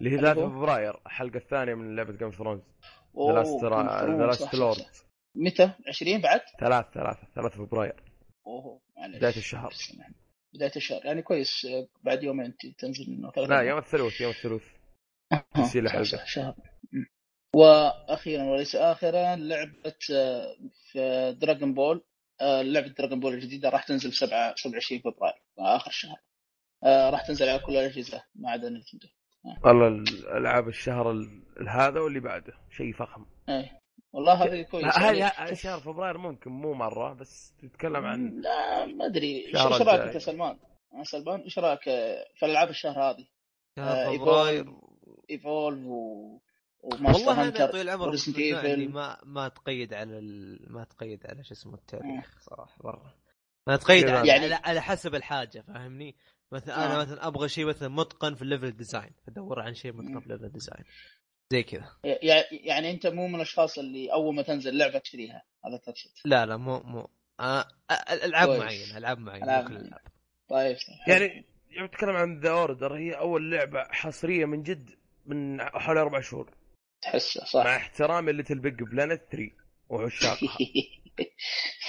اللي 0.00 0.10
هي 0.10 0.14
اللي 0.16 0.20
3 0.34 0.40
هو؟ 0.42 0.50
فبراير 0.50 1.00
الحلقة 1.06 1.36
الثانية 1.36 1.74
من 1.74 1.96
لعبة 1.96 2.12
Game 2.12 2.22
of 2.24 2.34
Thrones 2.38 2.62
The 4.18 4.26
Lost 4.26 4.54
Lords. 4.54 4.86
متى 5.34 5.70
20 5.88 6.20
بعد؟ 6.20 6.40
ثلاث 6.60 6.84
ثلاثة 6.94 7.26
ثلاثة 7.34 7.66
فبراير 7.66 8.02
أوه 8.46 8.80
معليش. 8.96 9.16
بداية 9.16 9.36
الشهر. 9.36 9.74
بداية 10.54 10.72
الشهر 10.76 11.06
يعني 11.06 11.22
كويس 11.22 11.66
بعد 12.02 12.22
يومين 12.22 12.56
تنزل 12.78 13.10
منه 13.10 13.30
ثلاث 13.30 13.50
لا. 13.50 13.60
يوم 13.60 13.78
الثلاث 13.78 14.20
يوم 14.20 14.32
صح، 15.32 15.76
الحلقة. 15.76 16.04
صح، 16.04 16.26
شهر. 16.26 16.54
وأخيرا 17.54 18.42
وليس 18.44 18.76
اخرا 18.76 19.36
لعبة 19.36 19.94
في 20.92 21.36
Dragon 21.40 21.74
Ball 21.74 22.04
لعبة 22.42 22.88
Dragon 22.88 23.20
Ball 23.20 23.34
الجديدة 23.34 23.68
راح 23.68 23.84
تنزل 23.84 24.10
في 24.10 24.16
7 24.16 24.54
27 24.54 25.00
فبراير 25.00 25.34
آخر 25.58 25.90
الشهر 25.90 26.16
آه، 26.84 27.10
راح 27.10 27.26
تنزل 27.26 27.48
على 27.48 27.58
كل 27.58 27.72
الأجهزة 27.72 28.22
ما 28.34 28.50
عدا 28.50 28.68
Nintendo 28.68 29.08
والله 29.64 29.88
الألعاب 29.88 30.68
الشهر 30.68 31.10
ال- 31.10 31.42
هذا 31.68 32.00
واللي 32.00 32.20
بعده 32.20 32.52
شيء 32.70 32.92
فخم. 32.92 33.24
اي 33.48 33.70
والله 34.12 34.44
هذه 34.44 34.62
كويس. 34.62 34.98
هذه 34.98 35.16
يعني 35.16 35.48
هذه 35.50 35.54
شهر 35.54 35.80
فبراير 35.80 36.18
ممكن 36.18 36.50
مو 36.50 36.74
مرة 36.74 37.12
بس 37.12 37.54
تتكلم 37.62 38.04
عن 38.04 38.40
لا 38.40 38.86
ما 38.86 39.06
أدري. 39.06 39.46
إيش 39.46 39.56
رأيك. 39.56 39.88
أنت 39.88 40.16
سلمان؟ 40.16 40.58
آه، 40.94 41.02
سلمان 41.02 41.40
إيش 41.40 41.58
رأيك 41.58 41.82
في 42.34 42.42
الالعاب 42.46 42.68
الشهر 42.68 43.10
هذه؟ 43.10 43.26
شهر 43.78 44.14
آه، 44.14 44.16
فبراير. 44.18 44.74
Evolve 45.30 45.86
و 45.86 46.38
والله 46.82 47.42
Hunter 47.46 47.66
طويل 47.66 47.88
العمر 47.88 48.16
ما 48.88 49.18
ما 49.24 49.48
تقيد 49.48 49.94
على 49.94 50.18
ال... 50.18 50.58
ما 50.72 50.84
تقيد 50.84 51.26
على 51.26 51.44
شو 51.44 51.54
اسمه 51.54 51.74
التاريخ 51.74 52.38
صراحة 52.40 52.76
برا. 52.84 53.14
ما 53.66 53.76
تقيد 53.76 54.08
على, 54.08 54.28
يعني- 54.28 54.44
على, 54.44 54.54
على 54.64 54.80
حسب 54.82 55.14
الحاجة 55.14 55.60
فاهمني؟ 55.60 56.16
مثلا 56.52 56.86
أنا 56.86 56.94
آه. 56.96 56.98
مثلا 57.04 57.26
أبغى 57.26 57.48
شيء 57.48 57.64
مثلا 57.66 57.88
متقن 57.88 58.34
في 58.34 58.42
ال 58.42 58.47
level 58.47 58.70
design 58.76 59.10
أدور 59.28 59.60
عن 59.60 59.74
شيء 59.74 59.92
متقن. 59.92 60.20
في 60.20 60.26
ال 60.26 60.30
level 60.30 60.48
design 60.52 60.84
زي 61.52 61.62
كذا. 61.62 61.88
يع- 62.04 62.44
يعني 62.50 62.90
أنت 62.90 63.06
مو 63.06 63.26
من 63.28 63.34
الأشخاص 63.34 63.78
اللي 63.78 64.12
أول 64.12 64.34
ما 64.34 64.42
تنزل 64.42 64.76
لعبة 64.78 64.98
تشتريها. 64.98 65.42
هذا 65.66 65.76
تقصد. 65.76 66.10
لا 66.24 66.46
لا 66.46 66.56
مو 66.56 66.80
مو. 66.80 67.08
آه 67.40 67.64
ألعاب 68.24 68.48
كويس. 68.48 68.60
معينة 68.62 68.98
ألعاب 68.98 69.18
معينة 69.18 69.62
كل. 69.68 69.76
الالعاب 69.76 70.00
طيب. 70.48 70.76
يعني 71.08 71.44
يوم 71.70 71.86
تتكلم 71.86 72.16
عن 72.16 72.40
The 72.40 72.50
Order 72.50 72.94
هي 72.96 73.12
أول 73.12 73.50
لعبة 73.50 73.84
حصرية 73.90 74.44
من 74.44 74.62
جد 74.62 74.90
من 75.26 75.62
حوالي 75.62 76.00
أربع 76.00 76.20
شهور. 76.20 76.50
تحسه 77.02 77.44
صح. 77.44 77.64
مع 77.64 77.76
احترامي 77.76 78.32
LittleBigPlanet 78.32 79.22
3 79.32 79.50
وعشاقها 79.88 80.58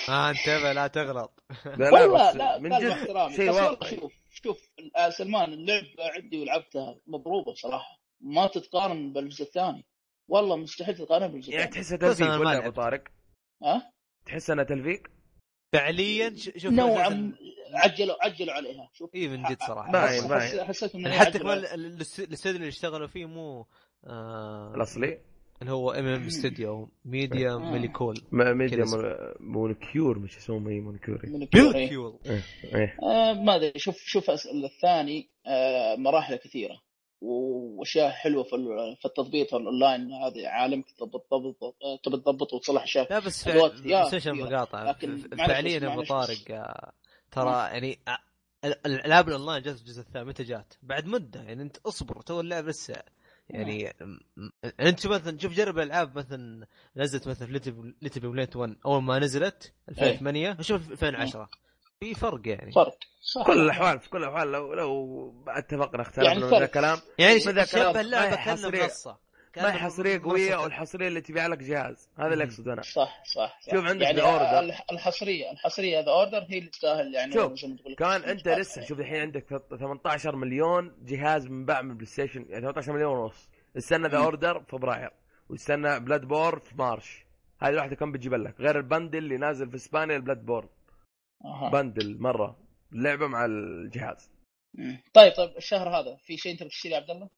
ما 0.10 0.30
انتبه 0.30 0.74
لا 0.74 0.88
تغلط. 0.88 1.44
لا 1.66 1.90
لا 1.90 2.34
لا 2.34 2.58
من 2.60 2.70
جد 2.70 3.36
شيء 3.36 3.50
واقعي 3.52 3.96
شوف 4.00 4.14
شوف 4.44 4.70
آه، 4.96 5.10
سلمان 5.10 5.54
اللعبه 5.54 5.88
عندي 6.16 6.42
ولعبتها 6.42 7.00
مضروبة 7.08 7.52
بصراحه 7.52 8.00
ما 8.22 8.48
تتقارن 8.48 9.14
بالجزء 9.14 9.44
الثاني. 9.44 9.86
والله 10.30 10.56
مستحيل 10.56 10.96
تتقارن 10.96 11.28
بالجزء 11.28 11.52
يعني 11.54 11.64
الثاني. 11.66 11.84
تحسها 11.84 11.98
بس 11.98 12.18
تلفيق 12.18 12.40
ولا 12.40 12.54
يا 12.54 12.58
أبو. 12.68 12.70
طارق؟ 12.82 13.04
ها؟ 13.64 13.92
تحس 14.26 14.50
انها 14.50 14.64
تلفيق؟ 14.64 15.08
فعليا 15.74 16.36
ش- 16.36 16.50
شوف 16.58 16.74
نوعا 16.74 17.34
عجلوا 17.74 18.16
عجلوا 18.26 18.54
عليها. 18.54 18.90
شوف 18.94 19.16
اي 19.16 19.28
من 19.28 19.44
جد 19.44 19.58
صراحة. 19.68 19.92
باين، 19.92 20.28
باين. 20.28 20.42
حس- 20.42 20.60
حسيت 20.60 20.96
انه 20.96 21.10
يعني 21.10 21.26
حتى 21.26 21.40
كمان 21.40 21.58
الاستوديو 21.58 22.56
اللي 22.56 22.68
اشتغلوا 22.68 23.08
فيه 23.08 23.26
مو 23.26 23.68
آه 24.04 24.74
الأصلي؟ 24.76 25.22
اللي 25.62 25.72
هو 25.74 25.92
ام 25.92 26.06
ام 26.08 26.30
ستوديو 26.30 26.90
ميديا 27.06 27.54
آه. 27.54 27.58
ميليكول 27.72 28.22
ما- 28.32 28.54
ميديا 28.54 28.78
كذا 28.86 28.98
مون- 28.98 29.34
مونكيور 29.54 30.20
مش 30.20 30.38
اسمه. 30.38 30.60
ميليكول 30.60 31.20
إيه 32.76 32.98
آه 33.04 33.34
ما 33.34 33.56
أدري. 33.56 33.72
شوف 33.76 33.98
شوف 33.98 34.30
الثاني 34.30 35.30
آه 35.48 35.96
مراحل 35.96 36.36
كثيرة. 36.36 36.82
وأشياء 37.22 38.10
حلوة 38.12 38.44
في 38.44 38.56
ال- 38.56 38.98
في 39.00 39.06
التضبيط 39.06 39.54
الاونلاين 39.54 40.12
هذه 40.12 40.48
عالمك 40.48 40.86
تبي 40.92 41.10
تضبط 41.32 41.76
تبي 42.04 42.18
تضبط 42.18 42.54
وتصلح 42.54 42.84
أشياء 42.84 43.08
لا 43.14 43.20
بس 43.20 43.48
بس 43.48 43.54
معلش 45.34 45.52
فعليا 45.52 45.94
أبو 45.94 46.04
طارق. 46.04 46.52
آه، 46.52 46.92
ترى 47.32 47.52
يعني 47.52 48.00
آه، 48.08 48.18
ال- 48.66 48.86
الالعاب 48.86 49.28
الاونلاين 49.28 49.62
جات 49.62 49.80
الجزء 49.80 50.02
الثاني 50.02 50.26
متى 50.26 50.44
جات؟ 50.44 50.74
بعد 50.84 51.06
مدة. 51.06 51.42
يعني 51.42 51.62
أنت 51.64 51.78
اصبر 51.78 52.22
تو 52.22 52.40
اللعبه 52.40 52.70
لسه 52.70 52.96
يعني 53.50 53.94
م- 54.02 54.20
م- 54.38 54.50
انت 54.80 55.00
شوف 55.00 55.12
مثلا 55.12 55.38
شوف 55.40 55.54
جرب 55.54 55.78
الألعاب 55.80 56.18
مثلا 56.18 56.68
نزلت 56.98 57.28
مثلا 57.28 57.48
ليتل 58.02 58.20
بليت 58.30 58.56
1 58.56 58.76
أول 58.86 59.04
ما 59.04 59.20
نزلت 59.20 59.74
2008 59.90 60.58
شوف 60.62 60.92
2010 60.92 61.50
في 62.00 62.14
فرق 62.14 62.42
يعني. 62.48 62.72
فرق. 62.72 62.98
صح. 63.22 63.46
كل 63.46 63.60
الأحوال 63.62 64.00
في 64.00 64.10
كل 64.10 64.18
الأحوال 64.18 64.52
لو 64.52 64.74
لو 64.74 65.34
اتفقنا 65.48 66.02
اختلفنا 66.02 66.24
يعني 66.26 66.40
من. 66.44 66.50
ذا 66.50 66.66
الكلام. 66.66 66.98
يعني 67.20 67.40
شبه 67.40 67.66
كلام. 67.66 67.98
اللعبه 67.98 68.36
كانها. 68.36 68.70
منصه 68.84 69.18
ما 69.58 69.74
هي 69.74 69.80
حصريه 69.80 70.22
قوية 70.24 70.56
منصة- 70.56 70.60
والحصريه 70.60 71.08
اللي 71.08 71.22
تبيع 71.22 71.48
لك 71.48 71.58
جهاز 71.58 72.10
هذا 72.20 72.34
اللي 72.34 72.44
مم. 72.46 72.50
اقصد 72.52 72.68
أنا 72.68 72.82
صح 72.82 73.24
صح, 73.26 73.60
صح. 73.62 73.76
شوف 73.76 73.86
عندك 73.86 74.02
يعني 74.02 74.22
الحصرية 74.92 75.52
الحصرية 75.52 76.00
ذا 76.00 76.12
اوردر 76.12 76.46
هي 76.50 76.58
اللي 76.58 76.70
تستاهل 76.70 77.14
يعني 77.14 77.34
شوف، 77.34 77.54
زي 77.60 77.68
ما 77.68 77.76
تقول 77.78 77.96
كان 77.96 78.22
أنت 78.24 78.48
لسه 78.48 78.82
شوف 78.82 79.00
الحين 79.00 79.22
عندك 79.22 79.62
18 79.80 80.36
مليون 80.36 80.96
جهاز 81.06 81.48
منباع 81.48 81.82
من 81.82 81.94
بلاي 81.96 82.06
ستيشن 82.06 82.46
يعني 82.50 82.62
18 82.62 82.94
مليون 82.94 83.18
ونص 83.18 83.50
استنى 83.78 84.08
The. 84.08 84.18
Order 84.18 84.60
في 84.60 84.66
فبراير 84.72 85.12
واستنى 85.50 86.00
Bloodborne 86.00 86.60
في 86.60 86.76
March 86.78 87.26
هذه 87.62 87.76
واحدة 87.76 87.96
كم 87.96 88.12
بتجيب 88.12 88.34
لك 88.34 88.60
غير 88.60 88.78
ال 88.78 88.84
bundle 88.84 89.18
اللي 89.18 89.38
نازل 89.38 89.70
في 89.70 89.76
إسبانيا 89.76 90.16
ال 90.16 90.46
Bloodborne 90.46 90.70
أها. 91.46 91.70
bundle 91.70 92.22
مرة 92.22 92.58
اللعبه 92.94 93.28
مع 93.28 93.46
الجهاز. 93.46 94.30
طيب 95.14 95.34
طيب 95.34 95.58
الشهر 95.58 95.90
هذا 95.90 96.16
في 96.16 96.38
شيء 96.38 96.52
أنت 96.52 96.64
بتشتري 96.64 96.92
يا 96.92 96.98
عبد 96.98 97.10
الله؟ 97.10 97.30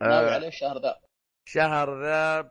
ناوي 0.00 0.28
آه. 0.30 0.34
عليه 0.34 0.48
الشهر 0.48 0.78
ذا 0.82 0.96
شهر 1.52 2.02
ذا 2.02 2.50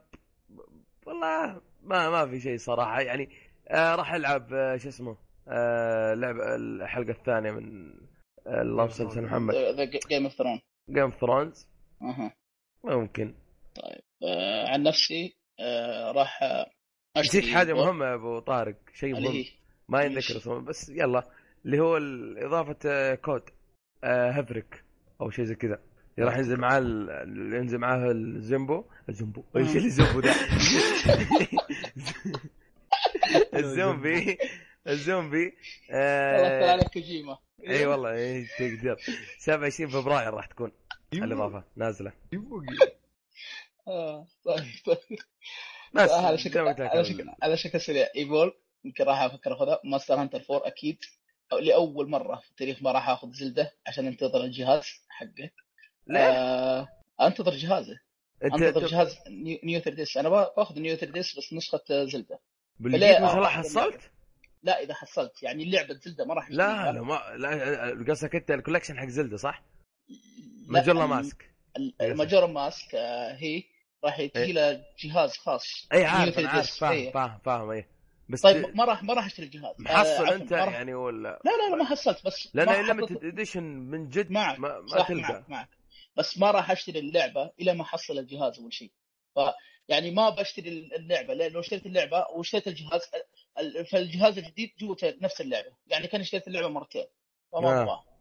والله 1.06 1.62
ما 1.84 2.10
ما 2.10 2.28
في 2.28 2.40
شيء 2.40 2.58
صراحة. 2.58 3.02
يعني 3.02 3.30
آه 3.68 3.96
راح 3.96 4.14
ألعب 4.14 4.54
آه 4.54 4.78
شو 4.78 4.90
اسمه 4.90 5.18
آه 5.48 6.14
لعب 6.14 6.36
الحلقة 6.40 7.12
الثانية 7.12 7.52
من 7.52 7.94
آه 8.48 8.62
اللهم 8.62 8.90
صل 8.90 9.08
على 9.08 9.22
محمد. 9.22 9.56
The 9.56 9.84
Game 10.10 10.24
of 10.24 10.34
Thrones 10.34 10.60
Game 10.90 11.04
of 11.04 11.22
Thrones 11.22 11.68
أها. 12.02 12.34
ممكن. 12.84 13.36
آه 14.24 14.68
عن 14.70 14.84
نفسي 14.84 15.36
آه 15.60 16.12
راح 16.12 16.44
آه، 16.44 16.66
أشتري 17.18 17.40
نسيت 17.42 17.54
حاجة 17.56 17.74
مهمة 17.74 18.06
يا 18.06 18.14
أبو 18.14 18.40
طارق 18.40 18.76
شيء 18.94 19.14
مهم. 19.14 19.44
ما؟ 19.90 20.04
ينذكر 20.04 20.38
اسمه 20.38 20.60
بس 20.60 20.90
يلا 20.90 21.30
اللي 21.66 21.80
هو 21.80 21.98
إضافة 22.48 22.78
آه، 22.86 23.16
COD 23.16 23.44
آه، 24.04 24.30
Havoc 24.32 24.84
أو 25.22 25.30
شيء 25.30 25.46
زي 25.46 25.56
كذا. 25.56 25.80
راح 26.26 26.38
ينزل 26.38 26.58
معاه 26.58 26.78
ال- 26.80 27.54
ينزل 27.54 27.78
معاه 27.78 28.12
الزمبو 28.12 28.84
الزمبو 29.10 29.44
إيش 29.58 29.76
اللي 29.76 29.90
زمبو 29.90 30.20
ده. 30.20 30.34
الزومبي 33.56 34.38
الزومبي 34.88 35.54
آه، 35.92 36.72
عليك 36.72 36.88
كوجيما. 36.94 37.38
أي 37.68 37.86
والله 37.86 38.12
إيه، 38.14 38.48
تقدر. 38.60 38.98
27 39.38 39.90
فبراير 39.90 40.34
راح 40.34 40.46
تكون 40.46 40.72
الإضافة. 41.14 41.64
نازلة. 41.76 42.12
آه، 43.88 44.28
طيب 44.46 44.66
طيب. 44.86 45.20
بس. 45.94 46.10
على 46.12 46.38
شكل 46.38 46.60
على 46.60 47.04
شكل 47.06 47.30
على 47.44 47.58
شكل 47.58 47.82
سريع. 47.82 48.08
Evil 48.16 48.54
يمكن 48.86 49.04
راح 49.04 49.22
أفكر 49.22 49.54
اخذها 49.54 49.80
Monster 49.84 50.14
Hunter 50.16 50.42
4 50.52 50.68
أكيد. 50.68 50.98
أو 51.52 51.58
لأول 51.60 52.10
مرة 52.10 52.36
في 52.36 52.50
التاريخ 52.50 52.84
ما 52.84 52.92
راح 52.92 53.10
أخذ 53.10 53.32
Zelda 53.32 53.74
عشان 53.88 54.08
انتظر 54.08 54.44
الجهاز 54.44 54.86
حقه؟ 55.10 55.50
آه 56.18 56.88
انتظر 57.22 57.52
جهازه. 57.52 58.00
انت 58.44 58.62
انتظر 58.62 58.88
جهاز 58.88 59.18
New 59.30 59.60
New 59.64 59.80
3DS. 59.80 60.18
أنا 60.18 60.30
با- 60.30 60.54
باخذ 60.58 60.80
New 60.80 60.96
3DS 60.96 61.38
بس 61.38 61.54
نسخة 61.54 61.82
آه، 61.92 62.04
Zelda. 62.06 62.40
بالجديد 62.80 63.04
ما 63.22 63.28
شاء 63.28 63.36
الله 63.38 63.48
آه، 63.48 63.52
حصلت؟ 63.52 64.00
لا 64.64 64.80
إذا 64.84 64.94
حصلت. 64.94 65.44
يعني 65.44 65.66
لعبة 65.72 65.94
Zelda 65.94 66.26
ما 66.26 66.34
راح 66.34 66.52
لا. 66.52 66.92
لا 66.92 67.02
ما 67.02 67.22
لا 67.38 68.06
قصدك 68.14 68.36
أنت 68.36 68.52
ال 68.52 68.56
collection 68.56 68.98
حق 69.00 69.06
Zelda 69.08 69.38
صح؟ 69.38 69.64
ال- 70.70 71.08
Mask. 71.08 71.50
ال 72.02 72.08
Majora 72.08 72.48
Mask 72.48 72.96
آه، 72.96 73.34
هي 73.36 73.64
راح 74.04 74.20
إيه. 74.20 74.32
يجي 74.36 74.52
لها 74.54 74.86
جهاز 75.00 75.38
خاص. 75.38 75.88
اي 75.94 76.06
عارف 76.06 76.36
New 76.36 76.40
أنا 76.40 76.48
3DS. 76.50 76.56
عارف 76.56 76.78
فاهم 76.80 76.92
إيه. 76.92 77.12
فاهم 77.12 77.40
فاهم 77.46 77.70
اي 77.70 77.86
بس 78.30 78.42
طيب 78.42 78.76
ما 78.76 78.86
راح 78.86 79.04
ما 79.04 79.14
راح 79.14 79.26
أشتري 79.26 79.46
الجهاز 79.46 79.76
آه، 79.80 79.82
محصل 79.82 80.24
عفواً، 80.26 80.36
أنت 80.36 80.52
يعني 80.52 80.94
ولا؟ 80.94 81.40
لا 81.46 81.52
لا 81.52 81.70
لا 81.70 81.76
ما 81.76 81.86
حصلت 81.86 82.26
بس 82.26 82.50
لأن 82.54 82.86
limited 82.86 83.26
edition 83.26 83.64
من 83.64 84.10
جد 84.10 84.32
معك 84.32 84.60
ما, 84.60 84.80
ما 84.80 85.04
تلقى. 85.04 85.22
معك 85.34 85.50
معك. 85.50 85.70
بس 86.20 86.38
ما 86.38 86.52
راح 86.52 86.72
أشتري 86.72 87.00
اللعبة 87.00 87.52
إلى 87.62 87.74
ما 87.74 87.82
احصل 87.82 88.18
الجهاز 88.20 88.60
أول 88.60 88.74
شيء. 88.74 88.92
ف 89.36 89.40
يعني 89.88 90.12
ما 90.12 90.30
بشتري 90.30 90.70
اللعبة 90.96 91.34
لأن 91.34 91.52
لو 91.52 91.60
اشتريت 91.60 91.86
اللعبة 91.86 92.26
واشتريت 92.36 92.68
الجهاز 92.68 93.02
ال- 93.60 93.86
فالجهاز 93.86 94.38
الجديد 94.38 94.72
جوّته 94.80 95.14
نفس 95.22 95.42
اللعبة. 95.42 95.72
يعني 95.88 96.08
كان 96.08 96.22
اشتريت 96.22 96.48
اللعبة 96.48 96.68
مرتين. 96.68 97.06
فما 97.52 97.70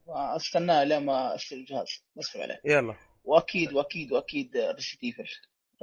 آه. 0.08 0.36
استناه 0.36 0.84
لين 0.84 0.98
ما 1.04 1.34
أشتري 1.34 1.60
الجهاز. 1.60 1.86
اسف 2.18 2.36
عليه. 2.36 2.60
يلا. 2.64 2.94
وأكيد 3.24 3.72
وأكيد 3.72 4.12
وأكيد 4.12 4.56
Resident 4.56 5.04
Evil 5.04 5.24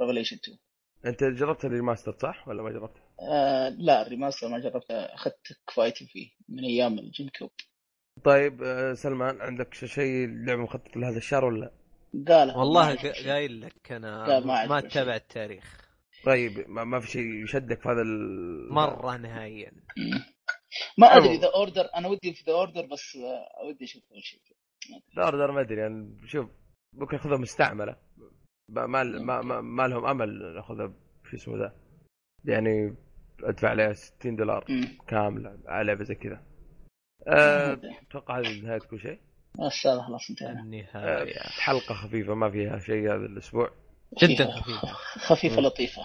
Revelations 0.00 0.36
2 0.36 0.58
أنت 1.06 1.24
جربت 1.24 1.64
ال 1.64 1.70
remaster 1.70 2.16
صح؟ 2.22 2.48
ولا 2.48 2.62
ما 2.62 2.70
جربت؟ 2.70 2.96
آه 3.20 3.68
لا 3.68 4.02
ال 4.06 4.11
remaster 4.11 4.48
ما 4.48 4.58
جربته. 4.58 4.94
أخذت 4.94 5.52
كفايتي 5.68 6.06
فيه 6.06 6.30
من 6.48 6.64
أيام 6.64 6.98
ال 6.98 7.28
GameCube. 7.28 7.50
طيب 8.24 8.62
آه، 8.62 8.94
سلمان 8.94 9.40
عندك 9.40 9.74
شيء 9.74 10.26
لعبة 10.28 10.62
مخطط 10.62 10.96
لهذا 10.96 11.16
الشهر 11.18 11.44
ولا؟ 11.44 11.70
قال. 12.28 12.56
والله 12.56 12.94
قايل 13.26 13.60
لك 13.60 13.92
أنا 13.92 14.26
لا، 14.26 14.40
ما 14.40 14.66
ما 14.66 14.88
شيء. 14.88 15.14
التاريخ. 15.14 15.86
طيب 16.24 16.70
ما, 16.70 16.84
ما 16.84 17.00
في 17.00 17.06
شيء 17.10 17.44
يشدك 17.44 17.80
في 17.80 17.88
هذا 17.88 18.02
ال 18.02 18.72
مرة 18.74 19.16
نهائيا. 19.16 19.72
ما. 20.98 21.06
أدري 21.06 21.36
The 21.38 21.50
Order 21.54 21.88
أنا 21.96 22.08
ودي 22.08 22.32
في 22.34 22.44
The 22.46 22.52
Order 22.52 22.86
بس 22.86 23.16
آه، 23.16 23.66
ودي 23.68 23.84
أشوف 23.84 24.02
أول 24.12 24.22
شيء. 24.22 24.40
Order 25.18 25.52
ما 25.52 25.60
أدري 25.60 25.80
يعني 25.80 26.16
شوف 26.26 26.50
ممكن 26.92 27.16
اخذها 27.16 27.36
مستعملة. 27.36 27.96
ما 28.68 28.86
ما 28.86 29.02
ما, 29.42 29.60
ما 29.60 29.88
لهم 29.88 30.06
أمل 30.06 30.54
نأخذها 30.54 30.92
شو 31.30 31.36
اسمه 31.36 31.56
ذا. 31.58 31.74
يعني 32.44 32.96
أدفع 33.42 33.68
عليها 33.68 33.92
60 33.92 34.36
دولار. 34.36 34.64
كاملة 35.08 35.58
على 35.66 35.86
لعبة 35.86 36.04
زي 36.04 36.14
كذا. 36.14 36.42
أه، 37.28 37.72
أدري. 37.72 37.98
أتوقع 38.10 38.38
هذه 38.38 38.60
نهاية 38.62 38.78
كل 38.78 39.00
شيء. 39.00 39.20
هذا 39.60 40.02
خلاص 40.02 40.30
انتهينا. 40.30 40.60
النهاية. 40.60 41.38
حلقة 41.40 41.94
خفيفة 41.94 42.34
ما 42.34 42.50
فيها 42.50 42.78
شيء 42.78 43.06
هذا 43.14 43.26
الأسبوع. 43.26 43.70
جدا. 44.22 44.50
خفيفة. 44.50 44.88
خفيفة 45.18 45.60
لطيفة. 45.60 46.02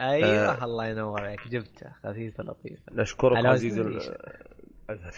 أيوه 0.00 0.28
آه. 0.62 0.64
الله 0.64 0.86
ينور 0.86 1.20
عليك. 1.20 1.48
جبتها. 1.48 1.96
خفيفة 2.04 2.44
لطيفة. 2.44 2.82
نشكرك 2.92 3.38
الريشة. 3.46 4.16
ال- 4.90 5.10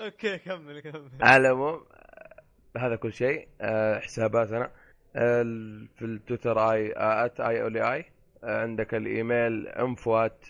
أوكي 0.00 0.38
كمل 0.38 0.80
كمل. 0.80 1.10
على 1.20 1.48
العموم 1.48 1.84
هذا 2.76 2.96
كل 2.96 3.12
شيء. 3.12 3.48
أه، 3.60 3.98
حساباتنا. 3.98 4.70
أه، 5.16 5.42
في 5.96 6.02
التويتر 6.04 6.72
آي 6.72 6.92
at 6.96 7.40
آي 7.40 7.62
أولي 7.62 7.92
آي. 7.94 8.04
عندك 8.42 8.94
الإيميل 8.94 9.68
info 9.68 10.20
at 10.20 10.46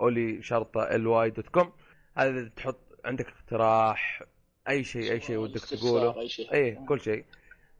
أولي 0.00 0.42
شرطة 0.42 0.82
ال 0.82 1.06
واي 1.06 1.30
dot 1.30 1.48
com 1.48 1.72
هذا 2.16 2.48
تحط 2.56 2.78
عندك 3.04 3.26
اقتراح؟ 3.26 4.22
أي 4.68 4.84
شيء 4.84 5.12
أي 5.12 5.20
شيء 5.20 5.36
ودك 5.36 5.60
تقوله؟ 5.60 6.20
أي 6.20 6.28
شيء. 6.28 6.52
اي 6.52 6.78
كل 6.88 7.00
شيء. 7.00 7.24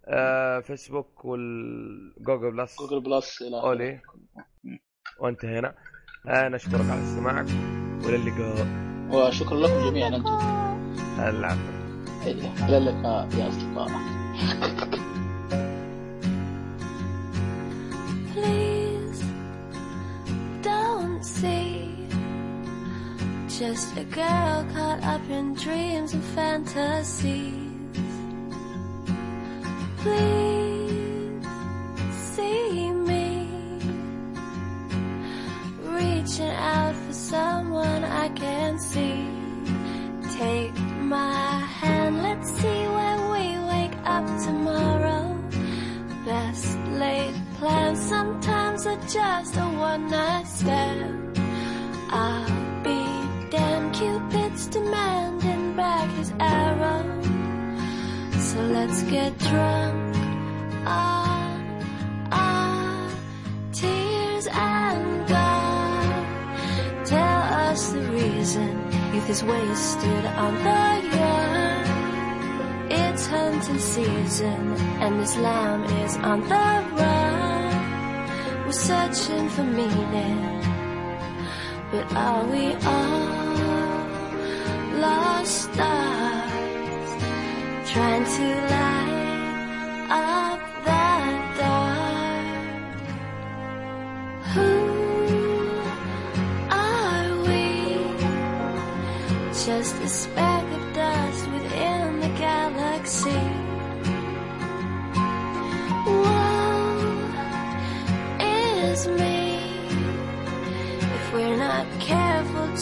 آه 0.04 0.60
فيسبوك 0.60 1.24
وال 1.24 1.56
Google 1.56 2.50
Plus 2.50 2.78
Google 2.78 3.00
Plus 3.00 3.42
إلى 3.42 3.60
أولي. 3.60 4.00
وانتهينا. 5.18 5.74
آه 6.26 6.48
نشكرك 6.48 6.90
على 6.90 7.02
استماعك. 7.02 7.46
والى 8.04 8.16
اللقاء. 8.16 8.66
وشكرا 9.12 9.60
لكم 9.60 9.90
جميعا 9.90 10.08
أنتم. 10.08 10.38
العفو. 11.20 11.70
إلى 12.66 12.78
اللقاء 12.78 13.28
يا 13.38 13.48
أصدقاء. 13.48 13.90
Just 23.70 23.96
a 23.96 24.02
girl 24.02 24.66
caught 24.74 25.00
up 25.04 25.30
in 25.30 25.54
dreams 25.54 26.12
and 26.12 26.24
fantasies. 26.34 27.54
Please 29.98 31.46
see 32.34 32.90
me 32.90 33.46
reaching 35.84 36.50
out 36.50 36.96
for 36.96 37.12
someone 37.12 38.02
I 38.02 38.30
can 38.30 38.76
see. 38.80 39.24
Take 40.36 40.74
my 41.02 41.60
hand, 41.78 42.24
let's 42.24 42.50
see 42.50 42.82
when 42.98 43.18
we 43.34 43.44
wake 43.72 43.96
up 44.04 44.26
tomorrow. 44.46 45.40
Best 46.24 46.76
laid 46.98 47.34
plans 47.58 48.00
sometimes 48.00 48.84
are 48.88 49.00
just 49.06 49.54
a 49.54 49.60
one 49.60 50.10
night 50.10 50.48
stand. 50.48 51.20
Damn 52.10 52.49
Cupid's 54.00 54.66
demanding 54.68 55.76
back 55.76 56.08
his 56.12 56.32
arrow. 56.40 57.04
So 58.48 58.58
let's 58.76 59.02
get 59.02 59.38
drunk 59.38 60.16
on 60.86 61.82
our 62.32 63.10
tears 63.74 64.46
and 64.50 65.28
God. 65.28 67.04
Tell 67.04 67.42
us 67.68 67.92
the 67.92 68.00
reason 68.00 68.70
youth 69.12 69.28
is 69.28 69.44
wasted 69.44 70.24
on 70.44 70.54
the 70.54 70.82
young. 71.18 71.84
It's 72.90 73.26
hunting 73.26 73.78
season 73.78 74.76
and 75.02 75.20
this 75.20 75.36
lamb 75.36 75.84
is 75.84 76.16
on 76.16 76.40
the 76.48 76.70
run. 76.96 78.64
We're 78.64 78.72
searching 78.72 79.50
for 79.50 79.64
meaning, 79.64 80.62
but 81.92 82.10
are 82.14 82.46
we 82.46 82.72
all 82.76 83.49
lost 85.00 85.72
stars 85.72 87.10
trying 87.92 88.24
to 88.36 88.46
light 88.74 90.06
up 90.10 90.60
that 90.84 91.38
dark? 91.60 92.96
Who 94.52 94.70
are 96.70 97.30
we? 97.46 97.64
Just 99.66 99.94
a 100.02 100.08
speck 100.08 100.64
of 100.78 100.84
dust 100.94 101.42
within 101.54 102.20
the 102.20 102.30
galaxy. 102.46 103.42
Woe 106.06 107.00
is 108.40 109.00
me. 109.08 109.40
If 111.00 111.32
we're 111.32 111.56
not 111.56 111.86
careful, 112.00 112.29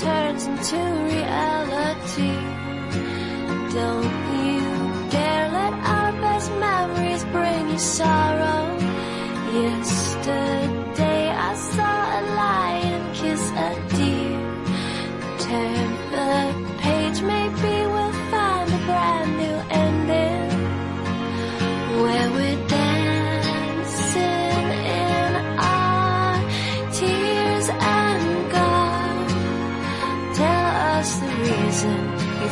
turns 0.01 0.47
into 0.47 0.77
reality. 0.77 2.37
Don't 3.75 4.15
you 4.45 5.11
dare 5.11 5.49
let 5.51 5.73
our 5.73 6.13
best 6.21 6.51
memories 6.53 7.25
bring 7.25 7.71
you 7.71 7.79
sorrow. 7.79 8.28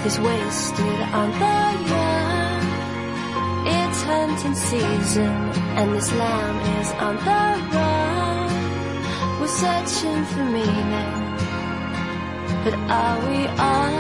Is 0.07 0.21
wasted 0.21 1.01
on 1.21 1.29
the 1.43 1.59
young. 1.93 2.63
It's 3.75 4.01
hunting 4.11 4.55
season, 4.55 5.35
and 5.79 5.87
this 5.95 6.13
lamb 6.13 6.59
is 6.79 6.91
on 7.07 7.15
the 7.29 7.45
run. 7.75 8.51
We're 9.41 9.55
searching 9.65 10.23
for 10.31 10.45
meaning, 10.59 11.23
but 12.63 12.75
are 12.99 13.19
we 13.29 13.41
all 13.69 13.97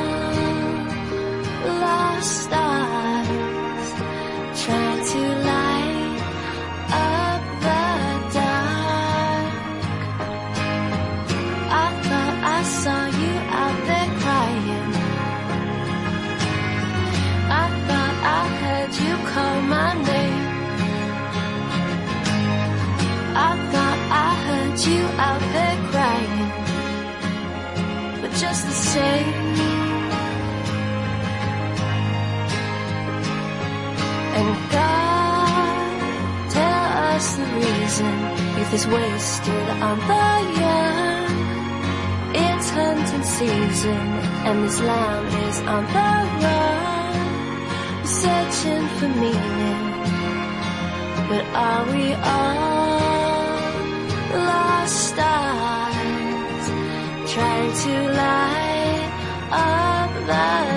lost 1.82 2.32
stars 2.44 3.88
trying 4.62 5.02
to 5.12 5.45
my 19.68 19.92
name. 20.10 20.44
I 23.48 23.50
thought 23.72 24.00
I 24.26 24.28
heard 24.46 24.76
you 24.88 25.02
out 25.26 25.42
there 25.54 25.78
crying. 25.90 26.48
But 28.22 28.32
just 28.42 28.62
the 28.66 28.76
same. 28.94 29.34
And 34.38 34.50
God, 34.76 36.50
tell 36.56 36.84
us 37.10 37.26
the 37.36 37.46
reason 37.62 38.12
youth 38.58 38.72
is 38.78 38.86
wasted 38.86 39.68
on 39.88 39.98
the 40.10 40.28
young. 40.60 41.26
It's 42.38 42.68
hunting 42.70 43.24
season, 43.24 44.06
and 44.46 44.64
this 44.64 44.78
lamb 44.80 45.26
is 45.48 45.58
on 45.60 45.84
the 45.94 46.08
run, 46.42 46.75
searching 48.26 48.86
for 48.98 49.10
meaning. 49.22 49.84
But 51.28 51.44
are 51.66 51.84
we 51.92 52.04
all 52.34 53.60
lost 54.48 54.96
stars, 55.10 56.64
trying 57.32 57.72
to 57.84 57.94
light 58.22 59.10
up 59.68 60.10
the 60.30 60.75